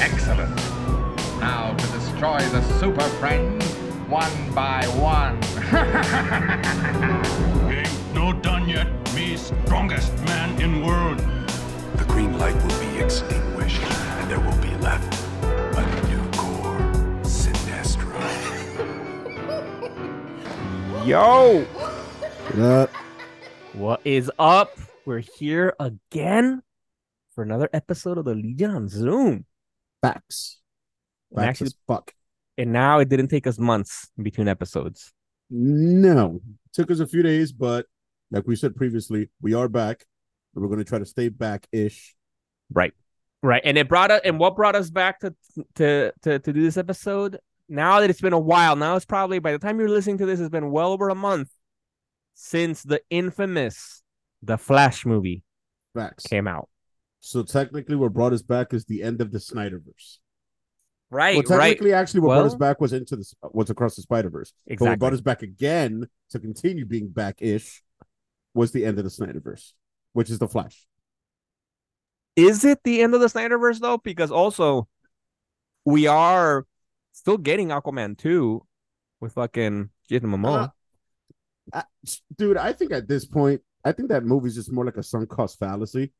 Excellent. 0.00 0.54
Now 1.40 1.74
to 1.76 1.86
destroy 1.88 2.38
the 2.48 2.62
Super 2.78 3.02
Friends 3.20 3.64
one 4.08 4.32
by 4.54 4.84
one. 4.96 5.36
Ain't 7.70 8.14
no 8.14 8.32
done 8.32 8.68
yet. 8.68 8.88
Me 9.14 9.36
strongest 9.36 10.12
man 10.24 10.58
in 10.60 10.84
world. 10.84 11.18
The 11.96 12.04
green 12.08 12.38
light 12.38 12.54
will 12.62 12.80
be 12.80 12.98
extinguished, 12.98 13.82
and 13.82 14.30
there 14.30 14.40
will 14.40 14.56
be 14.62 14.74
left 14.82 15.12
a 15.44 16.08
new 16.08 16.22
core, 16.32 16.80
Sinestro. 17.22 18.20
Yo, 21.06 21.62
What 22.54 22.58
up? 22.58 22.90
what 23.74 24.00
is 24.04 24.30
up? 24.38 24.76
We're 25.04 25.22
here 25.38 25.74
again 25.78 26.62
for 27.34 27.42
another 27.42 27.68
episode 27.72 28.18
of 28.18 28.24
the 28.24 28.34
Legion 28.34 28.74
of 28.74 28.88
Zoom. 28.90 29.44
Facts. 30.02 30.60
Facts 31.34 31.46
actually- 31.48 31.66
as 31.66 31.76
fuck. 31.86 32.12
And 32.58 32.72
now 32.72 32.98
it 32.98 33.08
didn't 33.08 33.28
take 33.28 33.46
us 33.46 33.58
months 33.58 34.10
in 34.18 34.24
between 34.24 34.46
episodes. 34.48 35.12
No. 35.48 36.36
it 36.44 36.72
Took 36.72 36.90
us 36.90 37.00
a 37.00 37.06
few 37.06 37.22
days, 37.22 37.52
but 37.52 37.86
like 38.30 38.46
we 38.46 38.54
said 38.54 38.76
previously, 38.76 39.30
we 39.40 39.54
are 39.54 39.68
back. 39.68 40.04
We're 40.54 40.68
gonna 40.68 40.84
try 40.84 40.98
to 40.98 41.06
stay 41.06 41.28
back 41.28 41.66
ish. 41.72 42.14
Right. 42.72 42.92
Right. 43.42 43.62
And 43.64 43.78
it 43.78 43.88
brought 43.88 44.10
us 44.10 44.20
and 44.24 44.38
what 44.38 44.56
brought 44.56 44.76
us 44.76 44.90
back 44.90 45.20
to 45.20 45.34
to 45.76 46.12
to 46.22 46.38
to 46.38 46.52
do 46.52 46.62
this 46.62 46.76
episode? 46.76 47.38
Now 47.68 48.00
that 48.00 48.10
it's 48.10 48.20
been 48.20 48.32
a 48.32 48.38
while, 48.38 48.76
now 48.76 48.96
it's 48.96 49.04
probably 49.04 49.38
by 49.38 49.52
the 49.52 49.58
time 49.58 49.78
you're 49.78 49.88
listening 49.88 50.18
to 50.18 50.26
this, 50.26 50.40
it's 50.40 50.48
been 50.50 50.70
well 50.70 50.92
over 50.92 51.08
a 51.08 51.14
month 51.14 51.50
since 52.34 52.82
the 52.82 53.00
infamous 53.10 54.02
The 54.42 54.58
Flash 54.58 55.04
movie 55.06 55.42
Facts. 55.94 56.24
came 56.26 56.46
out. 56.48 56.68
So 57.20 57.42
technically 57.42 57.96
what 57.96 58.12
brought 58.12 58.32
us 58.32 58.42
back 58.42 58.72
is 58.72 58.84
the 58.86 59.02
end 59.02 59.20
of 59.20 59.30
the 59.30 59.38
Snyderverse. 59.38 60.18
Right, 61.10 61.34
well, 61.36 61.58
right. 61.58 61.70
technically, 61.70 61.92
actually, 61.92 62.20
what 62.20 62.36
brought 62.36 62.46
us 62.46 62.54
back 62.54 62.80
was 62.80 62.92
into 62.92 63.16
the 63.16 63.24
was 63.42 63.68
across 63.68 63.96
the 63.96 64.02
Spider 64.02 64.30
Verse. 64.30 64.52
But 64.68 64.80
what 64.80 64.98
brought 65.00 65.12
us 65.12 65.20
back 65.20 65.42
again 65.42 66.06
to 66.30 66.38
continue 66.38 66.86
being 66.86 67.08
back 67.08 67.42
ish 67.42 67.82
was 68.54 68.70
the 68.70 68.84
end 68.84 68.98
of 68.98 69.04
the 69.04 69.10
Snyderverse, 69.10 69.72
which 70.12 70.30
is 70.30 70.38
the 70.38 70.46
Flash. 70.46 70.86
Is 72.36 72.64
it 72.64 72.78
the 72.84 73.02
end 73.02 73.14
of 73.14 73.20
the 73.20 73.26
Snyderverse 73.26 73.80
though? 73.80 73.98
Because 73.98 74.30
also 74.30 74.86
we 75.84 76.06
are 76.06 76.64
still 77.12 77.38
getting 77.38 77.68
Aquaman 77.68 78.16
2 78.16 78.64
with 79.20 79.32
fucking 79.32 79.90
Jason 80.08 80.30
Momoa. 80.30 80.72
Uh, 81.72 81.82
I- 81.82 82.08
dude, 82.38 82.56
I 82.56 82.72
think 82.72 82.92
at 82.92 83.08
this 83.08 83.24
point, 83.24 83.62
I 83.84 83.90
think 83.92 84.10
that 84.10 84.24
movie's 84.24 84.54
just 84.54 84.70
more 84.70 84.84
like 84.84 84.96
a 84.96 85.02
sunk 85.02 85.28
cost 85.28 85.58
fallacy. 85.58 86.12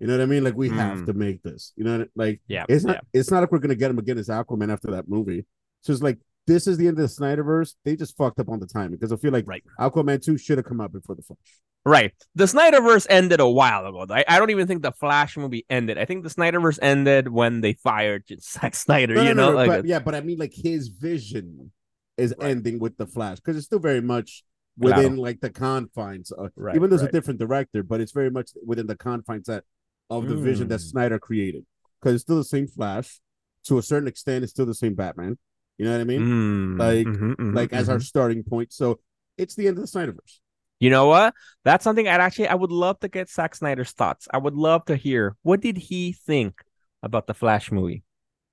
You 0.00 0.06
know 0.06 0.16
what 0.16 0.22
I 0.22 0.26
mean? 0.26 0.42
Like 0.44 0.56
we 0.56 0.70
have 0.70 0.98
Mm. 0.98 1.06
to 1.06 1.12
make 1.12 1.42
this. 1.42 1.72
You 1.76 1.84
know, 1.84 2.06
like 2.16 2.40
yeah. 2.48 2.64
it's 2.68 2.84
not. 2.84 2.96
yeah. 2.96 3.20
It's 3.20 3.30
not 3.30 3.40
like 3.40 3.52
we're 3.52 3.58
gonna 3.58 3.74
get 3.74 3.90
him 3.90 3.98
again 3.98 4.18
as 4.18 4.28
Aquaman 4.28 4.72
after 4.72 4.90
that 4.92 5.08
movie. 5.08 5.44
So 5.82 5.92
it's 5.92 6.02
like 6.02 6.18
this 6.46 6.66
is 6.66 6.78
the 6.78 6.88
end 6.88 6.98
of 6.98 7.02
the 7.08 7.14
Snyderverse. 7.22 7.74
They 7.84 7.96
just 7.96 8.16
fucked 8.16 8.40
up 8.40 8.48
on 8.48 8.58
the 8.60 8.66
timing 8.66 8.92
because 8.92 9.12
I 9.12 9.16
feel 9.16 9.30
like 9.32 9.46
Right. 9.46 9.62
Aquaman 9.78 10.22
two 10.24 10.38
should 10.38 10.58
have 10.58 10.64
come 10.66 10.80
out 10.80 10.92
before 10.92 11.14
the 11.16 11.22
Flash. 11.22 11.38
Right. 11.84 12.12
The 12.34 12.44
Snyderverse 12.44 13.06
ended 13.08 13.40
a 13.40 13.48
while 13.48 13.86
ago. 13.86 14.06
I, 14.12 14.24
I 14.28 14.38
don't 14.38 14.50
even 14.50 14.66
think 14.66 14.82
the 14.82 14.92
Flash 14.92 15.36
movie 15.36 15.64
ended. 15.70 15.96
I 15.98 16.04
think 16.06 16.24
the 16.24 16.28
Snyderverse 16.30 16.78
ended 16.82 17.28
when 17.28 17.60
they 17.60 17.74
fired 17.74 18.24
Zack 18.40 18.74
Snyder, 18.74 19.14
No, 19.14 19.22
you 19.22 19.28
no, 19.34 19.34
know? 19.34 19.50
no, 19.50 19.56
like 19.56 19.68
but 19.68 19.84
yeah, 19.86 19.98
but 19.98 20.14
I 20.14 20.20
mean, 20.22 20.38
like 20.38 20.52
his 20.54 20.88
vision 20.88 21.72
is 22.16 22.34
Right. 22.38 22.50
ending 22.50 22.78
with 22.80 22.96
the 22.96 23.06
Flash 23.06 23.36
because 23.36 23.56
it's 23.56 23.66
still 23.66 23.78
very 23.78 24.00
much 24.02 24.44
within 24.76 25.16
like 25.16 25.40
the 25.40 25.50
confines. 25.50 26.30
Of, 26.32 26.50
Right, 26.56 26.74
even 26.74 26.88
though 26.90 26.96
it's 26.96 27.02
a 27.04 27.10
different 27.12 27.38
director, 27.38 27.82
but 27.82 28.00
it's 28.00 28.12
very 28.12 28.30
much 28.30 28.50
within 28.64 28.86
the 28.86 28.96
confines 28.96 29.46
that 29.46 29.64
of 30.10 30.28
the 30.28 30.36
vision 30.36 30.68
that 30.68 30.80
Mm. 30.80 30.90
Snyder 30.90 31.18
created 31.18 31.64
because 32.00 32.14
it's 32.14 32.22
still 32.24 32.36
the 32.36 32.44
same 32.44 32.66
Flash 32.66 33.20
to 33.64 33.78
a 33.78 33.82
certain 33.82 34.08
extent. 34.08 34.42
It's 34.42 34.52
still 34.52 34.66
the 34.66 34.74
same 34.74 34.94
Batman. 34.94 35.38
You 35.78 35.86
know 35.86 35.92
what 35.92 36.00
I 36.00 36.04
mean? 36.04 36.20
Mm, 36.20 36.78
like- 36.78 37.06
mhm, 37.06 37.36
mhm, 37.36 37.54
like 37.54 37.72
as 37.72 37.88
our 37.88 37.96
mhm. 37.98 38.02
starting 38.02 38.42
point. 38.42 38.72
So 38.72 39.00
it's 39.38 39.54
the 39.54 39.66
end 39.68 39.78
of 39.78 39.82
the 39.90 39.98
Snyderverse. 39.98 40.40
You 40.78 40.90
know 40.90 41.06
what? 41.06 41.34
That's 41.64 41.84
something 41.84 42.08
I'd 42.08 42.20
actually 42.20 42.48
I 42.48 42.54
would 42.54 42.72
love 42.72 42.98
to 43.00 43.08
get 43.08 43.28
Zack 43.30 43.54
Snyder's 43.54 43.92
thoughts. 43.92 44.28
I 44.32 44.38
would 44.38 44.54
love 44.54 44.84
to 44.86 44.96
hear 44.96 45.36
what 45.42 45.60
did 45.60 45.76
he 45.76 46.12
think 46.12 46.62
about 47.02 47.26
the 47.26 47.34
Flash 47.34 47.70
movie. 47.70 48.02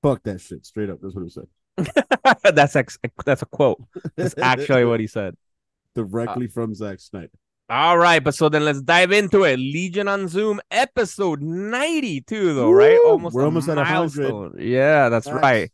Fuck 0.01 0.23
that 0.23 0.39
shit. 0.41 0.65
Straight 0.65 0.89
up. 0.89 0.99
That's 1.01 1.15
what 1.15 1.23
he 1.23 1.29
said. 1.29 1.47
that's 2.55 2.75
ex- 2.75 2.97
that's 3.25 3.41
a 3.41 3.45
quote. 3.45 3.81
That's 4.15 4.35
actually 4.41 4.85
what 4.85 4.99
he 4.99 5.07
said. 5.07 5.35
directly 5.95 6.47
from 6.47 6.73
Zack 6.75 6.99
Snyder. 6.99 7.31
All 7.69 7.97
right, 7.97 8.23
but 8.23 8.33
so 8.33 8.47
then 8.47 8.63
let's 8.63 8.81
dive 8.81 9.11
into 9.11 9.43
it. 9.43 9.57
Legion 9.57 10.07
of 10.07 10.29
Zoom, 10.29 10.61
episode 10.71 11.41
92, 11.41 12.53
though, 12.53 12.71
right? 12.71 12.97
Almost 13.05 13.35
We're 13.35 13.43
almost 13.43 13.67
at 13.67 13.75
100. 13.75 14.31
milestone. 14.31 14.55
Yeah, 14.57 15.09
that's 15.09 15.27
Nice. 15.27 15.35
right. 15.41 15.71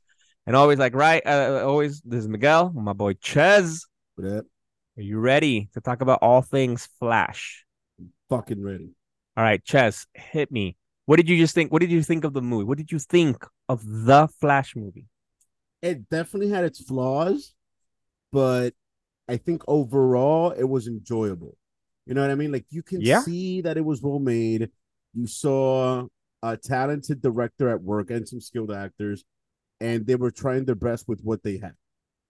And 0.48 0.56
always 0.56 0.80
like, 0.80 0.96
right, 0.96 1.22
uh, 1.26 1.64
always, 1.66 2.02
this 2.02 2.22
is 2.22 2.28
Miguel, 2.28 2.72
my 2.74 2.94
boy 2.94 3.14
Ches. 3.14 3.86
But 4.18 4.24
that 4.26 4.46
Are 4.98 5.02
you 5.04 5.20
ready 5.20 5.70
to 5.76 5.82
talk 5.82 6.02
about 6.02 6.20
all 6.24 6.42
things 6.42 6.88
Flash? 7.00 7.64
fucking 8.28 8.62
ready. 8.64 8.90
All 9.38 9.44
right, 9.44 9.64
Ches, 9.64 10.08
hit 10.16 10.52
me. 10.52 10.76
What 11.06 11.18
did 11.18 11.30
you 11.30 11.38
just 11.38 11.54
think? 11.54 11.72
What 11.72 11.82
did 11.82 11.92
you 11.92 12.02
think 12.02 12.24
of 12.24 12.34
the 12.34 12.42
movie? 12.42 12.64
What 12.64 12.80
did 12.80 12.92
you 12.92 12.98
think 12.98 13.46
of 13.70 13.84
the 13.86 14.28
Flash 14.40 14.76
movie? 14.76 15.06
it 15.84 16.08
definitely 16.10 16.48
had 16.50 16.64
its 16.64 16.82
flaws, 16.82 17.54
but 18.32 18.74
I 19.28 19.36
think 19.36 19.64
overall 19.68 20.52
it 20.52 20.64
was 20.64 20.88
enjoyable. 20.88 21.58
You 22.06 22.14
know 22.14 22.22
what 22.22 22.32
I 22.32 22.36
mean? 22.36 22.52
Like 22.52 22.66
you 22.70 22.84
can 22.84 23.02
Yeah. 23.02 23.22
see 23.22 23.62
that 23.62 23.78
it 23.78 23.86
was 23.86 24.02
well 24.02 24.20
made. 24.20 24.70
You 25.14 25.28
saw 25.28 26.08
a 26.42 26.58
talented 26.58 27.22
director 27.22 27.70
at 27.70 27.82
work 27.82 28.10
and 28.10 28.28
some 28.28 28.42
skilled 28.42 28.72
actors, 28.72 29.24
and 29.80 30.06
they 30.06 30.16
were 30.16 30.32
trying 30.32 30.66
their 30.66 30.76
best 30.76 31.08
with 31.08 31.22
what 31.22 31.44
they 31.44 31.58
had. 31.58 31.76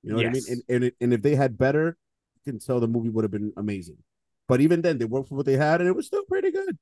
You 0.04 0.12
know 0.12 0.18
what 0.18 0.26
I 0.28 0.30
mean? 0.30 0.44
And 0.50 0.62
and, 0.70 0.84
it, 0.84 0.96
and 1.02 1.14
if 1.14 1.22
they 1.22 1.36
had 1.36 1.58
better, 1.58 1.98
you 2.36 2.52
can 2.52 2.60
tell 2.60 2.80
the 2.80 2.88
movie 2.88 3.10
would 3.10 3.24
have 3.24 3.32
been 3.32 3.54
amazing. 3.58 3.98
But 4.48 4.62
even 4.62 4.82
then, 4.82 4.98
they 4.98 5.06
worked 5.06 5.32
with 5.32 5.38
what 5.38 5.46
they 5.46 5.58
had, 5.58 5.80
and 5.80 5.88
it 5.90 5.96
was 5.96 6.08
still 6.08 6.26
pretty 6.26 6.52
good. 6.52 6.78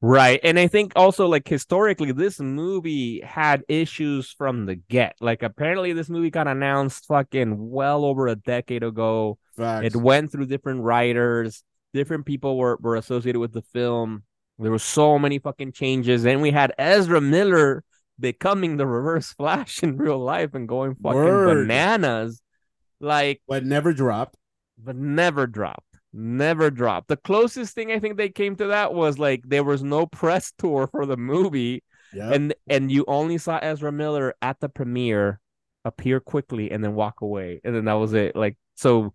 Right. 0.00 0.40
And 0.42 0.58
I 0.58 0.66
think 0.66 0.94
also 0.96 1.28
like 1.28 1.46
historically 1.46 2.10
this 2.10 2.40
movie 2.40 3.20
had 3.20 3.62
issues 3.68 4.32
from 4.32 4.66
the 4.66 4.74
get. 4.74 5.14
Like 5.20 5.44
apparently 5.44 5.92
this 5.92 6.08
movie 6.08 6.30
got 6.30 6.48
announced 6.48 7.06
fucking 7.06 7.70
well 7.70 8.04
over 8.04 8.26
a 8.26 8.34
decade 8.34 8.82
ago. 8.82 9.38
Facts. 9.56 9.86
It 9.86 9.96
went 9.96 10.32
through 10.32 10.46
different 10.46 10.80
writers, 10.82 11.62
different 11.92 12.26
people 12.26 12.56
were, 12.58 12.78
were 12.80 12.96
associated 12.96 13.38
with 13.38 13.52
the 13.52 13.62
film. 13.62 14.22
There 14.58 14.70
were 14.70 14.78
so 14.78 15.18
many 15.18 15.38
fucking 15.38 15.72
changes. 15.72 16.24
And 16.26 16.40
we 16.42 16.50
had 16.50 16.72
Ezra 16.78 17.20
Miller 17.20 17.84
becoming 18.20 18.76
the 18.76 18.86
reverse 18.86 19.32
flash 19.38 19.82
in 19.82 19.96
real 19.96 20.18
life 20.18 20.54
and 20.54 20.68
going 20.68 20.94
fucking 20.94 21.14
Word. 21.18 21.68
bananas. 21.68 22.40
Like 23.00 23.42
but 23.48 23.64
never 23.64 23.92
dropped. 23.92 24.36
but 24.78 24.94
never 24.96 25.46
dropped. 25.46 25.86
Never 26.12 26.70
dropped. 26.70 27.08
The 27.08 27.16
closest 27.16 27.74
thing 27.74 27.90
I 27.90 27.98
think 27.98 28.16
they 28.16 28.28
came 28.28 28.54
to 28.56 28.66
that 28.68 28.92
was 28.94 29.18
like 29.18 29.42
there 29.44 29.64
was 29.64 29.82
no 29.82 30.06
press 30.06 30.52
tour 30.58 30.86
for 30.86 31.06
the 31.06 31.16
movie, 31.16 31.82
Yeah. 32.12 32.30
and 32.32 32.54
and 32.68 32.92
you 32.92 33.04
only 33.08 33.38
saw 33.38 33.58
Ezra 33.58 33.90
Miller 33.90 34.34
at 34.42 34.60
the 34.60 34.68
premiere 34.68 35.40
appear 35.84 36.20
quickly 36.20 36.70
and 36.70 36.84
then 36.84 36.94
walk 36.94 37.22
away, 37.22 37.60
and 37.64 37.74
then 37.74 37.86
that 37.86 37.94
was 37.94 38.12
it. 38.12 38.36
Like 38.36 38.56
so, 38.76 39.14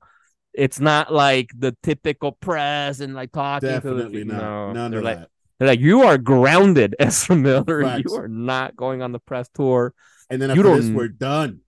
it's 0.57 0.79
not 0.79 1.13
like 1.13 1.51
the 1.57 1.77
typical 1.83 2.31
press 2.33 2.99
and 2.99 3.13
like 3.13 3.31
talking 3.31 3.69
Definitely 3.69 4.23
to 4.23 4.25
the 4.25 4.33
not. 4.33 4.41
no. 4.41 4.73
None 4.73 4.91
they're 4.91 4.99
of 4.99 5.05
like 5.05 5.19
that. 5.19 5.29
they're 5.59 5.67
like 5.67 5.79
you 5.79 6.01
are 6.01 6.17
grounded, 6.17 6.95
Ezra 6.99 7.35
Miller. 7.35 7.97
You 8.05 8.15
are 8.15 8.27
not 8.27 8.75
going 8.75 9.01
on 9.01 9.11
the 9.11 9.19
press 9.19 9.47
tour. 9.53 9.93
And 10.29 10.41
then 10.41 10.49
you 10.55 10.61
after 10.61 10.75
this, 10.75 10.85
don't- 10.87 10.95
we're 10.95 11.07
done. 11.07 11.61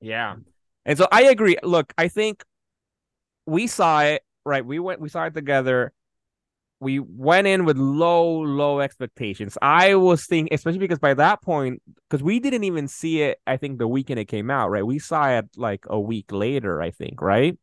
Yeah. 0.00 0.36
And 0.84 0.96
so 0.98 1.08
I 1.10 1.22
agree. 1.24 1.56
Look, 1.64 1.92
I 1.98 2.08
think 2.08 2.44
we 3.46 3.66
saw 3.66 4.02
it, 4.02 4.22
right? 4.44 4.64
We 4.64 4.78
went 4.78 5.00
we 5.00 5.08
saw 5.08 5.24
it 5.24 5.34
together. 5.34 5.92
We 6.78 6.98
went 7.00 7.46
in 7.46 7.64
with 7.64 7.78
low, 7.78 8.40
low 8.42 8.80
expectations. 8.80 9.56
I 9.62 9.94
was 9.94 10.26
thinking, 10.26 10.52
especially 10.54 10.78
because 10.80 10.98
by 10.98 11.14
that 11.14 11.40
point, 11.40 11.80
because 12.10 12.22
we 12.22 12.38
didn't 12.38 12.64
even 12.64 12.86
see 12.86 13.22
it, 13.22 13.38
I 13.46 13.56
think 13.56 13.78
the 13.78 13.88
weekend 13.88 14.20
it 14.20 14.26
came 14.26 14.50
out, 14.50 14.68
right? 14.68 14.84
We 14.84 14.98
saw 14.98 15.26
it 15.38 15.46
like 15.56 15.84
a 15.88 15.98
week 15.98 16.30
later, 16.30 16.82
I 16.82 16.90
think, 16.90 17.22
right? 17.22 17.56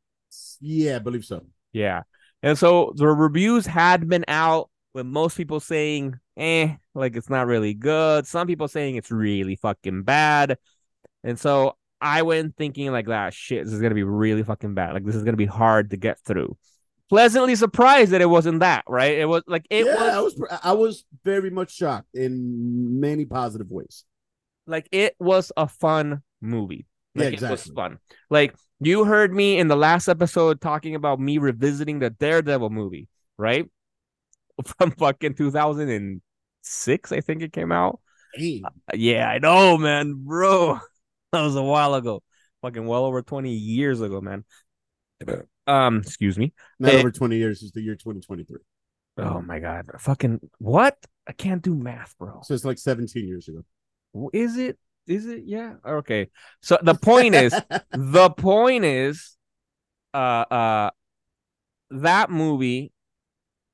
Yeah, 0.62 0.98
I 0.98 1.00
believe 1.00 1.26
so. 1.26 1.46
Yeah. 1.72 2.04
And 2.42 2.58
so 2.58 2.94
the 2.96 3.08
reviews 3.08 3.66
had 3.66 4.08
been 4.08 4.26
out 4.28 4.70
with 4.94 5.06
most 5.06 5.38
people 5.38 5.60
saying, 5.60 6.20
eh, 6.38 6.76
like 6.94 7.16
it's 7.16 7.30
not 7.30 7.48
really 7.48 7.74
good. 7.74 8.28
Some 8.28 8.48
people 8.48 8.68
saying 8.68 8.96
it's 8.96 9.12
really 9.12 9.56
fucking 9.56 10.04
bad. 10.04 10.58
And 11.24 11.40
so 11.40 11.78
I 12.02 12.22
went 12.24 12.56
thinking 12.58 12.92
like 12.92 13.08
that 13.08 13.34
shit, 13.34 13.64
this 13.66 13.74
is 13.74 13.82
gonna 13.82 13.96
be 13.96 14.04
really 14.04 14.44
fucking 14.44 14.74
bad. 14.74 14.94
Like 14.94 15.06
this 15.06 15.16
is 15.16 15.24
gonna 15.24 15.38
be 15.38 15.46
hard 15.46 15.92
to 15.92 15.98
get 15.98 16.20
through. 16.26 16.58
Pleasantly 17.10 17.56
surprised 17.56 18.12
that 18.12 18.22
it 18.22 18.30
wasn't 18.30 18.60
that, 18.62 18.84
right? 18.88 19.18
It 19.18 19.26
was 19.26 19.44
like 19.48 19.66
it 19.70 19.86
yeah, 19.86 19.94
was 19.94 20.10
I 20.10 20.20
was 20.20 20.60
I 20.64 20.72
was 20.74 21.06
very 21.24 21.50
much 21.50 21.74
shocked 21.76 22.08
in 22.14 23.00
many 23.00 23.26
positive 23.26 23.70
ways. 23.70 24.04
like 24.68 24.88
it 24.92 25.16
was 25.20 25.52
a 25.56 25.68
fun 25.68 26.24
movie. 26.42 26.86
Yeah, 27.16 27.26
Like, 27.26 27.34
It 27.34 27.42
was 27.42 27.68
exactly. 27.68 27.76
fun. 27.76 28.00
Like 28.30 28.56
you 28.86 29.04
heard 29.06 29.34
me 29.34 29.58
in 29.60 29.68
the 29.68 29.76
last 29.76 30.08
episode 30.08 30.62
talking 30.62 30.96
about 30.96 31.20
me 31.20 31.38
revisiting 31.38 32.00
the 32.00 32.10
Daredevil 32.10 32.70
movie, 32.70 33.08
right? 33.38 33.70
From 34.78 34.92
fucking 34.92 35.36
2006, 35.36 37.12
I 37.12 37.22
think 37.22 37.42
it 37.42 37.54
came 37.54 37.72
out. 37.72 38.00
Damn. 38.38 38.64
Yeah, 38.94 39.28
I 39.30 39.40
know, 39.40 39.78
man, 39.78 40.14
bro. 40.26 40.80
That 41.32 41.42
was 41.42 41.56
a 41.56 41.64
while 41.64 41.96
ago. 41.96 42.22
Fucking 42.62 42.86
well 42.86 43.06
over 43.06 43.24
20 43.24 43.52
years 43.52 44.02
ago, 44.02 44.22
man. 44.22 44.46
Um, 45.66 45.98
excuse 45.98 46.38
me. 46.38 46.54
Not 46.80 46.94
Eh. 46.94 47.00
over 47.00 47.10
20 47.12 47.38
years. 47.38 47.64
It's 47.64 47.72
the 47.72 47.82
year 47.82 47.96
2023. 47.96 48.60
Oh 49.18 49.42
my 49.42 49.58
god. 49.60 49.88
Fucking 50.00 50.40
what? 50.60 50.96
I 51.28 51.32
can't 51.32 51.64
do 51.64 51.74
math, 51.74 52.16
bro. 52.20 52.42
So 52.44 52.54
it's 52.54 52.66
like 52.66 52.78
17 52.78 53.28
years 53.28 53.48
ago. 53.48 53.64
Is 54.32 54.58
it? 54.58 54.78
Is 55.08 55.26
it? 55.26 55.44
Yeah. 55.46 55.76
Okay. 55.86 56.30
So 56.62 56.78
the 56.82 56.96
point 56.96 57.36
is, 57.36 57.54
the 57.92 58.30
point 58.30 58.86
is, 58.86 59.36
uh, 60.14 60.46
uh, 60.50 60.90
that 61.92 62.30
movie 62.30 62.92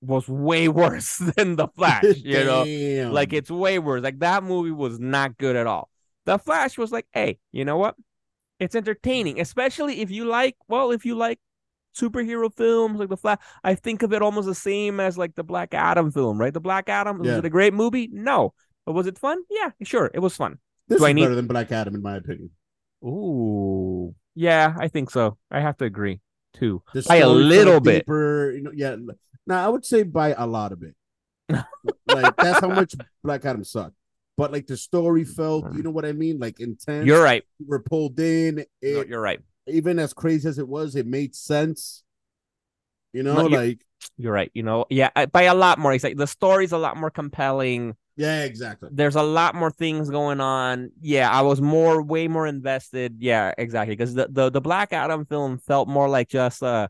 was 0.02 0.28
way 0.28 0.68
worse 0.82 1.18
than 1.18 1.56
the 1.56 1.68
Flash. 1.68 2.04
You 2.24 2.44
know, 2.44 2.64
like 3.12 3.34
it's 3.34 3.52
way 3.52 3.80
worse. 3.80 4.04
Like 4.04 4.20
that 4.20 4.44
movie 4.44 4.72
was 4.72 5.00
not 5.00 5.38
good 5.38 5.56
at 5.56 5.68
all. 5.68 5.90
The 6.26 6.38
Flash 6.38 6.78
was 6.78 6.92
like, 6.92 7.08
hey, 7.12 7.40
you 7.52 7.66
know 7.66 7.78
what? 7.78 7.96
It's 8.60 8.76
entertaining, 8.76 9.40
especially 9.40 10.02
if 10.02 10.12
you 10.12 10.26
like. 10.26 10.56
Well, 10.68 10.92
if 10.92 11.06
you 11.06 11.16
like 11.16 11.40
superhero 11.96 12.54
films 12.54 13.00
like 13.00 13.10
the 13.10 13.18
Flash, 13.18 13.40
I 13.64 13.76
think 13.76 14.04
of 14.04 14.14
it 14.14 14.22
almost 14.22 14.48
the 14.48 14.56
same 14.56 15.00
as 15.00 15.18
like 15.18 15.36
the 15.36 15.44
Black 15.44 15.74
Adam 15.74 16.12
film, 16.12 16.40
right? 16.40 16.54
The 16.54 16.60
Black 16.60 16.90
Adam 16.90 17.20
was 17.20 17.30
it 17.30 17.46
a 17.46 17.50
great 17.50 17.74
movie? 17.74 18.10
No, 18.12 18.54
but 18.86 18.94
was 18.94 19.08
it 19.08 19.18
fun? 19.18 19.42
Yeah, 19.50 19.72
sure, 19.84 20.12
it 20.14 20.20
was 20.20 20.36
fun. 20.36 20.60
This 20.90 21.00
do 21.00 21.06
is 21.06 21.14
need- 21.14 21.22
better 21.24 21.36
than 21.36 21.48
Black 21.48 21.72
Adam, 21.72 21.96
in 21.96 22.02
my 22.02 22.18
opinion. 22.18 22.50
Ooh, 23.04 24.14
yeah, 24.36 24.76
I 24.78 24.90
think 24.90 25.10
so. 25.10 25.38
I 25.50 25.62
have 25.62 25.78
to 25.78 25.86
agree 25.86 26.20
too. 26.54 26.84
By 27.08 27.18
a 27.18 27.30
little 27.30 27.80
bit. 27.80 28.06
deeper, 28.06 28.52
You 28.52 28.64
know, 28.64 28.72
yeah. 28.74 28.96
Now 29.48 29.66
I 29.66 29.70
would 29.70 29.86
say 29.86 30.04
by 30.04 30.34
a 30.34 30.46
lot 30.46 30.72
of 30.72 30.84
it. 30.84 30.96
like 32.08 32.36
that's 32.36 32.60
how 32.60 32.70
much 32.70 32.94
Black 33.24 33.46
Adam 33.46 33.64
sucked. 33.64 33.96
But 34.38 34.52
like 34.52 34.68
the 34.68 34.78
story 34.78 35.26
felt, 35.26 35.66
you 35.74 35.82
mm. 35.82 35.84
know 35.84 35.90
what 35.92 36.06
I 36.06 36.14
mean? 36.14 36.40
Like 36.40 36.60
intense. 36.60 37.06
You're 37.06 37.22
right. 37.22 37.44
Were 37.66 37.80
pulled 37.80 38.20
in. 38.20 38.60
It, 38.82 38.96
No, 38.96 39.04
you're 39.04 39.22
right. 39.22 39.42
even 39.68 40.00
as 40.00 40.14
crazy 40.14 40.48
as 40.48 40.60
it 40.60 40.68
was, 40.68 40.96
it 40.96 41.08
made 41.08 41.36
sense. 41.36 42.04
You 43.12 43.24
know, 43.24 43.34
No, 43.36 43.48
you- 43.48 43.58
like 43.58 43.86
You're 44.18 44.32
right. 44.34 44.52
You 44.54 44.64
know, 44.64 44.86
yeah, 44.90 45.10
by 45.26 45.44
a 45.44 45.56
lot 45.56 45.80
more. 45.80 45.94
It's 45.94 46.04
like 46.04 46.18
the 46.18 46.28
story's 46.28 46.72
a 46.72 46.78
lot 46.78 46.96
more 46.96 47.10
compelling. 47.10 47.96
Yeah, 48.20 48.44
exactly. 48.44 48.90
there's 48.92 49.16
a 49.16 49.24
lot 49.24 49.56
more 49.56 49.72
things 49.72 50.10
going 50.10 50.42
on. 50.42 50.92
Yeah, 51.02 51.32
I 51.32 51.42
was 51.42 51.62
more, 51.62 52.02
way 52.04 52.28
more 52.28 52.46
invested. 52.46 53.16
Yeah, 53.20 53.54
exactly. 53.58 53.96
Because 53.96 54.14
the, 54.14 54.28
the 54.30 54.50
the 54.50 54.62
Black 54.62 54.92
Adam 54.94 55.26
film 55.26 55.58
felt 55.58 55.88
more 55.88 56.10
like 56.10 56.28
just 56.28 56.62
a 56.62 56.90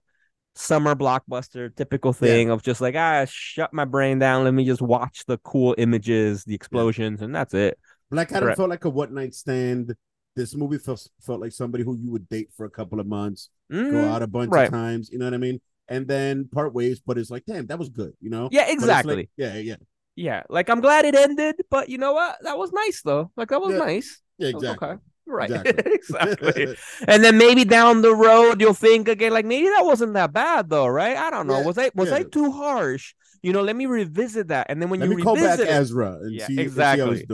summer 0.55 0.95
blockbuster, 0.95 1.73
typical 1.75 2.11
thing 2.13 2.49
of 2.49 2.63
just 2.63 2.81
like 2.81 2.95
ah, 2.95 3.25
shut 3.29 3.71
my 3.73 3.85
brain 3.85 4.17
down. 4.17 4.43
Let 4.43 4.53
me 4.53 4.65
just 4.65 4.81
watch 4.81 5.23
the 5.27 5.37
cool 5.37 5.75
images, 5.77 6.43
the 6.43 6.55
explosions, 6.55 7.21
and 7.21 7.33
that's 7.33 7.53
it. 7.53 7.77
Black 8.09 8.31
Adam 8.31 8.43
Correct. 8.47 8.57
felt 8.57 8.69
like 8.69 8.85
a 8.85 8.89
one 8.89 9.13
night 9.13 9.35
stand. 9.35 9.95
This 10.35 10.55
movie 10.55 10.79
felt 10.79 11.05
felt 11.21 11.41
like 11.41 11.51
somebody 11.51 11.83
who 11.83 11.95
you 11.95 12.11
would 12.11 12.27
date 12.27 12.49
for 12.57 12.65
a 12.65 12.69
couple 12.69 12.99
of 12.99 13.05
months, 13.07 13.49
go 13.71 13.77
Mhm. 13.77 14.07
out 14.07 14.21
a 14.23 14.27
bunch 14.27 14.51
right. 14.51 14.65
of 14.65 14.71
times. 14.71 15.09
You 15.11 15.19
know 15.19 15.25
what 15.25 15.33
I 15.35 15.37
mean? 15.37 15.61
And 15.87 16.07
then 16.07 16.47
part 16.47 16.73
ways, 16.73 17.01
but 17.05 17.17
it's 17.17 17.29
like, 17.31 17.45
damn, 17.45 17.65
that 17.67 17.79
was 17.79 17.89
good. 17.89 18.13
You 18.21 18.29
know? 18.29 18.47
Yeah, 18.51 18.69
exactly. 18.69 19.15
like- 19.15 19.29
yeah, 19.37 19.55
yeah, 19.55 19.75
yeah, 20.19 20.44
like 20.50 20.69
I'm 20.69 20.81
glad 20.81 21.06
it 21.06 21.16
ended, 21.16 21.56
but 21.69 21.89
you 21.89 21.98
know 21.98 22.13
what? 22.13 22.38
That 22.44 22.57
was 22.57 22.71
nice 22.74 23.01
though. 23.01 23.31
Like 23.38 23.50
that 23.50 23.62
was 23.62 23.74
Yeah, 23.74 23.80
nice. 23.80 24.21
yeah, 24.38 24.48
exactly. 24.50 24.88
Okay. 24.88 25.01
Right. 25.25 25.51
Exactly. 25.51 25.83
exactly. 25.86 26.68
And 27.07 27.24
then 27.24 27.38
maybe 27.38 27.63
down 27.63 28.01
the 28.01 28.16
road 28.16 28.60
you'll 28.62 28.74
think 28.74 29.07
again, 29.07 29.31
like 29.33 29.45
maybe 29.45 29.68
that 29.68 29.86
wasn't 29.86 30.13
that 30.13 30.33
bad 30.33 30.69
though, 30.69 30.88
right? 30.88 31.16
I 31.16 31.30
don't 31.30 31.48
know. 31.48 31.60
Yeah, 31.60 31.66
was 31.66 31.77
I 31.77 31.92
was 31.95 32.12
I 32.12 32.24
too 32.24 32.51
harsh? 32.51 33.13
You 33.42 33.54
know, 33.54 33.62
let 33.62 33.75
me 33.75 33.86
revisit 33.86 34.50
that. 34.50 34.68
And 34.69 34.81
then 34.81 34.89
when 34.89 35.00
Let 35.00 35.10
you 35.10 35.13
me 35.16 35.16
call 35.16 35.38
back 35.38 35.62
it, 35.62 35.69
Ezra 35.69 36.19
and 36.21 36.36
Yeah, 36.36 36.42
see, 36.42 36.57
and 36.57 36.71
see 36.71 37.25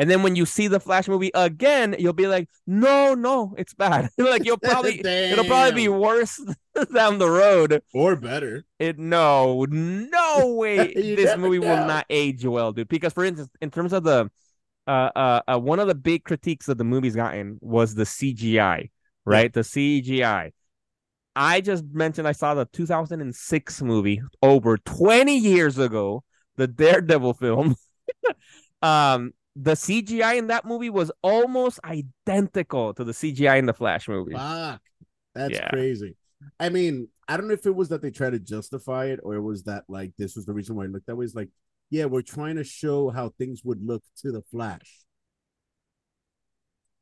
how 0.00 0.06
exactly. 0.06 0.08
he's 0.08 0.08
doing. 0.08 0.08
and 0.08 0.10
then 0.10 0.22
when 0.22 0.36
you 0.36 0.46
see 0.46 0.66
the 0.66 0.80
Flash 0.80 1.08
movie 1.08 1.30
again, 1.34 1.94
you'll 1.98 2.12
be 2.12 2.26
like, 2.26 2.48
no, 2.66 3.14
no, 3.14 3.54
it's 3.58 3.74
bad. 3.74 4.08
like 4.18 4.44
you'll 4.44 4.56
probably 4.56 5.00
it'll 5.04 5.44
probably 5.44 5.72
be 5.72 5.88
worse 5.88 6.40
down 6.94 7.18
the 7.18 7.28
road. 7.28 7.82
or 7.92 8.16
better. 8.16 8.64
It 8.78 8.98
no, 8.98 9.66
no 9.68 10.54
way. 10.54 10.94
This 10.94 11.36
movie 11.36 11.58
will 11.58 11.86
not 11.86 12.06
age 12.08 12.44
well, 12.44 12.72
dude. 12.72 12.88
Because 12.88 13.12
for 13.12 13.24
instance, 13.24 13.50
in 13.60 13.70
terms 13.70 13.92
of 13.92 14.04
the 14.04 14.30
uh, 14.86 15.10
uh, 15.14 15.40
uh 15.46 15.58
one 15.58 15.78
of 15.78 15.86
the 15.86 15.94
big 15.94 16.24
critiques 16.24 16.66
that 16.66 16.78
the 16.78 16.84
movie's 16.84 17.14
gotten 17.14 17.58
was 17.60 17.94
the 17.94 18.04
CGI, 18.04 18.90
right? 19.24 19.52
The 19.52 19.60
CGI. 19.60 20.52
I 21.36 21.60
just 21.60 21.84
mentioned 21.92 22.26
I 22.26 22.32
saw 22.32 22.54
the 22.54 22.64
2006 22.64 23.82
movie 23.82 24.22
over 24.42 24.78
20 24.78 25.36
years 25.36 25.78
ago, 25.78 26.24
the 26.56 26.66
Daredevil 26.66 27.34
film. 27.34 27.76
um, 28.82 29.32
the 29.56 29.76
CGI 29.76 30.34
in 30.38 30.46
that 30.48 30.64
movie 30.64 30.90
was 30.90 31.10
almost 31.22 31.80
identical 31.84 32.94
to 32.94 33.04
the 33.04 33.12
CGI 33.12 33.58
in 33.58 33.66
the 33.66 33.74
Flash 33.74 34.08
movie. 34.08 34.34
Fuck. 34.34 34.80
That's 35.34 35.54
Yeah. 35.54 35.68
crazy. 35.68 36.16
I 36.58 36.68
mean, 36.68 37.08
I 37.28 37.36
don't 37.36 37.48
know 37.48 37.54
if 37.54 37.66
it 37.66 37.74
was 37.74 37.88
that 37.90 38.02
they 38.02 38.10
tried 38.10 38.30
to 38.30 38.38
justify 38.38 39.06
it 39.06 39.20
or 39.22 39.34
it 39.34 39.40
was 39.42 39.64
that 39.64 39.84
like 39.88 40.12
this 40.16 40.36
was 40.36 40.46
the 40.46 40.52
reason 40.52 40.76
why 40.76 40.84
it 40.84 40.92
looked 40.92 41.06
that 41.06 41.16
way. 41.16 41.24
It's 41.24 41.34
like, 41.34 41.50
yeah, 41.90 42.06
we're 42.06 42.22
trying 42.22 42.56
to 42.56 42.64
show 42.64 43.10
how 43.10 43.30
things 43.30 43.62
would 43.64 43.84
look 43.84 44.02
to 44.18 44.32
the 44.32 44.42
Flash. 44.42 45.00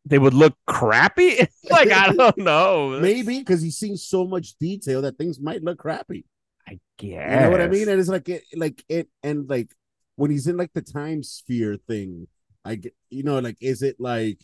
They 0.04 0.18
would 0.18 0.34
look 0.34 0.54
crappy. 0.66 1.38
like 1.70 1.90
I 1.90 2.12
don't 2.12 2.38
know. 2.38 2.98
Maybe 3.00 3.38
because 3.38 3.60
he's 3.62 3.76
seen 3.76 3.96
so 3.96 4.26
much 4.26 4.54
detail 4.58 5.02
that 5.02 5.18
things 5.18 5.38
might 5.40 5.62
look 5.62 5.78
crappy. 5.78 6.24
I 6.66 6.80
guess. 6.98 7.30
You 7.30 7.40
know 7.40 7.50
what 7.50 7.60
I 7.60 7.68
mean? 7.68 7.88
And 7.88 8.00
it's 8.00 8.08
like 8.08 8.28
it, 8.28 8.44
like 8.54 8.82
it, 8.88 9.08
and 9.22 9.48
like 9.48 9.70
when 10.16 10.30
he's 10.30 10.46
in 10.46 10.56
like 10.56 10.72
the 10.72 10.82
time 10.82 11.22
sphere 11.22 11.76
thing, 11.76 12.26
I 12.64 12.76
get, 12.76 12.94
you 13.10 13.22
know, 13.22 13.38
like 13.38 13.56
is 13.60 13.82
it 13.82 13.96
like, 13.98 14.40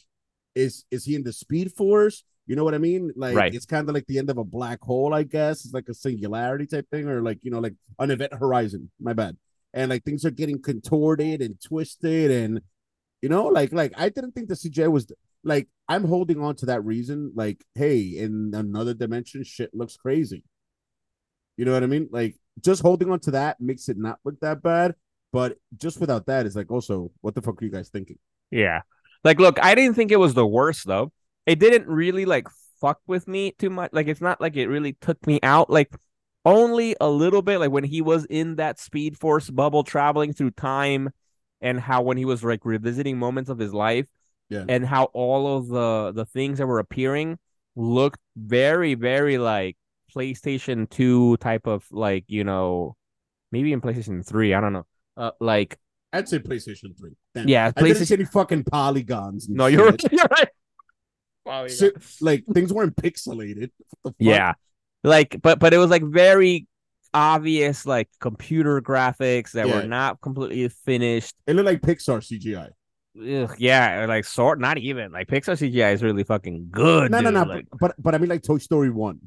is 0.54 0.84
is 0.90 1.04
he 1.04 1.14
in 1.14 1.24
the 1.24 1.32
Speed 1.32 1.72
Force? 1.72 2.24
You 2.46 2.56
know 2.56 2.64
what 2.64 2.74
I 2.74 2.78
mean? 2.78 3.10
Like 3.16 3.36
Right. 3.36 3.54
it's 3.54 3.66
kind 3.66 3.88
of 3.88 3.94
like 3.94 4.06
the 4.06 4.18
end 4.18 4.30
of 4.30 4.38
a 4.38 4.44
black 4.44 4.80
hole, 4.82 5.14
I 5.14 5.22
guess. 5.22 5.64
It's 5.64 5.74
like 5.74 5.88
a 5.88 5.94
singularity 5.94 6.66
type 6.66 6.88
thing, 6.90 7.08
or 7.08 7.22
like 7.22 7.38
you 7.42 7.50
know, 7.50 7.60
like 7.60 7.74
an 7.98 8.10
event 8.10 8.34
horizon. 8.34 8.90
My 9.00 9.12
bad. 9.14 9.36
And 9.72 9.90
like 9.90 10.04
things 10.04 10.24
are 10.24 10.30
getting 10.30 10.62
contorted 10.62 11.42
and 11.42 11.60
twisted, 11.60 12.30
and 12.30 12.60
you 13.22 13.28
know, 13.28 13.46
like 13.46 13.72
like 13.72 13.92
I 13.96 14.08
didn't 14.10 14.32
think 14.32 14.48
the 14.48 14.54
CGI 14.54 14.90
was 14.90 15.10
like 15.42 15.68
I'm 15.88 16.04
holding 16.04 16.40
on 16.42 16.54
to 16.56 16.66
that 16.66 16.84
reason. 16.84 17.32
Like, 17.34 17.64
hey, 17.74 18.00
in 18.00 18.52
another 18.54 18.94
dimension, 18.94 19.42
shit 19.44 19.74
looks 19.74 19.96
crazy. 19.96 20.44
You 21.56 21.64
know 21.64 21.72
what 21.72 21.82
I 21.82 21.86
mean? 21.86 22.08
Like 22.10 22.36
just 22.62 22.82
holding 22.82 23.10
on 23.10 23.20
to 23.20 23.32
that 23.32 23.60
makes 23.60 23.88
it 23.88 23.96
not 23.98 24.18
look 24.24 24.38
that 24.40 24.62
bad. 24.62 24.94
But 25.34 25.58
just 25.76 26.00
without 26.00 26.26
that, 26.26 26.46
it's 26.46 26.54
like 26.54 26.70
also, 26.70 27.10
what 27.20 27.34
the 27.34 27.42
fuck 27.42 27.60
are 27.60 27.64
you 27.64 27.70
guys 27.72 27.88
thinking? 27.88 28.18
Yeah. 28.52 28.82
Like, 29.24 29.40
look, 29.40 29.58
I 29.60 29.74
didn't 29.74 29.96
think 29.96 30.12
it 30.12 30.20
was 30.20 30.34
the 30.34 30.46
worst 30.46 30.86
though. 30.86 31.10
It 31.44 31.58
didn't 31.58 31.88
really 31.88 32.24
like 32.24 32.46
fuck 32.80 33.00
with 33.08 33.26
me 33.26 33.50
too 33.58 33.68
much. 33.68 33.90
Like, 33.92 34.06
it's 34.06 34.20
not 34.20 34.40
like 34.40 34.54
it 34.56 34.68
really 34.68 34.92
took 34.92 35.26
me 35.26 35.40
out. 35.42 35.68
Like, 35.70 35.90
only 36.44 36.94
a 37.00 37.08
little 37.08 37.42
bit. 37.42 37.58
Like 37.58 37.72
when 37.72 37.82
he 37.82 38.00
was 38.00 38.26
in 38.26 38.56
that 38.56 38.78
Speed 38.78 39.18
Force 39.18 39.50
bubble, 39.50 39.82
traveling 39.82 40.32
through 40.32 40.52
time, 40.52 41.10
and 41.60 41.80
how 41.80 42.02
when 42.02 42.16
he 42.16 42.24
was 42.24 42.44
like 42.44 42.64
revisiting 42.64 43.18
moments 43.18 43.50
of 43.50 43.58
his 43.58 43.74
life, 43.74 44.06
Yeah. 44.50 44.64
and 44.68 44.86
how 44.86 45.04
all 45.14 45.56
of 45.56 45.66
the 45.66 46.12
the 46.14 46.26
things 46.26 46.58
that 46.58 46.66
were 46.68 46.78
appearing 46.78 47.38
looked 47.74 48.20
very, 48.36 48.94
very 48.94 49.38
like 49.38 49.76
PlayStation 50.14 50.88
Two 50.88 51.38
type 51.38 51.66
of 51.66 51.86
like 51.90 52.24
you 52.28 52.44
know, 52.44 52.94
maybe 53.50 53.72
in 53.72 53.80
PlayStation 53.80 54.24
Three. 54.24 54.54
I 54.54 54.60
don't 54.60 54.72
know. 54.74 54.86
Uh, 55.16 55.30
like 55.40 55.78
I'd 56.12 56.28
say 56.28 56.38
PlayStation 56.38 56.96
3. 56.98 57.10
Damn. 57.34 57.48
yeah, 57.48 57.72
I 57.76 57.80
didn't 57.82 57.96
PlayStation. 57.96 58.06
see 58.06 58.14
any 58.14 58.24
fucking 58.24 58.64
polygons. 58.64 59.48
No, 59.48 59.66
you're 59.66 59.90
shit. 59.98 60.12
you're 60.12 60.26
right. 60.30 60.48
Wow, 61.44 61.66
So, 61.68 61.90
like 62.20 62.44
things 62.52 62.72
weren't 62.72 62.96
pixelated. 62.96 63.70
What 64.02 64.02
the 64.04 64.08
fuck? 64.10 64.14
Yeah. 64.18 64.52
Like 65.02 65.38
but 65.42 65.58
but 65.58 65.74
it 65.74 65.78
was 65.78 65.90
like 65.90 66.02
very 66.02 66.66
obvious 67.12 67.84
like 67.86 68.08
computer 68.20 68.80
graphics 68.80 69.52
that 69.52 69.68
Yeah. 69.68 69.76
were 69.82 69.86
not 69.86 70.20
completely 70.20 70.68
finished. 70.68 71.34
It 71.46 71.54
looked 71.54 71.66
like 71.66 71.80
Pixar 71.82 72.20
CGI. 72.20 72.70
Ugh, 73.16 73.54
yeah, 73.58 74.06
like 74.08 74.24
sort 74.24 74.58
not 74.58 74.78
even 74.78 75.12
like 75.12 75.28
Pixar 75.28 75.54
CGI 75.56 75.92
is 75.92 76.02
really 76.02 76.24
fucking 76.24 76.68
good. 76.72 77.10
No, 77.12 77.20
no, 77.20 77.30
dude. 77.30 77.34
no. 77.34 77.42
Like, 77.54 77.66
But, 77.78 77.94
but 77.98 78.14
I 78.14 78.18
mean 78.18 78.30
like 78.30 78.42
Toy 78.42 78.58
Story 78.58 78.90
1. 78.90 79.20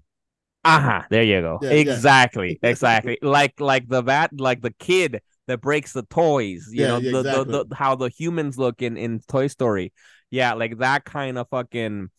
uh-huh, 0.65 1.03
there 1.09 1.23
you 1.23 1.39
go. 1.41 1.59
Yeah, 1.61 1.69
yeah. 1.69 1.75
exactly, 1.75 2.59
exactly. 2.63 3.17
like 3.21 3.59
like 3.61 3.87
the 3.87 4.01
that 4.03 4.31
like 4.39 4.61
the 4.61 4.71
kid 4.71 5.21
that 5.47 5.61
breaks 5.61 5.93
the 5.93 6.03
toys, 6.03 6.69
you 6.71 6.81
Yeah, 6.81 6.87
know, 6.87 6.99
yeah, 6.99 7.09
the, 7.11 7.23
exactly. 7.23 7.53
the, 7.53 7.65
the 7.65 7.75
how 7.75 7.95
the 7.95 8.09
humans 8.09 8.57
look 8.57 8.81
in 8.81 8.97
in 8.97 9.21
Toy 9.27 9.47
Story. 9.47 9.93
Yeah, 10.29 10.53
like 10.53 10.77
that 10.79 11.05
kind 11.05 11.37
of 11.37 11.47
fucking 11.49 12.09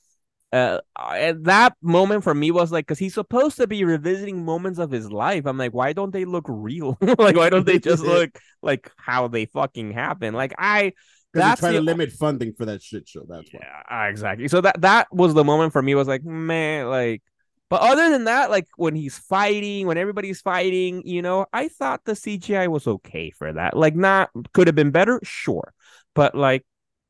uh 0.53 0.79
and 0.97 1.45
that 1.45 1.77
moment 1.83 2.25
for 2.25 2.35
me 2.35 2.51
was 2.51 2.73
like 2.73 2.87
because 2.87 2.99
he's 2.99 3.13
supposed 3.13 3.57
to 3.59 3.67
be 3.67 3.85
revisiting 3.85 4.45
moments 4.45 4.79
of 4.79 4.91
his 4.91 5.13
life 5.13 5.45
i'm 5.47 5.59
like 5.59 5.75
why 5.75 5.93
don't 5.93 6.13
they 6.13 6.25
look 6.25 6.47
real 6.49 6.97
like 7.19 7.37
why 7.37 7.51
don't 7.51 7.67
they 7.67 7.79
just 7.81 8.03
look 8.03 8.39
like 8.63 8.91
how 8.97 9.29
they 9.29 9.45
fucking 9.45 9.93
happen 9.93 10.33
like 10.33 10.55
i 10.59 10.93
That's 11.35 11.61
trying 11.61 11.75
to 11.75 11.81
limit 11.81 12.13
funding 12.13 12.55
for 12.55 12.65
that 12.67 12.83
shit 12.83 13.07
show. 13.09 13.25
That's 13.29 13.53
why. 13.53 13.61
yeah 13.61 13.83
ah, 13.89 14.05
exactly 14.07 14.49
so 14.49 14.61
that 14.61 14.81
that 14.81 15.07
was 15.13 15.35
the 15.35 15.45
moment 15.45 15.73
for 15.73 15.83
me 15.83 15.95
was 15.95 16.09
like 16.09 16.25
man 16.25 16.89
like 16.89 17.23
but 17.71 17.81
other 17.83 18.11
than 18.11 18.25
that 18.25 18.51
like 18.51 18.67
when 18.77 18.95
he's 18.95 19.19
fighting 19.19 19.87
when 19.87 19.99
everybody's 19.99 20.41
fighting 20.41 21.03
you 21.07 21.21
know 21.23 21.47
i 21.53 21.69
thought 21.69 22.05
the 22.05 22.13
cgi 22.13 22.69
was 22.69 22.87
okay 22.87 23.31
for 23.31 23.53
that 23.53 23.77
like 23.77 23.95
not 23.95 24.31
could 24.55 24.67
have 24.67 24.77
been 24.77 24.91
better 24.91 25.21
sure 25.23 25.73
but 26.15 26.35
like 26.35 26.65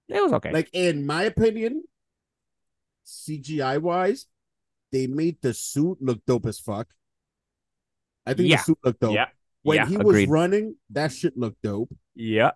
It 0.09 0.23
was 0.23 0.33
okay. 0.41 0.53
Like 0.53 0.71
in 0.73 1.05
my 1.07 1.25
opinion, 1.25 1.85
CGI 3.07 3.79
wise, 3.81 4.27
they 4.91 5.07
made 5.07 5.37
the 5.43 5.53
suit 5.53 5.99
look 6.01 6.25
dope 6.27 6.47
as 6.47 6.59
fuck. 6.59 6.89
I 8.27 8.33
think 8.35 8.49
Yeah. 8.49 8.57
the 8.57 8.63
suit 8.63 8.79
looked 8.85 9.01
dope. 9.01 9.15
yeah. 9.15 9.29
When 9.63 9.77
yeah, 9.77 9.87
he 9.87 9.97
agreed. 9.97 10.29
was 10.29 10.33
running, 10.33 10.77
that 10.91 11.13
shit 11.13 11.37
looked 11.37 11.61
dope. 11.63 11.93
yeah. 12.15 12.53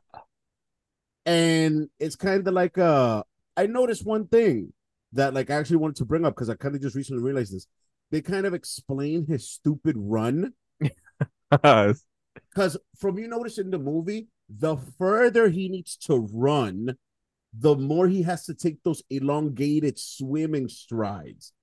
And 1.25 1.89
it's 2.01 2.17
kind 2.17 2.47
of 2.47 2.55
like 2.55 2.79
uh 2.79 3.23
I 3.57 3.67
noticed 3.67 4.05
one 4.05 4.27
thing 4.27 4.73
that 5.13 5.35
like 5.35 5.51
I 5.51 5.55
actually 5.57 5.77
wanted 5.77 5.97
to 5.97 6.05
bring 6.05 6.25
up 6.25 6.35
because 6.35 6.49
I 6.51 6.55
kind 6.55 6.75
of 6.75 6.83
just 6.83 6.97
recently 6.97 7.23
realized 7.23 7.53
this. 7.55 7.67
They 8.13 8.21
kind 8.21 8.45
of 8.45 8.53
explain 8.53 9.27
his 9.27 9.49
stupid 9.49 9.97
run 9.99 10.53
because 11.51 12.77
from 12.99 13.19
you 13.19 13.27
notice 13.27 13.57
in 13.59 13.71
the 13.71 13.79
movie, 13.79 14.29
the 14.51 14.77
further 14.99 15.49
he 15.49 15.71
needs 15.71 15.97
to 15.97 16.29
run, 16.31 16.97
the 17.59 17.75
more 17.75 18.07
he 18.07 18.23
has 18.23 18.45
to 18.45 18.55
take 18.55 18.83
those 18.83 19.03
elongated 19.09 19.99
swimming 19.99 20.69
strides. 20.69 21.55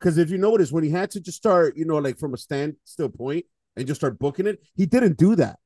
Because 0.00 0.16
if 0.16 0.30
you 0.30 0.38
notice, 0.38 0.72
when 0.72 0.84
he 0.84 0.90
had 0.90 1.10
to 1.12 1.20
just 1.20 1.36
start, 1.36 1.76
you 1.76 1.84
know, 1.84 1.98
like 1.98 2.18
from 2.18 2.32
a 2.32 2.38
standstill 2.38 3.10
point 3.10 3.44
and 3.76 3.86
just 3.86 4.00
start 4.00 4.18
booking 4.18 4.46
it, 4.46 4.60
he 4.74 4.86
didn't 4.86 5.18
do 5.18 5.36
that. 5.36 5.58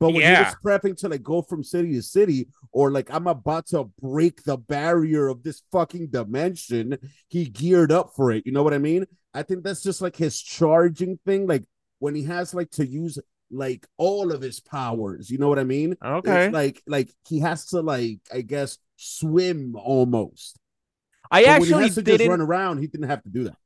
But 0.00 0.08
when 0.10 0.16
he 0.16 0.22
Yeah. 0.22 0.40
was 0.44 0.56
prepping 0.64 0.96
to 0.98 1.08
like 1.08 1.22
go 1.22 1.40
from 1.42 1.62
city 1.64 1.92
to 1.94 2.02
city, 2.02 2.48
or 2.72 2.90
like 2.90 3.12
I'm 3.12 3.26
about 3.26 3.66
to 3.68 3.84
break 4.00 4.42
the 4.44 4.56
barrier 4.56 5.28
of 5.28 5.42
this 5.42 5.62
fucking 5.72 6.08
dimension, 6.08 6.98
he 7.28 7.46
geared 7.46 7.92
up 7.92 8.12
for 8.16 8.32
it. 8.32 8.44
You 8.46 8.52
know 8.52 8.62
what 8.62 8.74
I 8.74 8.78
mean? 8.78 9.06
I 9.32 9.42
think 9.42 9.62
that's 9.64 9.82
just 9.82 10.00
like 10.02 10.16
his 10.16 10.40
charging 10.40 11.18
thing. 11.24 11.46
Like 11.46 11.64
when 12.00 12.14
he 12.14 12.24
has 12.24 12.54
like 12.54 12.70
to 12.72 12.86
use 12.86 13.18
like 13.50 13.86
all 13.96 14.32
of 14.32 14.40
his 14.42 14.60
powers. 14.60 15.30
You 15.30 15.38
know 15.38 15.48
what 15.48 15.58
I 15.60 15.64
mean? 15.64 15.96
Okay. 16.04 16.46
It's 16.46 16.54
like 16.54 16.82
like 16.86 17.10
he 17.28 17.38
has 17.40 17.66
to 17.66 17.80
like 17.80 18.18
I 18.32 18.40
guess 18.40 18.78
swim 18.96 19.76
almost. 19.76 20.58
I 21.30 21.42
But 21.44 21.48
actually 21.48 21.90
didn't 21.90 22.28
run 22.28 22.40
around, 22.40 22.78
he 22.78 22.86
didn't 22.88 23.08
have 23.08 23.22
to 23.22 23.28
do 23.28 23.44
that. 23.44 23.56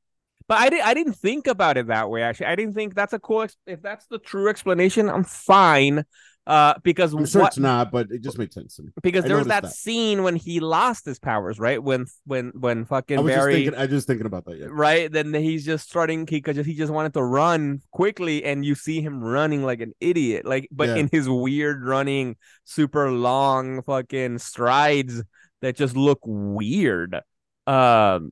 But 0.49 0.57
I 0.57 0.69
didn't. 0.69 0.85
I 0.87 0.93
didn't 0.95 1.13
think 1.13 1.45
about 1.47 1.77
it 1.77 1.87
that 1.87 2.09
way. 2.09 2.23
Actually, 2.23 2.47
I 2.47 2.55
didn't 2.55 2.73
think 2.73 2.95
that's 2.95 3.13
a 3.13 3.19
cool. 3.19 3.43
Ex- 3.43 3.55
if 3.67 3.83
that's 3.83 4.07
the 4.07 4.17
true 4.17 4.49
explanation, 4.49 5.07
I'm 5.07 5.23
fine. 5.23 6.03
Uh, 6.47 6.73
because 6.83 7.13
I'm 7.13 7.27
sure 7.27 7.43
what, 7.43 7.49
it's 7.49 7.59
not, 7.59 7.91
but 7.91 8.07
it 8.09 8.23
just 8.23 8.39
makes 8.39 8.55
sense 8.55 8.77
to 8.77 8.81
me. 8.81 8.89
because 9.03 9.23
I 9.23 9.27
there 9.27 9.37
was 9.37 9.45
that, 9.47 9.61
that. 9.61 9.71
scene 9.71 10.23
when 10.23 10.35
he 10.35 10.59
lost 10.59 11.05
his 11.05 11.19
powers, 11.19 11.59
right? 11.59 11.81
When 11.83 12.07
when 12.25 12.47
when 12.59 12.85
fucking 12.85 13.19
I 13.19 13.21
was 13.21 13.35
just 13.35 13.47
thinking. 13.47 13.75
I 13.75 13.81
was 13.81 13.89
just 13.89 14.07
thinking 14.07 14.25
about 14.25 14.45
that. 14.45 14.57
Yeah. 14.57 14.67
right? 14.71 15.11
Then 15.11 15.31
he's 15.35 15.63
just 15.63 15.87
starting. 15.87 16.25
He 16.25 16.41
just 16.41 16.67
he 16.67 16.73
just 16.73 16.91
wanted 16.91 17.13
to 17.13 17.23
run 17.23 17.83
quickly, 17.91 18.43
and 18.43 18.65
you 18.65 18.73
see 18.73 18.99
him 19.01 19.23
running 19.23 19.63
like 19.63 19.81
an 19.81 19.93
idiot, 19.99 20.47
like 20.47 20.67
but 20.71 20.89
Yeah. 20.89 20.95
in 20.95 21.09
his 21.11 21.29
weird 21.29 21.85
running, 21.85 22.37
super 22.63 23.11
long 23.11 23.83
fucking 23.83 24.39
strides 24.39 25.21
that 25.61 25.75
just 25.75 25.95
look 25.95 26.21
weird. 26.25 27.21
Um. 27.67 28.31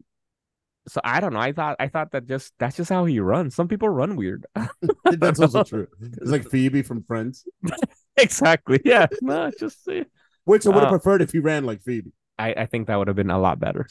So 0.87 1.01
I 1.03 1.19
don't 1.19 1.33
know. 1.33 1.39
I 1.39 1.51
thought 1.51 1.75
I 1.79 1.87
thought 1.89 2.11
that 2.11 2.27
just 2.27 2.53
that's 2.59 2.77
just 2.77 2.89
how 2.89 3.05
he 3.05 3.19
runs. 3.19 3.55
Some 3.55 3.67
people 3.67 3.89
run 3.89 4.15
weird. 4.15 4.45
That's 5.05 5.39
also 5.39 5.63
true. 5.63 5.87
It's 6.01 6.31
like 6.31 6.49
Phoebe 6.49 6.81
from 6.81 7.03
Friends, 7.03 7.45
exactly. 8.17 8.79
Yeah. 8.85 9.07
No, 9.21 9.51
just 9.59 9.87
uh, 9.87 10.03
which 10.45 10.65
I 10.65 10.69
would 10.69 10.79
have 10.83 10.87
Uh, 10.93 10.97
preferred 10.97 11.21
if 11.21 11.31
he 11.31 11.39
ran 11.39 11.65
like 11.65 11.81
Phoebe. 11.81 12.11
I, 12.39 12.53
I 12.53 12.65
think 12.67 12.87
that 12.87 12.95
would 12.95 13.07
have 13.07 13.15
been 13.17 13.31
a 13.31 13.39
lot 13.39 13.59
better. 13.59 13.87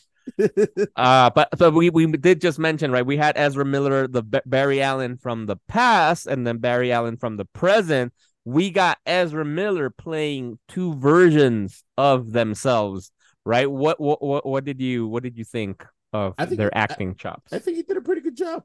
Uh, 0.97 1.31
but 1.31 1.49
but 1.59 1.73
we 1.73 1.91
we 1.91 2.07
did 2.07 2.41
just 2.41 2.59
mention 2.59 2.91
right. 2.91 3.05
We 3.07 3.17
had 3.17 3.37
Ezra 3.37 3.65
Miller, 3.65 4.09
the 4.09 4.23
B- 4.23 4.41
Barry 4.47 4.81
Allen 4.83 5.17
from 5.19 5.47
the 5.47 5.57
past, 5.69 6.27
and 6.27 6.47
then 6.47 6.59
Barry 6.59 6.93
Allen 6.93 7.17
from 7.17 7.37
the 7.37 7.45
present. 7.45 8.13
We 8.45 8.71
got 8.71 8.99
Ezra 9.07 9.45
Miller 9.45 9.91
playing 9.91 10.59
two 10.69 10.95
versions 10.95 11.83
of 11.99 12.33
themselves. 12.33 13.11
Right. 13.45 13.71
What 13.71 14.01
what 14.01 14.23
what, 14.23 14.47
what 14.47 14.65
did 14.65 14.81
you 14.81 15.07
what 15.07 15.23
did 15.23 15.37
you 15.37 15.45
think 15.45 15.85
of 16.17 16.35
I 16.39 16.47
think- 16.47 16.59
their 16.59 16.77
I- 16.77 16.81
acting 16.81 17.15
chops? 17.17 17.53
I 17.53 17.59
think 17.59 17.77
he 17.77 17.83
did 17.83 17.97
a 17.97 18.01
pretty 18.01 18.21
good 18.23 18.37
job. 18.37 18.65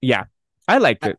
yeah, 0.00 0.24
I 0.68 0.78
liked 0.78 1.04
I- 1.04 1.10
it. 1.10 1.18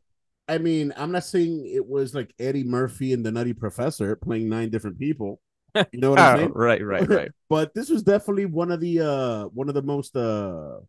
I 0.49 0.57
mean, 0.59 0.93
I'm 0.95 1.11
not 1.11 1.25
saying 1.25 1.65
it 1.67 1.85
was 1.85 2.15
like 2.15 2.33
Eddie 2.39 2.63
Murphy 2.63 3.11
and 3.11 3.25
the 3.25 3.31
Nutty 3.33 3.51
Professor 3.53 4.15
playing 4.15 4.47
nine 4.49 4.69
different 4.69 4.97
people. 4.99 5.41
You 5.91 5.99
know 5.99 6.09
what 6.11 6.19
I'm 6.19 6.35
Oh, 6.35 6.39
saying? 6.39 6.51
right, 6.53 6.83
right, 6.83 7.07
right. 7.19 7.31
but 7.49 7.73
this 7.75 7.89
was 7.89 8.01
definitely 8.01 8.45
one 8.45 8.71
of 8.71 8.79
the 8.79 9.01
uh 9.01 9.43
one 9.49 9.67
of 9.69 9.75
the 9.75 9.81
most 9.83 10.15
uh 10.15 10.79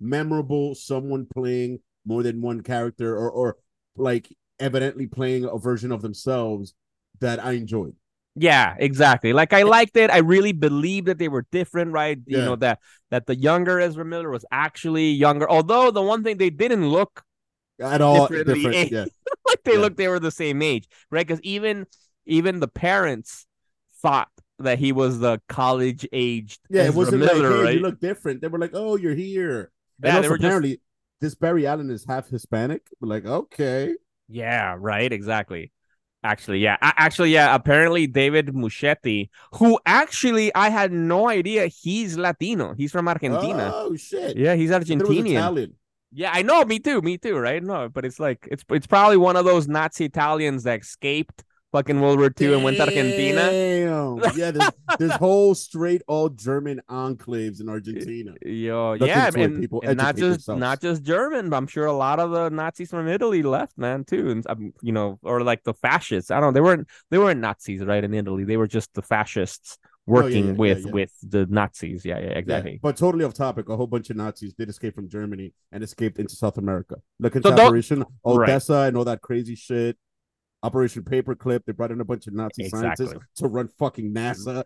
memorable 0.00 0.74
someone 0.74 1.26
playing 1.26 1.80
more 2.06 2.22
than 2.22 2.40
one 2.40 2.62
character 2.62 3.14
or 3.18 3.30
or 3.30 3.56
like 3.96 4.28
evidently 4.58 5.06
playing 5.06 5.44
a 5.44 5.58
version 5.58 5.92
of 5.92 6.00
themselves 6.02 6.74
that 7.20 7.44
I 7.44 7.52
enjoyed. 7.52 7.94
Yeah, 8.36 8.74
exactly. 8.78 9.32
Like 9.32 9.52
I 9.52 9.62
liked 9.64 9.96
it. 9.96 10.10
I 10.10 10.18
really 10.18 10.52
believed 10.52 11.08
that 11.08 11.18
they 11.18 11.28
were 11.28 11.46
different, 11.50 11.92
right? 11.92 12.18
You 12.26 12.38
Yeah. 12.38 12.44
know 12.44 12.56
that 12.56 12.78
that 13.10 13.26
the 13.26 13.34
younger 13.36 13.80
Ezra 13.80 14.04
Miller 14.04 14.30
was 14.30 14.44
actually 14.52 15.10
younger. 15.10 15.50
Although 15.50 15.90
the 15.90 16.02
one 16.02 16.22
thing 16.22 16.36
they 16.38 16.50
didn't 16.50 16.88
look 16.88 17.22
At 17.80 18.00
all 18.00 18.28
different. 18.28 18.90
Yeah. 18.92 19.06
like 19.48 19.62
they 19.64 19.72
Yeah. 19.74 19.78
looked 19.80 19.96
they 19.96 20.08
were 20.08 20.20
the 20.20 20.30
same 20.30 20.62
age, 20.62 20.88
right? 21.10 21.26
Because 21.26 21.40
even 21.42 21.86
even 22.26 22.60
the 22.60 22.68
parents 22.68 23.46
thought 24.00 24.28
that 24.60 24.78
he 24.78 24.92
was 24.92 25.18
the 25.18 25.40
college 25.48 26.06
aged 26.12 26.60
Yeah, 26.70 26.84
it 26.84 26.94
wasn't 26.94 27.20
Miller, 27.22 27.48
like, 27.50 27.58
hey, 27.58 27.64
right? 27.64 27.74
you 27.76 27.80
look 27.80 27.98
different. 28.00 28.42
They 28.42 28.48
were 28.48 28.58
like, 28.58 28.72
oh, 28.74 28.96
you're 28.96 29.14
here. 29.14 29.72
Yeah, 30.02 30.08
and 30.08 30.14
they 30.14 30.18
also 30.18 30.30
were 30.30 30.36
just- 30.36 30.44
apparently 30.46 30.80
this 31.20 31.34
Barry 31.34 31.66
Allen 31.66 31.90
is 31.90 32.04
half 32.06 32.28
Hispanic. 32.28 32.86
We're 33.00 33.08
like, 33.08 33.26
okay. 33.26 33.94
Yeah, 34.28 34.76
right. 34.78 35.12
Exactly. 35.12 35.72
Actually, 36.22 36.58
yeah. 36.58 36.76
Actually, 36.82 37.30
yeah. 37.30 37.54
Apparently, 37.54 38.06
David 38.06 38.48
Muschietti, 38.48 39.30
who 39.54 39.78
actually 39.86 40.54
I 40.54 40.68
had 40.68 40.92
no 40.92 41.28
idea 41.28 41.66
he's 41.66 42.18
Latino. 42.18 42.74
He's 42.74 42.92
from 42.92 43.08
Argentina. 43.08 43.70
Oh 43.74 43.96
shit. 43.96 44.36
yeah, 44.36 44.54
he's 44.54 44.70
I 44.70 44.80
thought 44.80 44.90
it 44.90 44.98
was 44.98 45.08
Argentinian. 45.08 45.72
Yeah, 46.12 46.30
I 46.32 46.42
know. 46.42 46.64
Me 46.64 46.78
too. 46.78 47.00
Me 47.00 47.16
too. 47.16 47.38
Right? 47.38 47.62
No, 47.62 47.88
but 47.88 48.04
it's 48.04 48.20
like 48.20 48.46
it's 48.50 48.64
it's 48.70 48.86
probably 48.86 49.16
one 49.16 49.36
of 49.36 49.46
those 49.46 49.66
Nazi 49.66 50.04
Italians 50.04 50.64
that 50.64 50.80
escaped 50.80 51.42
fucking 51.72 52.00
World 52.00 52.18
War 52.18 52.30
II 52.40 52.54
and 52.54 52.64
went 52.64 52.76
to 52.78 52.84
Argentina. 52.84 53.50
Damn. 53.50 54.18
Yeah, 54.36 54.50
there's, 54.50 54.70
there's 54.98 55.12
whole 55.16 55.54
straight 55.54 56.02
all 56.08 56.28
German 56.28 56.80
enclaves 56.88 57.60
in 57.60 57.68
Argentina. 57.68 58.34
Yo, 58.42 58.96
Look 58.98 59.08
yeah, 59.08 59.30
and, 59.34 59.60
people. 59.60 59.82
and 59.84 59.96
not 59.96 60.16
just 60.16 60.20
yourselves. 60.48 60.60
not 60.60 60.80
just 60.80 61.02
German, 61.02 61.50
but 61.50 61.56
I'm 61.56 61.66
sure 61.66 61.86
a 61.86 61.92
lot 61.92 62.20
of 62.20 62.30
the 62.30 62.50
Nazis 62.50 62.90
from 62.90 63.08
Italy 63.08 63.42
left, 63.42 63.76
man, 63.78 64.04
too, 64.04 64.30
and 64.30 64.46
um, 64.48 64.72
you 64.82 64.92
know, 64.92 65.18
or 65.22 65.42
like 65.42 65.64
the 65.64 65.74
fascists. 65.74 66.30
I 66.30 66.40
don't. 66.40 66.48
know. 66.48 66.52
They 66.52 66.60
weren't 66.60 66.88
they 67.10 67.18
weren't 67.18 67.40
Nazis, 67.40 67.84
right? 67.84 68.02
In 68.02 68.14
Italy, 68.14 68.44
they 68.44 68.56
were 68.56 68.68
just 68.68 68.92
the 68.94 69.02
fascists 69.02 69.78
Oh, 70.08 70.16
yeah, 70.16 70.22
working 70.22 70.44
yeah, 70.44 70.50
yeah, 70.52 70.56
with 70.56 70.86
yeah. 70.86 70.92
with 70.92 71.12
the 71.22 71.46
Nazis. 71.46 72.04
Yeah, 72.04 72.18
yeah, 72.18 72.30
exactly. 72.30 72.80
but 72.82 72.96
totally 72.96 73.24
off 73.24 73.34
topic. 73.34 73.68
A 73.68 73.76
whole 73.76 73.86
bunch 73.86 74.10
of 74.10 74.16
Nazis 74.16 74.54
did 74.54 74.68
escape 74.68 74.94
from 74.94 75.08
Germany 75.08 75.52
and 75.72 75.84
escaped 75.84 76.18
into 76.18 76.34
South 76.34 76.58
America. 76.58 76.96
Look 77.20 77.36
into 77.36 77.48
So 77.48 77.54
Operation 77.54 78.00
Right. 78.24 78.48
Odessa 78.48 78.74
and 78.88 78.96
all 78.96 79.04
that 79.04 79.20
crazy 79.20 79.54
shit. 79.54 79.96
Operation 80.62 81.02
Paperclip. 81.02 81.64
They 81.64 81.72
brought 81.72 81.90
in 81.90 82.00
a 82.00 82.04
bunch 82.04 82.26
of 82.26 82.34
Nazi 82.34 82.68
scientists 82.68 83.14
to 83.36 83.48
run 83.48 83.68
fucking 83.78 84.12
NASA. 84.12 84.64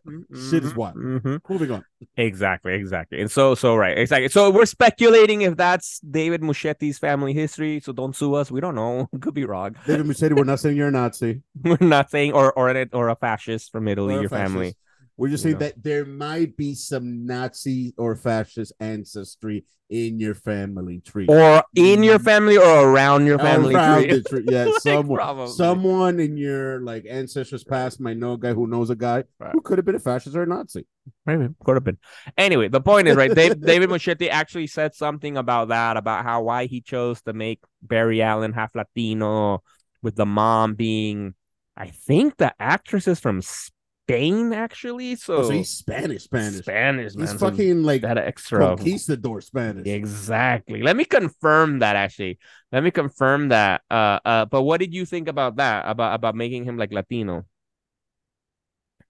Shit 0.51 0.65
is 0.65 0.75
wild. 0.75 0.97
hmm 0.97 1.37
Moving 1.49 1.71
on. 1.71 1.85
Exactly, 2.17 2.75
exactly. 2.75 3.21
And 3.21 3.31
so, 3.31 3.55
so 3.55 3.77
right, 3.77 3.97
exactly. 3.97 4.29
So 4.29 4.51
we're 4.51 4.67
speculating 4.67 5.43
if 5.43 5.57
that's 5.57 6.01
David 6.01 6.41
Muschietti's 6.43 6.99
family 6.99 7.33
history. 7.33 7.81
So 7.81 7.93
don't 7.93 8.15
sue 8.15 8.35
us. 8.35 8.51
We 8.51 8.61
don't 8.61 8.75
know. 8.75 9.09
Could 9.21 9.35
be 9.35 9.45
wrong. 9.45 9.77
David 9.87 10.07
Muschietti, 10.07 10.37
we're 10.37 10.45
not 10.45 10.61
saying 10.61 10.77
you're 10.77 10.89
a 10.89 10.91
Nazi. 10.91 11.43
We're 11.65 11.79
not 11.81 12.11
saying 12.11 12.33
or 12.33 12.53
or 12.53 12.69
an, 12.69 12.91
or 12.93 13.09
a 13.09 13.17
fascist 13.17 13.71
from 13.73 13.87
Italy. 13.89 14.17
or 14.17 14.21
Your 14.23 14.31
family. 14.31 14.75
Fascist. 15.15 15.19
We're 15.19 15.29
just 15.29 15.43
saying 15.43 15.55
know. 15.55 15.59
that 15.61 15.83
there 15.83 16.05
might 16.05 16.57
be 16.57 16.75
some 16.75 17.27
Nazi 17.27 17.95
or 17.97 18.17
fascist 18.17 18.73
ancestry 18.81 19.65
in 19.91 20.19
your 20.19 20.35
family 20.35 21.01
tree. 21.01 21.27
or 21.29 21.63
in 21.77 22.03
your 22.03 22.17
mm-hmm. 22.17 22.25
family 22.25 22.57
or 22.57 22.89
around 22.89 23.27
your 23.27 23.39
family 23.39 23.75
Around 23.75 24.09
tree. 24.09 24.23
tree. 24.23 24.45
Yeah, 24.49 24.65
Like, 24.65 24.81
someone, 24.81 25.19
probably. 25.19 25.53
someone 25.53 26.21
in 26.21 26.37
your 26.37 26.81
like 26.81 27.05
ancestors 27.09 27.65
past 27.65 28.01
might 28.01 28.17
know 28.17 28.33
a 28.33 28.39
guy 28.39 28.53
who 28.55 28.67
knows 28.67 28.91
a 28.91 28.97
guy 28.97 29.25
Right. 29.39 29.53
who 29.53 29.61
could 29.61 29.79
have 29.79 29.85
been 29.85 29.95
a 29.95 30.01
fascist 30.01 30.35
or 30.35 30.43
a 30.43 30.47
Nazi. 30.47 30.87
Maybe 31.27 31.49
could 31.65 31.77
have 31.77 31.85
been. 31.85 31.99
Anyway, 32.39 32.69
the 32.69 32.81
point 32.81 33.09
is 33.09 33.17
right. 33.17 33.33
Dave, 33.35 33.61
David 33.65 33.91
Muschietti 33.91 34.29
actually 34.31 34.67
said 34.67 34.95
something 34.95 35.37
about 35.37 35.69
that, 35.69 35.97
about 35.97 36.25
how 36.25 36.43
why 36.43 36.67
he 36.67 36.81
chose 36.81 37.21
to 37.23 37.33
make 37.33 37.61
Barry 37.83 38.23
Allen 38.23 38.53
half 38.53 38.75
Latino, 38.75 39.63
with 40.03 40.17
the 40.17 40.27
mom 40.27 40.75
being, 40.75 41.35
I 41.77 41.89
think 41.89 42.37
the 42.37 42.55
actresses 42.61 43.21
from 43.21 43.43
Spain 43.43 43.74
actually. 44.11 45.17
So, 45.17 45.37
Oh, 45.37 45.43
so 45.45 45.51
he's 45.51 45.71
Spanish, 45.71 46.25
Spanish. 46.25 46.63
Spanish, 46.63 47.15
man. 47.15 47.27
He's 47.27 47.39
so 47.39 47.39
fucking 47.39 47.83
like 47.83 48.03
that 48.03 48.19
extra. 48.19 48.59
conquistador 48.61 49.41
Spanish. 49.41 49.87
Exactly. 49.87 50.83
Let 50.83 50.97
me 50.97 51.05
confirm 51.05 51.79
that 51.81 51.97
actually. 51.97 52.39
Let 52.73 52.85
me 52.85 52.91
confirm 52.91 53.49
that. 53.49 53.83
Uh, 53.91 54.19
uh. 54.25 54.45
But 54.47 54.63
what 54.63 54.81
did 54.81 54.95
you 54.95 55.05
think 55.05 55.29
about 55.29 55.57
that? 55.57 55.85
About 55.89 56.15
about 56.15 56.35
making 56.35 56.65
him 56.65 56.77
like 56.77 56.93
Latino? 56.93 57.45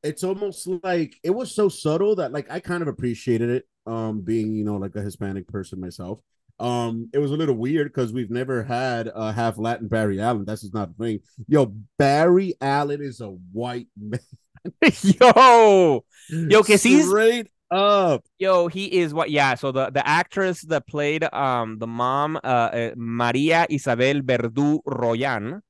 It's 0.03 0.23
almost 0.23 0.69
like 0.83 1.17
it 1.23 1.31
was 1.31 1.55
so 1.55 1.69
subtle 1.69 2.17
that 2.17 2.33
like 2.33 2.51
I 2.51 2.61
kind 2.61 2.83
of 2.83 2.89
appreciated 2.89 3.49
it. 3.51 3.65
Um, 3.87 4.21
being 4.21 4.55
you 4.55 4.65
know 4.65 4.77
like 4.77 4.95
a 4.97 5.03
Hispanic 5.03 5.47
person 5.49 5.81
myself. 5.81 6.21
Um, 6.61 7.11
it 7.13 7.19
was 7.19 7.33
a 7.33 7.37
little 7.37 7.57
weird 7.57 7.89
because 7.89 8.13
we've 8.13 8.31
never 8.31 8.63
had 8.63 9.11
a 9.13 9.33
half 9.33 9.59
Latin 9.59 9.89
Barry 9.89 10.21
Allen. 10.21 10.45
That's 10.45 10.61
just 10.63 10.73
not 10.75 10.91
a 10.91 10.93
thing. 11.03 11.21
Yo, 11.49 11.75
Barry 11.99 12.55
Allen 12.61 13.03
is 13.03 13.21
a 13.21 13.29
white 13.29 13.89
man. 13.99 14.21
yo, 15.03 16.05
Yo, 16.31 16.63
que 16.63 16.77
he's- 16.79 17.07
straight 17.07 17.49
up. 17.71 18.25
yo, 18.39 18.69
he 18.69 18.87
is 19.01 19.13
what? 19.13 19.31
Yeah. 19.31 19.55
So 19.57 19.73
the 19.73 19.91
the 19.91 20.07
actress 20.07 20.63
that 20.63 20.87
played 20.87 21.25
um 21.33 21.79
the 21.79 21.87
mom, 21.87 22.37
uh, 22.37 22.71
uh 22.73 22.91
Maria 22.97 23.67
Isabel 23.69 24.21
Verdú 24.23 24.81
Rollán, 24.87 25.61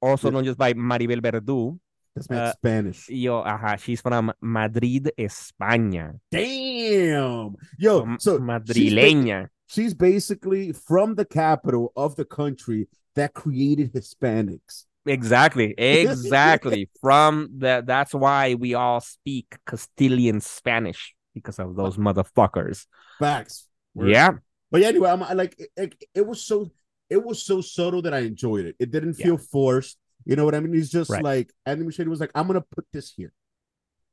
also 0.00 0.28
Yeah. 0.28 0.32
known 0.34 0.44
just 0.44 0.58
by 0.58 0.72
Maribel 0.74 1.20
Verdú. 1.20 1.78
That's 2.14 2.28
Uh, 2.30 2.52
Spanish. 2.52 3.08
Yo, 3.08 3.40
aha, 3.40 3.76
she's 3.76 4.00
from 4.02 4.32
Madrid, 4.42 5.10
España. 5.18 6.20
Damn. 6.30 7.56
Yo, 7.78 8.16
so 8.18 8.32
she's, 8.36 8.38
ba- 8.38 8.44
madrileña. 8.60 9.48
she's 9.66 9.94
basically 9.94 10.72
from 10.72 11.14
the 11.14 11.24
capital 11.24 11.90
of 11.96 12.16
the 12.16 12.26
country 12.26 12.86
that 13.14 13.32
created 13.32 13.92
Hispanics. 13.94 14.84
Exactly, 15.06 15.74
exactly. 15.76 16.88
From 17.00 17.50
that, 17.58 17.86
that's 17.86 18.14
why 18.14 18.54
we 18.54 18.74
all 18.74 19.00
speak 19.00 19.56
Castilian 19.66 20.40
Spanish 20.40 21.14
because 21.34 21.58
of 21.58 21.74
those 21.74 21.96
motherfuckers. 21.96 22.86
Facts. 23.18 23.66
Word. 23.94 24.10
Yeah, 24.10 24.32
But 24.70 24.80
yeah, 24.82 24.88
anyway, 24.88 25.10
I'm 25.10 25.22
I 25.22 25.32
like 25.34 25.54
it, 25.58 25.70
it, 25.76 26.04
it 26.14 26.26
was 26.26 26.40
so 26.44 26.70
it 27.10 27.22
was 27.22 27.42
so 27.42 27.60
subtle 27.60 28.02
that 28.02 28.14
I 28.14 28.20
enjoyed 28.20 28.64
it. 28.64 28.76
It 28.78 28.90
didn't 28.90 29.18
Yeah. 29.18 29.26
feel 29.26 29.38
forced. 29.38 29.98
You 30.24 30.36
know 30.36 30.44
what 30.44 30.54
I 30.54 30.60
mean? 30.60 30.72
He's 30.72 30.90
just 30.90 31.10
Right. 31.10 31.22
like 31.22 31.52
Anthony 31.66 31.88
Muschietti 31.90 32.06
was 32.06 32.20
like, 32.20 32.30
I'm 32.34 32.46
gonna 32.46 32.62
put 32.62 32.86
this 32.92 33.12
here. 33.12 33.32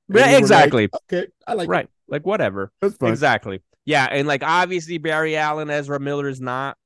Yeah, 0.10 0.16
were 0.26 0.32
like, 0.32 0.40
exactly. 0.40 0.90
okay, 1.12 1.28
I 1.48 1.54
like 1.54 1.70
right. 1.70 1.86
it. 1.86 1.92
Like 2.08 2.26
whatever. 2.26 2.72
Exactly. 2.82 3.62
Yeah, 3.86 4.08
and 4.10 4.28
like 4.28 4.44
obviously 4.44 4.98
Barry 4.98 5.38
Allen, 5.38 5.70
Ezra 5.70 6.00
Miller 6.00 6.28
is 6.28 6.42
not 6.42 6.78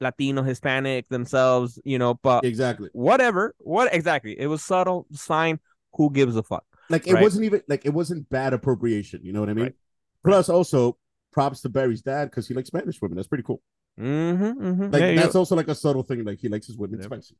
Latino, 0.00 0.42
Hispanic 0.42 1.08
themselves, 1.08 1.78
you 1.84 1.98
know, 1.98 2.14
but 2.14 2.44
Exactly. 2.44 2.88
whatever. 2.92 3.54
What 3.58 3.94
exactly? 3.94 4.38
It 4.38 4.46
was 4.46 4.62
subtle, 4.62 5.06
sign. 5.12 5.60
Who 5.94 6.10
gives 6.10 6.36
a 6.36 6.42
fuck? 6.42 6.64
Like 6.90 7.06
it 7.06 7.14
Right. 7.14 7.22
wasn't 7.22 7.44
even 7.46 7.62
like 7.68 7.86
it 7.86 7.94
wasn't 7.94 8.28
bad 8.28 8.52
appropriation. 8.52 9.20
You 9.22 9.32
know 9.32 9.40
what 9.40 9.48
I 9.48 9.54
mean? 9.54 9.64
Right. 9.64 9.74
Plus, 10.24 10.48
also 10.48 10.98
props 11.32 11.60
to 11.62 11.68
Barry's 11.68 12.02
dad 12.02 12.26
because 12.26 12.46
he 12.48 12.54
likes 12.54 12.68
Spanish 12.68 13.00
women. 13.00 13.16
That's 13.16 13.28
pretty 13.28 13.44
cool. 13.44 13.62
Mm-hmm. 13.98 14.44
mm-hmm. 14.44 14.90
Like 14.90 15.00
yeah, 15.00 15.14
that's 15.14 15.34
also 15.34 15.56
like 15.56 15.68
a 15.68 15.74
subtle 15.74 16.02
thing. 16.02 16.24
Like 16.24 16.38
he 16.38 16.48
likes 16.48 16.66
his 16.66 16.76
women 16.76 17.00
Yep. 17.00 17.06
spicy. 17.06 17.36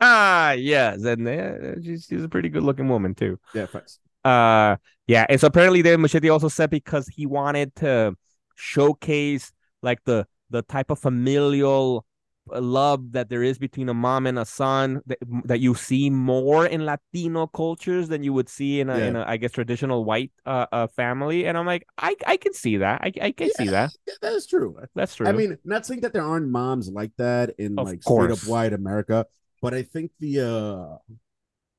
ah, 0.00 0.52
yes, 0.52 1.02
and 1.04 1.28
uh, 1.28 1.80
she's, 1.82 2.06
she's 2.08 2.24
a 2.24 2.28
pretty 2.28 2.48
good 2.48 2.62
looking 2.62 2.88
woman 2.88 3.14
too. 3.14 3.38
Yeah, 3.54 3.66
facts. 3.66 3.98
Uh, 4.24 4.76
yeah, 5.06 5.26
and 5.28 5.38
so 5.38 5.46
apparently, 5.48 5.82
David 5.82 6.00
Machete 6.00 6.30
also 6.30 6.48
said 6.48 6.70
because 6.70 7.06
he 7.08 7.26
wanted 7.26 7.74
to 7.76 8.16
showcase 8.54 9.52
like 9.82 10.02
the 10.04 10.26
the 10.50 10.62
type 10.62 10.90
of 10.90 10.98
familial 10.98 12.04
uh, 12.52 12.60
love 12.60 13.12
that 13.12 13.30
there 13.30 13.42
is 13.42 13.58
between 13.58 13.88
a 13.88 13.94
mom 13.94 14.26
and 14.26 14.38
a 14.38 14.44
son 14.44 15.00
that, 15.06 15.18
that 15.44 15.60
you 15.60 15.74
see 15.74 16.10
more 16.10 16.66
in 16.66 16.84
Latino 16.84 17.46
cultures 17.46 18.08
than 18.08 18.22
you 18.22 18.34
would 18.34 18.48
see 18.48 18.80
in 18.80 18.90
a, 18.90 18.98
in 18.98 19.16
a 19.16 19.24
I 19.26 19.38
guess 19.38 19.52
traditional 19.52 20.04
white 20.04 20.30
uh, 20.44 20.66
uh 20.70 20.86
family. 20.88 21.46
And 21.46 21.56
I'm 21.56 21.64
like, 21.64 21.86
I 21.96 22.14
I 22.26 22.36
can 22.36 22.52
see 22.52 22.76
that. 22.78 23.00
I 23.02 23.12
I 23.20 23.30
can 23.32 23.50
see 23.50 23.68
that. 23.68 23.92
Yeah, 24.06 24.14
that 24.20 24.32
is 24.34 24.46
true. 24.46 24.76
That's 24.94 25.14
true. 25.14 25.26
I 25.26 25.32
mean, 25.32 25.56
not 25.64 25.86
saying 25.86 26.02
that 26.02 26.12
there 26.12 26.22
aren't 26.22 26.48
moms 26.48 26.90
like 26.90 27.12
that 27.16 27.54
in 27.58 27.78
Of 27.78 27.86
like 27.86 28.02
straight 28.02 28.30
up 28.30 28.38
course. 28.38 28.46
white 28.46 28.74
America, 28.74 29.26
but 29.62 29.72
I 29.72 29.82
think 29.82 30.10
the 30.20 30.40
uh 30.40 31.14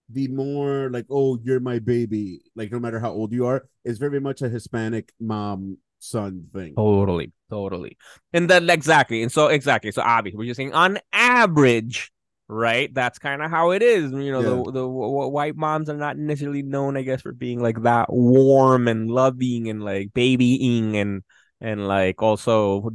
the 0.10 0.28
more 0.30 0.90
like, 0.92 1.06
oh, 1.10 1.38
you're 1.44 1.60
my 1.60 1.80
baby, 1.80 2.42
like 2.56 2.72
no 2.72 2.80
matter 2.80 3.00
how 3.00 3.12
old 3.12 3.32
you 3.32 3.46
are, 3.46 3.68
is 3.84 3.98
very 3.98 4.20
much 4.20 4.42
a 4.42 4.50
Hispanic 4.50 5.14
mom 5.20 5.78
son 6.10 6.48
thing. 6.54 6.76
Totally, 6.76 7.32
totally. 7.50 7.98
And 8.34 8.50
then 8.50 8.70
exactly. 8.70 9.22
And 9.24 9.32
so 9.32 9.48
exactly. 9.48 9.92
So 9.92 10.02
obviously 10.02 10.38
we're 10.38 10.46
just 10.48 10.58
saying 10.58 10.74
on 10.74 11.00
average, 11.14 12.12
right? 12.48 12.94
That's 12.94 13.20
kind 13.20 13.42
of 13.42 13.52
how 13.52 13.72
it 13.72 13.82
is. 13.82 14.12
You 14.12 14.32
know, 14.32 14.42
the 14.42 14.56
the 14.72 14.82
w- 14.86 15.02
w- 15.12 15.30
white 15.30 15.56
moms 15.56 15.90
are 15.90 15.98
not 15.98 16.18
necessarily 16.18 16.64
known, 16.64 16.98
I 16.98 17.02
guess, 17.04 17.22
for 17.22 17.32
being 17.34 17.62
like 17.62 17.82
that 17.84 18.12
warm 18.12 18.88
and 18.88 19.10
loving 19.10 19.70
and 19.70 19.84
like 19.84 20.14
babying 20.14 20.98
and 20.98 21.24
and 21.62 21.88
like 21.88 22.22
also 22.22 22.92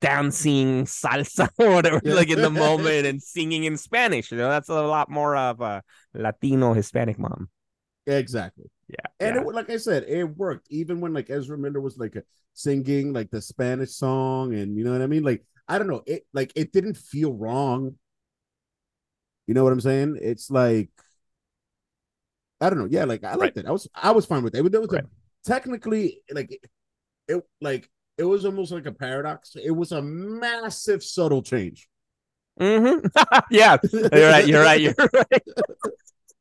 dancing 0.00 0.84
salsa 0.84 1.48
or 1.58 1.70
whatever, 1.74 2.00
Yeah. 2.02 2.14
like 2.14 2.30
in 2.30 2.40
the 2.40 2.50
moment 2.66 3.06
and 3.06 3.22
singing 3.22 3.64
in 3.64 3.76
Spanish. 3.76 4.32
You 4.32 4.38
know, 4.38 4.48
that's 4.48 4.68
a 4.68 4.82
lot 4.82 5.10
more 5.10 5.36
of 5.36 5.60
a 5.60 5.82
Latino 6.14 6.72
Hispanic 6.74 7.18
mom. 7.18 7.48
Exactly. 8.06 8.64
Yeah. 8.90 9.26
And 9.26 9.36
yeah. 9.36 9.42
it, 9.42 9.54
like 9.54 9.70
I 9.70 9.76
said, 9.76 10.04
it 10.08 10.24
worked. 10.24 10.66
Even 10.70 11.00
when 11.00 11.12
like 11.12 11.30
Ezra 11.30 11.56
Miller 11.58 11.80
was 11.80 11.98
like 11.98 12.16
singing 12.54 13.12
like 13.12 13.30
the 13.30 13.40
Spanish 13.40 13.92
song, 13.92 14.54
and 14.54 14.76
you 14.76 14.84
know 14.84 14.92
what 14.92 15.02
I 15.02 15.06
mean. 15.06 15.22
Like 15.22 15.44
I 15.68 15.78
don't 15.78 15.88
know, 15.88 16.02
it 16.06 16.26
like 16.32 16.52
it 16.56 16.72
didn't 16.72 16.96
feel 16.96 17.32
wrong. 17.32 17.96
You 19.46 19.54
know 19.54 19.64
what 19.64 19.72
I'm 19.72 19.80
saying? 19.80 20.18
It's 20.20 20.50
like 20.50 20.90
I 22.60 22.68
don't 22.70 22.78
know. 22.78 22.88
Yeah, 22.90 23.04
like 23.04 23.24
I 23.24 23.34
liked 23.34 23.56
it. 23.56 23.66
I 23.66 23.70
was 23.70 23.88
I 23.94 24.10
was 24.12 24.26
fine 24.26 24.42
with 24.42 24.54
it. 24.54 24.62
But 24.62 24.74
It 24.74 24.80
was 24.80 24.90
Right. 24.90 25.04
a, 25.04 25.08
technically 25.44 26.22
like 26.30 26.50
it, 26.52 26.60
it 27.28 27.42
like 27.60 27.90
it 28.18 28.24
was 28.24 28.44
almost 28.44 28.72
like 28.72 28.86
a 28.86 28.92
paradox. 28.92 29.56
It 29.62 29.70
was 29.70 29.92
a 29.92 30.02
massive 30.02 31.02
subtle 31.02 31.42
change. 31.42 31.88
Mm-hmm. 32.60 33.06
yeah, 33.50 33.76
you're 33.92 34.30
right. 34.30 34.46
You're 34.46 34.62
right. 34.62 34.80
You're 34.80 34.94
right. 35.14 35.42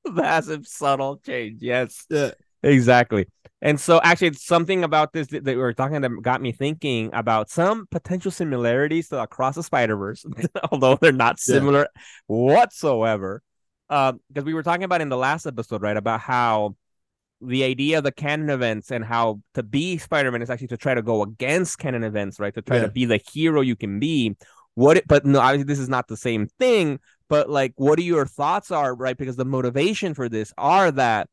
Massive 0.13 0.67
subtle 0.67 1.17
change. 1.17 1.61
Yes, 1.61 2.05
Yeah. 2.09 2.31
exactly. 2.63 3.27
And 3.61 3.77
so, 3.79 3.99
actually, 4.01 4.27
it's 4.29 4.45
something 4.45 4.85
about 4.85 5.11
this 5.11 5.27
that, 5.27 5.43
that 5.43 5.55
we 5.55 5.61
were 5.61 5.73
talking 5.73 5.99
that 5.99 6.11
got 6.21 6.41
me 6.41 6.53
thinking 6.53 7.09
about 7.13 7.49
some 7.49 7.87
potential 7.91 8.31
similarities 8.31 9.09
to 9.09 9.21
Across 9.21 9.55
the 9.55 9.63
Spider 9.63 9.97
Verse, 9.97 10.25
although 10.71 10.95
they're 10.95 11.11
not 11.11 11.37
Yeah. 11.45 11.55
similar 11.55 11.87
whatsoever. 12.27 13.41
Um, 13.89 14.19
because 14.29 14.45
we 14.45 14.53
were 14.53 14.63
talking 14.63 14.83
about 14.83 15.01
in 15.01 15.09
the 15.09 15.17
last 15.17 15.45
episode, 15.45 15.81
right, 15.81 15.97
about 15.97 16.21
how 16.21 16.75
the 17.41 17.63
idea 17.63 17.97
of 17.97 18.03
the 18.03 18.11
canon 18.11 18.49
events 18.49 18.91
and 18.91 19.03
how 19.03 19.41
to 19.55 19.63
be 19.63 19.97
Spider-Man 19.97 20.41
is 20.41 20.49
actually 20.49 20.67
to 20.67 20.77
try 20.77 20.93
to 20.93 21.01
go 21.01 21.23
against 21.23 21.79
canon 21.79 22.03
events, 22.03 22.39
right? 22.39 22.53
To 22.53 22.61
try 22.61 22.77
Yeah. 22.77 22.83
to 22.83 22.89
be 22.89 23.05
the 23.05 23.19
hero 23.31 23.61
you 23.61 23.75
can 23.75 23.99
be. 23.99 24.35
What 24.75 24.97
it, 24.97 25.07
but 25.07 25.25
no, 25.25 25.39
obviously 25.39 25.63
this 25.65 25.79
is 25.79 25.89
not 25.89 26.07
the 26.07 26.17
same 26.17 26.47
thing. 26.59 26.99
But 27.29 27.49
like, 27.49 27.73
what 27.75 27.99
are 27.99 28.03
your 28.03 28.25
thoughts 28.25 28.71
are, 28.71 28.93
right? 28.93 29.17
Because 29.17 29.35
the 29.35 29.45
motivation 29.45 30.13
for 30.13 30.27
this 30.27 30.51
are 30.57 30.91
that 30.91 31.29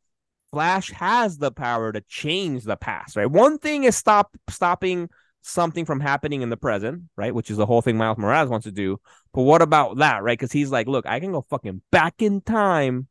Flash 0.53 0.91
has 0.93 1.39
the 1.39 1.51
power 1.51 1.93
to 1.93 2.01
change 2.03 2.65
the 2.65 2.77
past, 2.77 3.17
right? 3.17 3.31
One 3.31 3.59
thing 3.59 3.85
is 3.85 3.97
stop 3.97 4.37
stopping 4.49 5.09
something 5.43 5.85
from 5.85 6.01
happening 6.01 6.43
in 6.43 6.51
the 6.51 6.57
present, 6.57 7.05
right? 7.17 7.35
Which 7.35 7.51
is 7.51 7.57
the 7.57 7.67
whole 7.67 7.83
thing 7.83 7.97
Miles 7.97 8.19
Morales 8.19 8.51
wants 8.51 8.65
to 8.65 8.73
do. 8.73 8.99
But 9.33 9.43
what 9.43 9.63
about 9.63 9.99
that, 9.99 10.23
right? 10.23 10.39
Because 10.39 10.53
he's 10.53 10.71
like, 10.71 10.87
look, 10.87 11.07
I 11.07 11.21
can 11.21 11.33
go 11.33 11.47
fucking 11.49 11.83
back 11.91 12.21
in 12.21 12.41
time 12.41 13.09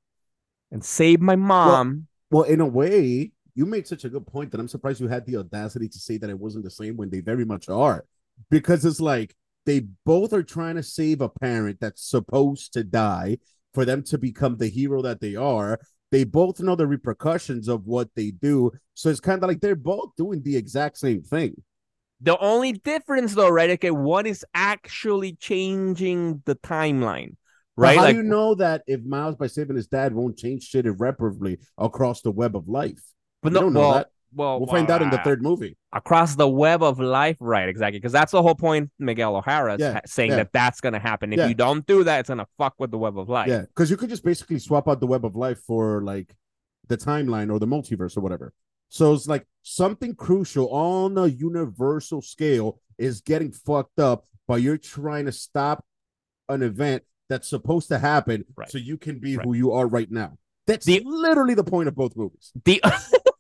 and 0.72 0.84
save 0.84 1.22
my 1.22 1.36
mom. 1.36 2.08
Well, 2.30 2.44
in 2.44 2.62
a 2.62 2.66
way, 2.66 3.32
you 3.54 3.66
made 3.66 3.88
such 3.88 4.04
a 4.04 4.10
good 4.10 4.28
point 4.28 4.52
that 4.52 4.60
I'm 4.60 4.68
surprised 4.68 5.00
you 5.00 5.08
had 5.08 5.26
the 5.26 5.38
audacity 5.38 5.88
to 5.88 6.00
say 6.00 6.18
that 6.18 6.30
it 6.30 6.38
wasn't 6.38 6.66
the 6.66 6.72
same 6.72 6.98
when 6.98 7.10
they 7.10 7.22
very 7.22 7.46
much 7.46 7.70
are. 7.70 8.06
Because 8.50 8.84
it's 8.84 9.00
like 9.00 9.36
they 9.66 9.88
both 10.06 10.34
are 10.34 10.44
trying 10.44 10.76
to 10.76 10.84
save 10.84 11.22
a 11.22 11.30
parent 11.30 11.80
that's 11.80 12.08
supposed 12.08 12.74
to 12.74 12.84
die 12.84 13.38
for 13.74 13.86
them 13.86 14.04
to 14.04 14.18
become 14.18 14.58
the 14.58 14.68
hero 14.68 15.02
that 15.02 15.20
they 15.22 15.36
are. 15.36 15.80
They 16.12 16.24
both 16.24 16.60
know 16.60 16.76
the 16.76 16.88
repercussions 16.88 17.68
of 17.68 17.86
what 17.86 18.10
they 18.16 18.32
do. 18.32 18.72
So 18.94 19.10
it's 19.10 19.20
kind 19.20 19.44
of 19.44 19.48
like 19.50 19.60
they're 19.60 19.76
both 19.76 20.16
doing 20.16 20.42
the 20.44 20.56
exact 20.56 20.98
same 20.98 21.22
thing. 21.24 21.62
The 22.22 22.38
only 22.38 22.72
difference, 22.74 23.34
though, 23.36 23.50
right? 23.50 23.72
Okay, 23.72 23.92
one 23.92 24.26
is 24.26 24.46
actually 24.54 25.34
changing 25.36 26.42
the 26.46 26.56
timeline, 26.56 27.36
But 27.78 27.82
right? 27.82 27.98
how 27.98 28.04
like, 28.04 28.16
do 28.16 28.18
you 28.18 28.24
know 28.24 28.56
that 28.56 28.84
if 28.88 29.04
Miles 29.04 29.36
by 29.36 29.48
saving 29.48 29.76
his 29.76 29.88
dad 29.88 30.14
won't 30.14 30.38
change 30.38 30.64
shit 30.64 30.86
irreparably 30.86 31.60
across 31.78 32.22
the 32.22 32.32
web 32.32 32.56
of 32.56 32.68
life? 32.70 33.04
but 33.42 33.52
we 33.52 33.60
no, 33.60 33.62
don't 33.62 33.74
know 33.74 33.80
well, 33.82 33.94
that. 33.94 34.10
Well, 34.36 34.60
We'll 34.60 34.68
find 34.68 34.90
out 34.92 35.02
in 35.02 35.10
the 35.10 35.20
uh, 35.20 35.24
third 35.24 35.42
movie. 35.42 35.78
across 35.94 36.36
the 36.36 36.48
web 36.48 36.84
of 36.84 37.00
life, 37.00 37.38
right? 37.40 37.70
Exactly, 37.70 38.00
because 38.00 38.12
that's 38.12 38.32
the 38.32 38.42
whole 38.42 38.56
point. 38.56 38.92
Miguel 39.00 39.36
O'Hara 39.36 39.76
is 39.76 39.80
Yeah, 39.80 39.94
ha- 39.94 40.02
saying 40.06 40.32
yeah. 40.32 40.38
that 40.38 40.52
that's 40.54 40.82
gonna 40.82 41.00
happen. 41.00 41.32
If 41.34 41.40
Yeah. 41.40 41.48
you 41.48 41.56
don't 41.56 41.86
do 41.88 42.04
that, 42.04 42.20
it's 42.20 42.30
gonna 42.30 42.48
fuck 42.58 42.76
with 42.78 42.92
the 42.92 42.98
web 42.98 43.18
of 43.18 43.30
life. 43.30 43.48
Yeah, 43.48 43.62
because 43.62 43.90
you 43.90 43.98
could 43.98 44.10
just 44.10 44.24
basically 44.24 44.60
swap 44.60 44.88
out 44.88 45.00
the 45.00 45.08
web 45.08 45.26
of 45.26 45.36
life 45.36 45.60
for 45.66 46.02
like 46.04 46.36
the 46.88 46.98
timeline 46.98 47.52
or 47.52 47.60
the 47.60 47.68
multiverse 47.68 48.16
or 48.18 48.22
whatever. 48.22 48.54
So 48.90 49.14
it's 49.14 49.28
like 49.28 49.46
something 49.64 50.14
crucial 50.16 50.70
on 50.70 51.18
a 51.18 51.26
universal 51.28 52.22
scale 52.22 52.80
is 52.98 53.22
getting 53.22 53.52
fucked 53.52 54.00
up, 54.00 54.26
but 54.48 54.62
you're 54.62 54.78
trying 54.78 55.26
to 55.26 55.32
stop 55.32 55.84
an 56.50 56.62
event 56.62 57.04
that's 57.28 57.48
supposed 57.50 57.88
to 57.90 57.98
happen 57.98 58.46
Right. 58.56 58.70
so 58.70 58.78
you 58.78 58.98
can 58.98 59.18
be 59.20 59.36
Right. 59.38 59.46
who 59.46 59.54
you 59.54 59.72
are 59.72 59.88
right 59.88 60.12
now. 60.12 60.38
That's 60.68 60.86
The- 60.86 61.02
literally 61.04 61.56
the 61.56 61.64
point 61.64 61.88
of 61.88 61.96
both 61.96 62.16
movies. 62.16 62.52
The 62.64 62.80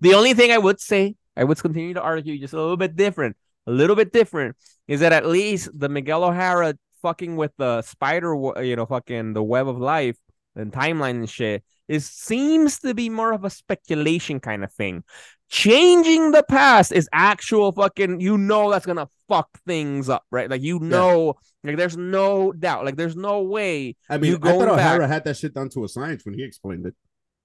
the 0.00 0.14
only 0.14 0.34
thing 0.34 0.50
I 0.52 0.58
would 0.58 0.80
say, 0.80 1.14
I 1.36 1.44
would 1.44 1.58
continue 1.58 1.94
to 1.94 2.02
argue 2.02 2.38
just 2.38 2.54
a 2.54 2.56
little 2.60 2.76
bit 2.76 2.96
different, 2.96 3.36
a 3.66 3.70
little 3.70 3.96
bit 3.96 4.12
different, 4.12 4.56
is 4.88 5.00
that 5.00 5.12
at 5.12 5.26
least 5.26 5.70
the 5.78 5.88
Miguel 5.88 6.24
O'Hara 6.24 6.74
fucking 7.02 7.36
with 7.36 7.52
the 7.56 7.82
spider, 7.82 8.34
you 8.62 8.76
know, 8.76 8.86
fucking 8.86 9.32
the 9.32 9.42
web 9.42 9.68
of 9.68 9.78
life 9.78 10.16
and 10.56 10.72
timeline 10.72 11.10
and 11.20 11.30
shit, 11.30 11.62
is 11.88 12.06
seems 12.08 12.78
to 12.80 12.94
be 12.94 13.08
more 13.08 13.32
of 13.32 13.44
a 13.44 13.50
speculation 13.50 14.40
kind 14.40 14.64
of 14.64 14.72
thing. 14.72 15.02
Changing 15.48 16.30
the 16.30 16.44
past 16.44 16.92
is 16.92 17.08
actual 17.12 17.72
fucking, 17.72 18.20
you 18.20 18.38
know, 18.38 18.70
that's 18.70 18.86
gonna 18.86 19.08
fuck 19.28 19.48
things 19.66 20.08
up, 20.08 20.24
right? 20.30 20.48
Like 20.48 20.62
you 20.62 20.78
know, 20.78 21.34
like 21.64 21.76
there's 21.76 21.96
no 21.96 22.52
doubt, 22.52 22.84
like 22.84 22.96
there's 22.96 23.16
no 23.16 23.42
way 23.42 23.96
I 24.08 24.18
mean, 24.18 24.30
You 24.32 24.38
I 24.42 24.52
thought 24.52 24.68
O'Hara 24.68 25.00
back- 25.00 25.08
had 25.10 25.24
that 25.24 25.36
shit 25.36 25.52
down 25.54 25.68
to 25.70 25.84
a 25.84 25.88
science 25.88 26.24
when 26.24 26.34
he 26.34 26.44
explained 26.44 26.86
it. 26.86 26.94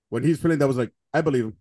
when 0.10 0.24
he's 0.24 0.39
feeling 0.39 0.60
that 0.60 0.68
was 0.68 0.78
like, 0.78 0.91
I 1.13 1.22
believe 1.22 1.46
him. 1.46 1.58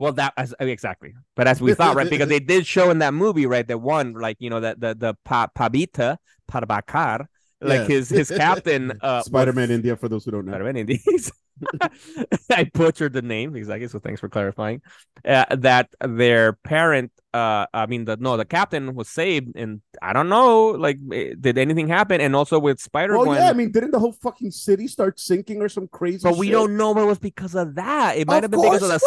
Well, 0.00 0.12
that 0.14 0.32
as 0.38 0.54
exactly, 0.58 1.12
but 1.36 1.46
as 1.46 1.60
we 1.60 1.74
thought, 1.74 1.94
right? 1.94 2.08
Because 2.10 2.30
they 2.30 2.40
did 2.40 2.66
show 2.66 2.90
in 2.90 2.98
that 3.00 3.12
movie, 3.12 3.44
right? 3.44 3.68
That 3.68 3.78
one, 3.78 4.14
like 4.14 4.38
you 4.40 4.48
know, 4.48 4.58
that 4.60 4.80
the 4.80 4.94
the 4.94 5.14
pa, 5.26 5.48
Pabita 5.54 6.16
Parbakar, 6.50 7.26
like 7.60 7.82
Yeah. 7.82 7.86
his 7.86 8.08
his 8.08 8.30
captain, 8.30 8.98
uh, 9.02 9.22
Spider 9.22 9.52
Man 9.52 9.70
India 9.70 9.96
for 9.96 10.08
those 10.08 10.24
who 10.24 10.30
don't 10.30 10.46
know. 10.46 10.52
Spider-Man 10.52 10.76
Indies. 10.78 11.30
I 12.50 12.64
butchered 12.64 13.12
the 13.12 13.22
name 13.22 13.56
exactly, 13.56 13.88
so 13.88 13.98
thanks 13.98 14.20
for 14.20 14.28
clarifying. 14.28 14.82
Uh, 15.24 15.44
that 15.56 15.88
their 16.00 16.54
parent, 16.54 17.12
uh, 17.34 17.66
I 17.72 17.86
mean, 17.86 18.04
the 18.04 18.16
no, 18.16 18.36
the 18.36 18.44
captain 18.44 18.94
was 18.94 19.08
saved, 19.08 19.56
and 19.56 19.80
I 20.02 20.12
don't 20.12 20.28
know, 20.28 20.68
like, 20.68 20.98
eh, 21.12 21.34
did 21.38 21.58
anything 21.58 21.88
happen? 21.88 22.20
And 22.20 22.34
also 22.34 22.58
with 22.58 22.80
Spider 22.80 23.16
Gwen, 23.16 23.36
yeah, 23.36 23.50
I 23.50 23.52
mean, 23.52 23.70
didn't 23.70 23.90
the 23.90 23.98
whole 23.98 24.12
fucking 24.12 24.50
city 24.50 24.86
start 24.86 25.20
sinking 25.20 25.60
or 25.62 25.68
some 25.68 25.88
crazy? 25.88 26.20
but 26.22 26.36
we 26.36 26.46
shit? 26.46 26.52
don't 26.52 26.76
know 26.76 26.92
if 26.92 26.98
it 26.98 27.04
was 27.04 27.18
because 27.18 27.54
of 27.54 27.74
that. 27.76 28.16
It 28.16 28.26
might 28.26 28.38
Of 28.38 28.42
have 28.44 28.50
been 28.50 28.62
because 28.62 28.82
of 28.82 28.88
the 28.88 29.00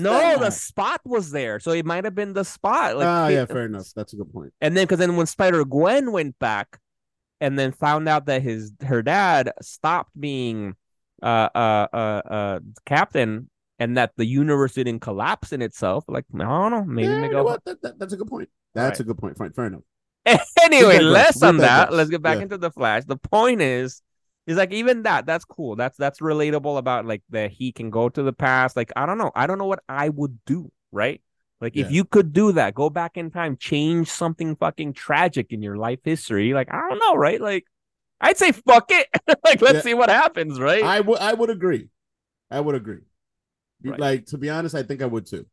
no, 0.00 0.38
the 0.38 0.50
spot 0.50 1.00
was 1.04 1.30
there, 1.30 1.60
so 1.60 1.72
it 1.72 1.84
might 1.86 2.04
have 2.04 2.14
been 2.14 2.32
the 2.34 2.44
spot. 2.44 2.96
Like, 2.96 3.06
ah, 3.06 3.28
it- 3.28 3.34
yeah, 3.34 3.44
fair 3.46 3.66
enough. 3.66 3.88
That's 3.94 4.12
a 4.12 4.16
good 4.16 4.32
point. 4.32 4.52
and 4.60 4.76
then 4.76 4.84
because 4.84 4.98
then 4.98 5.16
when 5.16 5.26
Spider 5.26 5.64
Gwen 5.64 6.12
went 6.12 6.38
back, 6.38 6.78
and 7.40 7.58
then 7.58 7.72
found 7.72 8.08
out 8.08 8.26
that 8.26 8.42
his 8.42 8.72
her 8.84 9.02
dad 9.02 9.52
stopped 9.62 10.10
being 10.18 10.74
uh 11.22 11.48
uh 11.54 11.86
uh 11.92 12.22
uh 12.30 12.60
captain, 12.86 13.50
and 13.78 13.96
that 13.96 14.12
the 14.16 14.24
universe 14.26 14.74
didn't 14.74 15.00
collapse 15.00 15.52
in 15.52 15.62
itself. 15.62 16.04
Like 16.08 16.24
I 16.34 16.38
don't 16.44 16.70
know, 16.70 16.84
maybe 16.84 17.08
yeah, 17.08 17.20
they 17.20 17.26
you 17.26 17.32
go. 17.32 17.42
know? 17.44 17.58
That, 17.64 17.82
that- 17.82 17.98
that's 17.98 18.12
a 18.12 18.16
good 18.16 18.28
point. 18.28 18.48
That's 18.74 18.98
Right. 18.98 19.00
a 19.00 19.04
good 19.04 19.18
point. 19.18 19.36
Fine, 19.38 19.52
fair 19.52 19.66
enough. 19.66 19.82
anyway, 20.62 20.98
less 21.00 21.42
on 21.42 21.56
that. 21.58 21.92
Let's 21.92 22.10
get 22.10 22.22
back 22.22 22.36
Yeah. 22.36 22.42
into 22.44 22.58
the 22.58 22.70
Flash. 22.70 23.04
The 23.06 23.16
point 23.16 23.62
is, 23.62 24.02
is 24.46 24.56
like 24.56 24.72
even 24.72 25.02
that. 25.04 25.26
That's 25.26 25.44
cool. 25.44 25.74
That's 25.76 25.96
that's 25.96 26.20
relatable 26.20 26.76
about 26.78 27.06
like 27.06 27.22
that 27.30 27.50
he 27.50 27.72
can 27.72 27.90
go 27.90 28.08
to 28.08 28.22
the 28.22 28.32
past. 28.32 28.76
Like 28.76 28.92
I 28.96 29.06
don't 29.06 29.18
know. 29.18 29.32
I 29.34 29.46
don't 29.46 29.58
know 29.58 29.66
what 29.66 29.82
I 29.88 30.08
would 30.10 30.38
do. 30.44 30.70
Right. 30.92 31.22
Like 31.60 31.76
if 31.76 31.90
you 31.90 32.04
could 32.04 32.32
do 32.32 32.52
that, 32.52 32.74
go 32.74 32.88
back 32.88 33.16
in 33.16 33.30
time, 33.32 33.56
change 33.56 34.08
something 34.08 34.54
fucking 34.56 34.92
tragic 34.92 35.52
in 35.52 35.60
your 35.62 35.76
life 35.76 35.98
history. 36.04 36.52
Like 36.54 36.72
I 36.72 36.88
don't 36.88 36.98
know. 37.00 37.14
Right. 37.16 37.40
Like 37.40 37.64
I'd 38.20 38.36
say 38.36 38.52
fuck 38.52 38.86
it. 38.90 39.06
like 39.44 39.60
let's 39.62 39.76
Yeah. 39.76 39.80
see 39.82 39.94
what 39.94 40.10
happens. 40.10 40.60
Right. 40.60 40.82
I 40.82 41.00
would 41.00 41.18
I 41.18 41.34
would 41.34 41.50
agree. 41.50 41.88
I 42.50 42.60
would 42.60 42.74
agree. 42.74 43.00
Right. 43.84 43.98
Like 44.00 44.26
to 44.26 44.38
be 44.38 44.50
honest, 44.50 44.74
I 44.74 44.82
think 44.82 45.02
I 45.02 45.06
would 45.06 45.26
too. 45.26 45.46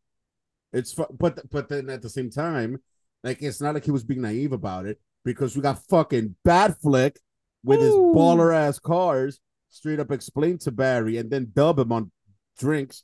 It's 0.74 0.94
fu- 0.94 1.06
but 1.18 1.50
but 1.52 1.70
then 1.70 1.90
at 1.90 2.02
the 2.02 2.10
same 2.10 2.30
time, 2.30 2.80
like 3.24 3.42
it's 3.42 3.62
not 3.62 3.74
like 3.76 3.86
he 3.86 3.92
was 3.92 4.04
being 4.04 4.22
naive 4.22 4.52
about 4.52 4.86
it 4.86 5.00
because 5.24 5.56
we 5.56 5.62
got 5.62 5.84
fucking 5.88 6.36
Batfleck 6.46 7.18
with 7.64 7.80
his 7.82 7.94
baller 7.94 8.54
ass 8.56 8.80
cars 8.80 9.40
straight 9.70 10.00
up 10.00 10.12
explain 10.12 10.58
to 10.60 10.72
Barry 10.72 11.18
and 11.18 11.30
then 11.30 11.52
dub 11.54 11.80
him 11.80 11.92
on 11.92 12.12
drinks. 12.60 13.04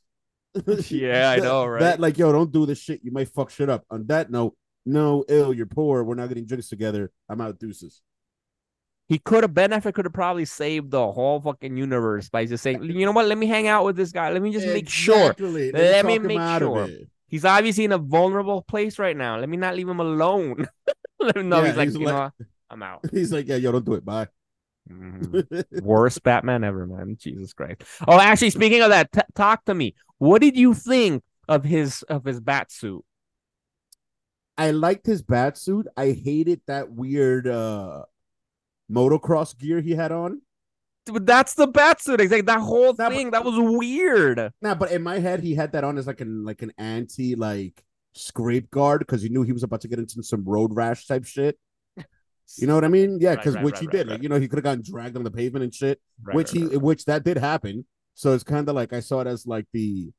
Yeah, 0.89 1.30
I 1.38 1.38
know, 1.38 1.65
right? 1.65 1.80
That 1.80 2.00
like 2.00 2.17
yo, 2.17 2.32
don't 2.32 2.52
do 2.52 2.65
this 2.65 2.80
shit. 2.80 3.02
You 3.04 3.12
might 3.12 3.30
fuck 3.30 3.50
shit 3.52 3.69
up. 3.69 3.86
On 3.89 4.06
that 4.08 4.30
note, 4.32 4.56
no, 4.86 5.24
ill, 5.30 5.54
you're 5.54 5.65
poor. 5.65 6.04
We're 6.04 6.15
not 6.15 6.28
getting 6.28 6.45
drinks 6.45 6.67
together. 6.67 7.12
I'm 7.30 7.39
out 7.41 7.58
deuces. 7.60 8.02
He 9.12 9.19
could 9.19 9.43
have 9.43 9.54
Ben 9.54 9.71
Affleck 9.71 9.93
could 9.93 10.06
have 10.06 10.13
probably 10.13 10.45
saved 10.45 10.89
the 10.89 11.12
whole 11.12 11.41
fucking 11.41 11.76
universe 11.76 12.30
by 12.30 12.45
just 12.45 12.63
saying, 12.63 12.82
you 12.84 13.06
know 13.06 13.12
what? 13.12 13.26
Let 13.26 13.38
me 13.38 13.45
hang 13.45 13.67
out 13.67 13.84
with 13.84 13.97
this 13.97 14.13
guy. 14.13 14.32
Let 14.32 14.41
me 14.41 14.54
just 14.54 14.65
make 14.65 14.88
sure. 14.88 15.32
Exactly. 15.32 15.69
Let 15.74 16.06
me 16.06 16.17
make 16.17 16.39
sure. 16.60 16.88
He's 17.28 17.43
obviously 17.43 17.84
in 17.84 17.91
a 17.91 17.97
vulnerable 17.97 18.62
place 18.62 18.97
right 18.97 19.17
now. 19.17 19.38
Let 19.38 19.50
me 19.50 19.58
not 19.58 19.76
leave 19.76 19.89
him 19.89 20.00
alone. 20.00 20.65
Let 21.19 21.36
him 21.36 21.50
know 21.50 21.60
Yeah, 21.62 21.67
he's 21.67 21.76
like, 21.76 21.88
he's 21.89 21.97
you 21.97 22.06
like- 22.06 22.15
know, 22.15 22.21
what? 22.21 22.47
I'm 22.69 22.84
out. 22.84 23.02
He's 23.12 23.34
like, 23.34 23.50
yeah, 23.50 23.58
yo, 23.58 23.74
don't 23.74 23.84
do 23.84 23.95
it. 23.95 24.06
Bye. 24.06 24.30
Mhm. 24.89 25.82
Worst 25.82 26.24
Batman 26.24 26.63
ever, 26.63 26.88
man. 26.88 27.17
Jesus 27.19 27.52
Christ. 27.52 27.82
Oh, 28.08 28.17
actually, 28.17 28.52
speaking 28.52 28.82
of 28.82 28.91
that, 28.91 29.12
t- 29.12 29.19
talk 29.36 29.65
to 29.65 29.74
me. 29.74 29.93
What 30.19 30.41
did 30.41 30.56
you 30.56 30.74
think 30.74 31.21
of 31.50 31.65
his 31.65 32.02
of 32.04 32.24
his 32.24 32.39
bat 32.39 32.71
suit? 32.71 33.04
I 34.58 34.71
liked 34.71 35.06
his 35.06 35.21
bat 35.21 35.58
suit. 35.58 35.88
I 35.97 36.12
hated 36.12 36.62
that 36.67 36.89
weird 36.91 37.45
uh 37.45 38.04
motocross 38.92 39.58
gear 39.58 39.82
he 39.82 39.92
had 39.92 40.12
on. 40.12 40.42
Dude, 41.06 41.26
That's 41.26 41.54
the 41.56 41.68
bat 41.68 42.02
suit. 42.02 42.22
Exactly. 42.22 42.42
That 42.42 42.60
whole 42.60 42.94
Nah, 42.94 43.10
but- 43.10 43.14
thing. 43.14 43.32
That 43.32 43.44
was 43.46 43.56
weird. 43.58 44.52
Nah, 44.62 44.76
but 44.76 44.92
in 44.92 45.02
my 45.02 45.20
head, 45.20 45.42
he 45.42 45.56
had 45.56 45.72
that 45.72 45.84
on 45.84 45.98
as 45.98 46.08
like 46.08 46.22
an 46.22 46.44
like 46.46 46.62
an 46.62 46.72
anti 46.78 47.36
like 47.36 47.84
scrape 48.14 48.70
guard 48.70 49.00
because 49.00 49.22
he 49.22 49.30
knew 49.30 49.42
he 49.44 49.54
was 49.54 49.64
about 49.64 49.82
to 49.82 49.88
get 49.88 49.98
into 50.00 50.22
some 50.22 50.44
road 50.44 50.76
rash 50.76 51.08
type 51.08 51.26
shit. 51.26 51.58
You 52.58 52.68
know 52.68 52.76
what 52.76 52.84
I 52.84 52.90
mean? 52.90 53.18
Yeah, 53.22 53.36
because 53.36 53.56
right, 53.56 53.64
which 53.64 53.76
right, 53.76 53.82
he 53.82 53.88
did. 53.88 54.08
right. 54.08 54.14
Like, 54.16 54.24
you 54.24 54.28
know, 54.30 54.38
he 54.38 54.50
could 54.50 54.58
have 54.58 54.64
gotten 54.66 54.84
dragged 54.84 55.16
on 55.16 55.24
the 55.24 55.32
pavement 55.32 55.64
and 55.64 55.74
shit. 55.74 56.02
Right, 56.22 56.36
which 56.36 56.52
right, 56.54 56.62
he 56.64 56.68
right. 56.68 56.82
which 56.82 57.06
that 57.06 57.24
did 57.24 57.38
happen. 57.38 57.86
So 58.14 58.34
it's 58.34 58.44
kind 58.44 58.68
of 58.68 58.76
like 58.76 58.92
I 58.92 59.00
saw 59.00 59.22
it 59.22 59.28
as 59.28 59.48
like 59.48 59.68
the 59.72 60.12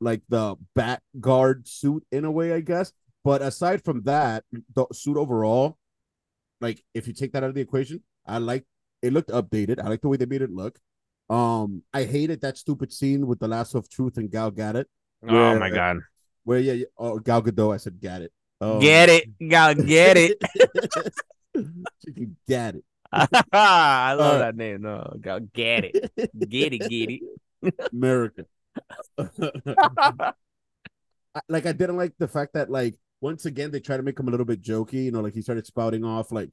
like 0.00 0.22
the 0.30 0.56
bat 0.74 1.02
guard 1.20 1.68
suit 1.68 2.06
in 2.10 2.24
a 2.24 2.30
way, 2.30 2.54
I 2.54 2.60
guess. 2.60 2.92
But 3.22 3.42
aside 3.42 3.84
from 3.84 4.02
that, 4.04 4.44
the 4.74 4.86
suit 4.94 5.18
overall, 5.18 5.76
like 6.60 6.82
if 6.94 7.06
you 7.06 7.12
take 7.14 7.32
that 7.32 7.42
out 7.44 7.50
of 7.50 7.54
the 7.54 7.60
equation, 7.60 8.02
I 8.26 8.38
like 8.38 8.64
it 9.02 9.12
looked 9.12 9.30
updated. 9.30 9.80
I 9.82 9.88
like 9.88 10.00
the 10.02 10.08
way 10.08 10.16
they 10.16 10.26
made 10.26 10.42
it 10.42 10.50
look. 10.50 10.78
Um, 11.28 11.82
I 11.94 12.04
hated 12.04 12.40
that 12.42 12.58
stupid 12.58 12.92
scene 12.92 13.26
with 13.26 13.38
the 13.38 13.48
lasso 13.48 13.78
of 13.78 13.88
truth 13.88 14.16
and 14.16 14.30
Gal 14.30 14.50
Gadot, 14.50 14.84
Oh 15.28 15.58
my 15.58 15.70
Yeah. 15.70 15.94
god. 15.94 15.98
where 16.44 16.58
yeah, 16.58 16.72
yeah 16.74 16.86
oh 16.98 17.18
Gal 17.18 17.42
Gadot, 17.42 17.74
I 17.74 17.76
said 17.78 18.00
Gadot. 18.00 18.28
Um, 18.60 18.80
Get 18.80 19.08
it. 19.08 19.48
Gotta 19.48 19.82
get 19.82 20.16
it. 20.16 20.42
she 22.04 22.12
can 22.12 22.36
get 22.46 22.76
it. 22.76 22.84
I 23.12 24.12
love 24.14 24.20
Uh, 24.20 24.38
that 24.38 24.56
name. 24.56 24.82
No, 24.82 25.16
go 25.20 25.40
get 25.40 25.84
it. 25.84 26.12
Get 26.48 26.72
it, 26.72 26.88
get 26.88 27.10
it. 27.10 27.22
America. 27.92 28.46
Like 31.48 31.66
I 31.66 31.72
didn't 31.72 31.96
like 31.96 32.14
the 32.18 32.28
fact 32.28 32.54
that 32.54 32.70
like 32.70 32.96
once 33.20 33.44
again 33.46 33.70
they 33.70 33.80
try 33.80 33.96
to 33.96 34.02
make 34.02 34.18
him 34.18 34.28
a 34.28 34.30
little 34.30 34.46
bit 34.46 34.62
jokey, 34.62 35.04
you 35.04 35.10
know, 35.10 35.20
like 35.20 35.34
he 35.34 35.42
started 35.42 35.66
spouting 35.66 36.04
off 36.04 36.32
like 36.32 36.50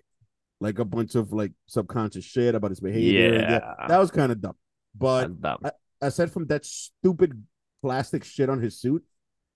like 0.59 0.79
a 0.79 0.85
bunch 0.85 1.15
of 1.15 1.31
like 1.31 1.51
subconscious 1.67 2.25
shit 2.25 2.55
about 2.55 2.71
his 2.71 2.79
behavior. 2.79 3.35
Yeah. 3.35 3.87
that 3.87 3.97
was 3.99 4.11
kind 4.11 4.31
of 4.31 4.41
dumb. 4.41 4.55
But 4.95 5.41
dumb. 5.41 5.61
aside 6.01 6.31
from 6.31 6.47
that 6.47 6.65
stupid 6.65 7.43
plastic 7.81 8.23
shit 8.23 8.49
on 8.49 8.61
his 8.61 8.79
suit 8.79 9.03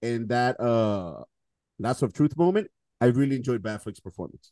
and 0.02 0.30
that 0.30 0.60
uh 0.60 1.24
lasso 1.80 2.06
of 2.06 2.14
truth 2.14 2.38
moment, 2.38 2.70
I 3.00 3.06
really 3.08 3.36
enjoyed 3.36 3.62
Batfleck's 3.64 4.00
performance. 4.00 4.52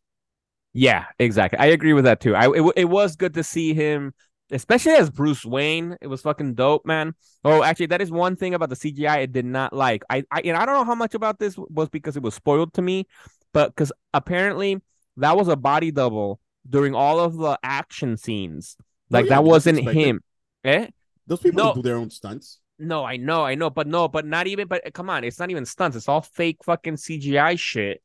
Yeah, 0.73 1.05
exactly. 1.17 1.59
I 1.59 1.67
agree 1.67 1.93
with 1.93 2.05
that 2.05 2.19
too. 2.19 2.35
I 2.35 2.47
it, 2.49 2.73
it 2.75 2.85
was 2.85 3.15
good 3.15 3.33
to 3.35 3.43
see 3.43 3.73
him, 3.73 4.13
especially 4.51 4.93
as 4.93 5.09
Bruce 5.09 5.45
Wayne. 5.45 5.97
It 6.01 6.07
was 6.07 6.21
fucking 6.21 6.55
dope, 6.55 6.85
man. 6.85 7.13
Oh, 7.43 7.63
actually, 7.63 7.87
that 7.87 8.01
is 8.01 8.11
one 8.11 8.35
thing 8.35 8.53
about 8.53 8.69
the 8.69 8.75
CGI 8.75 9.09
I 9.09 9.25
did 9.25 9.45
not 9.45 9.73
like. 9.73 10.03
I 10.09 10.23
I 10.31 10.41
and 10.41 10.57
I 10.57 10.65
don't 10.65 10.75
know 10.75 10.85
how 10.85 10.95
much 10.95 11.13
about 11.13 11.39
this 11.39 11.55
was 11.57 11.89
because 11.89 12.17
it 12.17 12.23
was 12.23 12.33
spoiled 12.35 12.73
to 12.75 12.81
me, 12.81 13.07
but 13.53 13.75
because 13.75 13.91
apparently 14.13 14.81
that 15.17 15.35
was 15.35 15.47
a 15.47 15.55
body 15.55 15.91
double 15.91 16.39
during 16.69 16.95
all 16.95 17.19
of 17.19 17.37
the 17.37 17.57
action 17.63 18.17
scenes. 18.17 18.77
Like 19.09 19.23
Oh, 19.23 19.27
yeah, 19.27 19.35
that 19.35 19.43
wasn't 19.43 19.89
him. 19.89 20.21
Eh? 20.63 20.87
Those 21.27 21.39
people 21.41 21.63
No. 21.63 21.73
do 21.73 21.81
their 21.81 21.97
own 21.97 22.09
stunts. 22.09 22.59
No, 22.77 23.03
I 23.03 23.17
know, 23.17 23.43
I 23.43 23.55
know, 23.55 23.69
but 23.69 23.87
no, 23.87 24.07
but 24.07 24.25
not 24.25 24.47
even. 24.47 24.67
But 24.67 24.93
come 24.93 25.09
on, 25.09 25.23
it's 25.23 25.39
not 25.39 25.49
even 25.49 25.65
stunts. 25.65 25.97
It's 25.97 26.07
all 26.07 26.21
fake 26.21 26.59
fucking 26.63 26.95
CGI 26.95 27.59
shit. 27.59 28.01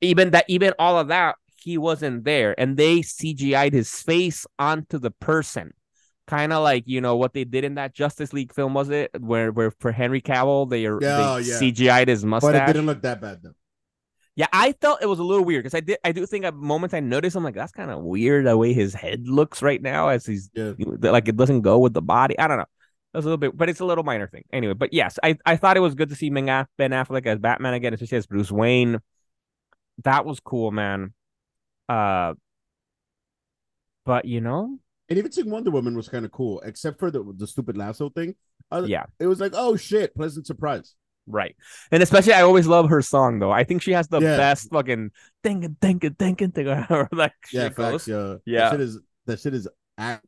Even 0.00 0.30
that, 0.30 0.44
even 0.48 0.72
all 0.78 0.98
of 0.98 1.08
that, 1.08 1.36
he 1.56 1.76
wasn't 1.78 2.24
there, 2.24 2.58
and 2.58 2.76
they 2.76 3.00
CGI'd 3.00 3.72
his 3.72 3.90
face 4.02 4.46
onto 4.58 4.98
the 4.98 5.10
person, 5.10 5.74
kind 6.26 6.52
of 6.52 6.62
like 6.62 6.84
you 6.86 7.00
know 7.00 7.16
what 7.16 7.32
they 7.32 7.44
did 7.44 7.64
in 7.64 7.74
that 7.74 7.94
Justice 7.94 8.32
League 8.32 8.52
film, 8.52 8.74
was 8.74 8.90
it? 8.90 9.10
Where 9.20 9.52
where 9.52 9.70
for 9.70 9.92
Henry 9.92 10.20
Cavill 10.20 10.68
they, 10.68 10.86
are 10.86 11.00
Yeah, 11.00 11.30
oh, 11.34 11.40
they 11.40 11.48
yeah. 11.48 11.54
CGI'd 11.54 12.08
his 12.08 12.24
mustache, 12.24 12.52
But 12.52 12.62
it 12.62 12.66
didn't 12.66 12.86
look 12.86 13.02
that 13.02 13.20
bad 13.20 13.42
though. 13.42 13.54
Yeah, 14.34 14.48
I 14.52 14.72
felt 14.72 15.00
it 15.00 15.06
was 15.06 15.18
a 15.18 15.24
little 15.24 15.44
weird 15.44 15.64
because 15.64 15.74
I 15.74 15.80
did. 15.80 15.98
I 16.04 16.12
do 16.12 16.26
think 16.26 16.44
at 16.44 16.54
moments 16.54 16.92
I 16.94 17.00
noticed 17.00 17.36
I'm 17.36 17.44
like 17.44 17.54
that's 17.54 17.72
kind 17.72 17.90
of 17.90 18.02
weird 18.02 18.44
the 18.46 18.56
way 18.56 18.74
his 18.74 18.92
head 18.92 19.26
looks 19.26 19.62
right 19.62 19.80
now 19.80 20.08
as 20.08 20.26
he's 20.26 20.50
Yeah. 20.54 20.72
like 20.78 21.28
it 21.28 21.36
doesn't 21.36 21.62
go 21.62 21.78
with 21.78 21.94
the 21.94 22.02
body. 22.02 22.38
I 22.38 22.46
don't 22.46 22.58
know. 22.58 22.66
That's 23.14 23.24
a 23.24 23.28
little 23.28 23.38
bit, 23.38 23.56
but 23.56 23.70
it's 23.70 23.80
a 23.80 23.84
little 23.86 24.04
minor 24.04 24.26
thing. 24.26 24.44
Anyway, 24.52 24.74
but 24.74 24.92
yes, 24.92 25.18
I, 25.22 25.38
I 25.46 25.56
thought 25.56 25.78
it 25.78 25.80
was 25.80 25.94
good 25.94 26.10
to 26.10 26.14
see 26.14 26.28
Ben 26.28 26.44
Affleck 26.46 27.24
as 27.24 27.38
Batman 27.38 27.72
again, 27.72 27.94
especially 27.94 28.18
as 28.18 28.26
Bruce 28.26 28.52
Wayne. 28.52 28.98
That 30.04 30.26
was 30.26 30.38
cool, 30.38 30.70
man. 30.70 31.14
Uh, 31.88 32.34
but 34.04 34.26
you 34.26 34.42
know, 34.42 34.78
And 35.08 35.18
even 35.18 35.30
seeing 35.30 35.50
Wonder 35.50 35.70
Woman 35.70 35.96
was 35.96 36.08
kind 36.08 36.24
of 36.24 36.32
cool, 36.32 36.60
except 36.60 36.98
for 36.98 37.10
the 37.10 37.22
the 37.36 37.46
stupid 37.46 37.76
lasso 37.76 38.10
thing. 38.10 38.34
Other- 38.70 38.88
Yeah. 38.88 39.06
it 39.20 39.26
was 39.28 39.40
like, 39.40 39.52
oh 39.54 39.76
shit, 39.76 40.14
pleasant 40.14 40.46
surprise. 40.46 40.94
right, 41.28 41.56
and 41.90 42.02
especially 42.02 42.32
I 42.34 42.42
always 42.42 42.66
love 42.68 42.88
her 42.88 43.02
song 43.02 43.38
though. 43.40 43.50
I 43.50 43.64
think 43.64 43.82
she 43.82 43.92
has 43.92 44.06
the 44.08 44.20
Yeah. 44.20 44.36
best 44.36 44.70
fucking 44.70 45.10
thinking, 45.42 45.76
thinking, 45.80 46.14
thinking, 46.14 46.50
thinking. 46.52 46.74
However 46.76 47.08
that 47.16 47.32
Yeah, 47.52 47.64
shit 47.64 47.74
goes. 47.74 48.04
facts. 48.04 48.08
Yeah, 48.08 48.34
Yeah. 48.44 48.60
That 48.60 48.70
shit 48.72 48.80
is 48.80 48.98
that 49.26 49.40
shit 49.40 49.54
is 49.54 49.68
act. 49.98 50.24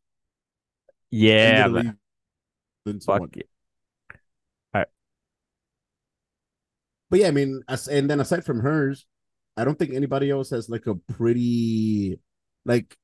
Yeah, 1.10 1.68
fuck 3.06 3.36
it. 3.36 3.48
But 7.10 7.20
yeah, 7.20 7.28
I 7.28 7.30
mean, 7.30 7.62
as, 7.68 7.88
and 7.88 8.08
then 8.10 8.20
aside 8.20 8.44
from 8.44 8.60
hers, 8.60 9.06
I 9.56 9.64
don't 9.64 9.78
think 9.78 9.94
anybody 9.94 10.28
else 10.30 10.50
has 10.50 10.68
like 10.68 10.86
a 10.86 10.94
pretty 10.94 12.20
like 12.66 12.97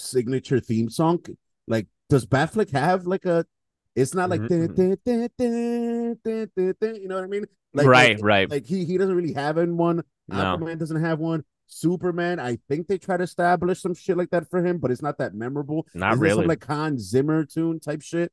signature 0.00 0.60
theme 0.60 0.90
song. 0.90 1.24
Like, 1.66 1.86
does 2.08 2.26
Batfleck 2.26 2.70
have 2.70 3.06
like 3.06 3.24
a 3.24 3.44
It's 3.96 4.14
not 4.14 4.30
like 4.30 4.40
Mhm, 4.42 4.98
dun, 5.04 6.74
dun, 6.80 6.94
you 6.94 7.08
know 7.08 7.16
what 7.16 7.24
I 7.24 7.26
mean? 7.26 7.44
Like, 7.74 7.86
right, 7.86 8.16
like, 8.16 8.24
right. 8.24 8.50
like 8.50 8.66
he 8.66 8.84
he 8.84 8.96
doesn't 8.98 9.14
really 9.14 9.32
have 9.34 9.56
one. 9.56 10.02
No. 10.28 10.36
Aquaman 10.36 10.78
doesn't 10.78 11.00
have 11.02 11.18
one. 11.18 11.44
Superman, 11.66 12.40
I 12.40 12.58
think 12.68 12.88
they 12.88 12.98
try 12.98 13.16
to 13.16 13.24
establish 13.24 13.80
some 13.80 13.94
shit 13.94 14.16
like 14.16 14.30
that 14.30 14.48
for 14.50 14.64
him, 14.64 14.78
but 14.78 14.90
it's 14.90 15.02
not 15.02 15.18
that 15.18 15.34
memorable. 15.34 15.86
Not 15.94 16.14
Is 16.14 16.20
there 16.20 16.30
some, 16.30 16.38
really. 16.38 16.48
like 16.48 16.64
Hans 16.64 17.02
Zimmer 17.02 17.44
tune 17.44 17.78
type 17.80 18.02
shit. 18.02 18.32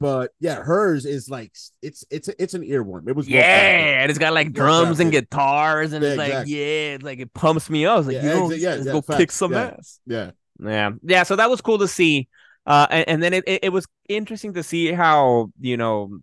But 0.00 0.30
yeah, 0.38 0.62
hers 0.62 1.04
is 1.06 1.28
like 1.28 1.56
it's 1.82 2.04
it's 2.10 2.28
it's 2.28 2.54
an 2.54 2.62
earworm. 2.62 3.08
It 3.08 3.16
was. 3.16 3.28
Yeah, 3.28 3.40
and 3.42 4.10
it's 4.10 4.18
got 4.18 4.32
like 4.32 4.52
drums 4.52 5.00
and 5.00 5.10
guitars, 5.10 5.92
and 5.92 6.04
Yeah, 6.04 6.10
it's 6.10 6.18
like, 6.18 6.28
exactly. 6.28 6.54
yeah, 6.54 6.94
it's 6.94 7.04
like 7.04 7.18
it 7.18 7.34
pumps 7.34 7.68
me 7.68 7.84
up. 7.84 7.98
It's 7.98 8.06
like, 8.08 8.16
Yeah, 8.16 8.22
you 8.22 8.28
know, 8.28 8.48
exa- 8.48 8.58
yeah, 8.60 8.74
yeah, 8.76 8.92
go 8.92 9.02
kick 9.02 9.32
some 9.32 9.54
ass. 9.54 9.98
Yeah, 10.06 10.30
Yeah, 10.62 10.90
yeah. 11.02 11.22
So 11.22 11.36
that 11.36 11.50
was 11.50 11.60
cool 11.60 11.78
to 11.78 11.88
see. 11.88 12.28
Uh, 12.66 12.86
and, 12.90 13.08
and 13.08 13.22
then 13.22 13.32
it, 13.32 13.44
it, 13.46 13.64
it 13.64 13.68
was 13.70 13.86
interesting 14.08 14.54
to 14.54 14.62
see 14.62 14.92
how 14.92 15.50
you 15.60 15.76
know 15.76 16.20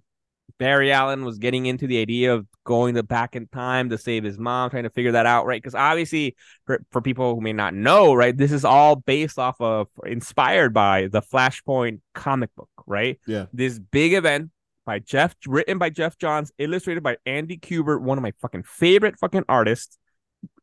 Barry 0.57 0.91
Allen 0.91 1.25
was 1.25 1.37
getting 1.37 1.65
into 1.65 1.87
the 1.87 1.99
idea 1.99 2.33
of 2.33 2.47
going 2.63 2.95
to 2.95 3.03
back 3.03 3.35
in 3.35 3.47
time 3.47 3.89
to 3.89 3.97
save 3.97 4.23
his 4.23 4.37
mom, 4.37 4.69
trying 4.69 4.83
to 4.83 4.89
figure 4.89 5.11
that 5.13 5.25
out, 5.25 5.45
right? 5.45 5.61
Because 5.61 5.75
obviously, 5.75 6.35
for, 6.65 6.81
for 6.91 7.01
people 7.01 7.35
who 7.35 7.41
may 7.41 7.53
not 7.53 7.73
know, 7.73 8.13
right, 8.13 8.35
this 8.35 8.51
is 8.51 8.65
all 8.65 8.95
based 8.95 9.37
off 9.37 9.59
of 9.59 9.87
inspired 10.05 10.73
by 10.73 11.07
the 11.07 11.21
Flashpoint 11.21 11.99
comic 12.13 12.53
book, 12.55 12.69
right? 12.87 13.19
Yeah. 13.27 13.45
This 13.53 13.79
big 13.79 14.13
event 14.13 14.51
by 14.85 14.99
Jeff, 14.99 15.35
written 15.45 15.77
by 15.77 15.89
Geoff 15.89 16.17
Johns, 16.17 16.51
illustrated 16.57 17.03
by 17.03 17.17
Andy 17.25 17.57
Kubert, 17.57 18.01
one 18.01 18.17
of 18.17 18.21
my 18.21 18.33
fucking 18.41 18.63
favorite 18.63 19.19
fucking 19.19 19.45
artists. 19.49 19.97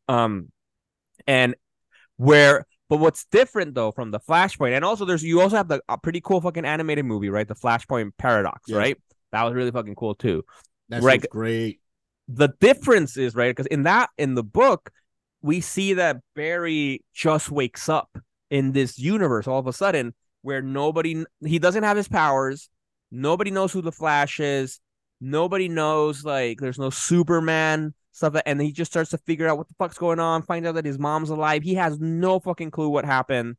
Um, 0.07 0.51
and 1.27 1.55
where 2.17 2.65
but 2.89 2.97
what's 2.97 3.25
different 3.25 3.75
though 3.75 3.91
from 3.91 4.11
the 4.11 4.19
Flashpoint, 4.19 4.71
and 4.75 4.83
also 4.85 5.05
there's 5.05 5.23
you 5.23 5.41
also 5.41 5.55
have 5.57 5.67
the 5.67 5.81
a 5.89 5.97
pretty 5.97 6.21
cool 6.21 6.41
fucking 6.41 6.65
animated 6.65 7.05
movie, 7.05 7.29
right? 7.29 7.47
The 7.47 7.55
Flashpoint 7.55 8.11
Paradox, 8.17 8.61
Yeah. 8.67 8.77
right? 8.77 8.97
That 9.31 9.43
was 9.43 9.53
really 9.53 9.71
fucking 9.71 9.95
cool 9.95 10.15
too. 10.15 10.43
that's 10.89 11.03
Right. 11.03 11.25
great. 11.31 11.79
The 12.27 12.49
difference 12.59 13.17
is 13.17 13.35
right 13.35 13.49
because 13.49 13.65
in 13.67 13.83
that 13.83 14.09
in 14.17 14.35
the 14.35 14.43
book, 14.43 14.91
we 15.41 15.59
see 15.61 15.93
that 15.95 16.17
Barry 16.35 17.03
just 17.13 17.49
wakes 17.51 17.89
up 17.89 18.09
in 18.49 18.71
this 18.73 18.99
universe 18.99 19.47
all 19.47 19.59
of 19.59 19.67
a 19.67 19.73
sudden 19.73 20.13
where 20.41 20.61
nobody 20.61 21.23
he 21.45 21.57
doesn't 21.59 21.83
have 21.83 21.97
his 21.97 22.07
powers, 22.07 22.69
nobody 23.11 23.49
knows 23.49 23.71
who 23.73 23.81
the 23.81 23.91
Flash 23.91 24.39
is, 24.39 24.79
nobody 25.19 25.67
knows 25.67 26.23
like 26.23 26.59
there's 26.59 26.77
no 26.79 26.89
Superman 26.89 27.93
stuff, 28.13 28.35
and 28.45 28.61
he 28.61 28.71
just 28.71 28.91
starts 28.91 29.09
to 29.09 29.17
figure 29.17 29.47
out 29.47 29.57
what 29.57 29.67
the 29.67 29.75
fuck's 29.77 29.97
going 29.97 30.19
on, 30.19 30.43
find 30.43 30.65
out 30.65 30.75
that 30.75 30.85
his 30.85 30.97
mom's 30.97 31.29
alive. 31.29 31.63
He 31.63 31.75
has 31.75 31.99
no 31.99 32.39
fucking 32.39 32.71
clue 32.71 32.89
what 32.89 33.05
happened, 33.05 33.57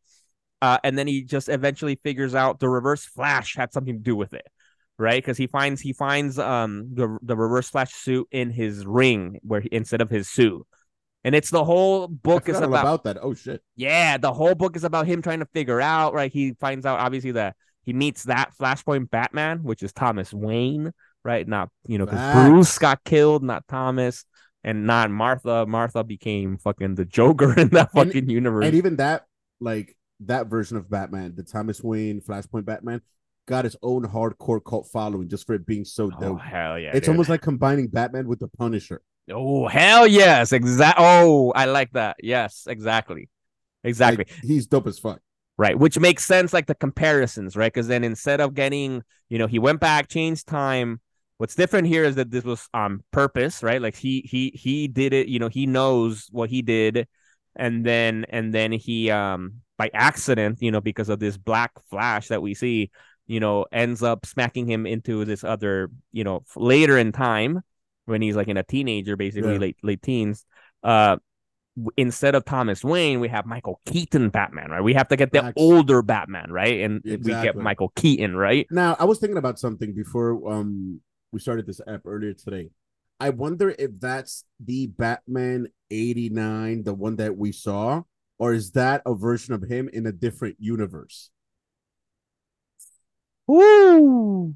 uh, 0.62 0.78
and 0.82 0.96
then 0.96 1.06
he 1.06 1.22
just 1.22 1.48
eventually 1.48 2.00
figures 2.02 2.34
out 2.34 2.60
the 2.60 2.68
Reverse 2.68 3.04
Flash 3.04 3.54
had 3.54 3.72
something 3.72 3.94
to 3.94 4.02
do 4.02 4.16
with 4.16 4.32
it, 4.32 4.46
right? 4.98 5.22
Because 5.22 5.36
he 5.36 5.46
finds 5.46 5.80
he 5.80 5.92
finds 5.92 6.38
um 6.38 6.88
the 6.94 7.18
the 7.20 7.36
Reverse 7.36 7.68
Flash 7.68 7.92
suit 7.92 8.26
in 8.30 8.50
his 8.50 8.86
ring 8.86 9.38
where 9.42 9.60
he, 9.60 9.68
instead 9.70 10.00
of 10.00 10.08
his 10.08 10.30
suit. 10.30 10.66
And 11.26 11.34
it's 11.34 11.50
the 11.50 11.64
whole 11.64 12.06
book 12.06 12.48
is 12.50 12.58
about 12.58 12.82
about 12.82 13.04
that. 13.04 13.18
Oh 13.20 13.34
shit. 13.34 13.62
yeah, 13.76 14.18
the 14.18 14.32
whole 14.32 14.54
book 14.54 14.76
is 14.76 14.84
about 14.84 15.06
him 15.06 15.22
trying 15.22 15.40
to 15.40 15.46
figure 15.46 15.80
out, 15.80 16.12
right? 16.12 16.30
He 16.30 16.52
finds 16.60 16.84
out 16.84 17.00
obviously 17.00 17.32
that 17.32 17.56
he 17.84 17.92
meets 17.92 18.24
that 18.24 18.52
Flashpoint 18.58 19.10
Batman, 19.10 19.62
which 19.62 19.82
is 19.82 19.92
Thomas 19.92 20.32
Wayne, 20.32 20.92
right? 21.24 21.46
Not, 21.46 21.70
you 21.86 21.98
know, 21.98 22.06
because 22.06 22.34
Bruce 22.34 22.78
got 22.78 23.02
killed, 23.04 23.42
not 23.42 23.66
Thomas, 23.68 24.24
and 24.64 24.86
not 24.86 25.10
Martha. 25.10 25.66
Martha 25.66 26.02
became 26.02 26.56
fucking 26.58 26.94
the 26.94 27.04
Joker 27.04 27.58
in 27.58 27.68
that 27.68 27.90
And- 27.94 28.06
fucking 28.12 28.30
universe. 28.30 28.64
And 28.64 28.74
even 28.74 28.96
that, 28.96 29.26
like 29.60 29.96
that 30.20 30.46
version 30.46 30.76
of 30.76 30.90
Batman, 30.90 31.34
the 31.36 31.42
Thomas 31.42 31.82
Wayne 31.82 32.20
Flashpoint 32.20 32.64
Batman, 32.64 33.02
got 33.46 33.66
its 33.66 33.76
own 33.82 34.04
hardcore 34.04 34.64
cult 34.64 34.88
following 34.90 35.28
just 35.28 35.46
for 35.46 35.54
it 35.54 35.66
being 35.66 35.84
so 35.84 36.10
oh, 36.16 36.20
dope. 36.20 36.40
hell 36.40 36.78
yeah. 36.78 36.92
it's 36.94 37.06
dude. 37.06 37.12
almost 37.12 37.28
like 37.28 37.42
combining 37.42 37.88
Batman 37.88 38.26
with 38.26 38.38
the 38.38 38.48
Punisher. 38.48 39.02
Oh, 39.30 39.68
hell 39.68 40.06
yes. 40.06 40.52
Exact. 40.52 40.96
Oh, 40.98 41.52
I 41.52 41.66
like 41.66 41.92
that. 41.92 42.16
Yes, 42.22 42.64
exactly. 42.66 43.28
Exactly. 43.82 44.24
Like, 44.28 44.44
he's 44.44 44.66
dope 44.66 44.86
as 44.86 44.98
fuck. 44.98 45.20
Right, 45.56 45.78
which 45.78 46.00
makes 46.00 46.24
sense, 46.24 46.52
like 46.52 46.66
the 46.66 46.74
comparisons, 46.74 47.54
right? 47.54 47.72
Because 47.72 47.86
then 47.86 48.02
instead 48.02 48.40
of 48.40 48.54
getting, 48.54 49.04
you 49.28 49.38
know, 49.38 49.46
he 49.46 49.60
went 49.60 49.78
back, 49.78 50.08
changed 50.08 50.48
time. 50.48 51.00
What's 51.44 51.56
different 51.56 51.88
here 51.88 52.04
is 52.04 52.14
that 52.14 52.30
this 52.30 52.42
was 52.42 52.66
on 52.72 53.04
purpose, 53.10 53.62
right? 53.62 53.82
Like 53.82 53.94
he 53.94 54.22
he 54.22 54.48
he 54.54 54.88
did 54.88 55.12
it, 55.12 55.28
you 55.28 55.38
know, 55.38 55.48
he 55.48 55.66
knows 55.66 56.26
what 56.32 56.48
he 56.48 56.62
did, 56.62 57.06
and 57.54 57.84
then 57.84 58.24
and 58.30 58.54
then 58.54 58.72
he 58.72 59.10
um 59.10 59.60
by 59.76 59.90
accident, 59.92 60.62
you 60.62 60.70
know, 60.70 60.80
because 60.80 61.10
of 61.10 61.18
this 61.18 61.36
black 61.36 61.72
flash 61.90 62.28
that 62.28 62.40
we 62.40 62.54
see, 62.54 62.90
you 63.26 63.40
know, 63.40 63.66
ends 63.70 64.02
up 64.02 64.24
smacking 64.24 64.66
him 64.66 64.86
into 64.86 65.26
this 65.26 65.44
other, 65.44 65.90
you 66.12 66.24
know, 66.24 66.44
later 66.56 66.96
in 66.96 67.12
time 67.12 67.60
when 68.06 68.22
he's 68.22 68.36
like 68.36 68.48
in 68.48 68.56
a 68.56 68.62
teenager, 68.62 69.14
basically 69.14 69.52
Yeah. 69.52 69.58
late 69.58 69.76
late 69.82 70.00
teens. 70.00 70.46
Uh, 70.82 71.18
instead 71.98 72.34
of 72.34 72.46
Thomas 72.46 72.82
Wayne, 72.82 73.20
we 73.20 73.28
have 73.28 73.44
Michael 73.44 73.82
Keaton 73.84 74.30
Batman, 74.30 74.70
right? 74.70 74.82
We 74.82 74.94
have 74.94 75.08
to 75.08 75.16
get 75.16 75.30
the 75.30 75.52
older 75.56 76.00
Batman, 76.00 76.50
right? 76.50 76.80
And 76.80 77.02
we 77.04 77.34
get 77.34 77.54
Michael 77.54 77.92
Keaton, 77.96 78.34
right? 78.34 78.66
Now, 78.70 78.96
I 78.98 79.04
was 79.04 79.18
thinking 79.18 79.36
about 79.36 79.58
something 79.58 79.92
before 79.92 80.50
um 80.50 81.02
we 81.34 81.40
started 81.40 81.66
this 81.66 81.80
app 81.86 82.02
earlier 82.06 82.32
today. 82.32 82.70
I 83.20 83.30
wonder 83.30 83.74
if 83.78 83.90
that's 84.00 84.44
the 84.60 84.86
Batman 84.86 85.66
89, 85.90 86.84
the 86.84 86.94
one 86.94 87.16
that 87.16 87.36
we 87.36 87.52
saw, 87.52 88.02
or 88.38 88.54
is 88.54 88.70
that 88.72 89.02
a 89.04 89.14
version 89.14 89.52
of 89.52 89.62
him 89.62 89.88
in 89.92 90.06
a 90.06 90.12
different 90.12 90.56
universe? 90.58 91.30
Woo! 93.46 94.54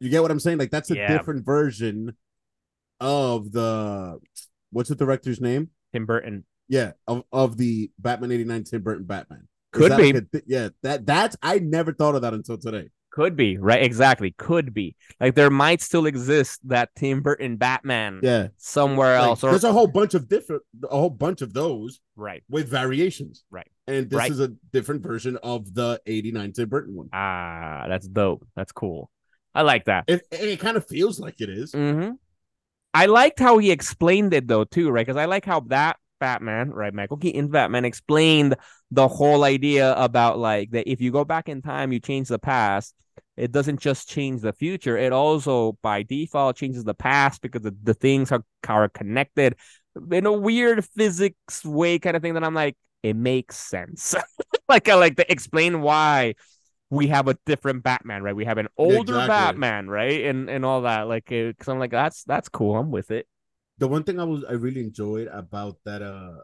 You 0.00 0.08
get 0.10 0.22
what 0.22 0.30
I'm 0.30 0.40
saying? 0.40 0.58
Like 0.58 0.70
that's 0.70 0.90
a 0.90 0.96
Yeah. 0.96 1.16
different 1.16 1.44
version 1.44 2.16
of 3.00 3.50
the 3.52 4.18
what's 4.70 4.88
the 4.88 4.94
director's 4.94 5.40
name? 5.40 5.70
Tim 5.92 6.06
Burton. 6.06 6.44
Yeah, 6.68 6.92
of, 7.06 7.24
of 7.32 7.56
the 7.56 7.90
Batman 7.98 8.32
89 8.32 8.64
Tim 8.64 8.82
Burton 8.82 9.04
Batman. 9.04 9.48
Could 9.72 9.96
be. 9.96 10.12
like 10.12 10.44
yeah, 10.46 10.68
that 10.82 11.06
that's 11.06 11.36
I 11.42 11.58
never 11.58 11.92
thought 11.92 12.14
of 12.14 12.22
that 12.22 12.34
until 12.34 12.58
today. 12.58 12.90
Could 13.12 13.36
be, 13.36 13.58
right? 13.58 13.82
Exactly. 13.82 14.34
Could 14.38 14.72
be. 14.72 14.96
Like 15.20 15.34
there 15.34 15.50
might 15.50 15.82
still 15.82 16.06
exist 16.06 16.66
that 16.68 16.88
Tim 16.96 17.20
Burton 17.20 17.56
Batman 17.58 18.20
Yeah. 18.22 18.48
somewhere 18.56 19.18
Like, 19.18 19.28
else. 19.28 19.44
Or 19.44 19.50
there's 19.50 19.64
a 19.64 19.72
whole 19.72 19.86
bunch 19.86 20.14
of 20.14 20.28
different 20.28 20.62
a 20.84 20.96
whole 20.98 21.10
bunch 21.10 21.42
of 21.42 21.52
those 21.52 22.00
right. 22.16 22.42
with 22.48 22.68
variations. 22.70 23.44
Right. 23.50 23.70
And 23.86 24.08
this 24.08 24.16
Right. 24.16 24.30
is 24.30 24.40
a 24.40 24.48
different 24.72 25.02
version 25.02 25.36
of 25.42 25.74
the 25.74 26.00
89 26.06 26.52
Tim 26.52 26.70
Burton 26.70 26.94
one. 26.94 27.10
Ah, 27.12 27.84
that's 27.86 28.08
dope. 28.08 28.46
That's 28.56 28.72
cool. 28.72 29.10
I 29.54 29.60
like 29.60 29.84
that. 29.84 30.04
It, 30.08 30.26
it 30.32 30.60
kind 30.60 30.78
of 30.78 30.86
feels 30.88 31.20
like 31.20 31.42
it 31.42 31.50
is. 31.50 31.72
Mm-hmm. 31.72 32.12
I 32.94 33.06
liked 33.06 33.38
how 33.38 33.58
he 33.58 33.70
explained 33.70 34.32
it 34.32 34.48
though 34.48 34.64
too, 34.64 34.90
right? 34.90 35.06
Because 35.06 35.18
I 35.18 35.26
like 35.26 35.44
how 35.44 35.60
that 35.68 35.98
Batman, 36.22 36.70
right, 36.70 36.94
Michael 36.94 37.16
Keaton's 37.16 37.50
Batman 37.50 37.84
explained 37.84 38.54
the 38.92 39.08
whole 39.08 39.42
idea 39.42 39.92
about 39.94 40.38
like 40.38 40.70
that 40.70 40.88
if 40.88 41.00
you 41.00 41.10
go 41.10 41.24
back 41.24 41.48
in 41.48 41.62
time, 41.62 41.90
you 41.92 41.98
change 41.98 42.28
the 42.28 42.38
past. 42.38 42.94
It 43.36 43.50
doesn't 43.50 43.80
just 43.80 44.08
change 44.08 44.40
the 44.40 44.52
future; 44.52 44.96
it 44.96 45.12
also, 45.12 45.76
by 45.82 46.04
default, 46.04 46.54
changes 46.56 46.84
the 46.84 46.94
past 46.94 47.42
because 47.42 47.62
the, 47.62 47.74
the 47.82 47.94
things 47.94 48.30
are 48.30 48.44
are 48.68 48.88
connected 48.88 49.56
in 50.12 50.26
a 50.26 50.32
weird 50.32 50.84
physics 50.84 51.64
way, 51.64 51.98
kind 51.98 52.14
of 52.16 52.22
thing. 52.22 52.34
That 52.34 52.44
I'm 52.44 52.54
like, 52.54 52.76
it 53.02 53.16
makes 53.16 53.56
sense. 53.56 54.14
like 54.68 54.88
I 54.88 54.94
like 54.94 55.16
to 55.16 55.32
explain 55.32 55.80
why 55.80 56.34
we 56.88 57.08
have 57.08 57.26
a 57.26 57.36
different 57.46 57.82
Batman, 57.82 58.22
right? 58.22 58.36
We 58.36 58.44
have 58.44 58.58
an 58.58 58.68
older 58.76 59.14
Exactly. 59.14 59.28
Batman, 59.28 59.88
right, 59.88 60.24
and 60.24 60.48
and 60.48 60.64
all 60.64 60.82
that. 60.82 61.08
Like, 61.08 61.26
because 61.26 61.68
I'm 61.68 61.80
like, 61.80 61.90
that's 61.90 62.22
that's 62.24 62.48
cool. 62.48 62.76
I'm 62.76 62.92
with 62.92 63.10
it. 63.10 63.26
The 63.78 63.88
one 63.88 64.04
thing 64.04 64.20
I 64.20 64.24
was 64.24 64.44
I 64.44 64.52
really 64.52 64.80
enjoyed 64.80 65.28
about 65.28 65.78
that 65.84 66.02
uh 66.02 66.34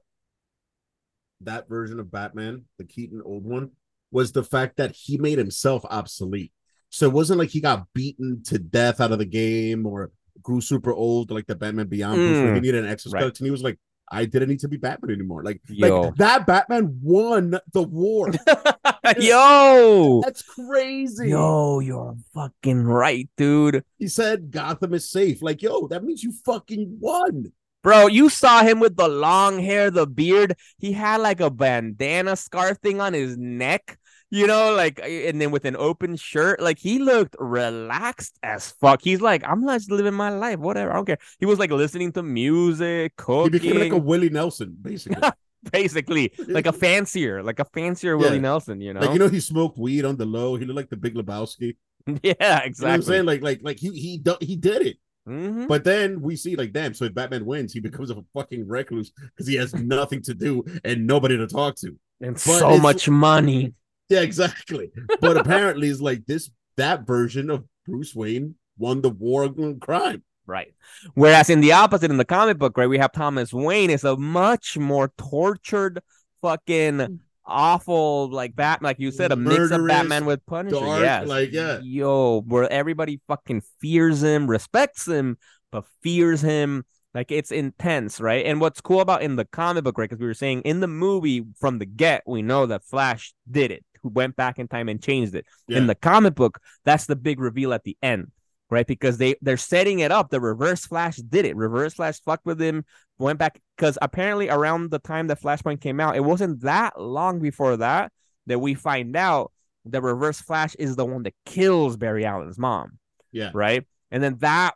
that 1.42 1.68
version 1.68 2.00
of 2.00 2.10
Batman, 2.10 2.64
the 2.78 2.84
Keaton 2.84 3.22
old 3.24 3.44
one, 3.44 3.70
was 4.10 4.32
the 4.32 4.42
fact 4.42 4.76
that 4.78 4.92
he 4.92 5.18
made 5.18 5.38
himself 5.38 5.84
obsolete. 5.84 6.52
So 6.90 7.06
it 7.06 7.12
wasn't 7.12 7.38
like 7.38 7.50
he 7.50 7.60
got 7.60 7.86
beaten 7.94 8.42
to 8.46 8.58
death 8.58 9.00
out 9.00 9.12
of 9.12 9.18
the 9.18 9.24
game 9.26 9.86
or 9.86 10.10
grew 10.42 10.60
super 10.60 10.92
old 10.92 11.30
like 11.30 11.46
the 11.46 11.54
Batman 11.54 11.86
Beyond 11.86 12.24
where 12.24 12.54
he 12.54 12.60
Mm. 12.60 12.62
needed 12.62 12.84
an 12.84 12.90
exoskeleton. 12.90 13.44
He 13.44 13.50
was 13.50 13.62
like, 13.62 13.78
I 14.10 14.24
didn't 14.24 14.48
need 14.48 14.60
to 14.60 14.68
be 14.68 14.78
Batman 14.78 15.12
anymore. 15.14 15.44
Like, 15.44 15.60
Yo. 15.68 16.00
like 16.00 16.14
that 16.16 16.46
Batman 16.46 16.98
won 17.02 17.58
the 17.72 17.82
war. 17.82 18.30
Yo, 19.16 20.20
That's 20.24 20.42
crazy. 20.42 21.30
yo, 21.30 21.80
you're 21.80 22.16
fucking 22.34 22.82
right, 22.84 23.28
dude. 23.36 23.84
He 23.98 24.08
said 24.08 24.50
Gotham 24.50 24.94
is 24.94 25.10
safe. 25.10 25.42
Like, 25.42 25.62
yo, 25.62 25.86
that 25.88 26.04
means 26.04 26.22
you 26.22 26.32
fucking 26.44 26.98
won. 27.00 27.52
Bro, 27.82 28.08
you 28.08 28.28
saw 28.28 28.62
him 28.62 28.80
with 28.80 28.96
the 28.96 29.08
long 29.08 29.60
hair, 29.60 29.90
the 29.90 30.06
beard. 30.06 30.56
He 30.78 30.92
had 30.92 31.20
like 31.20 31.40
a 31.40 31.50
bandana 31.50 32.36
scarf 32.36 32.78
thing 32.78 33.00
on 33.00 33.14
his 33.14 33.36
neck, 33.38 33.98
you 34.30 34.46
know, 34.46 34.74
like, 34.74 35.00
and 35.02 35.40
then 35.40 35.50
with 35.52 35.64
an 35.64 35.76
open 35.76 36.16
shirt. 36.16 36.60
Like, 36.60 36.78
he 36.78 36.98
looked 36.98 37.36
relaxed 37.38 38.38
as 38.42 38.72
fuck. 38.72 39.00
He's 39.02 39.20
like, 39.20 39.42
I'm 39.46 39.64
just 39.66 39.90
living 39.90 40.14
my 40.14 40.30
life, 40.30 40.58
whatever. 40.58 40.90
I 40.90 40.96
don't 40.96 41.06
care. 41.06 41.18
He 41.38 41.46
was 41.46 41.58
like 41.58 41.70
listening 41.70 42.12
to 42.12 42.22
music, 42.22 43.12
He 43.42 43.50
cooking, 43.50 43.50
became 43.50 43.78
like 43.78 43.92
a 43.92 43.96
Willie 43.96 44.28
Nelson, 44.30 44.76
basically. 44.80 45.22
basically, 45.72 46.32
like 46.46 46.66
a 46.66 46.72
fancier, 46.84 47.42
like 47.42 47.58
a 47.58 47.64
fancier 47.64 48.16
Yeah. 48.16 48.22
Willie 48.22 48.40
Nelson, 48.40 48.80
you 48.80 48.92
know? 48.92 49.00
Like 49.00 49.12
you 49.12 49.18
know, 49.18 49.28
he 49.28 49.40
smoked 49.40 49.78
weed 49.78 50.04
on 50.04 50.16
the 50.16 50.26
low. 50.26 50.56
He 50.56 50.64
looked 50.64 50.76
like 50.76 50.90
the 50.90 50.96
Big 50.96 51.14
Lebowski. 51.14 51.76
yeah, 52.22 52.64
You 52.64 52.72
know 52.80 52.88
I'm 52.88 53.02
saying? 53.02 53.26
Like, 53.26 53.42
like, 53.42 53.60
like 53.62 53.78
he 53.78 53.90
he 53.90 54.22
he 54.40 54.56
did 54.56 54.82
it. 54.82 54.96
Mhm. 55.28 55.68
But 55.68 55.84
then 55.84 56.22
we 56.22 56.36
see, 56.36 56.56
like, 56.56 56.72
damn. 56.72 56.94
So 56.94 57.04
if 57.04 57.14
Batman 57.14 57.44
wins, 57.44 57.72
he 57.72 57.80
becomes 57.80 58.10
a 58.10 58.24
fucking 58.32 58.66
recluse 58.66 59.10
because 59.10 59.46
he 59.46 59.56
has 59.56 59.74
nothing 59.74 60.22
to 60.22 60.34
do 60.34 60.64
and 60.84 61.06
nobody 61.06 61.36
to 61.36 61.46
talk 61.46 61.76
to. 61.76 61.96
And 62.20 62.34
but 62.34 62.40
so 62.40 62.78
much 62.78 63.08
money. 63.08 63.74
Yeah, 64.08 64.20
exactly. 64.20 64.90
But 65.20 65.36
apparently, 65.36 65.88
it's 65.88 66.00
like 66.00 66.24
this 66.26 66.50
that 66.76 67.06
version 67.06 67.50
of 67.50 67.64
Bruce 67.86 68.14
Wayne 68.14 68.54
won 68.78 69.02
the 69.02 69.10
war 69.10 69.44
on 69.44 69.78
crime. 69.80 70.22
Right. 70.48 70.74
Whereas 71.12 71.50
in 71.50 71.60
the 71.60 71.72
opposite, 71.72 72.10
in 72.10 72.16
the 72.16 72.24
comic 72.24 72.58
book, 72.58 72.76
right, 72.78 72.88
we 72.88 72.96
have 72.98 73.12
Thomas 73.12 73.52
Wayne 73.52 73.90
is 73.90 74.02
a 74.02 74.16
much 74.16 74.78
more 74.78 75.12
tortured, 75.18 76.00
fucking 76.40 76.94
mm. 76.94 77.18
awful, 77.44 78.30
like 78.30 78.56
Bat, 78.56 78.82
like 78.82 78.98
you 78.98 79.10
said, 79.10 79.30
a 79.30 79.36
mix 79.36 79.70
of 79.70 79.86
Batman 79.86 80.24
with 80.24 80.44
Punisher. 80.46 80.80
dark, 80.80 81.02
yes. 81.02 81.28
like, 81.28 81.52
yeah. 81.52 81.80
Yo, 81.82 82.40
where 82.40 82.70
everybody 82.72 83.20
fucking 83.28 83.62
fears 83.78 84.22
him, 84.22 84.48
respects 84.48 85.06
him, 85.06 85.36
but 85.70 85.84
fears 86.02 86.40
him. 86.40 86.84
Like 87.14 87.30
it's 87.32 87.50
intense, 87.50 88.20
right? 88.20 88.44
And 88.44 88.60
what's 88.60 88.80
cool 88.80 89.00
about 89.00 89.22
in 89.22 89.36
the 89.36 89.46
comic 89.46 89.84
book, 89.84 89.98
right? 89.98 90.08
Because 90.08 90.20
we 90.20 90.26
were 90.26 90.34
saying 90.34 90.62
in 90.62 90.80
the 90.80 90.86
movie 90.86 91.44
from 91.58 91.78
the 91.78 91.86
get, 91.86 92.22
we 92.26 92.42
know 92.42 92.66
that 92.66 92.84
Flash 92.84 93.34
did 93.50 93.70
it, 93.70 93.84
who 94.02 94.10
went 94.10 94.36
back 94.36 94.58
in 94.58 94.68
time 94.68 94.88
and 94.88 95.02
changed 95.02 95.34
it. 95.34 95.46
Yeah. 95.66 95.78
In 95.78 95.86
the 95.86 95.94
comic 95.94 96.34
book, 96.34 96.60
that's 96.84 97.06
the 97.06 97.16
big 97.16 97.40
reveal 97.40 97.72
at 97.72 97.84
the 97.84 97.96
end, 98.02 98.30
right? 98.70 98.86
Because 98.86 99.18
they 99.18 99.34
they're 99.40 99.56
setting 99.56 100.00
it 100.00 100.12
up. 100.12 100.30
The 100.30 100.40
Reverse 100.40 100.86
Flash 100.86 101.16
did 101.16 101.44
it. 101.44 101.56
Reverse 101.56 101.94
Flash 101.94 102.20
fucked 102.20 102.46
with 102.46 102.60
him, 102.60 102.84
went 103.18 103.38
back 103.38 103.60
because 103.76 103.98
apparently 104.02 104.48
around 104.48 104.90
the 104.90 104.98
time 104.98 105.26
that 105.28 105.40
Flashpoint 105.40 105.80
came 105.80 106.00
out, 106.00 106.16
it 106.16 106.24
wasn't 106.24 106.60
that 106.62 107.00
long 107.00 107.40
before 107.40 107.76
that 107.78 108.12
that 108.46 108.58
we 108.60 108.74
find 108.74 109.16
out 109.16 109.52
the 109.84 110.00
Reverse 110.02 110.40
Flash 110.40 110.74
is 110.76 110.96
the 110.96 111.04
one 111.04 111.22
that 111.22 111.34
kills 111.46 111.96
Barry 111.96 112.24
Allen's 112.24 112.58
mom, 112.58 112.98
Yeah. 113.32 113.50
right? 113.54 113.86
And 114.10 114.22
then 114.22 114.36
that 114.38 114.74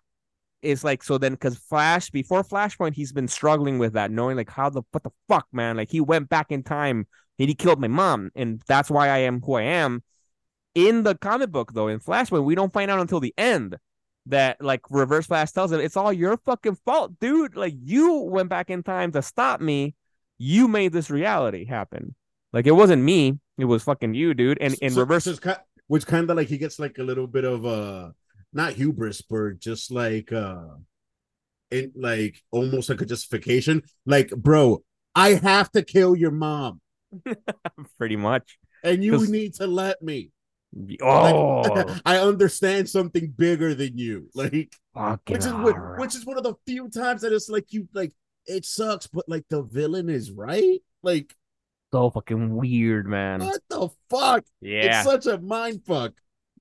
is 0.62 0.84
like 0.84 1.02
so 1.02 1.18
then 1.18 1.32
because 1.32 1.56
Flash 1.58 2.10
before 2.10 2.42
Flashpoint, 2.44 2.94
he's 2.94 3.12
been 3.12 3.28
struggling 3.28 3.78
with 3.78 3.94
that, 3.94 4.10
knowing 4.10 4.36
like 4.36 4.50
how 4.50 4.70
the 4.70 4.82
what 4.92 5.02
the 5.02 5.10
fuck, 5.28 5.46
man, 5.52 5.76
like 5.76 5.90
he 5.90 6.00
went 6.00 6.28
back 6.28 6.50
in 6.50 6.62
time 6.62 7.06
and 7.38 7.48
he 7.48 7.54
killed 7.54 7.80
my 7.80 7.88
mom, 7.88 8.30
and 8.36 8.62
that's 8.66 8.90
why 8.90 9.08
I 9.08 9.18
am 9.18 9.40
who 9.40 9.54
I 9.54 9.62
am. 9.62 10.02
In 10.74 11.02
the 11.02 11.14
comic 11.14 11.50
book, 11.50 11.72
though, 11.74 11.88
in 11.88 12.00
Flashpoint, 12.00 12.44
we 12.44 12.54
don't 12.54 12.72
find 12.72 12.90
out 12.90 13.00
until 13.00 13.20
the 13.20 13.34
end 13.36 13.76
that 14.26 14.60
like 14.62 14.80
Reverse 14.90 15.26
Flash 15.26 15.50
tells 15.52 15.72
him 15.72 15.80
it's 15.80 15.96
all 15.96 16.12
your 16.12 16.36
fucking 16.38 16.76
fault, 16.86 17.18
dude. 17.20 17.56
Like 17.56 17.74
you 17.82 18.14
went 18.20 18.48
back 18.48 18.70
in 18.70 18.82
time 18.82 19.12
to 19.12 19.20
stop 19.22 19.60
me. 19.60 19.94
You 20.38 20.68
made 20.68 20.92
this 20.92 21.10
reality 21.10 21.64
happen. 21.66 22.14
Like 22.52 22.66
it 22.66 22.72
wasn't 22.72 23.02
me, 23.02 23.38
it 23.58 23.64
was 23.64 23.82
fucking 23.82 24.14
you, 24.14 24.32
dude. 24.34 24.58
And 24.60 24.74
in 24.80 24.92
So- 24.92 25.00
reverse, 25.00 25.24
so 25.24 25.30
it's 25.32 25.40
ki- 25.40 25.52
which 25.88 26.06
kind 26.06 26.30
of 26.30 26.36
like 26.36 26.48
he 26.48 26.56
gets 26.58 26.78
like 26.78 26.98
a 26.98 27.02
little 27.02 27.26
bit 27.26 27.44
of 27.44 27.66
uh 27.66 28.10
not 28.52 28.72
hubris, 28.74 29.22
but 29.22 29.58
just 29.58 29.90
like 29.90 30.32
uh 30.32 30.64
in 31.70 31.92
like 31.94 32.42
almost 32.50 32.88
like 32.90 33.00
a 33.00 33.06
justification. 33.06 33.82
Like, 34.06 34.30
bro, 34.30 34.82
I 35.14 35.30
have 35.34 35.70
to 35.72 35.82
kill 35.82 36.14
your 36.16 36.30
mom, 36.30 36.80
pretty 37.98 38.16
much. 38.16 38.58
and 38.84 39.02
you 39.02 39.26
need 39.26 39.54
to 39.54 39.66
let 39.66 40.00
me. 40.02 40.30
Oh, 41.02 42.00
I 42.06 42.18
understand 42.18 42.88
something 42.88 43.32
bigger 43.36 43.74
than 43.74 43.98
you. 43.98 44.28
Like, 44.34 44.74
fucking 44.94 45.34
which 45.34 45.44
is 45.44 45.50
horror. 45.52 45.96
which 45.98 46.14
is 46.14 46.24
one 46.26 46.36
of 46.38 46.44
the 46.44 46.54
few 46.66 46.88
times 46.88 47.22
that 47.22 47.32
it's 47.32 47.48
like 47.48 47.72
you 47.72 47.88
like 47.94 48.12
it 48.46 48.64
sucks, 48.64 49.06
but 49.06 49.28
like 49.28 49.44
the 49.50 49.62
villain 49.62 50.08
is 50.08 50.30
right. 50.30 50.80
Like, 51.02 51.34
so 51.92 52.10
fucking 52.10 52.54
weird, 52.56 53.06
man. 53.06 53.40
what 53.40 53.60
the 53.68 53.88
fuck? 54.10 54.44
Yeah, 54.60 55.00
It's 55.00 55.04
such 55.08 55.26
a 55.26 55.38
mind 55.38 55.82
fuck. 55.86 56.12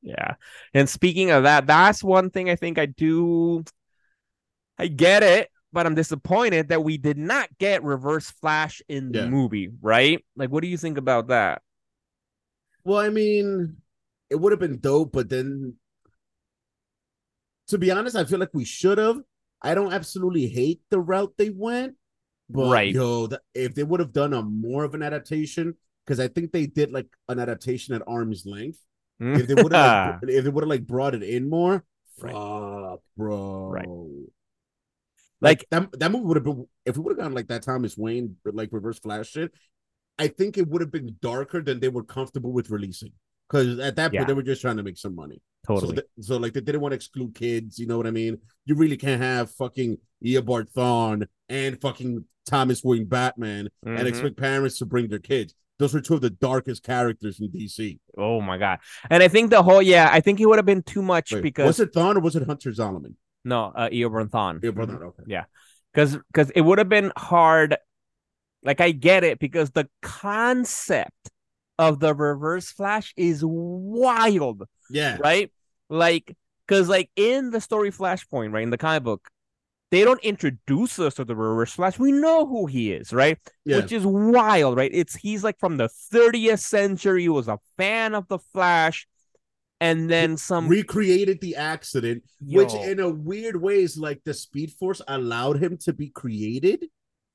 Yeah. 0.01 0.35
And 0.73 0.89
speaking 0.89 1.31
of 1.31 1.43
that, 1.43 1.67
that's 1.67 2.03
one 2.03 2.29
thing 2.31 2.49
I 2.49 2.55
think 2.55 2.77
I 2.77 2.85
do. 2.87 3.63
I 4.77 4.87
get 4.87 5.23
it, 5.23 5.49
but 5.71 5.85
I'm 5.85 5.95
disappointed 5.95 6.69
that 6.69 6.83
we 6.83 6.97
did 6.97 7.17
not 7.17 7.49
get 7.59 7.83
Reverse 7.83 8.29
Flash 8.41 8.81
in 8.89 9.11
the 9.11 9.19
Yeah. 9.19 9.29
movie, 9.29 9.69
right? 9.81 10.23
Like, 10.35 10.49
what 10.49 10.61
do 10.63 10.67
you 10.67 10.77
think 10.77 10.97
about 10.97 11.27
that? 11.27 11.61
Well, 12.83 12.97
I 12.99 13.09
mean, 13.09 13.77
it 14.31 14.39
would 14.39 14.53
have 14.53 14.59
been 14.59 14.79
dope, 14.79 15.11
but 15.11 15.29
then 15.29 15.75
to 17.67 17.77
be 17.77 17.91
honest, 17.91 18.15
I 18.15 18.23
feel 18.23 18.39
like 18.39 18.53
we 18.53 18.65
should 18.65 18.97
have. 18.97 19.19
I 19.61 19.75
don't 19.75 19.93
absolutely 19.93 20.47
hate 20.47 20.81
the 20.89 20.99
route 20.99 21.33
they 21.37 21.49
went, 21.51 21.95
but 22.49 22.71
Right. 22.71 22.95
yo, 22.95 23.27
th- 23.27 23.41
if 23.53 23.75
they 23.75 23.83
would 23.83 23.99
have 23.99 24.13
done 24.13 24.33
a 24.33 24.41
more 24.41 24.83
of 24.83 24.95
an 24.95 25.03
adaptation, 25.03 25.75
because 26.05 26.19
I 26.19 26.27
think 26.29 26.51
they 26.51 26.65
did 26.65 26.91
like 26.91 27.07
an 27.29 27.39
adaptation 27.39 27.93
at 27.93 28.01
arm's 28.07 28.45
length. 28.45 28.79
If 29.19 29.47
they 29.47 29.53
would 29.53 29.71
have, 29.73 30.21
like, 30.21 30.23
if 30.29 30.43
they 30.45 30.49
would 30.49 30.63
have 30.63 30.69
like 30.69 30.87
brought 30.87 31.13
it 31.13 31.21
in 31.23 31.47
more, 31.49 31.83
Right. 32.19 32.33
fuck, 32.33 33.01
bro, 33.15 33.69
Right. 33.69 33.87
Like 35.41 35.65
that, 35.71 35.91
that 35.99 36.11
movie 36.11 36.25
would 36.25 36.37
have 36.37 36.43
been 36.43 36.67
if 36.85 36.97
we 36.97 37.03
would 37.03 37.17
have 37.17 37.25
gone 37.25 37.33
like 37.33 37.47
that 37.47 37.63
Thomas 37.63 37.97
Wayne, 37.97 38.37
like 38.45 38.69
Reverse 38.71 38.99
Flash 38.99 39.29
shit. 39.29 39.51
I 40.17 40.27
think 40.27 40.57
it 40.57 40.67
would 40.67 40.81
have 40.81 40.91
been 40.91 41.17
darker 41.21 41.61
than 41.61 41.79
they 41.79 41.89
were 41.89 42.03
comfortable 42.03 42.51
with 42.51 42.69
releasing. 42.69 43.11
Because 43.51 43.79
at 43.79 43.95
that 43.97 44.11
point 44.11 44.21
Yeah. 44.21 44.25
they 44.25 44.33
were 44.33 44.43
just 44.43 44.61
trying 44.61 44.77
to 44.77 44.83
make 44.83 44.97
some 44.97 45.15
money. 45.15 45.41
totally. 45.67 45.89
So, 45.89 45.93
th- 46.01 46.07
so 46.21 46.37
like 46.37 46.53
they 46.53 46.61
didn't 46.61 46.81
want 46.81 46.93
to 46.93 46.95
exclude 46.95 47.35
kids. 47.35 47.77
You 47.77 47.85
know 47.85 47.97
what 47.97 48.07
I 48.07 48.11
mean? 48.11 48.37
You 48.65 48.75
really 48.75 48.97
can't 48.97 49.21
have 49.21 49.51
fucking 49.51 49.97
Eobard 50.25 50.71
Thawne 50.73 51.27
and 51.49 51.79
fucking 51.81 52.25
Thomas 52.47 52.83
Wayne 52.83 53.05
Batman 53.05 53.69
and 53.85 53.99
Mhm. 53.99 54.05
expect 54.07 54.37
parents 54.37 54.79
to 54.79 54.85
bring 54.85 55.07
their 55.09 55.19
kids. 55.19 55.53
Those 55.77 55.93
are 55.95 56.01
two 56.01 56.15
of 56.15 56.21
the 56.21 56.29
darkest 56.31 56.81
characters 56.83 57.39
in 57.39 57.49
DC. 57.51 57.99
Oh 58.17 58.39
my 58.41 58.57
god! 58.57 58.79
And 59.09 59.21
I 59.21 59.27
think 59.27 59.49
the 59.51 59.61
whole 59.63 59.81
yeah, 59.81 60.09
I 60.11 60.19
think 60.21 60.39
it 60.39 60.45
would 60.47 60.57
have 60.57 60.65
been 60.65 60.83
too 60.83 61.01
much 61.01 61.31
Wait, 61.33 61.43
because 61.43 61.67
was 61.67 61.79
it 61.79 61.93
Thawne 61.93 62.15
or 62.15 62.19
was 62.21 62.35
it 62.35 62.43
Hunter 62.47 62.71
Zolomon? 62.71 63.15
no, 63.45 63.65
uh, 63.75 63.89
Eobard 63.89 64.29
Thawne. 64.29 64.59
Eobard 64.61 64.87
Thawne, 64.87 65.01
okay. 65.09 65.23
Yeah. 65.27 65.45
because 65.93 66.17
because 66.27 66.49
it 66.51 66.61
would 66.61 66.77
have 66.79 66.89
been 66.89 67.11
hard. 67.17 67.77
Like 68.63 68.79
I 68.79 68.91
get 68.91 69.23
it 69.23 69.39
because 69.39 69.71
the 69.71 69.87
concept 70.01 71.30
of 71.81 71.99
the 71.99 72.13
Reverse 72.13 72.71
Flash 72.71 73.11
is 73.17 73.41
wild. 73.43 74.63
Yeah. 74.91 75.17
right? 75.19 75.51
Like, 75.89 76.37
because 76.67 76.87
like 76.87 77.09
in 77.15 77.49
the 77.49 77.59
story 77.59 77.91
Flashpoint, 77.91 78.53
right 78.53 78.61
in 78.63 78.69
the 78.69 78.77
comic 78.77 79.03
book, 79.03 79.29
they 79.89 80.03
don't 80.03 80.23
introduce 80.23 80.99
us 80.99 81.15
to 81.15 81.25
the 81.25 81.35
Reverse 81.35 81.73
Flash. 81.73 81.97
We 81.97 82.11
know 82.11 82.45
who 82.45 82.67
he 82.67 82.93
is, 82.93 83.11
right? 83.11 83.39
Yeah. 83.65 83.77
Which 83.77 83.91
is 83.91 84.05
wild, 84.05 84.77
right? 84.77 84.91
It's 84.93 85.15
he's 85.15 85.43
like 85.43 85.57
from 85.59 85.77
the 85.77 85.89
30th 86.13 86.59
century. 86.59 87.23
He 87.23 87.29
was 87.29 87.47
a 87.47 87.57
fan 87.77 88.13
of 88.13 88.27
the 88.27 88.37
Flash, 88.37 89.07
and 89.81 90.07
then 90.07 90.37
some. 90.37 90.67
recreated 90.67 91.41
the 91.41 91.55
accident, 91.55 92.23
which 92.39 92.73
in 92.75 92.99
a 92.99 93.09
weird 93.09 93.59
way 93.59 93.81
is 93.81 93.97
like 93.97 94.21
the 94.23 94.35
Speed 94.35 94.71
Force 94.79 95.01
allowed 95.07 95.61
him 95.61 95.77
to 95.77 95.93
be 95.93 96.09
created. 96.09 96.85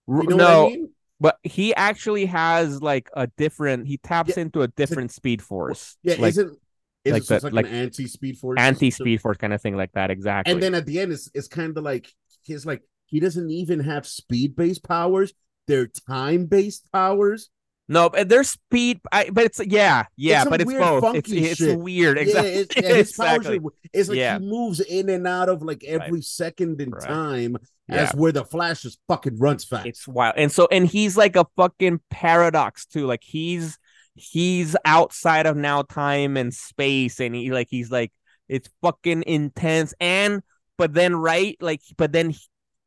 You 0.09 0.23
know 0.29 0.37
no, 0.37 0.63
what 0.63 0.73
I 0.73 0.77
mean? 0.77 0.91
But 1.21 1.39
he 1.43 1.75
actually 1.75 2.27
has 2.27 2.83
like 2.83 3.09
a 3.15 3.27
different. 3.39 3.87
He 3.87 3.99
taps 3.99 4.37
Yeah, 4.37 4.43
into 4.43 4.63
a 4.63 4.69
different 4.69 5.13
Speed 5.13 5.43
Force, 5.43 5.97
Yeah, 6.03 6.17
like 6.19 6.31
isn't 6.31 6.59
is 7.05 7.13
like 7.13 7.23
it 7.23 7.27
just 7.29 7.41
the- 7.43 7.47
like, 7.47 7.53
like 7.55 7.67
an 7.67 7.73
anti-speed 7.73 8.39
force? 8.39 8.59
anti-Speed 8.59 9.21
Force 9.21 9.37
kind 9.37 9.53
of 9.53 9.63
thing, 9.63 9.77
like 9.77 9.93
that. 9.93 10.11
Exactly. 10.11 10.53
And 10.53 10.63
then 10.63 10.75
at 10.75 10.87
the 10.87 11.01
end, 11.01 11.13
it's 11.13 11.31
it's 11.35 11.49
kind 11.49 11.77
of 11.77 11.85
like 11.85 12.13
he's 12.43 12.67
like 12.67 12.83
he 13.07 13.21
doesn't 13.21 13.51
even 13.51 13.81
have 13.81 14.07
speed-based 14.07 14.83
powers; 14.83 15.33
they're 15.67 15.87
time-based 15.87 16.91
powers. 16.93 17.51
No, 17.89 18.11
but 18.11 18.29
there's 18.29 18.51
speed, 18.51 19.01
I, 19.13 19.31
but 19.31 19.45
it's 19.45 19.61
yeah, 19.65 20.05
yeah, 20.17 20.43
some 20.43 20.51
but 20.51 20.61
it's 20.61 20.67
weird, 20.67 20.81
both. 20.81 21.15
It's 21.15 21.31
it's 21.31 21.61
weird, 21.77 22.19
exactly. 22.19 22.53
Yeah, 22.53 22.59
it's, 22.59 22.77
yeah, 22.77 22.95
his 22.95 23.13
powers 23.13 23.37
exactly. 23.47 23.61
it's 23.93 24.09
like 24.09 24.19
Yeah. 24.19 24.39
he 24.41 24.45
moves 24.45 24.81
in 24.81 25.09
and 25.09 25.27
out 25.27 25.49
of 25.49 25.63
like 25.63 25.85
every 25.85 26.21
second 26.23 26.81
in 26.81 26.91
Right. 26.91 27.03
time, 27.05 27.57
Yeah. 27.89 28.11
where 28.17 28.33
the 28.33 28.45
Flash 28.45 28.83
just 28.83 28.99
fucking 29.07 29.39
runs 29.39 29.65
fast. 29.65 29.87
It's 29.87 30.09
wild, 30.09 30.35
and 30.37 30.51
so 30.51 30.67
and 30.73 30.85
he's 30.85 31.17
like 31.17 31.37
a 31.37 31.47
fucking 31.57 32.01
paradox 32.11 32.87
too. 32.87 33.07
Like 33.07 33.23
he's 33.23 33.79
he's 34.15 34.75
outside 34.85 35.47
of 35.47 35.57
now 35.57 35.83
time 35.83 36.37
and 36.37 36.53
space, 36.53 37.21
and 37.21 37.37
he 37.37 37.53
like 37.53 37.69
he's 37.71 37.91
like 37.93 38.13
it's 38.49 38.69
fucking 38.83 39.23
intense. 39.29 39.95
And 40.01 40.43
but 40.77 40.93
then 40.93 41.15
right, 41.15 41.57
like 41.61 41.83
but 41.97 42.11
then 42.11 42.35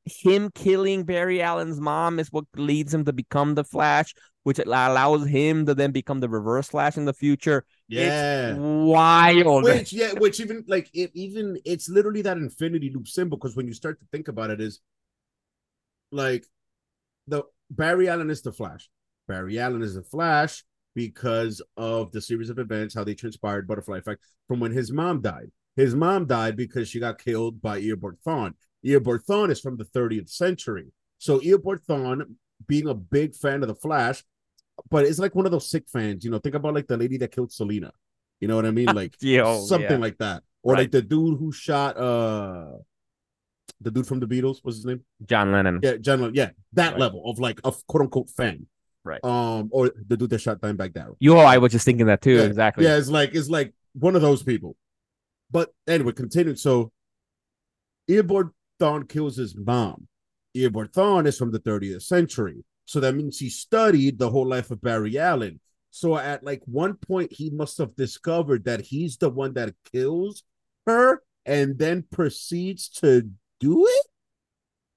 him 0.05 0.49
killing 0.53 1.03
Barry 1.03 1.41
Allen's 1.41 1.79
mom 1.79 2.19
is 2.19 2.31
what 2.31 2.45
leads 2.55 2.93
him 2.93 3.05
to 3.05 3.13
become 3.13 3.55
the 3.55 3.63
Flash, 3.63 4.13
which 4.49 4.57
allows 4.57 5.27
him 5.27 5.67
to 5.67 5.75
then 5.75 5.91
become 5.91 6.19
the 6.19 6.27
Reverse 6.27 6.69
Flash 6.69 6.97
in 6.97 7.05
the 7.05 7.13
future. 7.13 7.63
yeah. 7.87 8.49
it's 8.49 8.57
wild. 8.59 9.63
which 9.63 9.93
yeah 9.93 10.11
which 10.13 10.39
even 10.39 10.65
like 10.67 10.89
it 10.91 11.11
even 11.13 11.59
it's 11.65 11.87
literally 11.87 12.23
that 12.23 12.37
infinity 12.37 12.89
loop 12.91 13.07
symbol 13.07 13.37
because 13.37 13.55
when 13.55 13.67
you 13.67 13.75
start 13.75 13.99
to 13.99 14.07
think 14.11 14.27
about 14.27 14.49
it 14.49 14.59
is 14.59 14.79
like 16.11 16.47
the 17.27 17.43
barry 17.69 18.09
allen 18.09 18.31
is 18.31 18.41
the 18.41 18.51
flash 18.51 18.89
barry 19.27 19.59
allen 19.59 19.83
is 19.83 19.93
the 19.93 20.01
flash 20.01 20.63
because 20.95 21.61
of 21.77 22.11
the 22.11 22.19
series 22.19 22.49
of 22.49 22.57
events 22.57 22.95
how 22.95 23.03
they 23.03 23.13
transpired 23.13 23.67
butterfly 23.67 23.99
effect 23.99 24.19
from 24.47 24.59
when 24.59 24.71
his 24.71 24.91
mom 24.91 25.21
died 25.21 25.51
his 25.75 25.93
mom 25.93 26.25
died 26.25 26.55
because 26.57 26.89
she 26.89 26.99
got 26.99 27.23
killed 27.23 27.61
by 27.61 27.79
eobard 27.79 28.17
thawne 28.25 28.53
eobard 28.83 29.23
thawne 29.29 29.51
is 29.51 29.59
from 29.59 29.77
the 29.77 29.85
30th 29.85 30.31
century 30.31 30.87
so 31.19 31.39
eobard 31.41 31.85
thawne 31.87 32.23
being 32.67 32.87
a 32.87 32.93
big 32.95 33.35
fan 33.35 33.61
of 33.61 33.67
the 33.67 33.75
flash 33.75 34.23
but 34.89 35.05
it's 35.05 35.19
like 35.19 35.35
one 35.35 35.45
of 35.45 35.51
those 35.51 35.69
sick 35.69 35.85
fans 35.87 36.23
you 36.23 36.31
know 36.31 36.39
think 36.39 36.55
about 36.55 36.73
like 36.73 36.87
the 36.87 36.97
lady 36.97 37.17
that 37.17 37.31
killed 37.31 37.51
selena 37.51 37.91
You 38.41 38.47
know 38.47 38.55
what 38.55 38.65
I 38.65 38.71
mean? 38.71 38.87
Like 39.01 39.15
Yo, 39.19 39.61
something 39.65 39.91
yeah. 39.99 40.07
like 40.07 40.17
that. 40.19 40.43
Or 40.63 40.73
Right. 40.73 40.79
like 40.81 40.91
the 40.91 41.01
dude 41.01 41.37
who 41.39 41.51
shot 41.51 41.97
uh 41.97 42.77
the 43.81 43.91
dude 43.91 44.07
from 44.07 44.19
the 44.19 44.27
Beatles, 44.27 44.57
what's 44.63 44.77
his 44.77 44.85
name? 44.85 45.01
John 45.25 45.51
Lennon. 45.51 45.79
Yeah, 45.83 45.95
John 45.97 46.19
Lennon. 46.21 46.35
Yeah, 46.35 46.49
that 46.73 46.91
Right. 46.91 46.99
level 46.99 47.21
of 47.29 47.39
like 47.39 47.59
a 47.63 47.71
quote 47.87 48.03
unquote 48.03 48.29
fan. 48.29 48.67
Right. 49.05 49.23
Um, 49.23 49.69
or 49.71 49.91
the 50.07 50.17
dude 50.17 50.29
that 50.31 50.39
shot 50.41 50.59
Dimebag 50.61 50.93
Darrell. 50.93 51.15
You, 51.19 51.37
all, 51.37 51.45
I 51.45 51.57
was 51.57 51.71
just 51.71 51.85
thinking 51.85 52.07
that 52.07 52.21
too. 52.21 52.35
Yeah, 52.37 52.43
Exactly. 52.51 52.83
Yeah, 52.85 52.97
it's 52.97 53.09
like 53.09 53.33
it's 53.35 53.49
like 53.49 53.73
one 53.93 54.15
of 54.15 54.21
those 54.21 54.43
people. 54.43 54.75
But 55.51 55.73
anyway, 55.87 56.11
continuing. 56.13 56.57
So 56.57 56.91
Eobard 58.09 58.51
Thawne 58.79 59.07
kills 59.07 59.37
his 59.37 59.55
mom. 59.55 60.07
Eobard 60.55 60.91
Thawne 60.91 61.25
is 61.27 61.37
from 61.37 61.51
the 61.51 61.59
30th 61.59 62.03
century. 62.03 62.63
So 62.89 62.99
that 63.01 63.13
means 63.13 63.37
he 63.37 63.51
studied 63.51 64.17
the 64.17 64.31
whole 64.31 64.47
life 64.47 64.71
of 64.71 64.81
Barry 64.81 65.19
Allen. 65.19 65.59
So 65.91 66.17
at 66.17 66.43
like 66.43 66.63
one 66.65 66.95
point, 66.95 67.31
he 67.31 67.51
must 67.51 67.77
have 67.77 67.95
discovered 67.95 68.65
that 68.65 68.81
he's 68.81 69.17
the 69.17 69.29
one 69.29 69.53
that 69.53 69.75
kills 69.93 70.41
her 70.87 71.21
and 71.45 71.77
then 71.77 72.03
proceeds 72.09 72.89
to 72.89 73.29
do 73.59 73.85
it. 73.85 74.05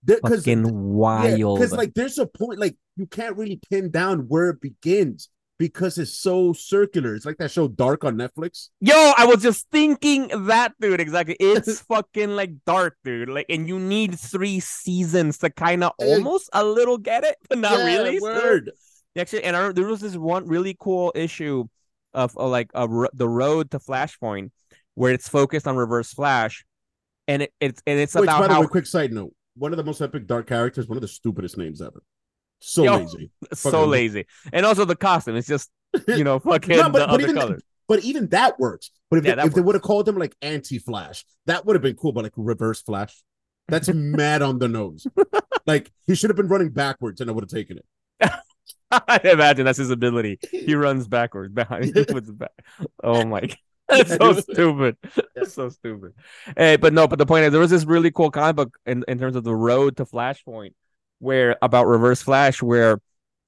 Because 0.06 0.38
Fucking 0.38 0.94
wild. 0.94 1.58
because 1.58 1.72
like 1.74 1.92
there's 1.92 2.16
a 2.16 2.24
point 2.24 2.58
like 2.58 2.76
you 2.96 3.04
can't 3.04 3.36
really 3.36 3.60
pin 3.68 3.90
down 3.90 4.20
where 4.20 4.48
it 4.48 4.62
begins 4.62 5.28
because 5.62 5.96
it's 5.96 6.12
so 6.12 6.52
circular. 6.52 7.14
It's 7.14 7.24
like 7.24 7.36
that 7.36 7.52
show 7.52 7.68
Dark 7.68 8.02
on 8.02 8.16
Netflix. 8.16 8.70
Yo, 8.80 9.12
I 9.16 9.26
was 9.26 9.44
just 9.44 9.70
thinking 9.70 10.46
that, 10.46 10.72
dude. 10.80 10.98
Exactly. 10.98 11.36
It's 11.38 11.78
fucking 11.88 12.30
like 12.34 12.50
dark, 12.66 12.96
dude. 13.04 13.28
Like, 13.28 13.46
and 13.48 13.68
you 13.68 13.78
need 13.78 14.18
three 14.18 14.58
seasons 14.58 15.38
to 15.38 15.50
kind 15.50 15.84
of 15.84 15.92
almost 15.98 16.50
a 16.52 16.64
little 16.64 16.98
get 16.98 17.22
it, 17.22 17.36
but 17.48 17.58
not 17.58 17.78
Yeah, 17.78 17.84
really. 17.84 18.18
Word. 18.18 18.72
Actually, 19.16 19.44
and 19.44 19.54
I, 19.54 19.70
there 19.70 19.86
was 19.86 20.00
this 20.00 20.16
one 20.16 20.48
really 20.48 20.76
cool 20.80 21.12
issue 21.14 21.66
of 22.12 22.36
uh, 22.36 22.48
like 22.48 22.72
a, 22.74 22.88
the 23.14 23.28
road 23.28 23.70
to 23.70 23.78
Flashpoint 23.78 24.50
where 24.96 25.12
it's 25.12 25.28
focused 25.28 25.68
on 25.68 25.76
Reverse 25.76 26.12
Flash, 26.12 26.64
and 27.28 27.42
it, 27.42 27.52
it's 27.60 27.80
and 27.86 28.00
it's 28.00 28.16
Which, 28.16 28.26
by 28.26 28.38
about 28.38 28.48
the 28.48 28.54
how 28.54 28.60
way, 28.62 28.66
quick 28.66 28.86
side 28.86 29.12
note: 29.12 29.32
one 29.54 29.72
of 29.72 29.76
the 29.76 29.84
most 29.84 30.00
epic 30.00 30.26
dark 30.26 30.48
characters, 30.48 30.88
one 30.88 30.96
of 30.96 31.02
the 31.02 31.08
stupidest 31.08 31.56
names 31.56 31.80
ever. 31.80 32.02
So 32.62 32.84
Yo. 32.84 32.96
lazy. 32.98 33.30
so 33.52 33.70
fucking- 33.70 33.90
lazy, 33.90 34.26
and 34.52 34.64
also 34.64 34.84
the 34.84 34.96
costume. 34.96 35.36
It's 35.36 35.48
just 35.48 35.70
you 36.08 36.24
know 36.24 36.38
fucking 36.38 36.76
No, 36.76 36.88
but- 36.88 36.92
the 37.00 37.06
but 37.06 37.10
other 37.10 37.22
even- 37.24 37.36
colors. 37.36 37.62
But 37.88 38.04
even 38.04 38.28
that 38.28 38.58
works. 38.58 38.90
But 39.10 39.18
if 39.18 39.24
Yeah, 39.26 39.34
they, 39.34 39.42
if 39.42 39.54
they 39.54 39.60
would 39.60 39.74
have 39.74 39.82
called 39.82 40.06
them 40.06 40.16
like 40.16 40.34
anti-Flash, 40.40 41.26
that 41.46 41.66
would 41.66 41.74
have 41.74 41.82
been 41.82 41.96
cool. 41.96 42.12
But 42.12 42.22
like 42.24 42.32
reverse 42.36 42.80
Flash, 42.80 43.22
that's 43.68 43.88
mad 43.92 44.40
on 44.40 44.58
the 44.60 44.68
nose. 44.68 45.06
Like 45.66 45.90
he 46.06 46.14
should 46.14 46.30
have 46.30 46.36
been 46.36 46.48
running 46.48 46.70
backwards, 46.70 47.20
and 47.20 47.28
I 47.28 47.32
would 47.34 47.42
have 47.44 47.50
taken 47.50 47.78
it. 47.78 48.30
I 48.90 49.20
imagine 49.24 49.64
that's 49.64 49.78
his 49.78 49.90
ability. 49.90 50.38
He 50.50 50.74
runs 50.74 51.08
backwards 51.08 51.52
behind 51.52 51.94
with 51.94 52.10
his 52.26 52.30
back. 52.30 52.52
Oh 53.02 53.24
my 53.24 53.40
god. 53.40 53.56
That's 53.88 54.14
so 54.16 54.32
stupid. 54.34 54.96
That's 55.34 55.52
so 55.52 55.68
stupid. 55.68 56.12
Hey, 56.56 56.76
but 56.76 56.92
no, 56.94 57.08
but 57.08 57.18
the 57.18 57.26
point 57.26 57.44
is 57.44 57.52
there 57.52 57.60
was 57.60 57.70
this 57.70 57.84
really 57.84 58.10
cool 58.10 58.30
comic 58.30 58.56
book 58.56 58.78
in, 58.86 59.04
in 59.08 59.18
terms 59.18 59.34
of 59.36 59.44
the 59.44 59.54
road 59.54 59.96
to 59.98 60.04
Flashpoint 60.06 60.72
where 61.22 61.56
about 61.62 61.86
reverse 61.86 62.20
flash 62.20 62.60
where 62.60 62.98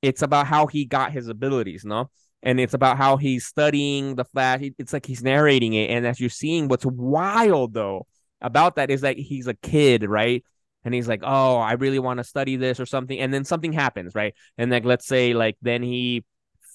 it's 0.01 0.23
about 0.23 0.47
how 0.47 0.67
he 0.67 0.85
got 0.85 1.13
his 1.13 1.29
abilities, 1.29 1.85
no? 1.85 2.11
And 2.43 2.61
it's 2.61 2.75
about 2.75 2.99
how 2.99 3.17
he's 3.17 3.47
studying 3.47 4.15
the 4.15 4.25
flash. 4.25 4.61
It's 4.79 4.93
like 4.93 5.07
he's 5.07 5.23
narrating 5.23 5.73
it. 5.73 5.91
And 5.91 6.07
as 6.07 6.21
you're 6.21 6.31
seeing 6.31 6.69
what's 6.69 6.87
wild 6.87 7.75
though 7.75 8.07
about 8.41 8.77
that 8.77 8.91
is 8.91 9.01
that 9.01 9.19
he's 9.19 9.47
a 9.47 9.55
kid, 9.55 10.09
right? 10.09 10.45
And 10.85 10.95
he's 10.95 11.09
like, 11.09 11.23
Oh, 11.25 11.57
I 11.57 11.73
really 11.73 11.99
want 11.99 12.19
to 12.19 12.25
study 12.25 12.57
this 12.57 12.79
or 12.79 12.87
something. 12.87 13.19
And 13.19 13.33
then 13.35 13.45
something 13.45 13.73
happens, 13.73 14.15
right? 14.15 14.35
And 14.57 14.71
like 14.71 14.85
let's 14.85 15.07
say 15.07 15.35
like 15.35 15.57
then 15.63 15.83
he 15.83 16.25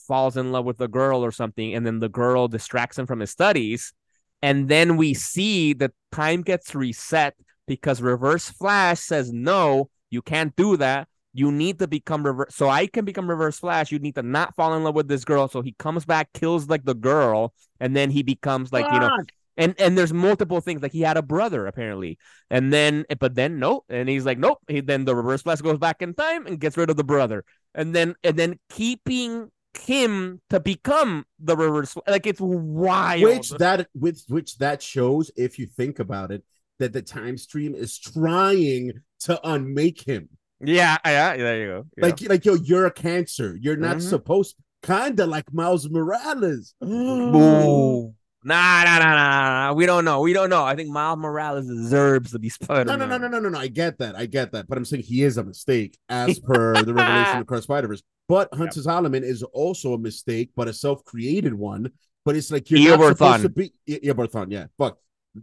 falls 0.08 0.36
in 0.36 0.52
love 0.52 0.66
with 0.66 0.82
a 0.82 0.88
girl 0.88 1.24
or 1.24 1.32
something 1.32 1.76
and 1.76 1.86
then 1.86 2.00
the 2.00 2.10
girl 2.10 2.48
distracts 2.48 2.98
him 2.98 3.06
from 3.06 3.20
his 3.20 3.30
studies 3.30 3.94
and 4.42 4.68
then 4.68 4.98
we 4.98 5.14
see 5.14 5.72
that 5.74 5.92
time 6.12 6.42
gets 6.42 6.74
reset 6.74 7.36
because 7.68 8.02
reverse 8.02 8.50
flash 8.50 9.00
says 9.02 9.32
no 9.32 9.88
you 10.10 10.22
can't 10.22 10.56
do 10.56 10.78
that. 10.78 11.08
You 11.34 11.52
need 11.52 11.80
to 11.80 11.88
become 11.88 12.26
reverse 12.26 12.56
so 12.56 12.70
i 12.70 12.88
can 12.88 13.06
become 13.06 13.30
reverse 13.30 13.60
flash. 13.60 13.92
You 13.92 14.00
need 14.00 14.16
to 14.16 14.24
not 14.24 14.56
fall 14.56 14.74
in 14.74 14.84
love 14.84 14.96
with 14.96 15.08
this 15.08 15.24
girl. 15.24 15.48
So 15.48 15.62
he 15.62 15.76
comes 15.78 16.06
back 16.06 16.34
kills 16.34 16.68
like 16.68 16.86
the 16.86 16.96
girl 16.96 17.54
and 17.80 17.96
then 17.96 18.10
he 18.10 18.24
becomes 18.24 18.74
like 18.74 18.92
you 18.92 19.00
know 19.00 19.16
and 19.56 19.76
and 19.78 19.98
there's 19.98 20.14
multiple 20.14 20.60
things. 20.62 20.82
Like 20.82 20.92
he 20.92 21.02
had 21.02 21.18
a 21.18 21.22
brother 21.22 21.68
apparently. 21.68 22.18
And 22.50 22.74
then 22.74 23.06
but 23.20 23.36
then 23.36 23.60
nope. 23.60 23.86
And 23.90 24.10
he's 24.10 24.26
like 24.26 24.40
nope. 24.40 24.60
He, 24.68 24.80
then 24.80 25.06
the 25.06 25.16
reverse 25.16 25.44
flash 25.44 25.62
goes 25.62 25.78
back 25.78 26.02
in 26.02 26.16
time 26.16 26.48
and 26.48 26.60
gets 26.60 26.78
rid 26.78 26.90
of 26.90 26.98
the 26.98 27.04
brother. 27.04 27.44
And 27.76 27.94
then 27.94 28.16
and 28.24 28.38
then 28.38 28.58
keeping 28.70 29.52
him 29.78 30.42
to 30.50 30.60
become 30.60 31.26
the 31.40 31.56
reverse 31.56 31.96
like 32.08 32.26
it's 32.26 32.42
wild. 32.42 33.24
Which 33.24 33.50
that 33.52 33.88
which 33.94 34.22
which 34.28 34.58
that 34.58 34.82
shows, 34.82 35.30
if 35.36 35.60
you 35.60 35.68
think 35.68 36.00
about 36.00 36.32
it, 36.32 36.44
that 36.80 36.94
the 36.94 37.02
time 37.02 37.38
stream 37.38 37.76
is 37.76 38.00
trying 38.00 38.94
to 39.22 39.40
unmake 39.48 40.02
him. 40.02 40.30
yeah 40.62 40.98
yeah 41.06 41.38
there 41.38 41.62
you 41.62 41.68
go 41.68 41.86
Yeah. 41.98 42.06
Like 42.06 42.22
like 42.30 42.46
yo, 42.46 42.54
you're 42.56 42.86
a 42.86 42.92
cancer. 42.92 43.58
You're 43.62 43.78
not 43.78 43.98
Mhm. 43.98 44.10
supposed. 44.10 44.56
Kinda 44.84 45.26
like 45.26 45.52
Miles 45.54 45.90
Morales. 45.90 46.74
Boo. 46.82 48.14
Nah, 48.42 48.84
nah, 48.86 49.00
nah, 49.00 49.16
nah, 49.16 49.68
nah. 49.68 49.74
We 49.74 49.86
don't 49.86 50.06
know. 50.06 50.22
We 50.22 50.32
don't 50.32 50.50
know. 50.50 50.64
I 50.64 50.74
think 50.76 50.90
Miles 50.90 51.20
Morales 51.20 51.68
deserves 51.68 52.32
to 52.32 52.40
be 52.40 52.48
Spider. 52.48 52.86
No, 52.86 52.96
no, 52.96 53.06
no, 53.06 53.18
no, 53.18 53.28
no, 53.28 53.40
no, 53.40 53.50
no. 53.50 53.60
I 53.60 53.68
get 53.68 53.98
that. 54.00 54.16
I 54.16 54.26
get 54.28 54.54
that. 54.54 54.68
But 54.70 54.78
I'm 54.78 54.86
saying 54.86 55.04
he 55.04 55.24
is 55.24 55.38
a 55.38 55.44
mistake 55.44 55.98
as 56.08 56.40
per 56.48 56.82
the 56.84 56.94
revelation 56.94 57.42
across 57.42 57.64
Spider 57.64 57.88
Verse. 57.90 58.02
But 58.30 58.54
Hunter 58.54 58.80
Zolomon 58.80 59.24
is 59.24 59.44
also 59.44 59.94
a 59.94 59.98
mistake, 59.98 60.52
but 60.56 60.68
a 60.70 60.74
self-created 60.74 61.54
one. 61.54 61.92
But 62.24 62.36
it's 62.38 62.50
like 62.52 62.70
you're 62.72 62.98
not 62.98 63.18
supposed 63.18 63.42
to 63.42 63.50
be. 63.50 63.74
Yeah. 63.86 64.66
Fuck. 64.78 65.00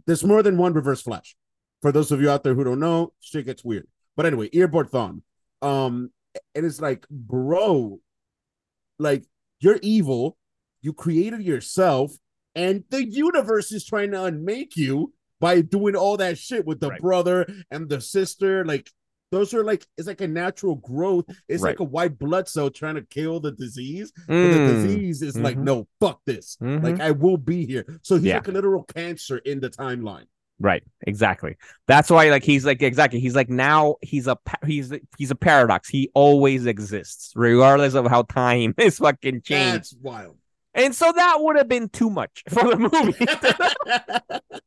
There's 0.07 0.23
more 0.23 0.41
than 0.41 0.57
one 0.57 0.73
Reverse 0.73 1.01
Flash. 1.01 1.35
For 1.81 1.91
those 1.91 2.11
of 2.11 2.21
you 2.21 2.29
out 2.29 2.43
there 2.43 2.53
who 2.55 2.63
don't 2.63 2.79
know, 2.79 3.13
shit 3.19 3.45
gets 3.45 3.63
weird. 3.63 3.87
But 4.15 4.25
anyway, 4.25 4.49
Eobard 4.49 4.89
Thawne. 4.89 5.21
Um, 5.61 6.11
and 6.55 6.65
it's 6.65 6.81
like, 6.81 7.07
bro, 7.09 7.99
like 8.99 9.25
you're 9.59 9.79
evil. 9.81 10.37
You 10.81 10.93
created 10.93 11.41
yourself, 11.41 12.13
and 12.55 12.83
the 12.89 13.03
universe 13.03 13.71
is 13.71 13.85
trying 13.85 14.11
to 14.11 14.23
unmake 14.25 14.75
you 14.77 15.13
by 15.39 15.61
doing 15.61 15.95
all 15.95 16.17
that 16.17 16.37
shit 16.37 16.65
with 16.65 16.79
the 16.79 16.89
Right. 16.89 17.01
brother 17.01 17.47
and 17.71 17.89
the 17.89 17.99
sister. 18.01 18.63
Like 18.65 18.89
those 19.31 19.53
are 19.53 19.63
like 19.63 19.85
it's 19.97 20.07
like 20.07 20.21
a 20.21 20.27
natural 20.27 20.75
growth. 20.75 21.25
It's 21.49 21.61
like 21.63 21.79
a 21.79 21.83
white 21.83 22.17
blood 22.17 22.47
cell 22.47 22.69
trying 22.69 22.95
to 22.95 23.01
kill 23.03 23.39
the 23.39 23.51
disease. 23.51 24.11
But 24.27 24.33
the 24.33 24.59
Mm. 24.59 24.83
disease 24.83 25.21
is 25.21 25.37
like, 25.37 25.57
Mhm. 25.57 25.63
no, 25.63 25.87
fuck 25.99 26.21
this. 26.25 26.57
Mhm. 26.61 26.83
Like 26.83 26.99
I 27.01 27.11
will 27.11 27.37
be 27.37 27.65
here. 27.65 27.99
So 28.03 28.15
he's 28.15 28.25
Yeah. 28.25 28.35
like 28.37 28.47
a 28.47 28.51
literal 28.51 28.83
cancer 28.83 29.37
in 29.39 29.59
the 29.59 29.69
timeline. 29.69 30.25
Right, 30.59 30.83
exactly. 31.05 31.55
That's 31.85 32.09
why, 32.09 32.29
like, 32.29 32.43
he's 32.43 32.65
like 32.65 32.81
exactly. 32.81 33.19
He's 33.19 33.35
like 33.35 33.49
now 33.49 33.95
he's 34.01 34.27
a 34.27 34.37
he's 34.65 34.91
he's 35.17 35.31
a 35.31 35.35
paradox. 35.35 35.87
He 35.87 36.09
always 36.15 36.65
exists, 36.65 37.31
regardless 37.35 37.93
of 37.93 38.07
how 38.07 38.23
time 38.23 38.73
is 38.77 38.97
fucking 38.97 39.41
changed. 39.41 39.75
That's 39.75 39.95
wild. 40.01 40.37
And 40.73 40.95
so 40.95 41.11
that 41.11 41.37
would 41.39 41.57
have 41.57 41.67
been 41.67 41.89
too 41.89 42.09
much 42.09 42.43
for 42.49 42.63
the 42.69 42.77
movie. 42.77 43.25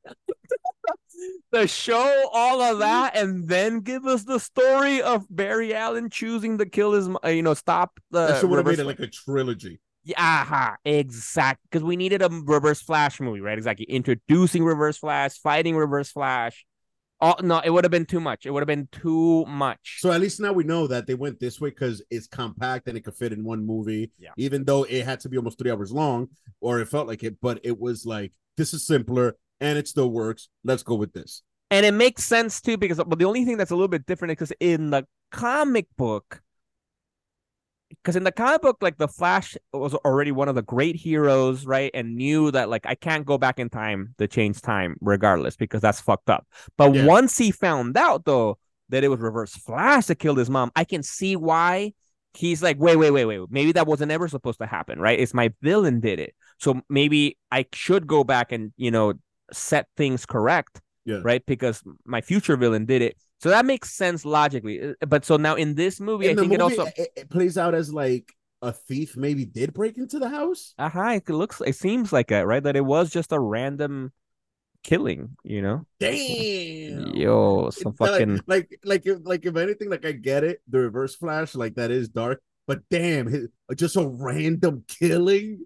the 1.53 1.67
show 1.67 2.29
all 2.33 2.61
of 2.61 2.79
that 2.79 3.17
and 3.17 3.49
then 3.49 3.81
give 3.81 4.07
us 4.07 4.25
the 4.25 4.39
story 4.39 5.03
of 5.03 5.27
Barry 5.31 5.75
Allen 5.75 6.11
choosing 6.11 6.59
to 6.59 6.67
kill 6.67 6.93
his, 6.93 7.09
you 7.25 7.43
know, 7.43 7.55
stop 7.55 8.01
the. 8.11 8.27
that 8.27 8.41
should 8.41 8.51
would 8.51 8.57
have 8.57 8.67
made 8.67 8.79
it 8.79 8.87
like 8.87 9.01
a 9.01 9.07
trilogy. 9.07 9.81
Yeah, 10.03 10.15
aha, 10.19 10.77
exact. 10.85 11.61
Because 11.71 11.85
we 11.85 11.97
needed 11.97 12.23
a 12.23 12.29
Reverse 12.31 12.81
Flash 12.81 13.21
movie, 13.21 13.41
right? 13.41 13.59
Exactly. 13.59 13.85
Introducing 13.87 14.65
Reverse 14.65 14.97
Flash, 14.99 15.39
fighting 15.39 15.77
Reverse 15.77 16.11
Flash. 16.11 16.65
Oh 17.21 17.35
no, 17.43 17.61
it 17.61 17.69
would 17.69 17.85
have 17.85 17.91
been 17.91 18.07
too 18.07 18.21
much. 18.21 18.47
It 18.47 18.51
would 18.51 18.61
have 18.63 18.67
been 18.67 18.89
too 18.93 19.45
much. 19.45 19.99
So 20.01 20.11
at 20.11 20.23
least 20.23 20.41
now 20.41 20.55
we 20.55 20.65
know 20.65 20.87
that 20.87 21.07
they 21.07 21.15
went 21.15 21.39
this 21.39 21.61
way 21.61 21.69
because 21.69 22.03
it's 22.11 22.27
compact 22.27 22.89
and 22.89 22.97
it 22.97 23.03
could 23.05 23.15
fit 23.15 23.33
in 23.33 23.45
one 23.45 23.67
movie. 23.67 24.11
Yeah. 24.19 24.31
Even 24.39 24.65
though 24.65 24.85
it 24.85 25.05
had 25.05 25.21
to 25.21 25.29
be 25.29 25.37
almost 25.37 25.59
three 25.59 25.71
hours 25.71 25.93
long, 25.93 26.29
or 26.63 26.81
it 26.81 26.89
felt 26.89 27.07
like 27.07 27.23
it, 27.23 27.37
but 27.43 27.61
it 27.63 27.79
was 27.79 28.07
like 28.07 28.33
this 28.57 28.73
is 28.73 28.87
simpler 28.87 29.37
and 29.61 29.77
it 29.79 29.87
still 29.87 30.11
works. 30.11 30.49
Let's 30.65 30.83
go 30.83 30.95
with 30.95 31.13
this. 31.13 31.43
and 31.71 31.85
it 31.85 31.93
makes 31.93 32.25
sense 32.25 32.63
too 32.63 32.79
because 32.79 32.97
but 33.07 33.19
the 33.19 33.27
only 33.27 33.45
thing 33.45 33.59
that's 33.59 33.71
a 33.71 33.75
little 33.77 33.89
bit 33.89 34.07
different 34.07 34.33
is 34.33 34.37
because 34.49 34.53
in 34.59 34.89
the 34.89 35.07
comic 35.31 35.87
book 35.99 36.41
because 38.03 38.17
in 38.17 38.25
the 38.25 38.33
comic 38.33 38.63
book 38.63 38.79
like 38.81 38.99
the 38.99 39.09
flash 39.09 39.57
was 39.73 39.95
already 39.95 40.33
one 40.33 40.49
of 40.49 40.55
the 40.55 40.63
great 40.63 40.97
heroes 40.97 41.67
right 41.67 41.91
and 41.95 42.17
knew 42.17 42.51
that 42.51 42.69
like 42.69 42.87
i 42.87 42.95
can't 42.95 43.27
go 43.27 43.39
back 43.39 43.59
in 43.59 43.69
time 43.69 44.15
to 44.19 44.27
change 44.27 44.61
time 44.61 44.97
regardless 45.01 45.57
because 45.57 45.81
that's 45.81 46.01
fucked 46.01 46.31
up 46.31 46.47
but 46.77 46.95
Yeah. 46.95 47.07
once 47.07 47.37
he 47.39 47.51
found 47.51 47.97
out 47.97 48.25
though 48.25 48.59
that 48.89 49.05
it 49.05 49.09
was 49.09 49.21
reverse 49.21 49.55
flash 49.55 50.07
that 50.07 50.17
killed 50.17 50.39
his 50.39 50.51
mom 50.51 50.71
i 50.77 50.85
can 50.85 51.03
see 51.03 51.37
why 51.37 51.93
he's 52.35 52.63
like 52.63 52.77
wait 52.79 52.97
wait 52.97 53.11
wait 53.11 53.25
wait 53.25 53.41
maybe 53.51 53.73
that 53.73 53.87
wasn't 53.87 54.11
ever 54.13 54.29
supposed 54.29 54.59
to 54.61 54.67
happen 54.67 54.99
right 55.01 55.19
it's 55.21 55.35
my 55.35 55.53
villain 55.63 56.01
did 56.01 56.19
it 56.21 56.35
so 56.59 56.81
maybe 56.89 57.37
i 57.51 57.65
should 57.73 58.07
go 58.07 58.25
back 58.25 58.53
and 58.53 58.73
you 58.77 58.91
know 58.91 59.15
set 59.53 59.89
things 59.97 60.25
correct 60.27 60.81
Yeah. 61.05 61.21
right? 61.25 61.45
Because 61.45 61.83
my 62.05 62.21
future 62.21 62.57
villain 62.57 62.85
did 62.87 63.03
it. 63.03 63.17
So 63.41 63.49
that 63.49 63.65
makes 63.65 63.91
sense 63.93 64.25
logically. 64.25 64.83
Uh, 64.83 64.95
But 65.07 65.25
so 65.25 65.37
now 65.37 65.55
in 65.55 65.75
this 65.75 66.01
movie, 66.01 66.29
In 66.29 66.39
I 66.39 66.41
think 66.41 66.53
movie, 66.53 66.55
it 66.55 66.61
also 66.61 66.87
it, 66.97 67.09
it 67.17 67.31
plays 67.31 67.57
out 67.57 67.75
as 67.75 67.93
like 67.93 68.33
a 68.63 68.73
thief 68.73 69.17
maybe 69.17 69.47
did 69.47 69.73
break 69.73 69.97
into 69.97 70.19
the 70.19 70.29
house. 70.29 70.75
Uh-huh. 70.79 71.19
It 71.19 71.29
looks 71.29 71.61
it 71.65 71.77
seems 71.77 72.13
like 72.13 72.31
it, 72.31 72.45
right? 72.45 72.63
That 72.63 72.77
it 72.77 72.85
was 72.85 73.11
just 73.11 73.33
a 73.33 73.41
random 73.41 74.13
killing, 74.83 75.37
you 75.45 75.63
know? 75.63 75.87
Damn. 75.99 77.15
Yo, 77.15 77.71
some 77.71 77.95
fucking 77.95 78.41
like 78.47 78.79
like 78.85 79.07
if 79.07 79.19
like 79.25 79.47
if 79.47 79.57
anything, 79.57 79.89
like 79.89 80.05
I 80.05 80.13
get 80.13 80.45
it, 80.45 80.61
the 80.69 80.81
reverse 80.81 81.17
flash, 81.17 81.55
like 81.55 81.75
that 81.77 81.91
is 81.91 82.09
dark, 82.09 82.43
but 82.67 82.83
damn, 82.91 83.27
his, 83.27 83.49
just 83.75 83.97
a 83.97 84.07
random 84.07 84.85
killing. 84.87 85.65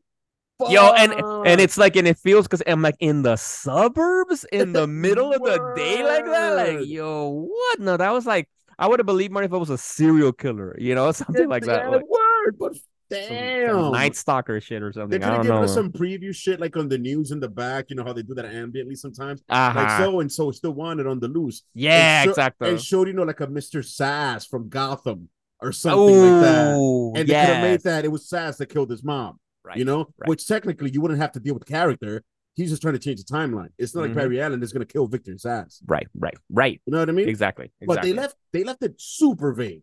Yo, 0.71 0.93
and 0.93 1.13
and 1.47 1.61
it's 1.61 1.77
like 1.77 1.97
and 1.97 2.07
it 2.07 2.17
feels 2.19 2.47
because 2.47 2.63
I'm 2.67 2.81
like 2.81 2.97
in 3.01 3.23
the 3.23 3.37
suburbs 3.37 4.45
in 4.53 4.73
the 4.73 4.87
middle 4.87 5.33
of 5.33 5.41
the 5.43 5.73
day 5.77 6.03
like 6.05 6.25
that. 6.27 6.51
Like, 6.79 6.87
yo, 6.87 7.29
what? 7.49 7.81
No, 7.81 7.97
that 7.97 8.13
was 8.13 8.25
like 8.25 8.49
I 8.79 8.87
would 8.89 8.99
have 9.01 9.07
believed 9.07 9.33
more 9.33 9.43
if 9.43 9.53
it 9.53 9.59
was 9.59 9.71
a 9.71 9.79
serial 9.79 10.33
killer, 10.33 10.77
you 10.79 10.95
know, 10.95 11.11
something 11.13 11.49
like 11.49 11.65
that. 11.65 11.91
Like 11.91 12.09
word, 12.09 12.57
but 12.59 12.75
some- 12.75 12.83
some 13.13 13.21
damn, 13.29 13.93
Night 13.93 14.17
Stalker 14.17 14.61
shit 14.63 14.83
or 14.83 14.91
something. 14.93 15.21
could 15.21 15.29
I 15.29 15.33
have 15.33 15.37
don't 15.37 15.43
given 15.45 15.57
know. 15.59 15.65
us 15.65 15.75
some 15.75 15.93
preview 15.93 16.35
shit 16.35 16.59
like 16.59 16.75
on 16.77 16.89
the 16.89 16.97
news 16.99 17.33
in 17.33 17.39
the 17.39 17.49
back. 17.49 17.87
You 17.91 17.97
know 17.97 18.03
how 18.05 18.13
they 18.15 18.23
do 18.23 18.35
that 18.35 18.47
ambiently 18.47 18.97
sometimes. 18.97 19.43
uh-huh. 19.49 19.79
Like 19.79 19.99
so 20.01 20.21
and 20.21 20.33
so 20.33 20.51
still 20.53 20.73
wanted 20.73 21.07
on 21.07 21.21
the 21.21 21.29
loose. 21.29 21.63
yeah, 21.75 22.23
and 22.23 22.29
sho- 22.29 22.31
exactly. 22.31 22.71
And 22.71 22.81
showed 22.81 23.09
you 23.09 23.13
know 23.15 23.25
like 23.25 23.41
a 23.41 23.47
Mr. 23.47 23.81
Zsasz 23.85 24.49
from 24.49 24.69
Gotham 24.71 25.29
or 25.61 25.71
something 25.71 26.01
like 26.19 26.43
that. 26.43 26.77
And 27.17 27.17
they 27.17 27.25
could 27.25 27.35
have 27.35 27.63
made 27.63 27.83
that 27.83 28.05
it 28.07 28.09
was 28.11 28.27
Zsasz 28.29 28.57
that 28.57 28.67
killed 28.71 28.91
his 28.91 29.05
mom. 29.05 29.39
Right, 29.65 29.79
You 29.79 29.85
know, 29.85 30.09
right. 30.19 30.29
which 30.29 30.47
technically 30.47 30.91
you 30.91 31.01
wouldn't 31.01 31.21
have 31.21 31.33
to 31.33 31.41
deal 31.41 31.55
with 31.55 31.65
the 31.65 31.73
character. 31.73 32.23
He's 32.55 32.71
just 32.71 32.83
trying 32.83 32.95
to 32.95 33.01
change 33.01 33.25
the 33.25 33.33
timeline. 33.33 33.71
It's 33.79 33.95
not 33.95 34.03
Mhm. 34.03 34.07
like 34.09 34.15
Barry 34.15 34.41
Allen 34.41 34.62
is 34.62 34.73
going 34.73 34.87
to 34.87 34.93
kill 34.93 35.07
Victor 35.07 35.33
Zsasz. 35.33 35.81
Right, 35.87 36.07
right, 36.15 36.37
right. 36.51 36.81
You 36.87 36.93
know 36.93 36.99
what 36.99 37.09
I 37.09 37.12
mean? 37.12 37.29
Exactly. 37.29 37.73
But 37.87 38.03
they 38.03 38.12
left 38.12 38.37
they 38.53 38.62
left 38.62 38.83
it 38.83 38.95
super 38.99 39.53
vague. 39.53 39.83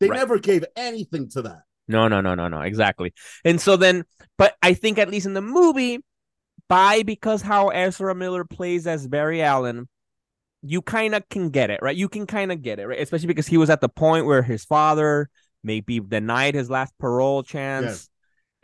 They 0.00 0.08
Right. 0.08 0.16
never 0.16 0.38
gave 0.38 0.64
anything 0.74 1.28
to 1.30 1.42
that. 1.42 1.62
No, 1.86 2.08
no, 2.08 2.20
no, 2.20 2.34
no, 2.34 2.48
no. 2.48 2.62
Exactly. 2.62 3.12
And 3.44 3.60
so 3.60 3.76
then, 3.76 4.04
but 4.38 4.56
I 4.62 4.72
think 4.74 4.98
at 4.98 5.10
least 5.10 5.26
in 5.26 5.34
the 5.34 5.42
movie, 5.42 6.02
by 6.68 7.02
because 7.02 7.42
how 7.42 7.68
Ezra 7.68 8.14
Miller 8.14 8.44
plays 8.44 8.86
as 8.86 9.06
Barry 9.06 9.42
Allen, 9.42 9.86
you 10.62 10.80
kind 10.80 11.14
of 11.14 11.28
can 11.28 11.50
get 11.50 11.70
it, 11.70 11.80
right? 11.82 11.94
You 11.94 12.08
can 12.08 12.26
kind 12.26 12.50
of 12.50 12.62
get 12.62 12.78
it, 12.78 12.86
right? 12.86 12.98
Especially 13.00 13.26
because 13.26 13.46
he 13.46 13.58
was 13.58 13.68
at 13.68 13.82
the 13.82 13.88
point 13.90 14.24
where 14.24 14.42
his 14.42 14.64
father 14.64 15.28
maybe 15.62 16.00
denied 16.00 16.54
his 16.54 16.70
last 16.70 16.92
parole 16.98 17.42
chance. 17.42 17.84
Yes. 17.84 18.08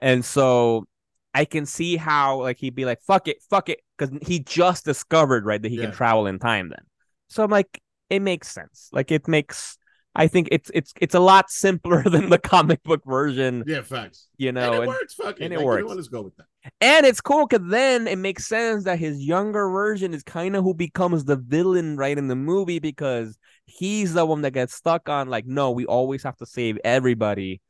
And 0.01 0.25
so 0.25 0.87
I 1.35 1.45
can 1.45 1.67
see 1.67 1.97
how 1.97 2.41
like 2.43 2.59
he'd 2.59 2.75
be 2.75 2.85
like, 2.85 3.01
fuck 3.03 3.29
it, 3.29 3.37
fuck 3.49 3.69
it. 3.69 3.81
Because 3.97 4.17
he 4.27 4.41
just 4.41 4.85
discovered, 4.85 5.45
right, 5.45 5.61
that 5.63 5.69
he 5.69 5.77
Yeah. 5.77 5.85
can 5.87 5.93
travel 5.93 6.27
in 6.27 6.39
time 6.39 6.71
then. 6.71 6.85
So 7.29 7.45
I'm 7.45 7.51
like, 7.51 7.81
it 8.09 8.21
makes 8.21 8.49
sense. 8.49 8.89
Like 8.93 9.11
it 9.13 9.29
makes 9.29 9.77
I 10.17 10.27
think 10.27 10.49
it's 10.51 10.73
it's 10.75 10.93
it's 11.01 11.15
a 11.15 11.21
lot 11.21 11.51
simpler 11.51 12.03
than 12.07 12.31
the 12.31 12.39
comic 12.39 12.83
book 12.83 13.03
version, 13.07 13.63
Yeah, 13.67 13.83
facts. 13.83 14.27
you 14.39 14.51
know. 14.51 14.65
and 14.65 14.75
it 14.75 14.79
and- 14.79 14.89
works. 14.89 15.15
Fuck 15.15 15.41
it. 15.41 15.45
and 15.45 15.55
it 15.55 15.59
Like, 15.59 15.61
you 15.61 15.61
know 15.61 15.67
works. 15.67 15.95
Let's 15.95 16.09
go 16.09 16.23
with 16.23 16.37
that. 16.39 16.47
and 16.81 17.07
it's 17.07 17.21
cool 17.21 17.47
because 17.47 17.69
then 17.71 18.09
it 18.09 18.17
makes 18.19 18.47
sense 18.47 18.85
that 18.85 18.99
his 18.99 19.23
younger 19.25 19.71
version 19.71 20.13
is 20.13 20.25
kind 20.25 20.57
of 20.57 20.65
who 20.65 20.75
becomes 20.75 21.25
the 21.27 21.37
villain 21.37 21.97
right 21.97 22.19
in 22.19 22.27
the 22.27 22.35
movie 22.35 22.81
because 22.81 23.39
he's 23.67 24.13
the 24.15 24.25
one 24.27 24.43
that 24.43 24.51
gets 24.51 24.75
stuck 24.75 25.09
on 25.09 25.29
like, 25.29 25.47
no, 25.47 25.71
we 25.71 25.87
always 25.87 26.25
have 26.25 26.37
to 26.39 26.47
save 26.47 26.77
everybody, 26.83 27.61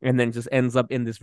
and 0.00 0.18
then 0.20 0.30
just 0.30 0.48
ends 0.52 0.76
up 0.76 0.92
in 0.92 1.02
this 1.02 1.18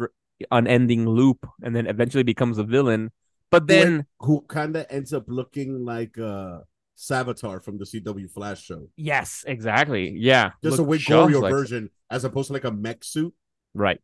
unending 0.51 1.07
loop, 1.07 1.45
and 1.63 1.75
then 1.75 1.87
eventually 1.87 2.23
becomes 2.23 2.57
a 2.57 2.63
villain. 2.63 3.11
But 3.49 3.67
then, 3.67 4.05
who 4.19 4.41
kind 4.41 4.75
of 4.75 4.85
ends 4.89 5.13
up 5.13 5.23
looking 5.27 5.85
like 5.85 6.17
uh 6.17 6.59
Savitar 6.97 7.63
from 7.63 7.77
the 7.77 7.85
CW 7.85 8.29
Flash 8.31 8.63
show. 8.63 8.89
yes, 8.95 9.43
exactly, 9.47 10.09
yeah, 10.17 10.51
Just 10.63 10.79
a 10.79 10.81
Look 10.81 10.89
way 10.91 10.97
gorier 10.97 11.41
like- 11.41 11.51
version 11.51 11.89
as 12.09 12.23
opposed 12.23 12.47
to 12.47 12.53
like 12.53 12.63
a 12.63 12.71
mech 12.71 13.03
suit. 13.03 13.33
right? 13.73 13.99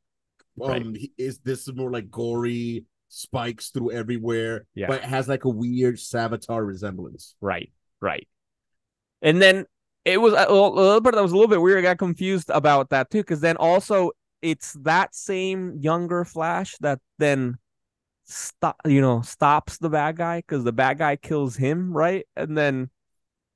Um, 0.62 0.70
Right. 0.70 0.86
he, 0.98 1.12
is 1.18 1.40
this 1.40 1.68
is 1.68 1.74
more 1.74 1.92
like 1.92 2.12
gory 2.12 2.86
spikes 3.10 3.70
through 3.72 3.92
everywhere, 3.92 4.66
Yeah. 4.76 4.86
but 4.88 4.98
it 5.02 5.06
has 5.06 5.28
like 5.28 5.46
a 5.46 5.50
weird 5.50 5.96
Savitar 5.96 6.66
resemblance. 6.66 7.36
Right, 7.42 7.72
right. 8.00 8.28
And 9.24 9.42
then 9.42 9.66
it 10.06 10.20
was 10.22 10.34
a 10.34 10.42
little, 10.42 10.74
a 10.78 10.80
little 10.80 11.02
bit 11.02 11.16
that 11.16 11.22
was 11.24 11.32
a 11.32 11.36
little 11.36 11.50
bit 11.50 11.62
weird. 11.62 11.80
I 11.80 11.82
got 11.82 11.98
confused 11.98 12.50
about 12.52 12.90
that 12.92 13.10
too, 13.10 13.20
because 13.20 13.40
then 13.42 13.58
also 13.58 14.12
it's 14.44 14.74
that 14.82 15.16
same 15.16 15.78
younger 15.80 16.26
Flash 16.26 16.76
that 16.82 17.00
then 17.18 17.58
stop, 18.26 18.76
you 18.86 19.02
know, 19.02 19.22
stops 19.22 19.78
the 19.78 19.90
bad 19.90 20.18
guy 20.18 20.40
because 20.40 20.64
the 20.64 20.72
bad 20.72 21.00
guy 21.00 21.16
kills 21.16 21.56
him, 21.56 21.92
right? 21.96 22.26
And 22.36 22.58
then 22.58 22.90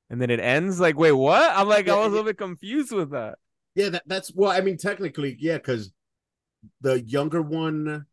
and 0.09 0.21
then 0.21 0.29
it 0.29 0.39
ends 0.39 0.79
like, 0.79 0.97
wait, 0.97 1.11
what? 1.11 1.51
I'm 1.55 1.67
like, 1.67 1.89
I 1.89 1.95
was 1.95 2.07
a 2.07 2.09
little 2.09 2.25
bit 2.25 2.37
confused 2.37 2.93
with 2.93 3.11
that. 3.11 3.35
Yeah, 3.75 3.89
that, 3.89 4.03
that's 4.07 4.33
well, 4.33 4.51
I 4.51 4.61
mean, 4.61 4.77
technically, 4.77 5.37
yeah, 5.39 5.57
because 5.57 5.91
the 6.81 7.01
younger 7.01 7.41
one 7.41 8.05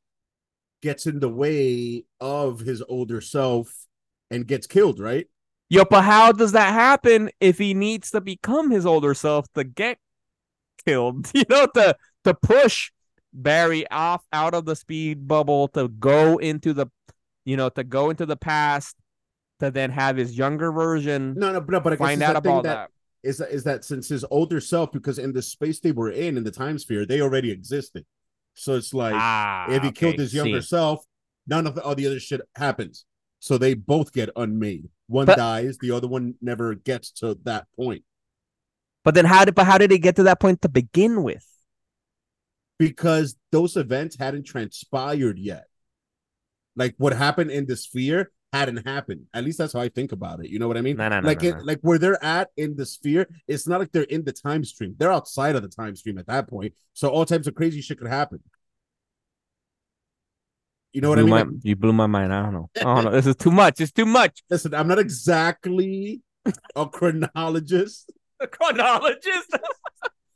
gets 0.83 1.07
in 1.07 1.21
the 1.21 1.29
way 1.29 2.05
of 2.21 2.61
his 2.61 2.83
older 2.89 3.21
self 3.21 3.87
and 4.31 4.47
gets 4.47 4.67
killed, 4.67 4.99
right? 4.99 5.27
Yo, 5.71 5.85
but 5.85 6.03
how 6.03 6.33
does 6.33 6.53
that 6.53 6.73
happen 6.75 7.31
if 7.41 7.59
he 7.59 7.73
needs 7.73 8.11
to 8.11 8.21
become 8.21 8.71
his 8.71 8.85
older 8.85 9.15
self 9.15 9.47
to 9.55 9.65
get 9.65 9.99
killed? 10.85 11.31
You 11.35 11.45
know, 11.49 11.67
to 11.75 11.97
to 12.25 12.35
push 12.35 12.91
Barry 13.33 13.89
off 13.91 14.23
out 14.33 14.55
of 14.55 14.65
the 14.65 14.77
speed 14.77 15.27
bubble 15.27 15.69
to 15.69 15.89
go 15.89 16.39
into 16.39 16.73
the, 16.73 16.87
you 17.45 17.57
know, 17.57 17.69
to 17.71 17.83
go 17.85 18.11
into 18.11 18.27
the 18.27 18.37
past 18.37 18.97
to 19.61 19.71
then 19.71 19.91
have 19.91 20.17
his 20.17 20.37
younger 20.37 20.71
version 20.73 21.35
No, 21.37 21.53
no, 21.53 21.61
no, 21.61 21.81
but 21.81 21.93
I 21.93 21.97
find 21.97 22.23
out 22.23 22.37
about 22.37 22.65
that 22.65 22.91
that. 23.23 23.29
is 23.29 23.39
that 23.39 23.51
is 23.51 23.65
that 23.65 23.85
since 23.85 24.09
his 24.09 24.25
older 24.31 24.61
self, 24.61 24.93
because 24.93 25.19
in 25.19 25.33
the 25.33 25.43
space 25.43 25.81
they 25.81 25.93
were 25.93 26.11
in, 26.11 26.37
in 26.37 26.45
the 26.45 26.51
time 26.51 26.79
sphere, 26.79 27.07
they 27.07 27.21
already 27.21 27.51
existed. 27.51 28.05
So 28.55 28.75
it's 28.77 28.95
like 28.95 29.15
ah, 29.17 29.67
if 29.71 29.83
he 29.83 29.91
killed 29.91 30.19
his 30.19 30.33
younger 30.33 30.61
see. 30.63 30.69
self, 30.69 31.05
none 31.47 31.67
of 31.67 31.75
the, 31.75 31.83
all 31.83 31.95
the 31.95 32.07
other 32.07 32.21
shit 32.21 32.41
happens. 32.57 33.05
So 33.41 33.59
they 33.59 33.75
both 33.75 34.13
get 34.13 34.31
unmade. 34.37 34.89
One 35.09 35.27
But- 35.27 35.37
dies, 35.37 35.77
the 35.79 35.91
other 35.91 36.09
one 36.09 36.35
never 36.41 36.75
gets 36.75 37.11
to 37.21 37.37
that 37.45 37.67
point 37.77 38.05
But 39.05 39.15
then 39.15 39.25
how 39.25 39.45
did 39.45 39.55
but 39.55 39.67
how 39.67 39.77
did 39.79 39.91
he 39.91 39.99
get 39.99 40.17
to 40.17 40.23
that 40.25 40.41
point 40.41 40.63
to 40.63 40.69
begin 40.69 41.23
with? 41.25 41.45
Because 42.79 43.37
those 43.53 43.77
events 43.77 44.17
hadn't 44.19 44.45
transpired 44.45 45.39
yet. 45.39 45.65
Like 46.77 46.95
what 46.99 47.13
happened 47.13 47.51
in 47.51 47.67
the 47.67 47.77
sphere 47.77 48.31
hadn't 48.53 48.87
happened. 48.87 49.27
At 49.35 49.45
least 49.45 49.59
that's 49.59 49.73
how 49.73 49.81
I 49.81 49.89
think 49.89 50.13
about 50.13 50.41
it. 50.45 50.49
You 50.51 50.59
know 50.59 50.69
what 50.69 50.77
I 50.77 50.81
mean? 50.81 50.97
No, 50.97 51.09
no, 51.09 51.21
no, 51.21 51.27
like 51.27 51.43
no, 51.43 51.49
it, 51.51 51.65
like 51.65 51.81
where 51.83 51.99
they're 51.99 52.23
at 52.25 52.51
in 52.57 52.77
the 52.77 52.87
sphere, 52.87 53.29
it's 53.49 53.67
not 53.67 53.81
like 53.81 53.93
they're 53.93 54.03
in 54.05 54.25
the 54.25 54.33
time 54.33 54.65
stream. 54.65 54.95
They're 54.97 55.13
outside 55.13 55.57
of 55.57 55.63
the 55.63 55.69
time 55.69 55.97
stream 55.97 56.19
at 56.19 56.27
that 56.27 56.49
point. 56.49 56.75
So 56.93 57.09
all 57.09 57.25
types 57.25 57.47
of 57.47 57.55
crazy 57.55 57.81
shit 57.81 57.99
could 57.99 58.09
happen. 58.09 58.41
You 60.93 61.01
know 61.01 61.09
what 61.09 61.19
I 61.19 61.23
mean? 61.23 61.31
my- 61.31 61.47
you 61.65 61.75
blew 61.75 61.93
my 61.93 62.07
mind. 62.07 62.33
I 62.33 62.43
don't 62.43 62.55
know. 62.55 62.71
I 62.77 62.83
don't 62.83 63.05
know. 63.05 63.11
This 63.11 63.27
is 63.27 63.35
too 63.37 63.51
much. 63.51 63.81
It's 63.81 63.91
too 63.91 64.07
much. 64.07 64.45
listen, 64.49 64.75
I'm 64.75 64.87
not 64.87 65.01
exactly 65.01 66.23
a 66.77 66.87
chronologist. 66.87 68.13
A 68.41 68.49
chronologist. 68.49 69.57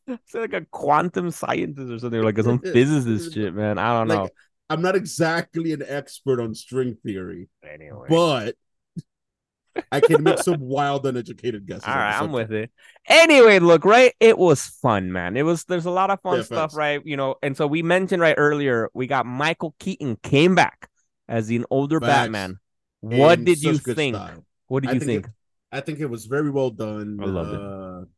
It's 0.24 0.34
like 0.34 0.52
a 0.52 0.64
quantum 0.70 1.30
scientist 1.30 1.90
or 1.90 1.98
something, 1.98 2.22
like 2.22 2.38
some 2.38 2.58
physicist 2.72 3.34
shit, 3.34 3.54
man. 3.54 3.78
I 3.78 3.98
don't 3.98 4.08
know. 4.08 4.22
Like, 4.22 4.32
I'm 4.70 4.82
not 4.82 4.96
exactly 4.96 5.72
an 5.72 5.82
expert 5.86 6.40
on 6.40 6.54
string 6.54 6.96
theory, 7.04 7.48
Anyway, 7.62 8.06
but 8.08 8.54
I 9.92 10.00
can 10.00 10.22
make 10.22 10.38
some 10.38 10.60
wild, 10.60 11.06
uneducated 11.06 11.66
guesses. 11.66 11.84
all 11.86 11.94
right, 11.94 12.18
I'm 12.20 12.32
with 12.32 12.52
it. 12.52 12.70
Anyway, 13.06 13.58
look, 13.58 13.84
right? 13.84 14.12
It 14.20 14.36
was 14.36 14.66
fun, 14.66 15.12
man. 15.12 15.36
It 15.36 15.42
was. 15.42 15.64
There's 15.64 15.86
a 15.86 15.90
lot 15.90 16.10
of 16.10 16.20
fun 16.20 16.38
Yeah, 16.38 16.42
stuff, 16.42 16.70
facts. 16.70 16.74
right? 16.74 17.00
You 17.04 17.16
know, 17.16 17.36
and 17.42 17.56
so 17.56 17.66
we 17.66 17.82
mentioned 17.82 18.20
right 18.20 18.34
earlier, 18.36 18.90
we 18.92 19.06
got 19.06 19.24
Michael 19.24 19.74
Keaton 19.78 20.16
came 20.22 20.54
back 20.54 20.88
as 21.28 21.48
an 21.50 21.64
older 21.70 22.00
Facts. 22.00 22.06
Batman. 22.06 22.58
What 23.00 23.44
did 23.44 23.62
you 23.62 23.78
think? 23.78 24.16
style. 24.16 24.44
What 24.66 24.82
did 24.82 24.90
I 24.90 24.94
you 24.94 25.00
think 25.00 25.08
think? 25.08 25.26
it- 25.26 25.32
I 25.70 25.80
think 25.82 26.00
it 26.00 26.06
was 26.06 26.24
very 26.24 26.50
well 26.50 26.70
done. 26.70 27.18
I 27.20 27.26
loved 27.26 27.52
uh, 27.52 28.00
it. 28.02 28.08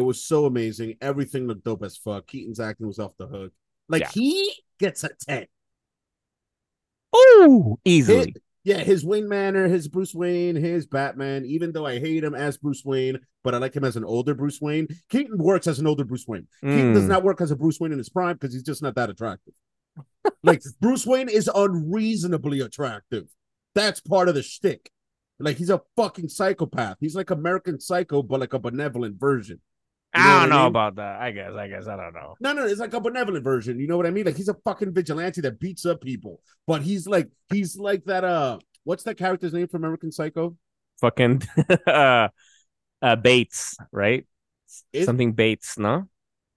Was 0.00 0.22
so 0.24 0.44
amazing. 0.46 0.96
Everything 1.00 1.46
looked 1.46 1.64
dope 1.64 1.82
as 1.82 1.96
fuck. 1.96 2.26
Keaton's 2.26 2.60
acting 2.60 2.86
was 2.86 2.98
off 2.98 3.16
the 3.18 3.26
hook. 3.26 3.52
Like 3.88 4.02
Yeah. 4.02 4.10
he 4.12 4.52
gets 4.78 5.02
a 5.04 5.10
10. 5.28 5.46
Oh, 7.12 7.78
easily. 7.84 8.34
Yeah, 8.64 8.78
his 8.78 9.04
Wayne 9.04 9.28
Manor, 9.28 9.66
his 9.66 9.88
Bruce 9.88 10.14
Wayne, 10.14 10.54
his 10.54 10.86
Batman, 10.86 11.46
even 11.46 11.72
though 11.72 11.86
I 11.86 11.98
hate 11.98 12.22
him 12.22 12.34
as 12.34 12.58
Bruce 12.58 12.84
Wayne, 12.84 13.18
but 13.42 13.54
I 13.54 13.58
like 13.58 13.74
him 13.74 13.84
as 13.84 13.96
an 13.96 14.04
older 14.04 14.34
Bruce 14.34 14.60
Wayne. 14.60 14.88
Keaton 15.08 15.38
works 15.38 15.66
as 15.66 15.78
an 15.78 15.86
older 15.86 16.04
Bruce 16.04 16.26
Wayne. 16.26 16.46
Keaton 16.60 16.92
does 16.92 17.04
Mm. 17.04 17.08
not 17.08 17.24
work 17.24 17.40
as 17.40 17.50
a 17.50 17.56
Bruce 17.56 17.80
Wayne 17.80 17.92
in 17.92 17.98
his 17.98 18.10
prime 18.10 18.34
because 18.36 18.52
he's 18.52 18.62
just 18.62 18.82
not 18.82 18.94
that 18.96 19.08
attractive. 19.10 19.54
like 20.42 20.62
Bruce 20.80 21.06
Wayne 21.06 21.30
is 21.30 21.48
unreasonably 21.54 22.60
attractive. 22.60 23.28
That's 23.74 24.00
part 24.00 24.28
of 24.28 24.34
the 24.34 24.42
shtick. 24.42 24.90
Like 25.38 25.56
he's 25.56 25.70
a 25.70 25.80
fucking 25.96 26.28
psychopath. 26.28 26.98
He's 27.00 27.14
like 27.14 27.30
American 27.30 27.80
Psycho, 27.80 28.22
but 28.22 28.40
like 28.40 28.52
a 28.52 28.58
benevolent 28.58 29.18
version. 29.18 29.60
You 30.14 30.24
know 30.24 30.30
I 30.30 30.40
don't 30.40 30.48
I 30.48 30.48
know 30.48 30.66
mean? 30.66 30.66
about 30.66 30.96
that. 30.96 31.20
I 31.20 31.30
guess. 31.32 31.52
I 31.54 31.68
guess. 31.68 31.86
I 31.86 31.96
don't 31.96 32.14
know. 32.14 32.34
No, 32.40 32.52
no, 32.52 32.66
it's 32.66 32.80
like 32.80 32.94
a 32.94 33.00
benevolent 33.00 33.44
version. 33.44 33.78
You 33.78 33.86
know 33.86 33.96
what 33.96 34.06
I 34.06 34.10
mean? 34.10 34.26
Like 34.26 34.36
he's 34.36 34.48
a 34.48 34.54
fucking 34.54 34.92
vigilante 34.94 35.40
that 35.42 35.60
beats 35.60 35.84
up 35.86 36.00
people, 36.00 36.40
but 36.66 36.82
he's 36.82 37.06
like 37.06 37.28
he's 37.50 37.76
like 37.76 38.04
that. 38.04 38.24
Uh, 38.24 38.58
what's 38.84 39.04
that 39.04 39.16
character's 39.16 39.52
name 39.52 39.68
from 39.68 39.84
American 39.84 40.10
Psycho? 40.10 40.56
Fucking 41.00 41.42
uh, 41.86 42.28
uh, 43.02 43.16
Bates, 43.16 43.76
right? 43.92 44.26
Is- 44.92 45.06
Something 45.06 45.32
Bates, 45.32 45.78
no? 45.78 46.08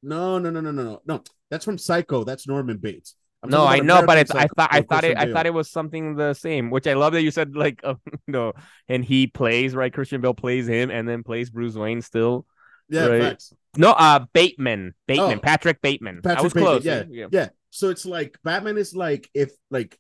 No, 0.03 0.39
no, 0.39 0.49
no, 0.49 0.61
no, 0.61 0.71
no, 0.71 0.83
no, 0.83 1.01
no. 1.05 1.23
That's 1.49 1.65
from 1.65 1.77
Psycho. 1.77 2.23
That's 2.23 2.47
Norman 2.47 2.77
Bates. 2.77 3.15
I'm 3.43 3.49
no, 3.49 3.65
I 3.65 3.79
know, 3.79 4.03
but 4.05 4.17
American 4.17 4.19
it's, 4.19 4.31
I 4.31 4.47
thought 4.47 4.69
I 4.71 4.81
thought 4.81 5.03
it 5.03 5.15
Christian 5.15 5.17
I 5.17 5.31
thought 5.33 5.45
it 5.45 5.53
was 5.53 5.69
something 5.69 6.15
the 6.15 6.33
same, 6.33 6.69
which 6.69 6.87
I 6.87 6.93
love 6.93 7.13
that 7.13 7.21
you 7.23 7.31
said 7.31 7.55
like 7.55 7.81
uh, 7.83 7.95
no, 8.27 8.53
and 8.87 9.03
he 9.03 9.27
plays 9.27 9.75
right. 9.75 9.91
Christian 9.93 10.21
Bale 10.21 10.33
plays 10.33 10.67
him 10.67 10.89
and 10.91 11.07
then 11.07 11.23
plays 11.23 11.49
Bruce 11.49 11.75
Wayne 11.75 12.01
still. 12.01 12.45
Yeah, 12.91 13.05
right. 13.07 13.21
facts. 13.21 13.53
No, 13.77 13.91
uh, 13.91 14.25
Bateman, 14.33 14.93
Bateman, 15.07 15.37
Oh. 15.37 15.41
Patrick 15.41 15.81
Bateman. 15.81 16.21
I 16.25 16.41
was 16.41 16.53
Bateman, 16.53 16.63
close. 16.63 16.85
yeah, 16.85 17.03
yeah. 17.09 17.27
Yeah. 17.31 17.49
So 17.69 17.89
it's 17.89 18.05
like 18.05 18.37
Batman 18.43 18.77
is 18.77 18.95
like 18.95 19.29
if 19.33 19.51
like 19.71 19.97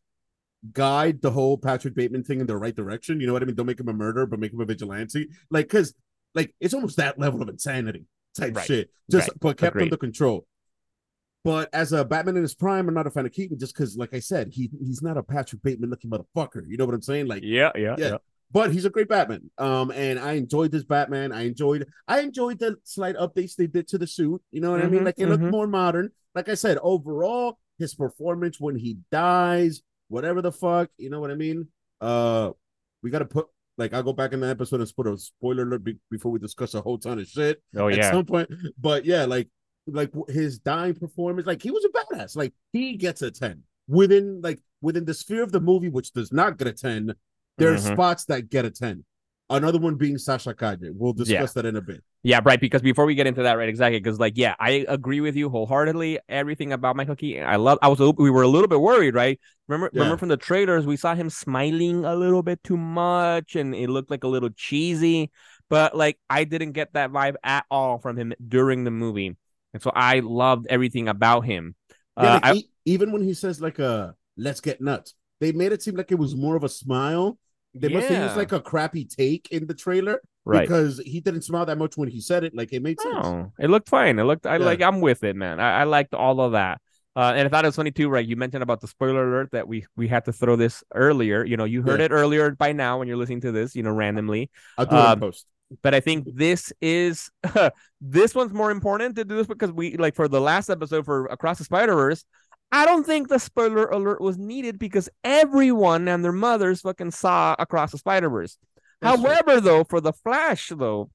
guide 0.73 1.21
the 1.21 1.31
whole 1.31 1.57
Patrick 1.57 1.95
Bateman 1.95 2.23
thing 2.23 2.39
in 2.41 2.47
the 2.47 2.57
right 2.57 2.75
direction. 2.75 3.19
You 3.21 3.27
know 3.27 3.33
what 3.33 3.41
I 3.41 3.45
mean? 3.45 3.55
Don't 3.55 3.65
make 3.65 3.79
him 3.79 3.87
a 3.89 3.93
murderer, 3.93 4.25
but 4.27 4.39
make 4.39 4.53
him 4.53 4.59
a 4.61 4.65
vigilante. 4.65 5.29
Like, 5.49 5.69
cause 5.69 5.93
like 6.35 6.53
it's 6.59 6.73
almost 6.73 6.97
that 6.97 7.17
level 7.17 7.41
of 7.41 7.49
insanity 7.49 8.05
type 8.37 8.55
Right. 8.55 8.65
shit. 8.67 8.91
Just 9.09 9.29
Right. 9.29 9.39
but 9.39 9.57
kept 9.57 9.75
Agreed. 9.75 9.83
under 9.85 9.97
control. 9.97 10.45
But 11.43 11.69
as 11.73 11.91
a 11.93 12.05
Batman 12.05 12.35
in 12.35 12.43
his 12.43 12.53
prime, 12.53 12.87
I'm 12.87 12.93
not 12.93 13.07
a 13.07 13.09
fan 13.09 13.25
of 13.25 13.31
Keaton 13.31 13.57
just 13.57 13.73
because, 13.73 13.97
like 13.97 14.13
I 14.13 14.19
said, 14.19 14.49
he 14.51 14.69
he's 14.79 15.01
not 15.01 15.17
a 15.17 15.23
Patrick 15.23 15.63
Bateman 15.63 15.89
looking 15.89 16.11
motherfucker. 16.11 16.61
You 16.67 16.77
know 16.77 16.85
what 16.85 16.93
I'm 16.93 17.01
saying? 17.01 17.25
Like, 17.27 17.41
yeah, 17.43 17.71
yeah, 17.75 17.95
Yeah. 17.97 18.07
yeah. 18.09 18.17
But 18.51 18.71
he's 18.71 18.85
a 18.85 18.89
great 18.89 19.07
Batman. 19.09 19.49
Um, 19.57 19.91
and 19.91 20.19
I 20.19 20.33
enjoyed 20.33 20.71
this 20.71 20.83
Batman. 20.83 21.31
I 21.31 21.45
enjoyed 21.45 21.87
I 22.07 22.21
enjoyed 22.21 22.59
the 22.59 22.77
slight 22.83 23.15
updates 23.15 23.55
they 23.55 23.67
did 23.67 23.87
to 23.89 23.97
the 23.97 24.07
suit. 24.07 24.41
You 24.51 24.61
know 24.61 24.71
what 24.71 24.83
I 24.83 24.87
mean? 24.87 25.01
Mhm, 25.01 25.05
Like 25.05 25.19
it 25.19 25.27
looked 25.27 25.43
mhm. 25.43 25.51
more 25.51 25.67
modern. 25.67 26.09
Like 26.35 26.49
I 26.49 26.55
said, 26.55 26.77
overall, 26.81 27.57
his 27.77 27.95
performance 27.95 28.59
when 28.59 28.75
he 28.75 28.97
dies, 29.11 29.81
whatever 30.07 30.41
the 30.41 30.51
fuck, 30.51 30.89
you 30.97 31.09
know 31.09 31.19
what 31.19 31.31
I 31.31 31.35
mean? 31.35 31.67
Uh, 31.99 32.51
we 33.03 33.09
gotta 33.09 33.25
put 33.25 33.47
like 33.77 33.93
I'll 33.93 34.03
go 34.03 34.13
back 34.13 34.33
in 34.33 34.39
the 34.41 34.47
episode 34.47 34.81
and 34.81 34.95
put 34.95 35.07
a 35.07 35.17
spoiler 35.17 35.63
alert 35.63 35.83
be- 35.83 35.97
before 36.09 36.31
we 36.31 36.39
discuss 36.39 36.73
a 36.73 36.81
whole 36.81 36.97
ton 36.97 37.19
of 37.19 37.27
shit 37.27 37.61
Oh 37.75 37.87
yeah, 37.87 38.07
at 38.07 38.13
some 38.13 38.25
point. 38.25 38.49
But 38.79 39.05
yeah, 39.05 39.25
like 39.25 39.47
like 39.87 40.11
his 40.27 40.59
dying 40.59 40.93
performance, 40.95 41.47
like 41.47 41.61
he 41.61 41.71
was 41.71 41.85
a 41.85 41.89
badass. 41.89 42.35
Like 42.35 42.53
he 42.73 42.95
gets 42.97 43.21
a 43.21 43.31
10 43.31 43.63
within 43.87 44.41
like 44.41 44.59
within 44.81 45.05
the 45.05 45.13
sphere 45.13 45.43
of 45.43 45.51
the 45.51 45.59
movie, 45.59 45.89
which 45.89 46.11
does 46.13 46.31
not 46.31 46.57
get 46.57 46.67
a 46.67 46.73
10. 46.73 47.13
There 47.57 47.73
are 47.73 47.77
Mhm. 47.77 47.93
spots 47.93 48.25
that 48.25 48.49
get 48.49 48.65
a 48.65 48.71
10. 48.71 49.05
Another 49.49 49.79
one 49.79 49.95
being 49.95 50.17
Sasha 50.17 50.53
Calle. 50.53 50.91
We'll 50.93 51.11
discuss 51.13 51.51
that 51.53 51.65
in 51.65 51.75
a 51.75 51.81
bit. 51.81 52.01
Yeah, 52.23 52.39
right. 52.45 52.59
Because 52.59 52.81
before 52.81 53.05
we 53.05 53.15
get 53.15 53.27
into 53.27 53.43
that, 53.43 53.57
right, 53.57 53.67
exactly. 53.67 53.99
Because 53.99 54.17
like, 54.19 54.37
yeah, 54.37 54.55
I 54.59 54.85
agree 54.87 55.19
with 55.19 55.35
you 55.35 55.49
wholeheartedly. 55.49 56.19
Everything 56.29 56.71
about 56.71 56.95
Michael 56.95 57.15
Keaton, 57.17 57.45
I 57.45 57.57
love. 57.57 57.77
I 57.81 57.89
was, 57.89 57.99
a 57.99 58.11
we 58.11 58.29
were 58.29 58.43
a 58.43 58.47
little 58.47 58.69
bit 58.69 58.79
worried, 58.79 59.13
right? 59.13 59.39
Remember, 59.67 59.89
Yeah. 59.91 60.01
remember 60.03 60.17
from 60.17 60.29
the 60.29 60.37
trailers, 60.37 60.85
we 60.85 60.95
saw 60.95 61.15
him 61.15 61.29
smiling 61.29 62.05
a 62.05 62.15
little 62.15 62.43
bit 62.43 62.63
too 62.63 62.77
much, 62.77 63.55
and 63.55 63.75
it 63.75 63.89
looked 63.89 64.09
like 64.11 64.23
a 64.23 64.27
little 64.27 64.51
cheesy. 64.55 65.31
But 65.69 65.97
like, 65.97 66.17
I 66.29 66.45
didn't 66.45 66.71
get 66.73 66.93
that 66.93 67.11
vibe 67.11 67.35
at 67.43 67.65
all 67.69 67.97
from 67.97 68.17
him 68.17 68.33
during 68.47 68.83
the 68.85 68.91
movie, 68.91 69.35
and 69.73 69.81
so 69.81 69.91
I 69.93 70.19
loved 70.19 70.67
everything 70.69 71.09
about 71.09 71.41
him. 71.41 71.75
Yeah, 72.17 72.23
Uh, 72.23 72.39
like, 72.43 72.45
I- 72.45 72.63
even 72.85 73.11
when 73.11 73.21
he 73.23 73.33
says 73.33 73.59
like 73.61 73.79
uh 73.79 74.11
let's 74.37 74.61
get 74.61 74.79
nuts, 74.79 75.13
they 75.41 75.51
made 75.51 75.73
it 75.73 75.81
seem 75.83 75.95
like 75.95 76.11
it 76.11 76.19
was 76.19 76.35
more 76.35 76.55
of 76.55 76.63
a 76.63 76.69
smile. 76.69 77.37
They 77.73 77.89
must 77.89 78.07
have 78.07 78.23
used 78.23 78.37
like 78.37 78.51
a 78.51 78.59
crappy 78.61 79.05
take 79.05 79.49
in 79.51 79.65
the 79.65 79.73
trailer 79.73 80.21
right. 80.45 80.61
because 80.61 80.99
he 81.05 81.19
didn't 81.21 81.41
smile 81.43 81.65
that 81.65 81.77
much 81.77 81.97
when 81.97 82.09
he 82.09 82.19
said 82.21 82.43
it. 82.43 82.53
Like 82.55 82.71
it 82.73 82.81
made 82.81 82.99
sense. 82.99 83.15
Oh, 83.25 83.51
it 83.59 83.69
looked 83.69 83.89
fine. 83.89 84.19
It 84.19 84.23
looked. 84.23 84.45
I 84.45 84.57
Yeah. 84.57 84.65
like. 84.65 84.81
I'm 84.81 85.01
with 85.01 85.23
it, 85.23 85.35
man. 85.35 85.59
I, 85.59 85.81
I 85.81 85.83
liked 85.83 86.13
all 86.13 86.39
of 86.41 86.53
that. 86.53 86.79
Uh, 87.15 87.33
and 87.35 87.45
I 87.45 87.49
thought 87.49 87.65
it 87.65 87.69
was 87.69 87.75
funny 87.75 87.91
too, 87.91 88.07
right? 88.07 88.25
You 88.25 88.37
mentioned 88.37 88.63
about 88.63 88.79
the 88.79 88.87
spoiler 88.87 89.27
alert 89.27 89.49
that 89.51 89.67
we 89.67 89.85
we 89.97 90.07
had 90.07 90.25
to 90.25 90.33
throw 90.33 90.55
this 90.55 90.83
earlier. 90.93 91.43
You 91.43 91.57
know, 91.57 91.65
you 91.65 91.81
heard 91.81 91.99
Yeah. 91.99 92.05
it 92.07 92.11
earlier 92.11 92.51
by 92.51 92.71
now 92.71 92.99
when 92.99 93.07
you're 93.07 93.17
listening 93.17 93.41
to 93.41 93.51
this. 93.51 93.75
You 93.75 93.83
know, 93.83 93.91
randomly. 93.91 94.49
I'll 94.77 94.85
do 94.85 94.95
Um, 94.95 95.19
post. 95.19 95.45
But 95.81 95.93
I 95.95 96.01
think 96.01 96.27
this 96.35 96.73
is 96.81 97.31
this 98.01 98.35
one's 98.35 98.53
more 98.53 98.71
important 98.71 99.15
to 99.15 99.23
do 99.25 99.37
this 99.37 99.47
because 99.47 99.71
we 99.71 99.95
like 99.97 100.15
for 100.15 100.27
the 100.27 100.41
last 100.41 100.69
episode 100.69 101.05
for 101.05 101.25
Across 101.27 101.59
the 101.59 101.63
Spider 101.63 101.95
Verse. 101.95 102.25
I 102.71 102.85
don't 102.85 103.05
think 103.05 103.27
the 103.27 103.39
spoiler 103.39 103.85
alert 103.87 104.21
was 104.21 104.37
needed 104.37 104.79
because 104.79 105.09
everyone 105.23 106.07
and 106.07 106.23
their 106.23 106.31
mothers 106.31 106.81
fucking 106.81 107.11
saw 107.11 107.55
Across 107.59 107.91
the 107.91 107.97
Spider 107.97 108.29
Verse. 108.29 108.57
That's 109.01 109.19
true. 109.19 109.29
However, 109.29 109.59
though, 109.59 109.83
for 109.83 109.99
the 109.99 110.13
Flash, 110.13 110.71
though, 110.75 111.09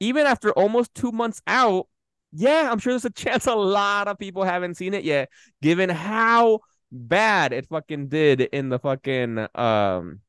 even 0.00 0.26
after 0.26 0.50
almost 0.52 0.94
two 0.94 1.12
months 1.12 1.40
out, 1.46 1.86
yeah, 2.32 2.68
I'm 2.70 2.78
sure 2.78 2.92
there's 2.92 3.04
a 3.04 3.10
chance 3.10 3.46
a 3.46 3.54
lot 3.54 4.08
of 4.08 4.18
people 4.18 4.42
haven't 4.42 4.76
seen 4.76 4.94
it 4.94 5.04
yet, 5.04 5.28
given 5.62 5.90
how 5.90 6.60
bad 6.90 7.52
it 7.52 7.66
fucking 7.68 8.08
did 8.08 8.40
in 8.40 8.68
the 8.68 8.78
fucking 8.78 9.46
um 9.54 10.20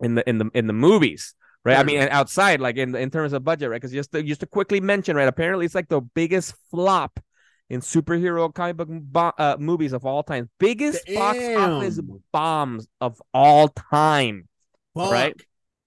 in 0.00 0.16
the 0.16 0.28
in 0.28 0.38
the 0.38 0.50
in 0.54 0.66
the 0.66 0.72
movies. 0.72 1.34
Right, 1.64 1.78
I 1.78 1.84
mean, 1.84 2.00
outside, 2.00 2.60
like 2.60 2.76
in 2.76 2.94
in 2.96 3.10
terms 3.10 3.32
of 3.32 3.44
budget, 3.44 3.70
right? 3.70 3.80
Because 3.80 3.92
just 3.92 4.10
to, 4.12 4.22
just 4.22 4.40
to 4.40 4.46
quickly 4.46 4.80
mention, 4.80 5.14
right? 5.14 5.28
Apparently, 5.28 5.64
it's 5.64 5.76
like 5.76 5.88
the 5.88 6.00
biggest 6.00 6.54
flop 6.72 7.20
in 7.72 7.80
superhero 7.80 8.54
comic 8.54 8.76
book 8.76 8.88
bo- 8.90 9.32
uh, 9.38 9.56
movies 9.58 9.92
of 9.92 10.06
all 10.06 10.22
time, 10.22 10.48
biggest 10.60 11.04
box 11.12 11.38
office 11.56 11.98
bombs 12.32 12.86
of 13.00 13.20
all 13.34 13.68
time 13.68 14.48
right? 14.94 15.34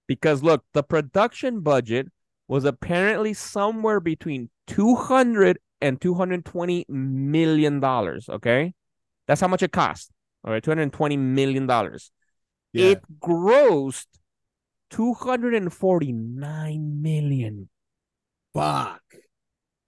Because 0.06 0.42
look, 0.42 0.64
the 0.72 0.82
production 0.82 1.60
budget 1.60 2.08
was 2.48 2.64
apparently 2.64 3.34
somewhere 3.34 4.00
between 4.00 4.48
200 4.66 5.58
and 5.80 6.00
220 6.00 6.86
million 6.88 7.78
dollars, 7.80 8.28
okay? 8.28 8.74
That's 9.26 9.40
how 9.40 9.48
much 9.48 9.62
it 9.62 9.72
cost. 9.72 10.10
All 10.44 10.52
right, 10.52 10.62
220 10.62 11.16
million 11.16 11.66
dollars. 11.66 12.12
Yeah. 12.72 12.92
It 12.92 13.02
grossed 13.20 14.06
249 14.90 17.02
million. 17.02 17.68
Fuck. 18.54 19.02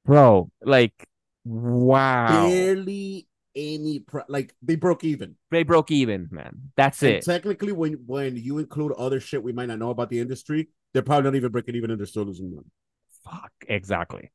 Bro, 0.05 0.51
like 0.63 1.08
wow. 1.49 2.49
Barely 2.49 3.27
any 3.57 4.01
pro- 4.01 4.25
like 4.29 4.55
they 4.63 4.77
broke 4.77 5.05
even. 5.05 5.37
They 5.51 5.63
broke 5.63 5.91
even, 5.91 6.29
man. 6.31 6.71
That's 6.77 7.03
And 7.03 7.13
it. 7.15 7.25
technically, 7.25 7.73
when 7.73 7.95
when 8.07 8.37
you 8.37 8.59
include 8.59 8.93
other 8.93 9.21
shit 9.21 9.43
we 9.43 9.53
might 9.53 9.67
not 9.67 9.79
know 9.79 9.91
about 9.91 10.11
the 10.11 10.21
industry, 10.21 10.69
they're 10.93 11.03
probably 11.03 11.25
not 11.31 11.37
even 11.37 11.51
breaking 11.53 11.75
even 11.75 11.91
and 11.91 11.99
they're 11.99 12.07
still 12.07 12.25
losing 12.25 12.55
money. 12.55 12.67
Fuck, 13.25 13.53
exactly. 13.67 14.31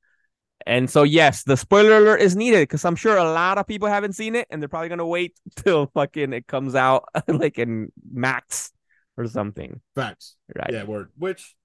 And 0.66 0.89
so, 0.89 1.03
yes, 1.03 1.43
the 1.43 1.57
spoiler 1.57 1.97
alert 1.97 2.22
is 2.22 2.36
needed 2.36 2.61
because 2.61 2.86
I'm 2.86 2.95
sure 2.95 3.18
a 3.18 3.24
lot 3.24 3.57
of 3.57 3.68
people 3.68 3.89
haven't 3.89 4.14
seen 4.14 4.36
it 4.36 4.47
and 4.49 4.61
they're 4.61 4.70
probably 4.70 4.89
gonna 4.89 5.05
wait 5.05 5.38
till 5.57 5.88
fucking 5.93 6.34
it 6.34 6.47
comes 6.47 6.76
out 6.76 7.05
like 7.28 7.59
in 7.59 7.91
Max 8.11 8.72
or 9.18 9.28
something, 9.28 9.82
Facts. 9.95 10.36
right? 10.55 10.72
Yeah, 10.72 10.84
word. 10.84 11.11
Which 11.18 11.55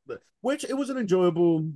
which 0.40 0.64
it 0.64 0.74
was 0.74 0.90
an 0.90 0.98
enjoyable 0.98 1.70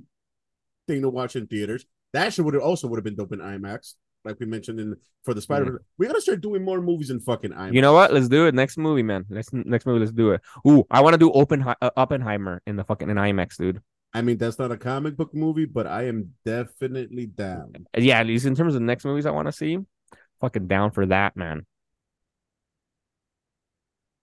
thing 0.87 1.01
to 1.01 1.09
watch 1.09 1.35
in 1.35 1.47
theaters. 1.47 1.85
That 2.13 2.33
shit 2.33 2.45
would 2.45 2.53
have 2.53 2.63
also 2.63 2.87
would 2.87 2.97
have 2.97 3.03
been 3.03 3.15
dope 3.15 3.33
in 3.33 3.39
IMAX, 3.39 3.95
like 4.23 4.39
we 4.39 4.45
mentioned 4.45 4.79
in 4.79 4.95
for 5.23 5.33
the 5.33 5.41
Spider. 5.41 5.83
We 5.97 6.07
gotta 6.07 6.21
start 6.21 6.41
doing 6.41 6.63
more 6.63 6.81
movies 6.81 7.09
in 7.09 7.19
fucking 7.19 7.51
IMAX. 7.51 7.57
Mm-hmm. 7.57 7.75
You 7.75 7.81
know 7.81 7.93
what? 7.93 8.13
Let's 8.13 8.29
do 8.29 8.45
it. 8.45 8.53
Next 8.53 8.77
movie, 8.77 9.03
man. 9.03 9.25
Next 9.29 9.51
next 9.53 9.85
movie, 9.85 9.99
let's 9.99 10.11
do 10.11 10.31
it. 10.31 10.41
Ooh, 10.67 10.85
I 10.89 11.01
want 11.01 11.15
to 11.15 11.17
do 11.17 11.31
Open 11.31 11.63
uh, 11.63 11.89
Oppenheimer 11.97 12.61
in 12.67 12.75
the 12.75 12.83
fucking 12.83 13.09
in 13.09 13.17
IMAX, 13.17 13.57
dude. 13.57 13.81
I 14.13 14.21
mean, 14.21 14.37
that's 14.37 14.59
not 14.59 14.71
a 14.71 14.77
comic 14.77 15.17
book 15.17 15.33
movie, 15.33 15.65
but 15.65 15.87
I 15.87 16.03
am 16.03 16.33
definitely 16.45 17.25
down. 17.25 17.87
Yeah, 17.97 18.19
at 18.19 18.27
least 18.27 18.45
in 18.45 18.55
terms 18.55 18.75
of 18.75 18.81
the 18.81 18.85
next 18.85 19.05
movies 19.05 19.25
I 19.25 19.31
want 19.31 19.47
to 19.47 19.51
see, 19.51 19.79
fucking 20.39 20.67
down 20.67 20.91
for 20.91 21.07
that, 21.07 21.35
man. 21.35 21.65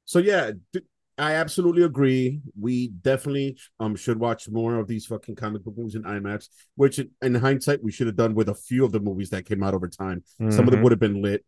So 0.04 0.20
yeah, 0.20 0.52
d- 0.72 0.82
I 1.20 1.34
absolutely 1.34 1.82
agree. 1.82 2.40
We 2.58 2.88
definitely 2.88 3.56
um 3.78 3.94
should 3.94 4.18
watch 4.18 4.48
more 4.48 4.76
of 4.76 4.88
these 4.88 5.06
fucking 5.06 5.36
comic 5.36 5.62
book 5.64 5.76
movies 5.76 5.94
in 5.94 6.02
IMAX. 6.02 6.48
Which, 6.76 6.98
in 7.22 7.34
hindsight, 7.34 7.82
we 7.82 7.92
should 7.92 8.06
have 8.06 8.16
done 8.16 8.34
with 8.34 8.48
a 8.48 8.54
few 8.54 8.84
of 8.84 8.92
the 8.92 9.00
movies 9.00 9.30
that 9.30 9.44
came 9.44 9.62
out 9.62 9.74
over 9.74 9.88
time. 9.88 10.24
Some 10.48 10.66
of 10.66 10.70
them 10.70 10.80
Mhm, 10.80 10.82
would 10.84 10.92
have 10.92 11.00
been 11.00 11.22
lit. 11.22 11.44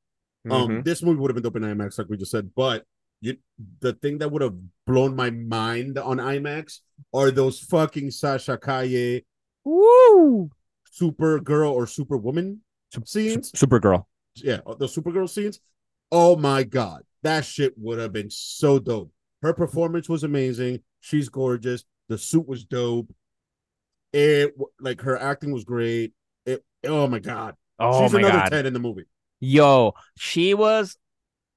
Um, 0.50 0.68
mhm. 0.68 0.84
this 0.84 1.02
movie 1.02 1.18
would 1.20 1.30
have 1.30 1.36
been 1.36 1.44
dope 1.44 1.56
in 1.56 1.62
IMAX, 1.62 1.98
like 1.98 2.08
we 2.08 2.16
just 2.16 2.30
said. 2.30 2.54
But 2.54 2.84
you, 3.20 3.36
the 3.80 3.94
thing 3.94 4.18
that 4.18 4.30
would 4.30 4.42
have 4.42 4.56
blown 4.86 5.16
my 5.16 5.30
mind 5.30 5.96
on 5.98 6.18
IMAX 6.18 6.80
are 7.14 7.30
those 7.30 7.60
fucking 7.60 8.10
Sasha 8.10 8.58
Calle 8.58 9.20
Woo! 9.64 10.50
Supergirl 10.92 11.72
or 11.72 11.86
Superwoman 11.86 12.60
scenes. 13.04 13.52
Supergirl. 13.52 14.04
Yeah, 14.36 14.60
the 14.78 14.86
Supergirl 14.86 15.28
scenes. 15.28 15.60
Oh 16.10 16.36
my 16.36 16.62
god, 16.64 17.04
that 17.22 17.44
shit 17.44 17.74
would 17.78 17.98
have 17.98 18.12
been 18.12 18.28
so 18.30 18.78
dope. 18.78 19.12
Her 19.42 19.52
performance 19.52 20.08
was 20.08 20.24
amazing. 20.24 20.80
She's 21.00 21.28
gorgeous. 21.28 21.84
The 22.08 22.18
suit 22.18 22.46
was 22.48 22.64
dope. 22.64 23.12
It 24.12 24.54
like 24.80 25.00
her 25.02 25.18
acting 25.18 25.52
was 25.52 25.64
great. 25.64 26.12
It. 26.44 26.64
Oh 26.84 27.06
my 27.06 27.18
god, 27.18 27.56
Oh 27.78 28.02
she's 28.02 28.12
my 28.12 28.20
another 28.20 28.38
god. 28.38 28.50
ten 28.50 28.66
in 28.66 28.72
the 28.72 28.78
movie. 28.78 29.04
Yo, 29.40 29.94
she 30.16 30.54
was 30.54 30.96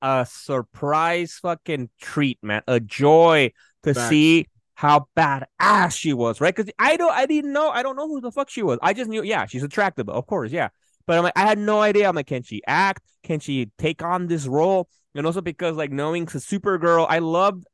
a 0.01 0.25
surprise 0.29 1.33
fucking 1.41 1.89
treat, 2.01 2.39
man. 2.43 2.61
A 2.67 2.79
joy 2.79 3.51
to 3.83 3.93
see 3.95 4.47
how 4.75 5.07
badass 5.17 5.97
she 5.97 6.13
was, 6.13 6.41
right? 6.41 6.55
Because 6.55 6.71
I 6.79 6.97
don't, 6.97 7.11
I 7.13 7.25
didn't 7.25 7.53
know, 7.53 7.69
I 7.69 7.83
don't 7.83 7.95
know 7.95 8.07
who 8.07 8.21
the 8.21 8.31
fuck 8.31 8.49
she 8.49 8.63
was. 8.63 8.79
I 8.81 8.93
just 8.93 9.09
knew, 9.09 9.23
yeah, 9.23 9.45
she's 9.45 9.63
attractive, 9.63 10.09
of 10.09 10.25
course, 10.27 10.51
yeah. 10.51 10.69
But 11.07 11.17
I'm 11.17 11.23
like, 11.23 11.33
I 11.37 11.41
had 11.45 11.59
no 11.59 11.81
idea. 11.81 12.09
I'm 12.09 12.15
like, 12.15 12.27
can 12.27 12.43
she 12.43 12.61
act? 12.67 13.03
Can 13.23 13.39
she 13.39 13.71
take 13.77 14.03
on 14.03 14.27
this 14.27 14.47
role? 14.47 14.89
And 15.15 15.25
also 15.25 15.41
because 15.41 15.75
like 15.77 15.91
knowing 15.91 16.25
Supergirl, 16.25 17.05
I 17.09 17.19
loved 17.19 17.65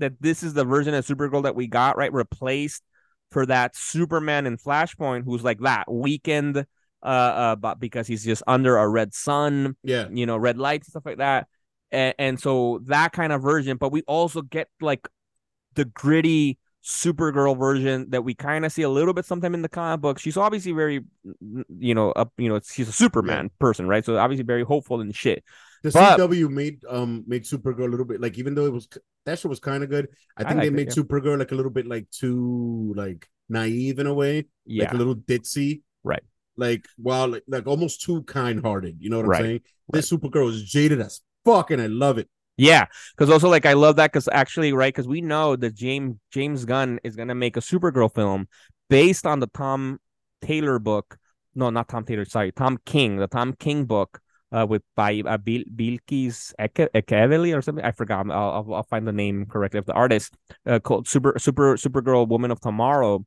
that 0.00 0.20
this 0.20 0.42
is 0.42 0.52
the 0.54 0.64
version 0.64 0.94
of 0.94 1.06
Supergirl 1.06 1.44
that 1.44 1.54
we 1.54 1.66
got, 1.66 1.96
right? 1.96 2.12
Replaced 2.12 2.82
for 3.30 3.46
that 3.46 3.76
Superman 3.76 4.46
in 4.46 4.56
Flashpoint, 4.58 5.24
who's 5.24 5.44
like 5.44 5.60
that 5.60 5.90
weakened 5.90 6.66
uh, 7.02 7.06
uh, 7.06 7.56
but 7.56 7.80
because 7.80 8.06
he's 8.06 8.24
just 8.24 8.42
under 8.46 8.76
a 8.76 8.86
red 8.86 9.14
sun, 9.14 9.76
Yeah. 9.82 10.08
you 10.10 10.26
know, 10.26 10.36
red 10.36 10.58
lights 10.58 10.88
and 10.88 10.92
stuff 10.92 11.06
like 11.06 11.18
that. 11.18 11.46
And, 11.90 12.14
and 12.18 12.40
so 12.40 12.80
that 12.84 13.12
kind 13.12 13.32
of 13.32 13.40
version, 13.42 13.76
but 13.78 13.90
we 13.90 14.02
also 14.02 14.42
get 14.42 14.68
like 14.80 15.08
the 15.74 15.86
gritty 15.86 16.58
Supergirl 16.84 17.58
version 17.58 18.10
that 18.10 18.22
we 18.22 18.34
kind 18.34 18.64
of 18.64 18.72
see 18.72 18.82
a 18.82 18.88
little 18.88 19.14
bit 19.14 19.24
sometime 19.24 19.54
in 19.54 19.62
the 19.62 19.68
comic 19.68 20.00
book. 20.00 20.18
She's 20.18 20.36
obviously 20.36 20.72
very, 20.72 21.00
you 21.78 21.94
know, 21.94 22.12
up, 22.12 22.32
you 22.36 22.48
know, 22.48 22.60
she's 22.62 22.88
a 22.88 22.92
Superman 22.92 23.50
person, 23.58 23.86
right? 23.88 24.04
So 24.04 24.16
obviously 24.18 24.44
very 24.44 24.62
hopeful 24.64 25.00
and 25.00 25.14
shit. 25.14 25.44
The 25.82 25.90
But- 25.92 26.18
CW 26.18 26.50
made 26.50 26.84
um 26.88 27.24
made 27.26 27.44
Supergirl 27.44 27.86
a 27.86 27.90
little 27.90 28.04
bit 28.06 28.20
like 28.20 28.38
even 28.38 28.54
though 28.54 28.66
it 28.66 28.72
was 28.72 28.88
that 29.26 29.38
shit 29.38 29.48
was 29.48 29.60
kind 29.60 29.82
of 29.82 29.90
good. 29.90 30.08
I 30.36 30.42
I 30.42 30.48
think 30.48 30.60
they 30.60 30.66
liked 30.70 30.72
it, 30.72 30.76
made 30.76 30.88
yeah. 30.88 31.02
Supergirl 31.02 31.38
like 31.38 31.52
a 31.52 31.54
little 31.54 31.70
bit 31.72 31.86
like 31.86 32.08
too 32.10 32.92
like 32.96 33.28
naive 33.48 33.98
in 33.98 34.06
a 34.06 34.14
way, 34.14 34.46
Yeah, 34.66 34.84
like 34.84 34.94
a 34.94 34.96
little 34.96 35.16
ditzy, 35.16 35.82
Right. 36.04 36.22
Like 36.56 36.86
wow, 36.98 37.26
like, 37.26 37.44
like 37.48 37.66
almost 37.66 38.02
too 38.02 38.22
kind 38.24 38.60
hearted. 38.62 38.96
You 39.00 39.10
know 39.10 39.16
what 39.18 39.24
I'm 39.26 39.30
Right, 39.30 39.42
saying? 39.42 39.60
This 39.92 40.10
Supergirl 40.10 40.50
is 40.50 40.62
jaded 40.62 41.00
as 41.00 41.20
fuck, 41.44 41.70
and 41.70 41.80
I 41.80 41.86
love 41.86 42.18
it. 42.18 42.28
Yeah, 42.56 42.86
because 43.16 43.30
also 43.30 43.48
like 43.48 43.64
I 43.64 43.72
love 43.72 43.96
that 43.96 44.12
because 44.12 44.28
actually, 44.32 44.72
right? 44.74 44.92
Because 44.92 45.08
we 45.08 45.22
know 45.22 45.56
that 45.56 45.74
James 45.74 46.16
James 46.30 46.66
Gunn 46.66 47.00
is 47.02 47.16
gonna 47.16 47.34
make 47.34 47.56
a 47.56 47.60
Supergirl 47.60 48.14
film 48.14 48.48
based 48.90 49.24
on 49.24 49.40
the 49.40 49.46
Tom 49.46 49.98
Taylor 50.42 50.78
book. 50.78 51.16
No, 51.54 51.70
not 51.70 51.88
Tom 51.88 52.04
Taylor. 52.04 52.24
Sorry, 52.26 52.52
Tom 52.52 52.78
King, 52.84 53.16
the 53.16 53.26
Tom 53.26 53.54
King 53.54 53.86
book, 53.86 54.20
uh, 54.52 54.66
with 54.68 54.82
by 54.96 55.22
uh, 55.26 55.36
Bil- 55.38 55.64
Bilkis 55.74 56.52
Eke- 56.60 56.92
Ekeveli 56.94 57.56
or 57.56 57.62
something. 57.62 57.84
I 57.84 57.92
forgot. 57.92 58.30
I'll, 58.30 58.50
I'll 58.50 58.74
I'll 58.74 58.82
find 58.82 59.06
the 59.06 59.12
name 59.12 59.46
correctly 59.46 59.78
of 59.78 59.86
the 59.86 59.92
artist. 59.92 60.34
Uh, 60.66 60.78
called 60.78 61.06
Super 61.08 61.34
Super 61.38 61.76
Supergirl 61.76 62.28
Woman 62.28 62.50
of 62.50 62.60
Tomorrow, 62.60 63.24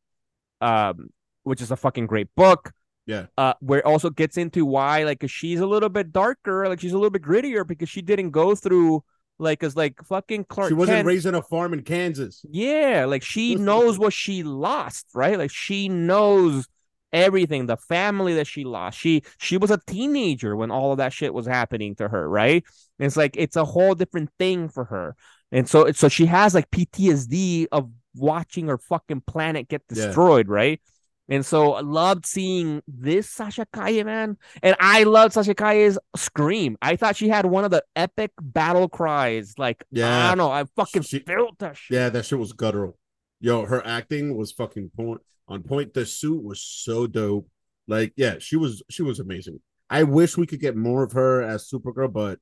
um, 0.61 1.09
which 1.43 1.61
is 1.61 1.71
a 1.71 1.75
fucking 1.77 2.07
great 2.07 2.27
book. 2.35 2.71
Yeah. 3.05 3.25
Uh, 3.37 3.53
where 3.59 3.79
it 3.79 3.85
also 3.85 4.09
gets 4.09 4.37
into 4.37 4.65
why 4.65 5.03
like 5.03 5.23
she's 5.27 5.59
a 5.59 5.67
little 5.67 5.89
bit 5.89 6.11
darker, 6.13 6.67
like 6.69 6.79
she's 6.79 6.93
a 6.93 6.97
little 6.97 7.09
bit 7.09 7.21
grittier 7.21 7.67
because 7.67 7.89
she 7.89 8.01
didn't 8.01 8.31
go 8.31 8.55
through 8.55 9.03
like 9.39 9.61
as 9.63 9.75
like 9.75 10.01
fucking 10.05 10.45
Clark. 10.45 10.69
she 10.69 10.73
wasn't 10.73 10.97
Kent. 10.97 11.07
raised 11.07 11.27
on 11.27 11.35
a 11.35 11.41
farm 11.41 11.73
in 11.73 11.81
Kansas. 11.83 12.45
Yeah, 12.49 13.05
like 13.05 13.23
she 13.23 13.55
knows 13.55 13.99
what 13.99 14.13
she 14.13 14.43
lost, 14.43 15.07
right? 15.13 15.37
Like 15.37 15.51
she 15.51 15.89
knows 15.89 16.67
everything, 17.13 17.67
the 17.67 17.77
family 17.77 18.33
that 18.33 18.47
she 18.47 18.63
lost. 18.65 18.97
She 18.99 19.23
she 19.39 19.57
was 19.57 19.71
a 19.71 19.79
teenager 19.87 20.55
when 20.55 20.71
all 20.71 20.91
of 20.91 20.97
that 20.97 21.13
shit 21.13 21.33
was 21.33 21.45
happening 21.47 21.95
to 21.95 22.07
her, 22.09 22.27
right? 22.27 22.63
And 22.99 23.05
it's 23.05 23.15
like 23.17 23.35
it's 23.37 23.55
a 23.55 23.63
whole 23.65 23.95
different 23.95 24.31
thing 24.39 24.67
for 24.67 24.85
her. 24.85 25.15
And 25.51 25.69
so 25.69 25.91
so 25.91 26.09
she 26.09 26.25
has 26.25 26.53
like 26.53 26.69
PTSD 26.71 27.67
of 27.71 27.89
watching 28.15 28.67
her 28.67 28.77
fucking 28.77 29.21
planet 29.27 29.67
get 29.69 29.83
Yeah. 29.91 30.07
destroyed, 30.07 30.47
right? 30.47 30.81
And 31.29 31.45
so 31.45 31.73
I 31.75 31.79
loved 31.81 32.25
seeing 32.25 32.81
this 32.85 33.29
Sasha 33.29 33.65
Calle, 33.73 34.03
man. 34.03 34.37
And 34.61 34.75
I 34.79 35.03
loved 35.03 35.33
Sasha 35.33 35.53
Calle's 35.55 35.97
scream. 36.17 36.77
I 36.81 36.97
thought 36.97 37.15
she 37.15 37.29
had 37.29 37.45
one 37.45 37.63
of 37.63 37.71
the 37.71 37.81
epic 37.95 38.31
battle 38.41 38.89
cries. 38.89 39.53
Like, 39.57 39.85
yeah. 39.89 40.25
I 40.25 40.27
don't 40.29 40.37
know. 40.39 40.51
I 40.51 40.65
fucking 40.75 41.03
She- 41.03 41.19
felt 41.19 41.57
that 41.59 41.77
shit. 41.77 41.95
Yeah, 41.95 42.09
that 42.09 42.25
shit 42.25 42.37
was 42.39 42.51
guttural. 42.51 42.97
Yo, 43.39 43.65
her 43.65 43.85
acting 43.87 44.35
was 44.35 44.51
fucking 44.51 44.91
point 44.97 45.21
on 45.47 45.63
point. 45.63 45.93
The 45.93 46.05
suit 46.05 46.43
was 46.43 46.61
so 46.61 47.07
dope. 47.07 47.47
Like, 47.87 48.13
yeah, 48.15 48.35
she 48.39 48.55
was 48.55 48.81
she 48.89 49.03
was 49.03 49.19
amazing. 49.19 49.59
I 49.89 50.03
wish 50.03 50.37
we 50.37 50.47
could 50.47 50.61
get 50.61 50.75
more 50.75 51.03
of 51.03 51.11
her 51.13 51.41
as 51.41 51.69
Supergirl, 51.69 52.11
but 52.11 52.39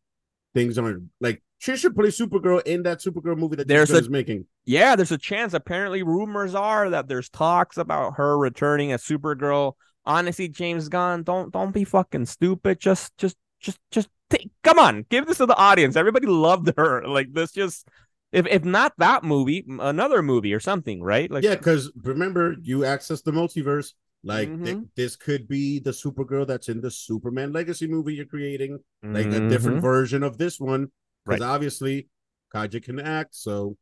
things 0.54 0.78
aren't 0.78 1.10
like 1.20 1.42
she 1.58 1.76
should 1.76 1.96
play 1.96 2.08
Supergirl 2.08 2.62
in 2.66 2.84
that 2.84 3.00
Supergirl 3.00 3.38
movie 3.38 3.56
that 3.58 3.68
There's 3.68 3.92
a- 3.92 3.98
is 3.98 4.10
making. 4.10 4.46
Yeah, 4.66 4.96
there's 4.96 5.12
a 5.12 5.18
chance. 5.18 5.54
Apparently, 5.54 6.04
rumors 6.04 6.54
are 6.56 6.90
that 6.92 7.08
there's 7.08 7.30
talks 7.30 7.78
about 7.78 8.14
her 8.18 8.38
returning 8.38 8.92
as 8.92 9.04
Supergirl. 9.04 9.74
Honestly, 10.06 10.48
James 10.48 10.90
Gunn, 10.90 11.24
don't 11.24 11.52
don't 11.52 11.72
be 11.74 11.84
fucking 11.84 12.26
stupid. 12.26 12.80
Just 12.80 13.18
just 13.18 13.36
just 13.60 13.80
just 13.92 14.10
take, 14.30 14.50
come 14.64 14.80
on, 14.80 15.06
give 15.10 15.26
this 15.28 15.38
to 15.38 15.46
the 15.46 15.56
audience. 15.56 15.96
Everybody 15.96 16.28
loved 16.28 16.72
her. 16.78 17.08
Like 17.08 17.34
this, 17.34 17.52
just 17.52 17.88
if 18.32 18.48
if 18.48 18.64
not 18.64 18.94
that 18.98 19.24
movie, 19.24 19.66
another 19.68 20.22
movie 20.22 20.54
or 20.54 20.60
something, 20.60 21.02
right? 21.04 21.30
Like 21.30 21.44
yeah, 21.44 21.56
because 21.56 21.92
remember, 22.04 22.56
you 22.62 22.86
access 22.86 23.22
the 23.22 23.32
multiverse. 23.32 23.94
Like 24.24 24.50
thi- 24.64 24.76
Mhm. 24.76 24.90
this 24.96 25.16
could 25.16 25.48
be 25.48 25.80
the 25.80 25.90
Supergirl 25.92 26.46
that's 26.46 26.70
in 26.70 26.80
the 26.80 26.92
Superman 26.92 27.52
Legacy 27.52 27.88
movie 27.88 28.14
you're 28.14 28.26
creating, 28.26 28.80
like 29.04 29.26
a 29.26 29.50
different 29.50 29.80
Mhm, 29.80 29.82
version 29.82 30.24
of 30.24 30.38
this 30.38 30.60
one. 30.60 30.92
Because 31.26 31.42
Right. 31.42 31.50
obviously, 31.50 32.08
Calle 32.52 32.80
can 32.80 33.00
act, 33.00 33.34
so 33.36 33.78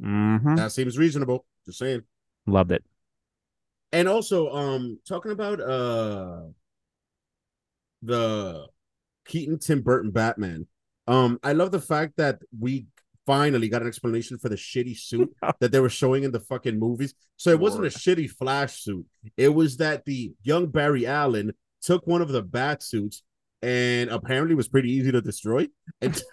mhm. 0.00 0.56
that 0.56 0.72
seems 0.72 0.96
reasonable. 0.98 1.44
Just 1.66 1.78
saying. 1.78 2.02
Loved 2.46 2.72
it. 2.72 2.84
and 3.94 4.08
also 4.08 4.48
um 4.50 4.98
talking 5.06 5.32
about 5.32 5.60
uh 5.60 6.44
the 8.02 8.66
Keaton 9.26 9.58
Tim 9.58 9.82
Burton 9.82 10.10
Batman. 10.10 10.66
Um, 11.06 11.38
I 11.42 11.52
love 11.52 11.70
the 11.72 11.80
fact 11.80 12.16
that 12.16 12.40
we 12.58 12.86
finally 13.26 13.68
got 13.68 13.82
an 13.82 13.88
explanation 13.88 14.38
for 14.38 14.48
the 14.48 14.56
shitty 14.56 14.98
suit 14.98 15.34
that 15.60 15.72
they 15.72 15.80
were 15.80 15.88
showing 15.88 16.24
in 16.24 16.32
the 16.32 16.40
fucking 16.40 16.78
movies. 16.78 17.14
So 17.36 17.50
it 17.50 17.60
wasn't 17.60 17.86
a 17.86 17.90
shitty 17.90 18.30
Flash 18.30 18.82
suit. 18.82 19.06
It 19.36 19.50
was 19.50 19.76
that 19.78 20.04
the 20.04 20.32
young 20.42 20.66
Barry 20.66 21.06
Allen 21.06 21.52
took 21.82 22.06
one 22.06 22.22
of 22.22 22.28
the 22.28 22.42
bat 22.42 22.82
suits 22.82 23.22
and 23.62 24.10
apparently 24.10 24.54
was 24.54 24.68
pretty 24.68 24.90
easy 24.90 25.12
to 25.12 25.20
destroy. 25.20 25.68
And 26.00 26.20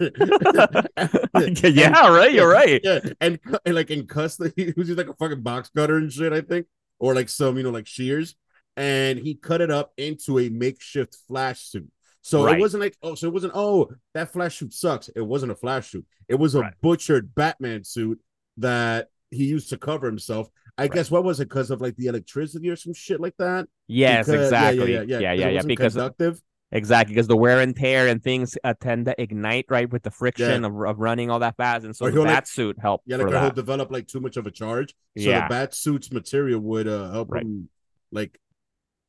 yeah, 1.62 2.08
right. 2.08 2.32
You're 2.32 2.50
right. 2.50 2.80
yeah, 2.82 3.00
and, 3.20 3.38
and 3.64 3.74
like 3.74 3.90
in 3.90 4.06
custody, 4.06 4.52
he 4.56 4.72
was 4.76 4.88
just 4.88 4.98
like 4.98 5.08
a 5.08 5.14
fucking 5.14 5.42
box 5.42 5.70
cutter 5.74 5.96
and 5.96 6.12
shit, 6.12 6.32
I 6.32 6.40
think, 6.40 6.66
or 6.98 7.14
like 7.14 7.28
some, 7.28 7.56
you 7.56 7.62
know, 7.62 7.70
like 7.70 7.86
shears, 7.86 8.34
and 8.76 9.18
he 9.18 9.34
cut 9.34 9.60
it 9.60 9.70
up 9.70 9.92
into 9.96 10.38
a 10.38 10.48
makeshift 10.48 11.16
flash 11.28 11.60
suit. 11.60 11.90
So 12.22 12.44
Right. 12.44 12.56
it 12.56 12.60
wasn't 12.60 12.82
like, 12.82 12.96
oh, 13.02 13.14
so 13.14 13.26
it 13.26 13.32
wasn't, 13.32 13.52
oh, 13.56 13.90
that 14.14 14.32
flash 14.32 14.58
suit 14.58 14.72
sucks. 14.74 15.08
It 15.16 15.22
wasn't 15.22 15.52
a 15.52 15.54
flash 15.54 15.90
suit. 15.90 16.04
It 16.28 16.34
was 16.36 16.54
a 16.54 16.60
Right. 16.60 16.74
butchered 16.82 17.34
Batman 17.34 17.84
suit 17.84 18.20
that 18.58 19.08
he 19.30 19.44
used 19.46 19.70
to 19.70 19.78
cover 19.78 20.06
himself. 20.06 20.48
I 20.76 20.82
Right. 20.82 20.92
guess 20.92 21.10
what 21.10 21.24
was 21.24 21.40
it? 21.40 21.48
Because 21.48 21.70
of 21.70 21.80
like 21.80 21.96
the 21.96 22.06
electricity 22.06 22.68
or 22.68 22.76
some 22.76 22.92
shit 22.92 23.20
like 23.20 23.36
that. 23.38 23.68
Yes, 23.88 24.26
Because- 24.26 24.46
exactly. 24.46 24.92
Yeah, 24.92 25.00
yeah, 25.02 25.18
yeah, 25.18 25.18
yeah. 25.18 25.32
yeah, 25.32 25.48
yeah. 25.48 25.62
Because 25.62 25.94
conductive. 25.94 26.42
Exactly, 26.72 27.14
because 27.16 27.26
the 27.26 27.36
wear 27.36 27.60
and 27.60 27.74
tear 27.74 28.06
and 28.06 28.22
things 28.22 28.56
uh, 28.62 28.74
tend 28.80 29.06
to 29.06 29.20
ignite, 29.20 29.66
right, 29.68 29.90
with 29.90 30.04
the 30.04 30.10
friction 30.12 30.64
of, 30.64 30.72
of 30.82 30.98
running 31.00 31.28
all 31.28 31.40
that 31.40 31.56
fast, 31.56 31.84
and 31.84 31.96
so 31.96 32.04
Or 32.06 32.10
the 32.10 32.14
he'll, 32.18 32.22
like- 32.24 32.32
bat 32.34 32.46
suit 32.46 32.76
helped 32.80 33.04
Yeah, 33.08 33.16
like 33.16 33.26
he'll 33.26 33.40
that. 33.40 33.54
develop 33.56 33.90
like 33.90 34.06
too 34.06 34.20
much 34.20 34.36
of 34.36 34.46
a 34.46 34.52
charge. 34.52 34.90
So 35.18 35.24
Yeah. 35.30 35.48
the 35.48 35.52
bat 35.52 35.74
suit's 35.74 36.12
material 36.12 36.60
would 36.60 36.86
uh 36.86 37.10
help 37.10 37.30
Right. 37.32 37.42
him 37.42 37.68
like 38.12 38.38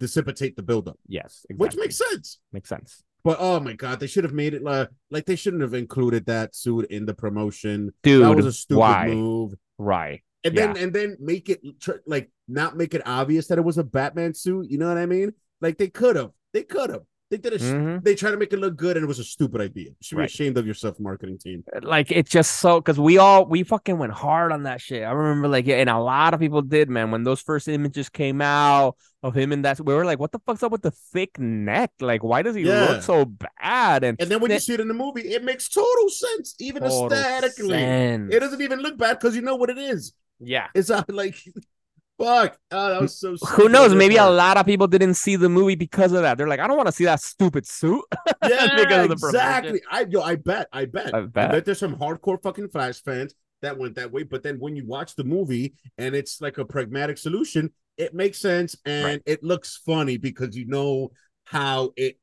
dissipate 0.02 0.56
the 0.56 0.64
buildup. 0.64 0.97
Yes, 1.08 1.45
exactly. 1.49 1.56
which 1.58 1.76
makes 1.78 1.97
sense. 1.97 2.39
makes 2.52 2.68
sense, 2.70 3.04
But 3.24 3.38
oh 3.39 3.60
my 3.60 3.74
god, 3.74 3.99
they 3.99 4.08
should 4.08 4.24
have 4.24 4.34
made 4.34 4.54
it 4.54 4.64
like 4.64 4.89
like 5.10 5.26
they 5.26 5.36
shouldn't 5.36 5.62
have 5.62 5.74
included 5.74 6.26
that 6.26 6.56
suit 6.56 6.88
in 6.89 7.06
the 7.06 7.14
promotion. 7.14 7.93
dude. 8.04 8.24
that 8.24 8.36
was 8.36 8.45
a 8.45 8.52
stupid 8.54 8.80
why? 8.80 9.08
move. 9.08 9.54
Right? 9.78 10.24
And 10.43 10.58
then 10.58 10.76
and 10.76 10.91
then 10.91 11.18
make 11.20 11.49
it 11.49 11.62
like 12.08 12.32
not 12.47 12.76
make 12.76 12.93
it 12.93 13.04
obvious 13.06 13.47
that 13.47 13.60
it 13.60 13.64
was 13.64 13.78
a 13.78 13.84
Batman 13.84 14.34
suit. 14.34 14.70
You 14.72 14.78
know 14.80 14.88
what 14.88 14.97
I 14.97 15.06
mean? 15.06 15.34
Like 15.62 15.78
they 15.78 15.88
could 15.89 16.16
have. 16.16 16.32
They 16.54 16.64
could 16.64 16.89
have. 16.89 17.04
They 17.32 17.38
did 17.38 17.54
a. 17.54 17.60
sh 17.60 17.64
Mhm. 17.64 18.04
They 18.04 18.14
tried 18.14 18.32
to 18.32 18.38
make 18.38 18.52
it 18.52 18.60
look 18.60 18.76
good, 18.76 18.98
and 18.98 19.04
it 19.06 19.08
was 19.08 19.18
a 19.18 19.24
stupid 19.24 19.62
idea. 19.62 19.86
You 19.86 19.96
should 20.02 20.18
be 20.18 20.26
ashamed 20.26 20.58
of 20.58 20.68
yourself, 20.68 21.00
marketing 21.00 21.38
team. 21.40 21.64
Like 21.82 22.12
it's 22.12 22.30
just 22.30 22.60
so 22.60 22.80
because 22.82 23.00
we 23.00 23.18
all 23.18 23.46
we 23.46 23.64
fucking 23.64 23.98
went 23.98 24.12
hard 24.12 24.52
on 24.52 24.64
that 24.64 24.82
shit. 24.82 25.04
I 25.04 25.12
remember 25.12 25.48
like 25.48 25.66
yeah, 25.66 25.78
and 25.78 25.90
a 25.90 25.98
lot 25.98 26.34
of 26.36 26.40
people 26.42 26.62
did, 26.62 26.90
man. 26.90 27.10
When 27.10 27.24
those 27.24 27.42
first 27.42 27.68
images 27.70 28.10
came 28.10 28.42
out 28.42 28.98
of 29.24 29.34
him 29.34 29.54
and 29.54 29.64
that, 29.66 29.80
we 29.80 29.94
were 29.94 30.04
like, 30.04 30.20
"What 30.20 30.34
the 30.34 30.40
fuck's 30.46 30.62
up 30.62 30.74
with 30.74 30.82
the 30.82 30.92
thick 30.92 31.40
neck? 31.40 31.92
Like, 32.02 32.22
why 32.22 32.42
does 32.42 32.56
he 32.56 32.64
Yeah. 32.64 32.88
look 32.90 33.02
so 33.04 33.24
bad?" 33.26 34.04
And 34.04 34.20
And 34.22 34.30
then 34.30 34.42
when 34.42 34.52
you 34.52 34.60
see 34.60 34.74
it 34.74 34.82
in 34.82 34.90
the 34.90 34.94
movie, 34.94 35.22
it 35.22 35.44
makes 35.44 35.70
total 35.70 36.10
sense, 36.10 36.56
even 36.60 36.84
Total 36.84 37.14
aesthetically. 37.14 37.80
sense. 37.80 38.34
It 38.36 38.40
doesn't 38.42 38.62
even 38.62 38.80
look 38.82 38.98
bad 38.98 39.20
because 39.20 39.38
you 39.38 39.42
know 39.42 39.56
what 39.56 39.70
it 39.70 39.78
is. 39.78 40.14
yeah. 40.44 40.68
It's 40.76 40.90
not 40.90 41.10
like, 41.24 41.36
fuck. 42.24 42.57
Oh, 42.72 42.89
that 42.89 43.01
was 43.01 43.19
so. 43.19 43.36
Who 43.55 43.69
knows? 43.69 43.93
Maybe 43.95 44.17
a 44.17 44.26
lot 44.30 44.57
of 44.57 44.65
people 44.65 44.88
didn't 44.88 45.15
see 45.15 45.36
the 45.36 45.49
movie 45.49 45.76
because 45.76 46.11
of 46.13 46.22
that. 46.22 46.38
They're 46.38 46.47
like, 46.47 46.59
I 46.59 46.67
don't 46.67 46.78
want 46.78 46.88
to 46.88 46.91
see 46.93 47.05
that 47.05 47.19
stupid 47.22 47.65
suit. 47.67 48.03
Yeah, 48.43 48.67
because 48.76 49.03
of 49.03 49.09
the 49.09 49.15
promotion. 49.17 49.36
exactly. 49.39 49.82
I 49.91 50.05
yo, 50.09 50.22
I 50.22 50.36
bet, 50.36 50.67
I 50.74 50.86
bet, 50.86 51.13
I 51.13 51.22
bet. 51.22 51.65
there's 51.65 51.80
some 51.80 51.95
hardcore 51.95 52.41
fucking 52.41 52.69
Flash 52.69 53.01
fans 53.03 53.36
that 53.61 53.78
went 53.78 53.95
that 53.95 54.11
way. 54.11 54.24
But 54.24 54.41
then 54.43 54.57
when 54.59 54.76
you 54.76 54.86
watch 54.88 55.15
the 55.15 55.24
movie 55.24 55.76
and 55.99 56.15
it's 56.15 56.41
like 56.41 56.57
a 56.57 56.65
pragmatic 56.65 57.17
solution, 57.19 57.72
it 57.97 58.13
makes 58.15 58.39
sense 58.39 58.76
and 58.86 59.05
Right. 59.05 59.22
it 59.28 59.43
looks 59.43 59.78
funny 59.86 60.17
because 60.17 60.57
you 60.57 60.65
know 60.65 61.11
how 61.45 61.91
it 61.97 62.17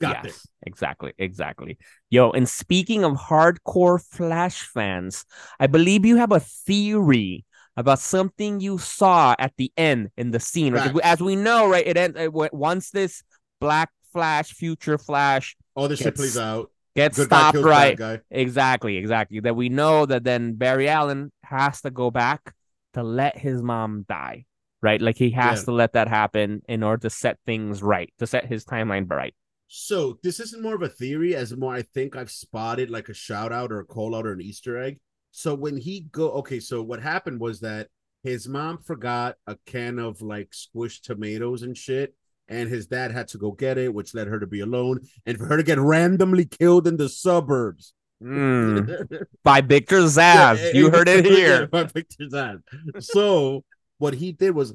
got 0.00 0.22
there. 0.22 0.32
yes, 0.32 0.46
exactly, 0.66 1.12
exactly. 1.18 1.78
Yo, 2.10 2.30
and 2.30 2.48
speaking 2.48 3.02
of 3.04 3.14
hardcore 3.14 4.00
Flash 4.00 4.62
fans, 4.68 5.24
I 5.58 5.66
believe 5.66 6.04
you 6.06 6.16
have 6.16 6.32
a 6.32 6.40
theory 6.40 7.45
about 7.76 7.98
something 7.98 8.60
you 8.60 8.78
saw 8.78 9.34
at 9.38 9.52
the 9.56 9.72
end 9.76 10.10
in 10.16 10.30
the 10.30 10.40
scene. 10.40 10.74
Right? 10.74 10.94
As 11.02 11.20
we 11.20 11.36
know, 11.36 11.68
right? 11.68 11.86
It 11.86 11.96
ends 11.96 12.18
it 12.18 12.32
once 12.32 12.90
this 12.90 13.22
Black 13.60 13.90
Flash, 14.12 14.52
Future 14.52 14.98
Flash 14.98 15.56
All 15.74 15.88
this 15.88 15.98
shit 16.00 16.14
plays 16.14 16.38
out. 16.38 16.70
gets 16.94 17.22
stopped, 17.22 17.58
right? 17.58 18.20
Exactly, 18.30 18.96
exactly. 18.96 19.40
That 19.40 19.56
we 19.56 19.68
know 19.68 20.06
that 20.06 20.24
then 20.24 20.54
Barry 20.54 20.88
Allen 20.88 21.32
has 21.42 21.82
to 21.82 21.90
go 21.90 22.10
back 22.10 22.54
to 22.94 23.02
let 23.02 23.36
his 23.36 23.62
mom 23.62 24.06
die, 24.08 24.46
right? 24.80 25.00
Like 25.00 25.18
he 25.18 25.30
has 25.32 25.60
Yeah. 25.60 25.64
to 25.66 25.72
let 25.72 25.92
that 25.92 26.08
happen 26.08 26.62
in 26.66 26.82
order 26.82 27.02
to 27.02 27.10
set 27.10 27.38
things 27.44 27.82
right, 27.82 28.10
to 28.18 28.26
set 28.26 28.46
his 28.46 28.64
timeline 28.64 29.10
right. 29.10 29.34
So 29.68 30.18
this 30.22 30.40
isn't 30.40 30.62
more 30.62 30.76
of 30.76 30.82
a 30.82 30.88
theory, 30.88 31.34
as 31.34 31.54
more 31.54 31.74
I 31.74 31.82
think 31.82 32.16
I've 32.16 32.30
spotted 32.30 32.88
like 32.88 33.08
a 33.08 33.14
shout 33.14 33.52
out 33.52 33.72
or 33.72 33.80
a 33.80 33.84
call 33.84 34.14
out 34.14 34.24
or 34.26 34.32
an 34.32 34.40
Easter 34.40 34.80
egg. 34.80 34.98
So 35.36 35.54
when 35.54 35.76
he 35.76 36.00
go, 36.12 36.30
okay, 36.30 36.60
so 36.60 36.82
what 36.82 37.02
happened 37.02 37.40
was 37.40 37.60
that 37.60 37.88
his 38.22 38.48
mom 38.48 38.78
forgot 38.78 39.36
a 39.46 39.58
can 39.66 39.98
of 39.98 40.22
like 40.22 40.50
squished 40.52 41.02
tomatoes 41.02 41.62
and 41.62 41.76
shit, 41.76 42.14
and 42.48 42.70
his 42.70 42.86
dad 42.86 43.12
had 43.12 43.28
to 43.28 43.38
go 43.38 43.52
get 43.52 43.76
it, 43.76 43.92
which 43.92 44.14
led 44.14 44.28
her 44.28 44.40
to 44.40 44.46
be 44.46 44.60
alone 44.60 45.00
and 45.26 45.36
for 45.36 45.44
her 45.44 45.58
to 45.58 45.62
get 45.62 45.78
randomly 45.78 46.46
killed 46.46 46.86
in 46.86 46.96
the 46.96 47.10
suburbs. 47.10 47.92
Mm. 48.24 49.26
By 49.44 49.60
Victor 49.60 49.98
Zsasz. 49.98 50.56
Yeah, 50.56 50.70
you 50.72 50.90
heard 50.90 51.06
it 51.06 51.26
yeah, 51.30 51.36
here. 51.36 51.66
by 51.66 51.84
Victor. 51.84 52.62
So 53.00 53.62
what 53.98 54.14
he 54.14 54.32
did 54.32 54.54
was, 54.54 54.74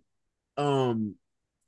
um, 0.58 1.16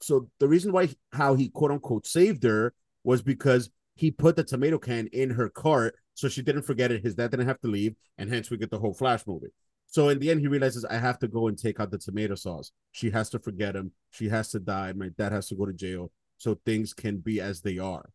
so 0.04 0.30
the 0.40 0.48
reason 0.48 0.72
why 0.72 0.90
how 1.12 1.34
he 1.34 1.50
quote 1.50 1.72
unquote 1.72 2.06
saved 2.06 2.44
her 2.44 2.76
was 3.04 3.24
because 3.24 3.72
he 3.96 4.12
put 4.12 4.36
the 4.36 4.44
tomato 4.44 4.78
can 4.78 5.08
in 5.08 5.32
her 5.32 5.50
cart 5.50 5.96
so 6.14 6.30
she 6.30 6.42
didn't 6.42 6.64
forget 6.64 6.92
it. 6.92 7.04
His 7.04 7.16
dad 7.16 7.32
didn't 7.32 7.48
have 7.48 7.60
to 7.62 7.68
leave, 7.68 7.96
and 8.18 8.30
hence 8.30 8.50
we 8.50 8.58
get 8.58 8.70
the 8.72 8.80
whole 8.80 8.94
flash 8.94 9.26
movie. 9.26 9.52
So 9.88 10.10
in 10.10 10.20
the 10.20 10.32
end, 10.32 10.40
he 10.42 10.48
realizes 10.48 10.86
I 10.86 10.98
have 10.98 11.20
to 11.20 11.28
go 11.28 11.48
and 11.48 11.58
take 11.58 11.80
out 11.80 11.92
the 11.92 11.98
tomato 12.00 12.36
sauce. 12.36 12.72
She 12.92 13.12
has 13.12 13.30
to 13.32 13.40
forget 13.40 13.76
him. 13.76 13.92
She 14.12 14.28
has 14.30 14.50
to 14.52 14.60
die. 14.60 14.94
My 14.94 15.10
dad 15.10 15.32
has 15.32 15.48
to 15.50 15.56
go 15.56 15.66
to 15.66 15.74
jail 15.74 16.12
so 16.38 16.60
things 16.66 16.94
can 16.94 17.18
be 17.18 17.40
as 17.40 17.62
they 17.62 17.78
are. 17.78 18.10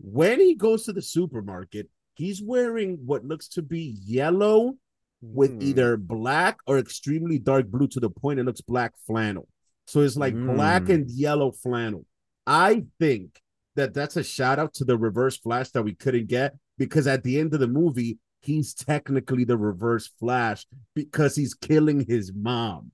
When 0.00 0.40
he 0.40 0.54
goes 0.54 0.84
to 0.84 0.92
the 0.92 1.02
supermarket, 1.02 1.88
he's 2.14 2.42
wearing 2.42 2.98
what 3.04 3.24
looks 3.24 3.48
to 3.48 3.62
be 3.62 3.96
yellow 4.04 4.76
with 5.20 5.58
Mm. 5.58 5.62
either 5.62 5.96
black 5.96 6.58
or 6.66 6.78
extremely 6.78 7.38
dark 7.38 7.66
blue 7.68 7.88
to 7.88 8.00
the 8.00 8.10
point 8.10 8.38
it 8.38 8.44
looks 8.44 8.60
black 8.60 8.94
flannel. 9.06 9.48
So 9.86 10.00
it's 10.02 10.16
like 10.16 10.34
black 10.34 10.84
Mm. 10.84 10.94
and 10.94 11.10
yellow 11.10 11.50
flannel. 11.50 12.06
I 12.46 12.84
think 13.00 13.40
that 13.78 13.94
that's 13.94 14.16
a 14.16 14.24
shout 14.24 14.58
out 14.58 14.74
to 14.74 14.84
the 14.84 14.98
reverse 14.98 15.36
flash 15.36 15.70
that 15.70 15.82
we 15.82 15.94
couldn't 15.94 16.26
get 16.26 16.54
because 16.78 17.06
at 17.06 17.22
the 17.22 17.38
end 17.38 17.54
of 17.54 17.60
the 17.60 17.68
movie, 17.68 18.18
he's 18.40 18.74
technically 18.74 19.44
the 19.44 19.56
reverse 19.56 20.10
flash 20.18 20.66
because 20.94 21.36
he's 21.36 21.54
killing 21.54 22.04
his 22.06 22.32
mom. 22.34 22.90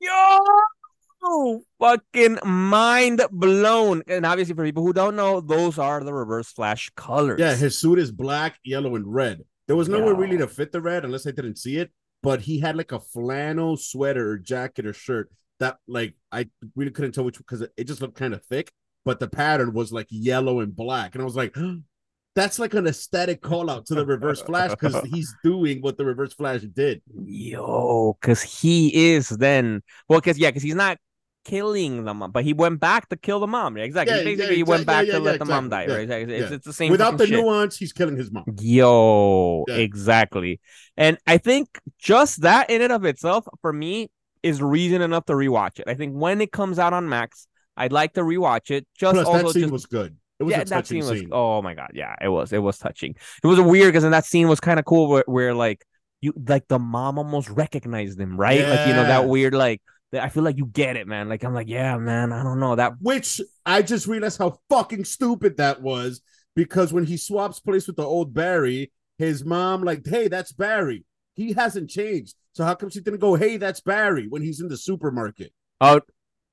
Yo, 0.00 1.62
fucking 1.80 2.38
mind 2.44 3.22
blown. 3.30 4.02
And 4.08 4.26
obviously, 4.26 4.54
for 4.54 4.64
people 4.64 4.84
who 4.84 4.92
don't 4.92 5.16
know, 5.16 5.40
those 5.40 5.78
are 5.78 6.02
the 6.02 6.12
reverse 6.12 6.50
flash 6.52 6.90
colors. 6.96 7.38
Yeah, 7.38 7.54
his 7.54 7.78
suit 7.78 7.98
is 7.98 8.10
black, 8.10 8.58
yellow, 8.64 8.96
and 8.96 9.06
red. 9.06 9.42
There 9.68 9.76
was 9.76 9.88
nowhere 9.88 10.12
Yo. 10.12 10.18
really 10.18 10.38
to 10.38 10.48
fit 10.48 10.72
the 10.72 10.80
red 10.80 11.04
unless 11.04 11.26
I 11.26 11.30
didn't 11.30 11.56
see 11.56 11.76
it, 11.76 11.90
but 12.22 12.40
he 12.40 12.58
had 12.58 12.76
like 12.76 12.92
a 12.92 13.00
flannel 13.00 13.76
sweater 13.76 14.30
or 14.30 14.38
jacket 14.38 14.86
or 14.86 14.92
shirt 14.92 15.30
that 15.60 15.78
like 15.86 16.14
I 16.32 16.48
really 16.74 16.90
couldn't 16.90 17.12
tell 17.12 17.24
which 17.24 17.38
because 17.38 17.62
it 17.62 17.84
just 17.84 18.00
looked 18.00 18.18
kind 18.18 18.34
of 18.34 18.44
thick, 18.44 18.72
but 19.06 19.20
the 19.20 19.28
pattern 19.28 19.72
was 19.72 19.92
like 19.92 20.08
yellow 20.10 20.60
and 20.60 20.74
black. 20.74 21.14
And 21.14 21.22
I 21.22 21.24
was 21.24 21.36
like, 21.36 21.56
that's 22.34 22.58
like 22.58 22.74
an 22.74 22.86
aesthetic 22.86 23.40
call 23.40 23.70
out 23.70 23.86
to 23.86 23.94
the 23.94 24.04
reverse 24.04 24.42
flash 24.42 24.70
because 24.72 25.00
he's 25.10 25.32
doing 25.42 25.80
what 25.80 25.96
the 25.96 26.04
reverse 26.04 26.34
flash 26.34 26.60
did. 26.60 27.00
Yo, 27.24 28.18
because 28.20 28.42
he 28.42 29.14
is 29.14 29.28
then 29.28 29.82
well, 30.08 30.20
because 30.20 30.38
yeah, 30.38 30.50
because 30.50 30.64
he's 30.64 30.74
not 30.74 30.98
killing 31.44 32.04
the 32.04 32.12
mom, 32.12 32.32
but 32.32 32.42
he 32.42 32.52
went 32.52 32.80
back 32.80 33.08
to 33.08 33.16
kill 33.16 33.38
the 33.38 33.46
mom. 33.46 33.78
Yeah, 33.78 33.84
exactly. 33.84 34.16
Yeah, 34.16 34.24
Basically, 34.24 34.46
yeah, 34.46 34.56
he 34.56 34.62
went 34.64 34.82
exact- 34.82 34.88
yeah, 34.88 35.02
back 35.02 35.06
yeah, 35.06 35.18
to 35.18 35.20
let 35.20 35.38
the 35.38 35.44
mom 35.44 35.68
die. 35.68 35.82
exactly. 35.84 35.94
Right? 35.94 36.20
Exactly. 36.20 36.36
It's, 36.36 36.52
it's 36.52 36.66
the 36.66 36.72
same. 36.72 36.90
Without 36.90 37.16
the 37.16 37.26
shit. 37.28 37.40
nuance, 37.40 37.78
he's 37.78 37.92
killing 37.92 38.16
his 38.16 38.32
mom. 38.32 38.44
Yo, 38.60 39.64
exactly. 39.68 40.60
And 40.96 41.16
I 41.28 41.38
think 41.38 41.78
just 41.98 42.42
that 42.42 42.70
in 42.70 42.82
and 42.82 42.92
of 42.92 43.04
itself, 43.04 43.46
for 43.62 43.72
me, 43.72 44.10
is 44.42 44.60
reason 44.60 45.00
enough 45.00 45.26
to 45.26 45.34
rewatch 45.34 45.78
it. 45.78 45.84
I 45.86 45.94
think 45.94 46.14
when 46.14 46.40
it 46.40 46.50
comes 46.50 46.80
out 46.80 46.92
on 46.92 47.08
Max, 47.08 47.46
I'd 47.76 47.92
like 47.92 48.14
to 48.14 48.22
rewatch 48.22 48.70
it. 48.70 48.86
Just 48.98 49.14
Plus, 49.14 49.26
also 49.26 49.46
that 49.46 49.52
scene 49.52 49.62
just 49.62 49.72
was 49.72 49.86
good. 49.86 50.16
It 50.38 50.44
was 50.44 50.52
yeah, 50.52 50.60
a 50.60 50.64
that 50.64 50.68
touching 50.68 51.02
scene 51.02 51.10
was. 51.10 51.24
Oh 51.32 51.62
my 51.62 51.74
god, 51.74 51.92
yeah, 51.94 52.14
it 52.20 52.28
was. 52.28 52.52
It 52.52 52.58
was 52.58 52.78
touching. 52.78 53.14
It 53.42 53.46
was 53.46 53.60
weird 53.60 53.88
because 53.88 54.04
in 54.04 54.10
that 54.12 54.26
scene 54.26 54.48
was 54.48 54.60
kind 54.60 54.78
of 54.78 54.84
cool 54.84 55.08
where, 55.08 55.24
where 55.26 55.54
like 55.54 55.84
you 56.20 56.32
like 56.46 56.68
the 56.68 56.78
mom 56.78 57.18
almost 57.18 57.48
recognized 57.48 58.20
him, 58.20 58.36
right? 58.36 58.66
Like 58.66 58.86
you 58.86 58.94
know 58.94 59.04
that 59.04 59.26
weird 59.26 59.54
like. 59.54 59.80
I 60.12 60.28
feel 60.28 60.44
like 60.44 60.56
you 60.56 60.66
get 60.66 60.96
it, 60.96 61.06
man. 61.06 61.28
Like 61.28 61.42
I'm 61.42 61.52
like, 61.52 61.68
yeah, 61.68 61.98
man. 61.98 62.32
I 62.32 62.42
don't 62.42 62.60
know 62.60 62.76
that. 62.76 62.94
Which 63.00 63.40
I 63.66 63.82
just 63.82 64.06
realized 64.06 64.38
how 64.38 64.60
fucking 64.70 65.04
stupid 65.04 65.56
that 65.56 65.82
was 65.82 66.22
because 66.54 66.92
when 66.92 67.04
he 67.04 67.16
swaps 67.16 67.60
place 67.60 67.86
with 67.86 67.96
the 67.96 68.04
old 68.04 68.32
Barry, 68.32 68.92
his 69.18 69.44
mom 69.44 69.82
like, 69.82 70.06
"Hey, 70.06 70.28
that's 70.28 70.52
Barry. 70.52 71.04
He 71.34 71.52
hasn't 71.52 71.90
changed. 71.90 72.34
So 72.52 72.64
how 72.64 72.74
come 72.74 72.88
she 72.88 73.00
didn't 73.00 73.20
go, 73.20 73.34
"Hey, 73.34 73.56
that's 73.56 73.80
Barry" 73.80 74.26
when 74.28 74.42
he's 74.42 74.60
in 74.60 74.68
the 74.68 74.76
supermarket? 74.76 75.52
Oh 75.80 76.00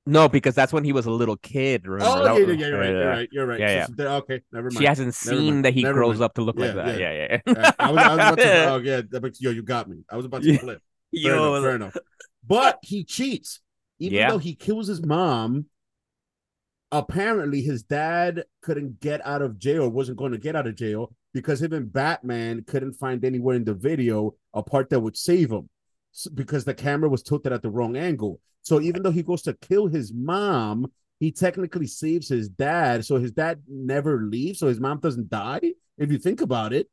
no, 0.06 0.28
because 0.28 0.54
that's 0.54 0.72
when 0.72 0.84
he 0.84 0.92
was 0.92 1.06
a 1.06 1.10
little 1.10 1.36
kid. 1.36 1.86
Remember? 1.86 2.28
oh, 2.28 2.36
yeah, 2.36 2.46
yeah, 2.46 2.52
yeah, 2.52 2.66
you're 2.66 2.78
right, 2.78 2.88
you're 2.90 3.06
right, 3.08 3.28
you're 3.32 3.46
right. 3.46 3.60
Yeah, 3.60 3.86
yeah. 3.98 4.14
okay, 4.16 4.42
never 4.52 4.70
mind. 4.70 4.78
She 4.78 4.84
hasn't 4.84 5.14
seen 5.14 5.62
that 5.62 5.72
he 5.72 5.82
Never 5.82 5.94
grows 5.94 6.16
mind. 6.16 6.24
up 6.24 6.34
to 6.34 6.42
look 6.42 6.58
like 6.58 6.74
that. 6.74 6.98
yeah. 6.98 7.12
Yeah, 7.12 7.38
yeah, 7.46 7.52
yeah. 7.56 7.72
I 7.78 7.90
was, 7.90 8.02
I 8.02 8.08
was 8.08 8.14
about 8.14 8.38
to, 8.38 8.64
oh 8.70 8.76
yeah, 8.78 9.20
makes, 9.20 9.40
yo, 9.40 9.50
you 9.50 9.62
got 9.62 9.88
me. 9.88 10.04
I 10.10 10.16
was 10.16 10.26
about 10.26 10.42
to 10.42 10.58
flip. 10.58 10.82
Fair 11.14 11.22
Yo, 11.36 11.54
enough, 11.54 11.62
fair 11.64 11.76
enough. 11.76 11.96
But 12.46 12.78
he 12.82 13.04
cheats, 13.04 13.60
even 14.00 14.16
Yeah. 14.18 14.30
though 14.30 14.38
he 14.38 14.54
kills 14.54 14.88
his 14.88 15.00
mom. 15.04 15.66
Apparently, 16.92 17.60
his 17.62 17.82
dad 17.82 18.44
couldn't 18.62 19.00
get 19.00 19.24
out 19.26 19.42
of 19.42 19.58
jail, 19.58 19.88
wasn't 19.88 20.18
going 20.18 20.32
to 20.32 20.38
get 20.38 20.54
out 20.56 20.66
of 20.66 20.76
jail 20.76 21.12
because 21.32 21.60
him 21.62 21.72
and 21.72 21.92
Batman 21.92 22.64
couldn't 22.66 22.94
find 22.94 23.24
anywhere 23.24 23.56
in 23.56 23.64
the 23.64 23.74
video 23.74 24.34
a 24.52 24.62
part 24.62 24.90
that 24.90 25.00
would 25.00 25.16
save 25.16 25.50
him 25.50 25.68
because 26.34 26.64
the 26.64 26.74
camera 26.74 27.08
was 27.08 27.22
tilted 27.22 27.52
at 27.52 27.62
the 27.62 27.70
wrong 27.70 27.96
angle. 27.96 28.40
So 28.62 28.80
even 28.80 29.02
though 29.02 29.10
he 29.10 29.22
goes 29.22 29.42
to 29.42 29.54
kill 29.54 29.86
his 29.88 30.12
mom, 30.12 30.90
he 31.20 31.32
technically 31.32 31.86
saves 31.86 32.28
his 32.28 32.48
dad. 32.48 33.04
So 33.04 33.18
his 33.18 33.32
dad 33.32 33.62
never 33.68 34.22
leaves, 34.22 34.58
so 34.58 34.68
his 34.68 34.80
mom 34.80 35.00
doesn't 35.00 35.28
die. 35.28 35.60
If 35.98 36.10
you 36.10 36.18
think 36.18 36.40
about 36.40 36.72
it, 36.72 36.88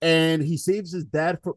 and 0.00 0.42
he 0.42 0.56
saves 0.56 0.92
his 0.92 1.04
dad 1.04 1.38
for 1.42 1.56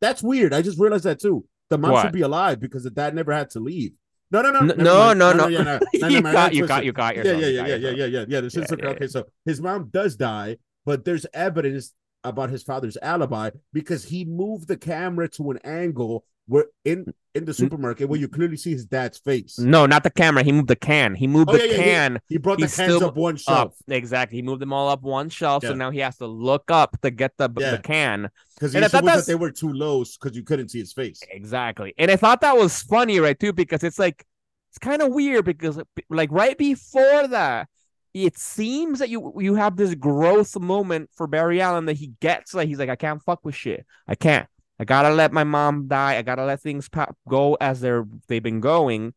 that's 0.00 0.22
weird. 0.22 0.52
I 0.52 0.62
just 0.62 0.78
realized 0.78 1.04
that 1.04 1.20
too. 1.20 1.44
The 1.70 1.78
mom 1.78 1.92
What? 1.92 2.02
should 2.02 2.12
be 2.12 2.22
alive 2.22 2.60
because 2.60 2.82
the 2.84 2.90
dad 2.90 3.14
never 3.14 3.32
had 3.32 3.50
to 3.50 3.60
leave. 3.60 3.92
No, 4.30 4.40
no, 4.42 4.50
no, 4.50 4.60
no, 4.60 4.74
no, 5.12 5.12
no. 5.12 5.32
no, 5.32 5.46
You 5.48 5.58
no, 5.62 5.78
no, 6.20 6.32
got- 6.32 6.54
you 6.54 6.66
got- 6.66 6.84
you 6.84 6.92
got 6.92 7.16
Yeah, 7.16 7.22
yeah, 7.22 7.34
yeah, 7.34 7.46
yeah, 7.46 7.66
yeah, 7.66 7.76
yeah, 7.76 8.04
yeah, 8.06 8.24
Yeah, 8.28 8.40
yeah, 8.40 8.88
okay, 8.88 9.06
so 9.06 9.24
his 9.44 9.60
mom 9.60 9.90
does 9.92 10.16
die, 10.16 10.56
but 10.86 11.04
there's 11.04 11.26
evidence 11.34 11.92
about 12.24 12.50
his 12.50 12.62
father's 12.62 12.96
alibi 13.02 13.50
because 13.72 14.04
he 14.04 14.24
moved 14.24 14.68
the 14.68 14.76
camera 14.76 15.28
to 15.28 15.50
an 15.50 15.58
angle 15.64 16.24
where 16.46 16.66
in 16.84 17.12
in 17.34 17.46
the 17.46 17.52
mm-hmm. 17.52 17.62
supermarket 17.62 18.08
where 18.08 18.18
you 18.18 18.28
clearly 18.28 18.56
see 18.56 18.72
his 18.72 18.84
dad's 18.84 19.16
face. 19.18 19.58
No, 19.58 19.86
not 19.86 20.04
the 20.04 20.10
camera. 20.10 20.42
He 20.42 20.52
moved 20.52 20.68
the 20.68 20.76
can. 20.76 21.14
He 21.14 21.26
moved 21.26 21.48
Oh, 21.48 21.52
the 21.52 21.60
yeah, 21.60 21.64
yeah, 21.64 21.76
yeah. 21.76 21.84
can 21.84 22.20
He 22.28 22.36
brought 22.36 22.58
the 22.58 22.64
He's 22.66 22.76
cans 22.76 22.94
still 22.94 23.08
up 23.08 23.16
one 23.16 23.34
up. 23.34 23.40
shelf 23.40 23.76
Exactly. 23.88 24.36
He 24.36 24.42
moved 24.42 24.60
them 24.60 24.72
all 24.72 24.88
up 24.88 25.02
one 25.02 25.30
shelf. 25.30 25.64
So 25.64 25.74
now 25.74 25.90
he 25.90 26.00
has 26.00 26.18
to 26.18 26.26
look 26.26 26.70
up 26.70 27.00
to 27.00 27.10
get 27.10 27.32
the, 27.38 27.48
Yeah. 27.58 27.70
the 27.70 27.78
can. 27.78 28.28
because 28.54 28.74
and 28.74 28.84
I 28.84 28.88
thought 28.88 29.04
that 29.04 29.26
they 29.26 29.34
were 29.34 29.50
too 29.50 29.72
low 29.72 30.04
because 30.04 30.36
you 30.36 30.42
couldn't 30.42 30.68
see 30.70 30.80
his 30.80 30.92
face. 30.92 31.22
Exactly. 31.30 31.94
And 31.96 32.10
I 32.10 32.16
thought 32.16 32.42
that 32.42 32.56
was 32.56 32.82
funny, 32.82 33.18
right? 33.18 33.38
Too, 33.38 33.52
because 33.52 33.82
it's 33.82 33.98
like 33.98 34.26
it's 34.70 34.78
kind 34.78 35.00
of 35.00 35.12
weird 35.12 35.44
because 35.44 35.80
like 36.10 36.30
right 36.32 36.58
before 36.58 37.28
that, 37.28 37.68
it 38.14 38.38
seems 38.38 38.98
that 38.98 39.08
you 39.08 39.32
you 39.38 39.54
have 39.54 39.76
this 39.76 39.94
growth 39.94 40.58
moment 40.58 41.10
for 41.14 41.26
Barry 41.26 41.60
Allen 41.60 41.86
that 41.86 41.96
he 41.96 42.12
gets 42.20 42.54
like 42.54 42.68
he's 42.68 42.78
like, 42.78 42.90
I 42.90 42.96
can't 42.96 43.22
fuck 43.22 43.44
with 43.44 43.54
shit. 43.54 43.86
I 44.06 44.14
can't. 44.14 44.48
I 44.78 44.84
gotta 44.84 45.10
let 45.10 45.32
my 45.32 45.44
mom 45.44 45.88
die. 45.88 46.16
I 46.16 46.22
gotta 46.22 46.44
let 46.44 46.60
things 46.60 46.88
pa- 46.88 47.12
go 47.28 47.56
as 47.60 47.80
they're 47.80 48.04
they've 48.28 48.42
been 48.42 48.60
going. 48.60 49.14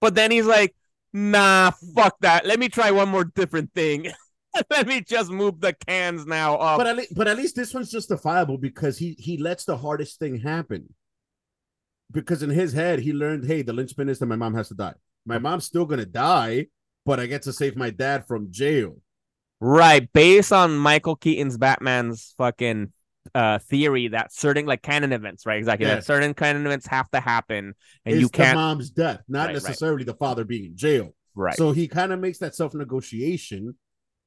But 0.00 0.14
then 0.14 0.30
he's 0.30 0.46
like, 0.46 0.74
Nah, 1.12 1.70
fuck 1.94 2.16
that. 2.20 2.46
Let 2.46 2.58
me 2.58 2.68
try 2.68 2.90
one 2.90 3.08
more 3.08 3.24
different 3.24 3.72
thing. 3.74 4.12
let 4.70 4.86
me 4.86 5.00
just 5.00 5.30
move 5.30 5.60
the 5.60 5.72
cans 5.72 6.26
now 6.26 6.56
up. 6.56 6.78
But 6.78 6.86
at 6.86 6.96
least, 6.96 7.14
but 7.14 7.28
at 7.28 7.36
least 7.36 7.56
this 7.56 7.72
one's 7.72 7.90
justifiable 7.90 8.58
because 8.58 8.98
he 8.98 9.16
he 9.18 9.38
lets 9.38 9.64
the 9.64 9.76
hardest 9.76 10.18
thing 10.18 10.38
happen. 10.40 10.94
Because 12.10 12.42
in 12.42 12.50
his 12.50 12.72
head, 12.72 13.00
he 13.00 13.12
learned, 13.12 13.44
hey, 13.44 13.62
the 13.62 13.72
linchpin 13.72 14.08
is 14.08 14.18
that 14.18 14.26
my 14.26 14.36
mom 14.36 14.54
has 14.54 14.68
to 14.68 14.74
die. 14.74 14.94
My 15.26 15.38
mom's 15.38 15.64
still 15.64 15.84
gonna 15.84 16.06
die, 16.06 16.66
but 17.04 17.20
I 17.20 17.26
get 17.26 17.42
to 17.42 17.52
save 17.52 17.76
my 17.76 17.90
dad 17.90 18.26
from 18.26 18.48
jail. 18.50 18.96
Right, 19.60 20.10
based 20.12 20.52
on 20.52 20.76
Michael 20.76 21.16
Keaton's 21.16 21.56
Batman's 21.58 22.34
fucking 22.38 22.92
uh 23.34 23.58
theory 23.58 24.08
that 24.08 24.32
certain 24.32 24.64
like 24.66 24.80
canon 24.82 25.12
events, 25.12 25.44
right? 25.44 25.58
Exactly. 25.58 25.86
Yeah. 25.86 25.96
That 25.96 26.04
certain 26.04 26.32
canon 26.34 26.64
events 26.64 26.86
have 26.86 27.10
to 27.10 27.20
happen 27.20 27.74
and 28.06 28.14
It's 28.14 28.20
you 28.22 28.28
can't 28.30 28.56
mom's 28.56 28.90
death, 28.90 29.20
not 29.28 29.38
Right, 29.40 29.46
right. 29.48 29.54
necessarily 29.54 30.04
the 30.04 30.14
father 30.14 30.44
being 30.44 30.64
in 30.66 30.76
jail. 30.76 31.14
right. 31.34 31.54
So 31.56 31.72
he 31.72 31.88
kind 31.88 32.12
of 32.12 32.20
makes 32.20 32.38
that 32.38 32.54
self 32.54 32.72
negotiation, 32.74 33.74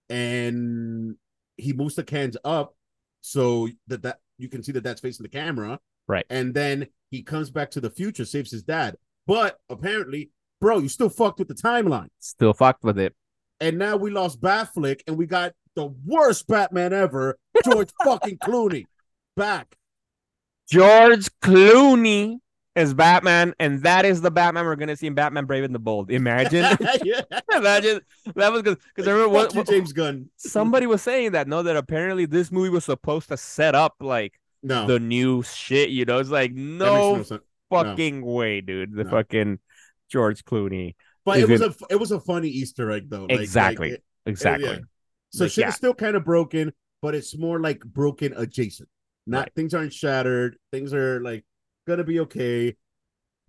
and 0.10 1.16
he 1.58 1.74
moves 1.74 1.96
the 1.96 2.04
cans 2.04 2.38
up 2.44 2.76
so 3.22 3.70
that 3.88 4.04
that 4.04 4.20
you 4.38 4.50
can 4.50 4.64
see 4.64 4.72
that 4.74 4.84
that's 4.84 5.02
facing 5.02 5.24
the 5.24 5.30
camera. 5.30 5.80
Right. 6.08 6.26
And 6.30 6.54
then 6.54 6.88
he 7.10 7.24
comes 7.24 7.50
back 7.50 7.72
to 7.72 7.82
the 7.82 7.90
future, 7.90 8.26
saves 8.26 8.52
his 8.52 8.64
dad. 8.64 8.98
But 9.28 9.60
apparently, 9.70 10.32
bro, 10.62 10.78
you 10.78 10.88
still 10.88 11.10
fucked 11.10 11.40
with 11.40 11.50
the 11.50 11.54
timeline. 11.56 12.08
Still 12.20 12.54
fucked 12.54 12.84
with 12.86 12.98
it. 12.98 13.14
And 13.60 13.78
now 13.78 13.98
we 13.98 14.10
lost 14.12 14.40
Batfleck, 14.40 15.02
and 15.08 15.18
we 15.18 15.26
got 15.26 15.52
the 15.76 15.88
worst 16.06 16.48
Batman 16.48 16.94
ever, 16.94 17.38
George 17.66 17.90
fucking 18.04 18.38
Clooney, 18.38 18.86
back. 19.36 19.76
George 20.70 21.28
Clooney 21.42 22.38
is 22.76 22.94
Batman, 22.94 23.54
and 23.60 23.84
that 23.84 24.06
is 24.06 24.22
the 24.22 24.32
Batman 24.32 24.66
we're 24.66 24.78
gonna 24.78 24.96
see 24.96 25.08
in 25.08 25.14
Batman 25.16 25.46
Brave 25.46 25.64
and 25.66 25.76
the 25.76 25.80
Bold. 25.80 26.10
Imagine, 26.10 26.66
yeah. 27.04 27.22
imagine 27.54 28.00
that 28.36 28.52
was 28.52 28.62
because 28.62 28.78
because 28.96 29.08
I 29.08 29.12
remember 29.12 29.36
Fuck 29.40 29.56
what, 29.56 29.68
you, 29.68 29.74
James 29.76 29.92
Gunn. 29.94 30.30
somebody 30.38 30.88
was 30.88 31.02
saying 31.02 31.34
that 31.34 31.48
no, 31.48 31.64
that 31.64 31.76
apparently 31.76 32.26
this 32.26 32.52
movie 32.52 32.70
was 32.70 32.86
supposed 32.86 33.28
to 33.30 33.38
set 33.38 33.76
up 33.76 33.96
like 34.00 34.40
No, 34.64 34.88
the 34.88 35.00
new 35.00 35.44
shit. 35.44 35.90
You 35.90 36.06
know, 36.06 36.20
it's 36.20 36.30
like 36.30 36.54
no, 36.54 37.18
no 37.18 37.24
sense. 37.24 37.44
fucking 37.70 38.26
way, 38.26 38.62
dude. 38.62 38.94
The 38.96 39.04
No. 39.04 39.10
fucking 39.10 39.60
George 40.12 40.44
Clooney. 40.46 40.96
But 41.26 41.40
it 41.40 41.48
was 41.50 41.62
it- 41.62 41.72
a 41.72 41.86
it 41.92 41.96
was 42.00 42.12
a 42.12 42.20
funny 42.20 42.50
Easter 42.50 42.92
egg 42.92 43.10
though. 43.10 43.22
Like- 43.22 43.32
like, 43.32 43.40
Exactly. 43.42 43.90
it- 43.92 44.04
Exactly. 44.26 44.70
yeah. 44.70 44.80
So 45.32 45.46
Like, 45.46 45.52
shit 45.54 45.62
yeah. 45.64 45.70
is 45.70 45.76
still 45.76 45.94
kind 45.94 46.16
of 46.16 46.26
broken, 46.26 46.74
but 47.02 47.16
it's 47.16 47.38
more 47.38 47.60
like 47.60 47.80
broken 47.86 48.34
adjacent. 48.36 48.90
Not 49.26 49.40
Right. 49.40 49.54
things 49.56 49.74
aren't 49.74 49.94
shattered. 49.94 50.58
Things 50.72 50.94
are 50.94 51.22
like 51.22 51.46
gonna 51.88 52.04
be 52.04 52.20
okay. 52.22 52.76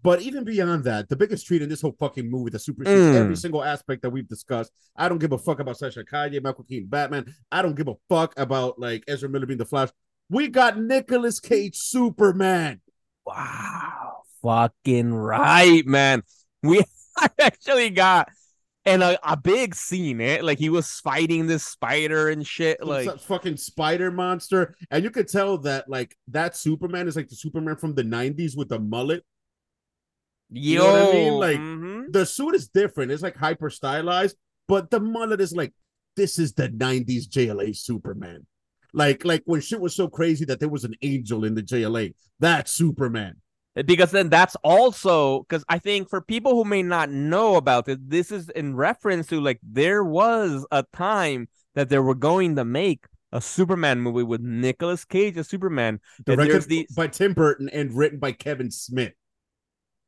But 0.02 0.20
even 0.22 0.42
beyond 0.44 0.84
that, 0.84 1.08
the 1.08 1.14
biggest 1.16 1.46
treat 1.46 1.62
in 1.62 1.68
this 1.68 1.80
whole 1.80 1.94
fucking 1.98 2.28
movie 2.28 2.50
that 2.50 2.58
supersedes 2.58 3.00
Mm. 3.00 3.20
every 3.20 3.36
single 3.36 3.62
aspect 3.62 4.02
that 4.02 4.10
we've 4.10 4.26
discussed. 4.28 4.72
I 4.96 5.08
don't 5.08 5.18
give 5.18 5.30
a 5.32 5.38
fuck 5.38 5.60
about 5.60 5.78
Sasha 5.78 6.04
Calle, 6.04 6.40
Michael 6.40 6.64
Keaton, 6.64 6.88
Batman. 6.88 7.32
I 7.52 7.62
don't 7.62 7.76
give 7.76 7.86
a 7.88 7.94
fuck 8.08 8.34
about 8.36 8.78
like 8.80 9.04
Ezra 9.08 9.28
Miller 9.28 9.46
being 9.46 9.58
the 9.58 9.64
Flash. 9.64 9.90
We 10.28 10.48
got 10.48 10.78
Nicolas 10.80 11.38
Cage 11.40 11.76
Superman. 11.76 12.80
Wow, 13.24 14.22
fucking 14.42 15.14
right, 15.14 15.86
man. 15.86 16.22
We 16.62 16.84
actually 17.38 17.90
got 17.90 18.28
and 18.84 19.02
a, 19.02 19.18
a 19.30 19.36
big 19.36 19.74
scene, 19.74 20.20
eh? 20.20 20.40
Like 20.42 20.58
he 20.58 20.68
was 20.68 20.90
fighting 21.00 21.46
this 21.46 21.64
spider 21.64 22.28
and 22.28 22.46
shit. 22.46 22.84
Like, 22.84 23.20
fucking 23.20 23.56
spider 23.56 24.10
monster, 24.10 24.74
and 24.90 25.04
you 25.04 25.10
could 25.10 25.28
tell 25.28 25.58
that 25.58 25.88
like 25.88 26.16
that 26.28 26.56
Superman 26.56 27.06
is 27.06 27.16
like 27.16 27.28
the 27.28 27.36
Superman 27.36 27.76
from 27.76 27.94
the 27.94 28.02
'90s 28.02 28.56
with 28.56 28.68
the 28.68 28.80
mullet. 28.80 29.24
yo, 30.50 30.82
know 30.82 30.92
what 30.92 31.08
I 31.08 31.12
mean? 31.12 31.32
Like, 31.34 31.58
mhm. 31.58 32.12
The 32.12 32.26
suit 32.26 32.54
is 32.54 32.68
different; 32.68 33.12
it's 33.12 33.22
like 33.22 33.36
hyper 33.36 33.70
stylized, 33.70 34.36
but 34.66 34.90
the 34.90 35.00
mullet 35.00 35.40
is 35.40 35.54
like 35.54 35.72
this 36.16 36.38
is 36.38 36.52
the 36.52 36.68
'90s 36.68 37.28
JLA 37.28 37.76
Superman. 37.76 38.46
Like, 38.92 39.24
like 39.24 39.42
when 39.46 39.60
shit 39.60 39.80
was 39.80 39.94
so 39.94 40.08
crazy 40.08 40.44
that 40.46 40.60
there 40.60 40.68
was 40.68 40.84
an 40.84 40.94
angel 41.02 41.44
in 41.44 41.54
the 41.54 41.62
JLA. 41.62 42.14
That's 42.40 42.72
Superman. 42.72 43.36
Because 43.74 44.10
then 44.10 44.28
that's 44.28 44.56
also 44.56 45.40
because 45.42 45.64
I 45.68 45.78
think 45.78 46.08
for 46.08 46.20
people 46.20 46.52
who 46.54 46.64
may 46.64 46.82
not 46.82 47.10
know 47.10 47.56
about 47.56 47.88
it, 47.88 48.10
this 48.10 48.30
is 48.30 48.48
in 48.50 48.76
reference 48.76 49.26
to 49.28 49.40
like 49.40 49.60
there 49.62 50.04
was 50.04 50.66
a 50.70 50.84
time 50.92 51.48
that 51.74 51.88
they 51.88 51.98
were 51.98 52.14
going 52.14 52.56
to 52.56 52.64
make 52.64 53.06
a 53.32 53.40
Superman 53.40 54.00
movie 54.00 54.22
with 54.22 54.42
Nicolas 54.42 55.04
Cage 55.06 55.38
as 55.38 55.48
Superman. 55.48 56.00
Directed 56.26 56.62
these 56.64 56.92
by 56.94 57.06
Tim 57.08 57.32
Burton 57.32 57.70
and 57.70 57.92
written 57.96 58.18
by 58.18 58.32
Kevin 58.32 58.70
Smith. 58.70 59.14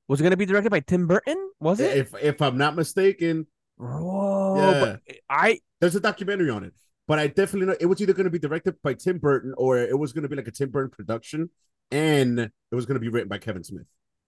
was 0.08 0.20
it 0.20 0.24
going 0.24 0.32
to 0.32 0.36
be 0.36 0.44
directed 0.46 0.70
by 0.70 0.80
Tim 0.80 1.06
Burton? 1.06 1.50
Was 1.60 1.80
it? 1.80 1.96
If 1.96 2.14
if 2.22 2.42
I'm 2.42 2.58
not 2.58 2.76
mistaken, 2.76 3.46
Bro, 3.78 4.56
Yeah. 4.56 4.80
but 5.06 5.16
I 5.30 5.60
There's 5.80 5.96
a 5.96 6.00
documentary 6.00 6.50
on 6.50 6.64
it, 6.64 6.74
but 7.08 7.18
I 7.18 7.28
definitely 7.28 7.66
know 7.68 7.76
it 7.80 7.86
was 7.86 8.00
either 8.02 8.12
going 8.12 8.24
to 8.24 8.30
be 8.30 8.38
directed 8.38 8.74
by 8.82 8.92
Tim 8.92 9.18
Burton 9.18 9.54
or 9.56 9.78
it 9.78 9.98
was 9.98 10.12
going 10.12 10.22
to 10.24 10.28
be 10.28 10.36
like 10.36 10.48
a 10.48 10.52
Tim 10.52 10.68
Burton 10.68 10.90
production, 10.90 11.48
and 11.90 12.38
it 12.38 12.50
was 12.72 12.86
going 12.86 12.94
to 12.96 13.00
be 13.00 13.08
written 13.08 13.28
by 13.28 13.38
Kevin 13.38 13.64
Smith. 13.64 13.86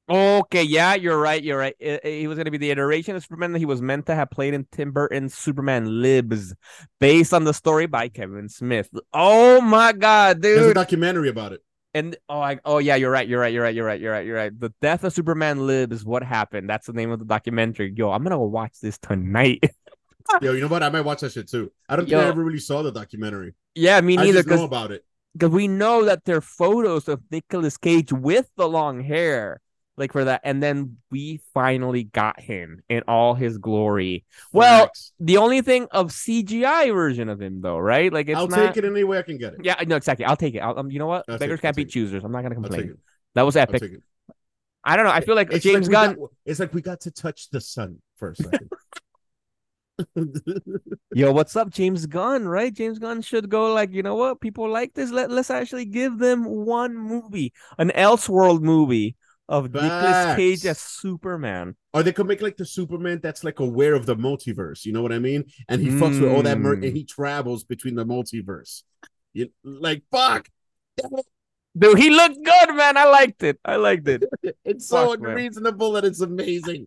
Okay, 0.09 0.63
yeah, 0.63 0.95
you're 0.95 1.19
right. 1.19 1.43
You're 1.43 1.59
right. 1.59 1.75
He 2.05 2.29
was 2.29 2.37
going 2.37 2.45
to 2.45 2.53
be 2.53 2.59
the 2.59 2.71
iteration 2.71 3.17
of 3.17 3.23
Superman 3.25 3.53
that 3.53 3.59
he 3.59 3.65
was 3.65 3.83
meant 3.83 4.07
to 4.07 4.15
have 4.15 4.31
played 4.31 4.55
in 4.55 4.65
Tim 4.71 4.93
Burton's 4.93 5.35
Superman 5.35 6.01
Lives, 6.01 6.55
based 7.01 7.35
on 7.35 7.43
the 7.43 7.53
story 7.53 7.87
by 7.87 8.09
Kevin 8.09 8.49
Smith. 8.49 8.89
Oh 9.13 9.61
my 9.61 9.93
god, 9.93 10.41
dude! 10.41 10.59
There's 10.59 10.71
a 10.71 10.75
documentary 10.75 11.29
about 11.29 11.53
it. 11.53 11.63
And 11.93 12.17
oh, 12.29 12.41
I, 12.41 12.59
oh 12.65 12.79
yeah, 12.79 12.95
you're 12.95 13.11
right. 13.11 13.27
You're 13.27 13.41
right. 13.41 13.53
You're 13.53 13.63
right. 13.63 13.75
You're 13.75 13.87
right. 13.87 14.01
You're 14.01 14.13
right. 14.13 14.27
You're 14.27 14.37
right. 14.37 14.61
The 14.61 14.73
death 14.81 15.03
of 15.03 15.13
Superman 15.13 15.67
Lives. 15.67 16.05
What 16.05 16.23
happened? 16.23 16.71
That's 16.71 16.87
the 16.87 16.93
name 16.93 17.11
of 17.11 17.19
the 17.19 17.25
documentary. 17.25 17.93
Yo, 17.97 18.13
I'm 18.13 18.23
gonna 18.23 18.37
go 18.37 18.45
watch 18.45 18.75
this 18.81 18.99
tonight. 18.99 19.65
Yo, 20.43 20.53
you 20.53 20.61
know 20.61 20.69
what? 20.69 20.83
I 20.83 20.89
might 20.89 21.01
watch 21.01 21.21
that 21.21 21.33
shit 21.33 21.49
too. 21.49 21.73
I 21.89 21.97
don't 21.97 22.05
think 22.05 22.17
I 22.17 22.23
Yo. 22.23 22.29
ever 22.29 22.45
really 22.45 22.59
saw 22.61 22.83
the 22.83 22.93
documentary. 22.93 23.55
yeah, 23.75 24.01
me 24.01 24.19
I 24.19 24.25
neither. 24.25 24.43
just 24.43 24.49
know 24.49 24.65
about 24.65 24.93
it. 24.93 25.05
Because 25.39 25.51
we 25.55 25.69
know 25.69 26.05
that 26.05 26.25
there 26.25 26.37
are 26.37 26.41
photos 26.41 27.09
of 27.09 27.21
Nicolas 27.31 27.77
Cage 27.77 28.13
with 28.13 28.49
the 28.57 28.69
long 28.69 29.01
hair, 29.03 29.61
like 29.97 30.13
for 30.13 30.25
that, 30.25 30.41
and 30.45 30.63
then 30.63 30.97
we 31.11 31.41
finally 31.55 32.05
got 32.05 32.41
him 32.41 32.83
in 32.89 33.03
all 33.09 33.35
his 33.35 33.59
glory. 33.59 34.25
Well, 34.53 34.87
Facts. 34.87 35.13
the 35.21 35.37
only 35.39 35.61
thing 35.63 35.87
of 35.91 36.11
CGI 36.11 36.93
version 36.95 37.29
of 37.29 37.41
him, 37.41 37.61
though, 37.61 37.79
right? 37.79 38.13
Like 38.13 38.29
it's 38.29 38.37
I'll 38.39 38.49
not. 38.49 38.75
take 38.75 38.77
it 38.79 38.85
any 38.85 39.05
way 39.05 39.19
I 39.19 39.23
can 39.23 39.39
get 39.39 39.55
it. 39.55 39.61
Yeah, 39.65 39.77
no, 39.87 39.97
exactly. 39.97 40.25
I'll 40.27 40.37
take 40.37 40.55
it. 40.55 40.61
I'll, 40.61 40.79
um, 40.79 40.91
you 40.91 40.99
know 40.99 41.07
what? 41.07 41.25
I'll 41.29 41.39
Beggars 41.39 41.61
can't 41.61 41.77
I'll 41.77 41.85
be 41.85 41.91
choosers. 41.91 42.25
I'm 42.25 42.33
not 42.33 42.43
gonna 42.43 42.55
complain. 42.55 42.97
That 43.35 43.43
was 43.43 43.57
epic. 43.57 43.83
I 44.85 44.97
don't 44.97 45.05
know. 45.05 45.13
I 45.13 45.21
feel 45.21 45.35
like 45.35 45.53
It's 45.53 45.65
James 45.65 45.89
like 45.89 45.93
Gunn. 45.93 46.15
got- 46.21 46.31
it's 46.45 46.61
like 46.61 46.73
we 46.73 46.81
got 46.81 47.01
to 47.01 47.11
touch 47.11 47.51
the 47.51 47.61
sun 47.61 48.01
for 48.17 48.31
a 48.31 48.37
second. 48.37 48.71
Yo, 51.15 51.33
what's 51.33 51.57
up, 51.57 51.71
James 51.71 52.07
Gunn? 52.07 52.47
Right? 52.47 52.73
James 52.73 52.99
Gunn 52.99 53.23
should 53.23 53.49
go 53.49 53.73
like, 53.73 53.93
you 53.93 54.03
know 54.03 54.15
what? 54.15 54.41
People 54.41 54.69
like 54.69 54.95
this. 54.95 55.11
Let 55.11 55.31
let's 55.31 55.51
actually 55.51 55.87
give 55.87 56.19
them 56.19 56.45
one 56.45 56.97
movie, 56.97 57.53
an 57.79 57.91
Elseworld 57.91 58.61
movie 58.63 59.17
of 59.49 59.73
Nicolas 59.73 60.37
Cage 60.37 60.67
as 60.67 60.79
Superman. 60.79 61.77
or 61.95 62.03
they 62.03 62.13
could 62.13 62.27
make 62.27 62.43
like 62.43 62.57
the 62.57 62.67
Superman 62.67 63.21
that's 63.23 63.45
like 63.45 63.61
aware 63.61 63.95
of 63.95 64.05
the 64.05 64.17
multiverse. 64.17 64.85
You 64.85 64.93
know 64.93 65.03
what 65.03 65.13
I 65.13 65.19
mean? 65.21 65.45
And 65.69 65.81
he 65.81 65.89
fucks 65.89 66.21
with 66.21 66.31
all 66.33 66.43
that 66.43 66.59
mer- 66.59 66.77
Mm. 66.77 66.89
and 66.89 66.97
he 66.97 67.05
travels 67.05 67.65
between 67.65 67.95
the 67.95 68.05
multiverse. 68.05 68.83
You, 69.33 69.51
like 69.63 70.03
fuck, 70.11 70.49
Dude, 71.77 71.99
he 71.99 72.11
looked 72.11 72.37
good, 72.37 72.75
man. 72.75 72.97
I 72.97 73.05
liked 73.05 73.43
it. 73.43 73.59
I 73.65 73.77
liked 73.77 74.09
it. 74.09 74.25
it's 74.65 74.89
so 74.89 75.11
Fuck, 75.11 75.21
man. 75.21 75.31
unreasonable 75.33 75.93
that 75.93 76.05
it's 76.05 76.21
amazing. 76.21 76.87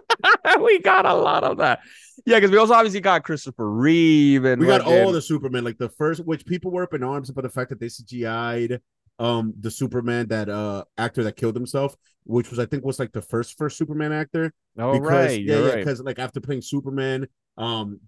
we 0.60 0.80
got 0.80 1.06
a 1.06 1.14
lot 1.14 1.44
of 1.44 1.58
that. 1.58 1.80
Yeah, 2.26 2.38
because 2.38 2.50
we 2.50 2.56
also 2.56 2.74
obviously 2.74 3.00
got 3.00 3.22
Christopher 3.22 3.70
Reeve 3.70 4.44
and 4.44 4.60
we 4.60 4.66
got 4.66 4.80
all 4.80 5.12
the 5.12 5.22
Superman, 5.22 5.64
like 5.64 5.78
the 5.78 5.90
first, 5.90 6.24
which 6.24 6.46
people 6.46 6.70
were 6.70 6.84
up 6.84 6.94
in 6.94 7.02
arms 7.02 7.30
about 7.30 7.42
the 7.42 7.50
fact 7.50 7.70
that 7.70 7.80
they 7.80 7.86
CGI'd 7.86 8.80
um 9.20 9.54
the 9.60 9.70
Superman 9.70 10.26
that 10.26 10.48
uh 10.48 10.84
actor 10.98 11.22
that 11.22 11.36
killed 11.36 11.54
himself, 11.54 11.94
which 12.24 12.50
was 12.50 12.58
I 12.58 12.66
think 12.66 12.84
was 12.84 12.98
like 12.98 13.12
the 13.12 13.22
first 13.22 13.56
first 13.56 13.76
Superman 13.76 14.12
actor. 14.12 14.52
Oh, 14.78 14.92
because 14.92 15.10
right. 15.10 15.42
yeah, 15.42 15.58
yeah, 15.58 15.66
right. 15.66 15.78
because 15.78 16.00
like 16.00 16.18
after 16.18 16.40
playing 16.40 16.62
Superman, 16.62 17.28
um, 17.56 18.00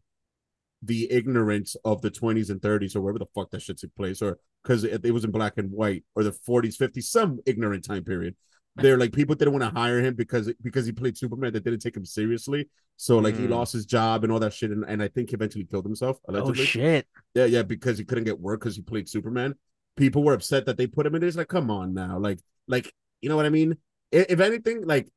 the 0.82 1.10
ignorance 1.10 1.76
of 1.84 2.02
the 2.02 2.10
20s 2.10 2.50
and 2.50 2.60
30s 2.60 2.96
or 2.96 3.00
wherever 3.00 3.18
the 3.18 3.26
fuck 3.34 3.50
that 3.50 3.62
shit 3.62 3.78
took 3.78 3.94
place, 3.94 4.22
or 4.22 4.38
because 4.66 4.84
it, 4.84 5.04
it 5.04 5.12
was 5.12 5.24
in 5.24 5.30
black 5.30 5.54
and 5.58 5.70
white, 5.70 6.04
or 6.16 6.24
the 6.24 6.32
40s, 6.32 6.76
50s, 6.76 7.04
some 7.04 7.38
ignorant 7.46 7.84
time 7.84 8.04
period. 8.04 8.34
They're 8.78 8.98
like 8.98 9.12
people 9.12 9.34
didn't 9.34 9.54
want 9.54 9.64
to 9.64 9.80
hire 9.80 10.00
him 10.00 10.14
because 10.14 10.52
because 10.62 10.84
he 10.84 10.92
played 10.92 11.16
Superman. 11.16 11.52
They 11.52 11.60
didn't 11.60 11.80
take 11.80 11.96
him 11.96 12.04
seriously, 12.04 12.68
so 12.98 13.16
like 13.16 13.34
he 13.34 13.44
Mm. 13.44 13.50
lost 13.50 13.72
his 13.72 13.86
job 13.86 14.22
and 14.22 14.30
all 14.30 14.40
that 14.40 14.52
shit, 14.52 14.70
and, 14.70 14.84
and 14.86 15.02
I 15.02 15.08
think 15.08 15.30
he 15.30 15.34
eventually 15.34 15.64
killed 15.64 15.86
himself. 15.86 16.18
Oh 16.28 16.52
shit. 16.52 17.06
yeah, 17.34 17.46
yeah, 17.46 17.62
because 17.62 17.96
he 17.96 18.04
couldn't 18.04 18.24
get 18.24 18.38
work 18.38 18.60
because 18.60 18.76
he 18.76 18.82
played 18.82 19.08
Superman. 19.08 19.54
People 19.96 20.22
were 20.22 20.34
upset 20.34 20.66
that 20.66 20.76
they 20.76 20.86
put 20.86 21.06
him 21.06 21.14
in. 21.14 21.22
It's 21.22 21.38
like, 21.38 21.48
come 21.48 21.70
on 21.70 21.94
now, 21.94 22.18
like, 22.18 22.38
like 22.68 22.92
you 23.22 23.30
know 23.30 23.36
what 23.36 23.46
I 23.46 23.50
mean? 23.50 23.78
If 24.12 24.40
anything, 24.40 24.86
like 24.86 25.08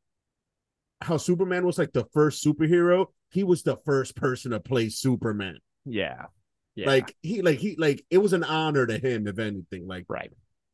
how 1.01 1.17
Superman 1.17 1.65
was 1.65 1.77
like 1.77 1.91
the 1.91 2.05
first 2.13 2.45
superhero, 2.45 3.07
he 3.29 3.43
was 3.43 3.63
the 3.63 3.77
first 3.85 4.15
person 4.15 4.51
to 4.51 4.61
play 4.61 4.87
Superman. 4.87 5.57
Yeah. 5.85 6.27
Yeah. 6.79 6.87
Like 6.87 7.15
he, 7.21 7.41
like 7.41 7.59
he, 7.59 7.75
like 7.77 8.05
it 8.09 8.19
was 8.19 8.33
an 8.33 8.43
honor 8.43 8.87
to 8.87 8.97
him. 8.97 9.27
If 9.27 9.37
anything, 9.39 9.87
like 9.87 10.05
right. 10.07 10.31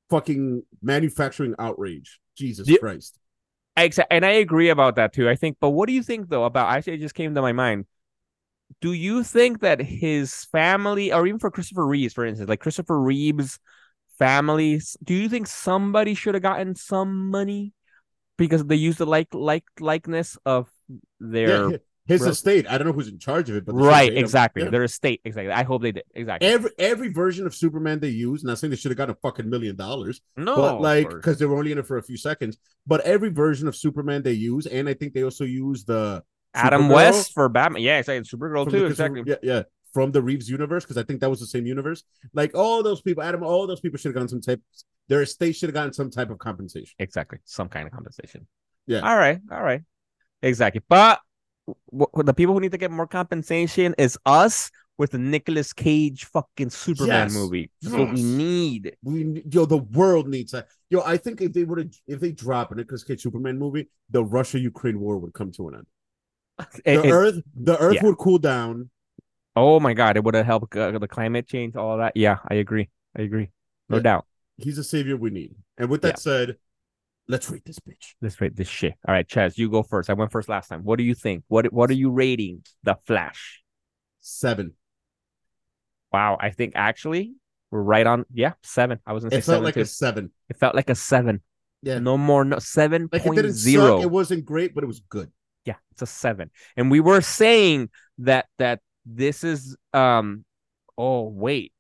fucking 0.10 0.64
manufacturing 0.82 1.56
outrage. 1.58 2.20
Jesus 2.38 2.68
The- 2.68 2.78
Christ. 2.78 3.18
Exactly, 3.78 4.16
and 4.16 4.26
I 4.26 4.32
agree 4.32 4.70
about 4.70 4.96
that 4.96 5.12
too. 5.14 5.28
I 5.28 5.36
think, 5.36 5.58
but 5.60 5.72
what 5.72 5.88
do 5.88 5.94
you 5.94 6.04
think 6.04 6.30
though 6.30 6.46
about? 6.46 6.70
Actually, 6.70 6.94
it 6.94 7.02
just 7.02 7.16
came 7.16 7.36
to 7.36 7.42
my 7.42 7.52
mind. 7.52 7.86
Do 8.82 8.94
you 8.94 9.24
think 9.24 9.62
that 9.62 9.82
his 9.82 10.46
family, 10.46 11.12
or 11.12 11.28
even 11.28 11.40
for 11.40 11.52
Christopher 11.52 11.86
Reeves, 11.86 12.14
for 12.14 12.26
instance, 12.26 12.50
like 12.50 12.62
Christopher 12.62 13.00
Reeves' 13.00 13.60
family, 14.18 14.80
do 15.04 15.14
you 15.14 15.28
think 15.28 15.48
somebody 15.48 16.14
should 16.14 16.36
have 16.36 16.44
gotten 16.44 16.76
some 16.76 17.30
money 17.30 17.74
because 18.38 18.64
they 18.66 18.76
used 18.76 18.98
the 18.98 19.06
like 19.06 19.34
like 19.34 19.66
likeness 19.80 20.38
of 20.46 20.70
their 21.20 21.72
Yeah, 21.72 21.78
his 22.08 22.22
Bro- 22.22 22.30
estate. 22.30 22.68
I 22.70 22.78
don't 22.78 22.88
know 22.88 22.94
who's 22.94 23.08
in 23.08 23.20
charge 23.20 23.50
of 23.50 23.56
it, 23.56 23.66
but 23.66 23.74
right? 23.74 24.16
Exactly, 24.16 24.64
their 24.70 24.84
estate. 24.84 25.22
Exactly. 25.26 25.52
I 25.52 25.64
hope 25.64 25.82
they 25.82 25.92
did. 25.92 26.04
Exactly. 26.14 26.48
Every 26.48 26.72
every 26.78 27.08
version 27.10 27.46
of 27.48 27.56
Superman 27.56 28.00
they 28.00 28.10
use, 28.10 28.44
not 28.44 28.60
saying 28.60 28.72
they 28.72 28.78
should 28.78 28.92
have 28.92 28.98
gotten 28.98 29.14
a 29.16 29.18
fucking 29.22 29.50
million 29.50 29.76
dollars, 29.76 30.22
no, 30.38 30.56
but 30.56 30.82
like 30.82 31.10
because 31.10 31.40
they 31.40 31.46
were 31.46 31.58
only 31.58 31.72
in 31.72 31.78
it 31.78 31.88
for 31.88 31.98
a 31.98 32.04
few 32.04 32.18
seconds. 32.18 32.58
But 32.86 33.02
every 33.02 33.30
version 33.30 33.68
of 33.68 33.76
Superman 33.76 34.22
they 34.24 34.34
use, 34.34 34.66
and 34.68 34.88
I 34.88 34.94
think 34.94 35.14
they 35.14 35.24
also 35.24 35.44
use 35.44 35.84
the 35.86 36.24
Adam 36.54 36.84
Supergirl 36.84 36.94
West 36.96 37.34
for 37.34 37.50
Batman. 37.50 37.82
Yeah, 37.82 37.98
exactly. 38.00 38.38
Supergirl 38.38 38.70
too. 38.70 38.80
the- 38.82 38.86
Exactly. 38.86 39.24
Yeah, 39.26 39.36
yeah, 39.42 39.64
from 39.94 40.12
the 40.12 40.22
Reeves 40.22 40.50
universe 40.50 40.84
because 40.84 40.98
I 40.98 41.04
think 41.04 41.22
that 41.22 41.30
was 41.30 41.40
the 41.40 41.48
same 41.48 41.66
universe. 41.66 42.04
Like 42.34 42.56
all 42.56 42.84
those 42.84 43.02
people, 43.02 43.24
Adam, 43.24 43.44
all 43.44 43.66
those 43.68 43.80
people 43.80 43.98
should 43.98 44.10
have 44.10 44.16
gotten 44.16 44.30
some 44.30 44.42
type. 44.42 44.62
Their 45.08 45.22
estate 45.22 45.56
should 45.56 45.70
have 45.70 45.74
gotten 45.74 45.94
some 45.94 46.10
type 46.10 46.30
of 46.30 46.40
compensation. 46.40 46.94
Exactly. 47.00 47.40
Some 47.46 47.70
kind 47.70 47.88
of 47.88 47.94
compensation. 47.94 48.48
Yeah. 48.88 49.00
All 49.02 49.16
right. 49.18 49.40
All 49.52 49.62
right. 49.64 49.82
Exactly. 50.42 50.82
But 50.88 51.20
w- 51.92 52.24
the 52.24 52.34
people 52.34 52.54
who 52.54 52.60
need 52.62 52.72
to 52.72 52.78
get 52.78 52.92
more 52.92 53.08
compensation 53.08 53.96
is 53.98 54.18
us 54.26 54.72
with 54.98 55.12
the 55.12 55.18
Nicolas 55.18 55.74
Cage 55.74 56.26
fucking 56.26 56.70
Superman 56.70 57.28
Yes. 57.28 57.34
movie. 57.34 57.70
That's 57.82 57.96
what 57.96 58.14
we 58.14 58.24
need. 58.24 58.96
We 59.04 59.44
yo, 59.50 59.66
the 59.66 59.78
world 59.80 60.28
needs 60.28 60.52
that. 60.54 60.68
Yo, 60.90 61.02
I 61.02 61.18
think 61.18 61.42
if 61.42 61.52
they 61.54 61.64
would 61.64 61.80
have, 61.80 61.92
if 62.08 62.20
they 62.20 62.32
drop 62.32 62.72
a 62.72 62.76
Nicolas 62.76 63.04
Cage 63.04 63.22
Superman 63.22 63.58
movie, 63.60 63.90
the 64.10 64.24
Russia 64.24 64.60
Ukraine 64.60 65.00
war 65.00 65.18
would 65.18 65.34
come 65.34 65.52
to 65.54 65.68
an 65.70 65.76
end. 65.76 65.88
The 66.86 66.92
it- 67.08 67.12
Earth, 67.12 67.42
the 67.56 67.78
Earth 67.78 67.96
yeah. 67.96 68.04
would 68.04 68.18
cool 68.18 68.38
down. 68.38 68.90
oh 69.56 69.80
my 69.80 69.94
god, 69.94 70.18
it 70.18 70.24
would 70.24 70.36
have 70.36 70.46
helped 70.46 70.76
uh, 70.76 70.98
the 70.98 71.08
climate 71.08 71.48
change, 71.48 71.76
all 71.76 71.98
that. 71.98 72.14
Yeah, 72.16 72.38
I 72.48 72.56
agree. 72.56 72.90
I 73.18 73.24
agree. 73.24 73.50
No 73.90 73.98
Yeah. 73.98 74.04
doubt. 74.04 74.26
He's 74.58 74.78
a 74.78 74.84
savior 74.84 75.18
we 75.18 75.30
need. 75.32 75.56
And 75.78 75.90
with 75.90 76.02
that 76.04 76.16
Yeah. 76.16 76.20
said, 76.20 76.56
let's 77.28 77.50
rate 77.50 77.66
this 77.66 77.80
bitch. 77.80 78.14
Let's 78.22 78.40
rate 78.40 78.56
this 78.56 78.68
shit. 78.68 78.94
All 79.08 79.14
right, 79.14 79.28
Chaz, 79.28 79.58
you 79.58 79.70
go 79.70 79.84
first. 79.84 80.10
I 80.10 80.14
went 80.14 80.32
first 80.32 80.50
last 80.50 80.68
time. 80.68 80.84
What 80.84 80.98
do 80.98 81.04
you 81.04 81.16
think? 81.16 81.44
What 81.48 81.72
What 81.74 81.90
are 81.90 81.96
you 81.96 82.12
rating 82.12 82.64
the 82.84 82.98
Flash? 83.06 83.64
Seven. 84.22 84.74
Wow, 86.12 86.38
I 86.40 86.50
think 86.52 86.74
actually 86.76 87.34
we're 87.72 87.82
right 87.82 88.08
on. 88.08 88.26
Yeah, 88.34 88.54
seven. 88.64 89.00
I 89.06 89.14
was 89.14 89.24
gonna 89.24 89.32
say 89.32 89.38
It 89.40 89.44
felt 89.44 89.64
like 89.64 89.74
too. 89.74 89.82
a 89.82 89.86
seven. 89.86 90.32
It 90.50 90.58
felt 90.58 90.76
like 90.76 90.90
a 90.90 90.96
seven. 90.96 91.42
Yeah. 91.82 92.00
No 92.00 92.18
more. 92.18 92.44
No 92.44 92.60
seven 92.60 93.10
Like 93.12 93.26
it 93.26 93.54
suck. 93.54 94.02
It 94.02 94.10
wasn't 94.10 94.46
great, 94.46 94.74
but 94.74 94.84
it 94.84 94.88
was 94.88 95.02
good. 95.02 95.32
Yeah, 95.66 95.76
it's 95.92 96.02
a 96.02 96.08
seven. 96.08 96.52
And 96.78 96.90
we 96.90 97.00
were 97.00 97.22
saying 97.22 97.90
that 98.20 98.46
that 98.60 98.80
this 99.06 99.44
is 99.44 99.76
um 99.94 100.46
oh 100.98 101.24
wait. 101.24 101.74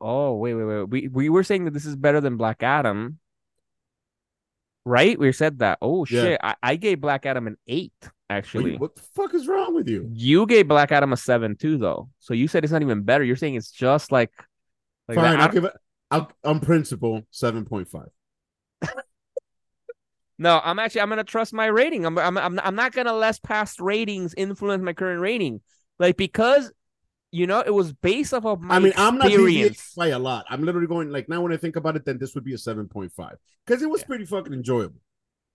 Oh 0.00 0.34
wait, 0.36 0.54
wait, 0.54 0.64
wait. 0.64 0.88
We 0.88 1.08
we 1.08 1.28
were 1.28 1.42
saying 1.42 1.64
that 1.64 1.74
this 1.74 1.86
is 1.86 1.96
better 1.96 2.20
than 2.20 2.36
Black 2.36 2.62
Adam. 2.62 3.18
Right? 4.84 5.18
We 5.18 5.32
said 5.32 5.58
that. 5.58 5.78
Oh 5.82 6.06
Yeah. 6.08 6.22
shit. 6.22 6.40
I, 6.42 6.54
I 6.62 6.76
gave 6.76 7.00
Black 7.00 7.26
Adam 7.26 7.46
an 7.46 7.56
eight, 7.66 7.92
actually. 8.28 8.72
Wait, 8.72 8.80
what 8.80 8.96
the 8.96 9.02
fuck 9.14 9.34
is 9.34 9.46
wrong 9.46 9.74
with 9.74 9.88
you? 9.88 10.08
You 10.12 10.46
gave 10.46 10.68
Black 10.68 10.92
Adam 10.92 11.12
a 11.12 11.16
seven 11.16 11.56
too, 11.56 11.76
though. 11.76 12.08
So 12.18 12.34
you 12.34 12.48
said 12.48 12.64
it's 12.64 12.72
not 12.72 12.82
even 12.82 13.02
better. 13.02 13.24
You're 13.24 13.36
saying 13.36 13.54
it's 13.54 13.70
just 13.70 14.10
like, 14.10 14.32
like 15.08 15.16
Fine, 15.16 15.38
that. 15.38 15.40
I'll 15.40 15.52
give 15.52 15.64
it. 15.64 15.72
I'll, 16.10 16.30
on 16.44 16.60
principle, 16.60 17.22
seven 17.30 17.64
point 17.64 17.88
five. 17.88 18.08
No, 20.38 20.58
I'm 20.64 20.78
actually 20.78 21.02
I'm 21.02 21.10
gonna 21.10 21.22
trust 21.22 21.52
my 21.52 21.66
rating. 21.66 22.06
I'm 22.06 22.16
I'm 22.18 22.38
I'm, 22.38 22.58
I'm 22.60 22.74
not 22.74 22.92
gonna 22.92 23.12
let 23.12 23.42
past 23.42 23.78
ratings 23.78 24.32
influence 24.34 24.82
my 24.82 24.94
current 24.94 25.20
rating. 25.20 25.60
Like 25.98 26.16
because 26.16 26.72
you 27.32 27.46
know 27.46 27.60
it 27.60 27.72
was 27.72 27.92
based 27.92 28.34
off 28.34 28.44
of 28.44 28.60
my 28.60 28.76
I 28.76 28.78
mean, 28.78 28.92
I'm 28.96 29.18
not 29.18 29.26
experience. 29.28 29.94
by 29.96 30.08
a 30.08 30.18
lot. 30.18 30.46
I'm 30.48 30.64
literally 30.64 30.86
going 30.86 31.10
like 31.10 31.28
now 31.28 31.42
when 31.42 31.52
I 31.52 31.56
think 31.56 31.76
about 31.76 31.96
it, 31.96 32.04
then 32.04 32.18
this 32.18 32.34
would 32.34 32.44
be 32.44 32.54
a 32.54 32.58
seven 32.58 32.88
point 32.88 33.12
five 33.12 33.36
because 33.66 33.82
it 33.82 33.90
was 33.90 34.00
Yeah. 34.02 34.06
pretty 34.08 34.24
fucking 34.26 34.52
enjoyable. 34.52 35.00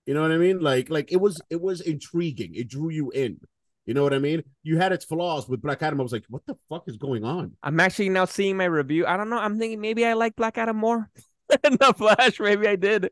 You 0.06 0.14
know 0.14 0.22
what 0.22 0.32
I 0.32 0.38
mean? 0.38 0.60
Like, 0.60 0.90
like 0.90 1.12
it 1.12 1.18
was, 1.20 1.42
it 1.50 1.60
was 1.60 1.82
intriguing. 1.82 2.54
It 2.54 2.68
drew 2.70 2.90
you 2.92 3.10
in. 3.10 3.40
You 3.88 3.94
know 3.96 4.04
what 4.04 4.14
I 4.14 4.20
mean? 4.20 4.44
You 4.64 4.78
had 4.78 4.92
its 4.92 5.04
flaws 5.04 5.50
with 5.50 5.62
Black 5.64 5.82
Adam. 5.82 6.00
I 6.00 6.04
was 6.04 6.12
like, 6.12 6.26
what 6.30 6.46
the 6.46 6.56
fuck 6.70 6.84
is 6.88 6.98
going 6.98 7.24
on? 7.24 7.54
I'm 7.64 7.80
actually 7.80 8.10
now 8.10 8.26
seeing 8.26 8.56
my 8.56 8.66
review. 8.66 9.06
I 9.08 9.18
don't 9.18 9.30
know. 9.32 9.38
I'm 9.40 9.58
thinking 9.58 9.82
maybe 9.82 10.06
I 10.06 10.14
like 10.14 10.36
Black 10.36 10.58
Adam 10.60 10.78
more 10.78 11.10
than 11.64 11.78
the 11.80 11.94
Flash. 11.98 12.40
Maybe 12.40 12.68
I 12.68 12.76
did. 12.76 13.10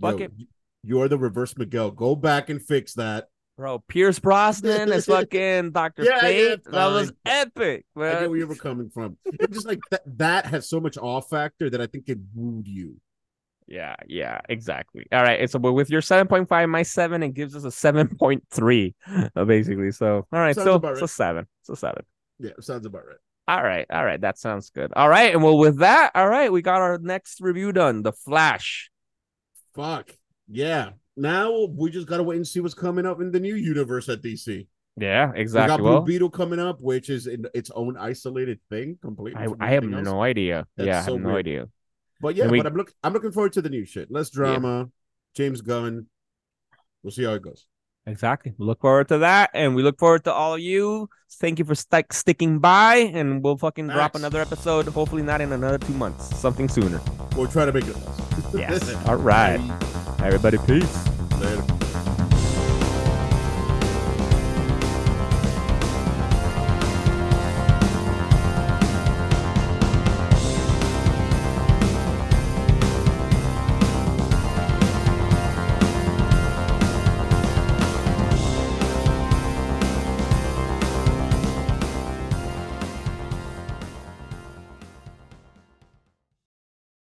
Fuck 0.00 0.18
Yo, 0.20 0.24
it. 0.26 0.32
You're 0.82 1.08
the 1.08 1.18
reverse 1.18 1.56
Miguel. 1.56 1.90
Go 1.90 2.14
back 2.14 2.50
and 2.50 2.62
fix 2.62 2.94
that. 2.94 3.28
Bro, 3.56 3.84
Pierce 3.88 4.18
Brosnan 4.18 4.92
as 4.92 5.06
fucking 5.06 5.70
Doctor 5.70 6.04
Yeah, 6.04 6.28
yeah, 6.28 6.56
that 6.66 6.86
was 6.86 7.12
epic, 7.24 7.86
I 7.96 8.00
get 8.00 8.30
where 8.30 8.38
you 8.38 8.46
were 8.46 8.54
coming 8.54 8.90
from. 8.90 9.16
It's 9.24 9.54
just 9.54 9.66
like 9.66 9.80
that. 9.90 10.02
That 10.18 10.46
has 10.46 10.68
so 10.68 10.78
much 10.78 10.98
off 10.98 11.30
factor 11.30 11.70
that 11.70 11.80
I 11.80 11.86
think 11.86 12.08
it 12.08 12.18
wooed 12.34 12.66
you. 12.68 12.96
Yeah, 13.66 13.96
yeah, 14.06 14.40
exactly. 14.48 15.06
All 15.10 15.22
right. 15.22 15.48
So, 15.50 15.58
but 15.58 15.72
with 15.72 15.90
your 15.90 16.00
7.5, 16.00 16.68
my 16.68 16.82
seven, 16.82 17.22
it 17.22 17.34
gives 17.34 17.56
us 17.56 17.64
a 17.64 17.68
7.3, 17.68 18.94
uh, 19.34 19.44
basically. 19.44 19.90
So, 19.90 20.26
all 20.32 20.38
right. 20.38 20.54
Sounds 20.54 20.82
So, 20.82 20.88
it's 20.88 21.02
a 21.02 21.08
seven. 21.08 21.46
It's 21.62 21.70
a 21.70 21.76
seven. 21.76 22.04
Yeah, 22.38 22.50
sounds 22.60 22.86
about 22.86 23.06
right. 23.06 23.16
All 23.48 23.64
right. 23.64 23.86
All 23.90 24.04
right. 24.04 24.20
That 24.20 24.38
sounds 24.38 24.70
good. 24.70 24.92
All 24.94 25.08
right. 25.08 25.32
And 25.32 25.42
well, 25.42 25.58
with 25.58 25.78
that, 25.78 26.12
all 26.14 26.28
right, 26.28 26.52
we 26.52 26.62
got 26.62 26.80
our 26.80 26.98
next 26.98 27.40
review 27.40 27.72
done 27.72 28.02
The 28.02 28.12
Flash. 28.12 28.90
Fuck 29.74 30.14
yeah. 30.48 30.90
Now 31.16 31.64
we 31.74 31.90
just 31.90 32.06
gotta 32.06 32.22
wait 32.22 32.36
and 32.36 32.46
see 32.46 32.60
what's 32.60 32.74
coming 32.74 33.06
up 33.06 33.20
in 33.20 33.30
the 33.30 33.40
new 33.40 33.54
universe 33.54 34.08
at 34.08 34.22
DC. 34.22 34.66
Yeah, 34.98 35.32
We 35.32 35.40
exactly. 35.40 35.68
got 35.76 35.80
Blue 35.80 35.90
Well, 35.92 36.00
Beetle 36.02 36.30
coming 36.30 36.58
up, 36.58 36.80
which 36.80 37.10
is 37.10 37.26
in 37.26 37.46
its 37.54 37.70
own 37.74 37.96
isolated 37.98 38.60
thing 38.70 38.98
completely. 39.02 39.40
I, 39.60 39.66
I 39.66 39.70
have 39.72 39.84
else. 39.84 40.04
no 40.04 40.22
idea. 40.22 40.66
That's 40.76 40.86
yeah, 40.86 41.00
I 41.00 41.02
have 41.02 41.20
no 41.20 41.26
weird. 41.28 41.38
idea. 41.38 41.68
But 42.20 42.34
yeah, 42.34 42.48
we- 42.48 42.58
but 42.58 42.66
I'm 42.66 42.74
look 42.74 42.92
I'm 43.04 43.12
looking 43.12 43.32
forward 43.32 43.52
to 43.54 43.62
the 43.62 43.68
new 43.68 43.84
shit. 43.84 44.10
Less 44.10 44.30
drama, 44.30 44.88
James 45.34 45.60
Gunn. 45.60 46.06
We'll 47.02 47.10
see 47.12 47.24
how 47.24 47.34
it 47.34 47.42
goes. 47.42 47.66
Exactly. 48.06 48.54
Look 48.58 48.80
forward 48.80 49.08
to 49.08 49.18
that. 49.18 49.50
And 49.52 49.74
we 49.74 49.82
look 49.82 49.98
forward 49.98 50.22
to 50.24 50.32
all 50.32 50.54
of 50.54 50.60
you. 50.60 51.08
Thank 51.40 51.58
you 51.58 51.64
for 51.64 51.74
stick 51.74 52.12
sticking 52.12 52.60
by. 52.60 52.96
And 53.12 53.42
we'll 53.42 53.56
fucking 53.56 53.88
drop 53.88 54.14
another 54.14 54.40
episode. 54.40 54.86
Hopefully, 54.86 55.22
not 55.22 55.40
in 55.40 55.50
another 55.52 55.76
two 55.78 55.92
months. 55.94 56.34
Something 56.38 56.68
sooner. 56.68 57.00
We'll 57.36 57.48
try 57.48 57.64
to 57.66 57.72
make 57.72 57.86
it. 57.86 57.96
Yes. 58.54 58.94
all 59.06 59.16
right. 59.16 59.60
Everybody, 60.20 60.58
peace. 60.58 61.08
Later. 61.40 61.75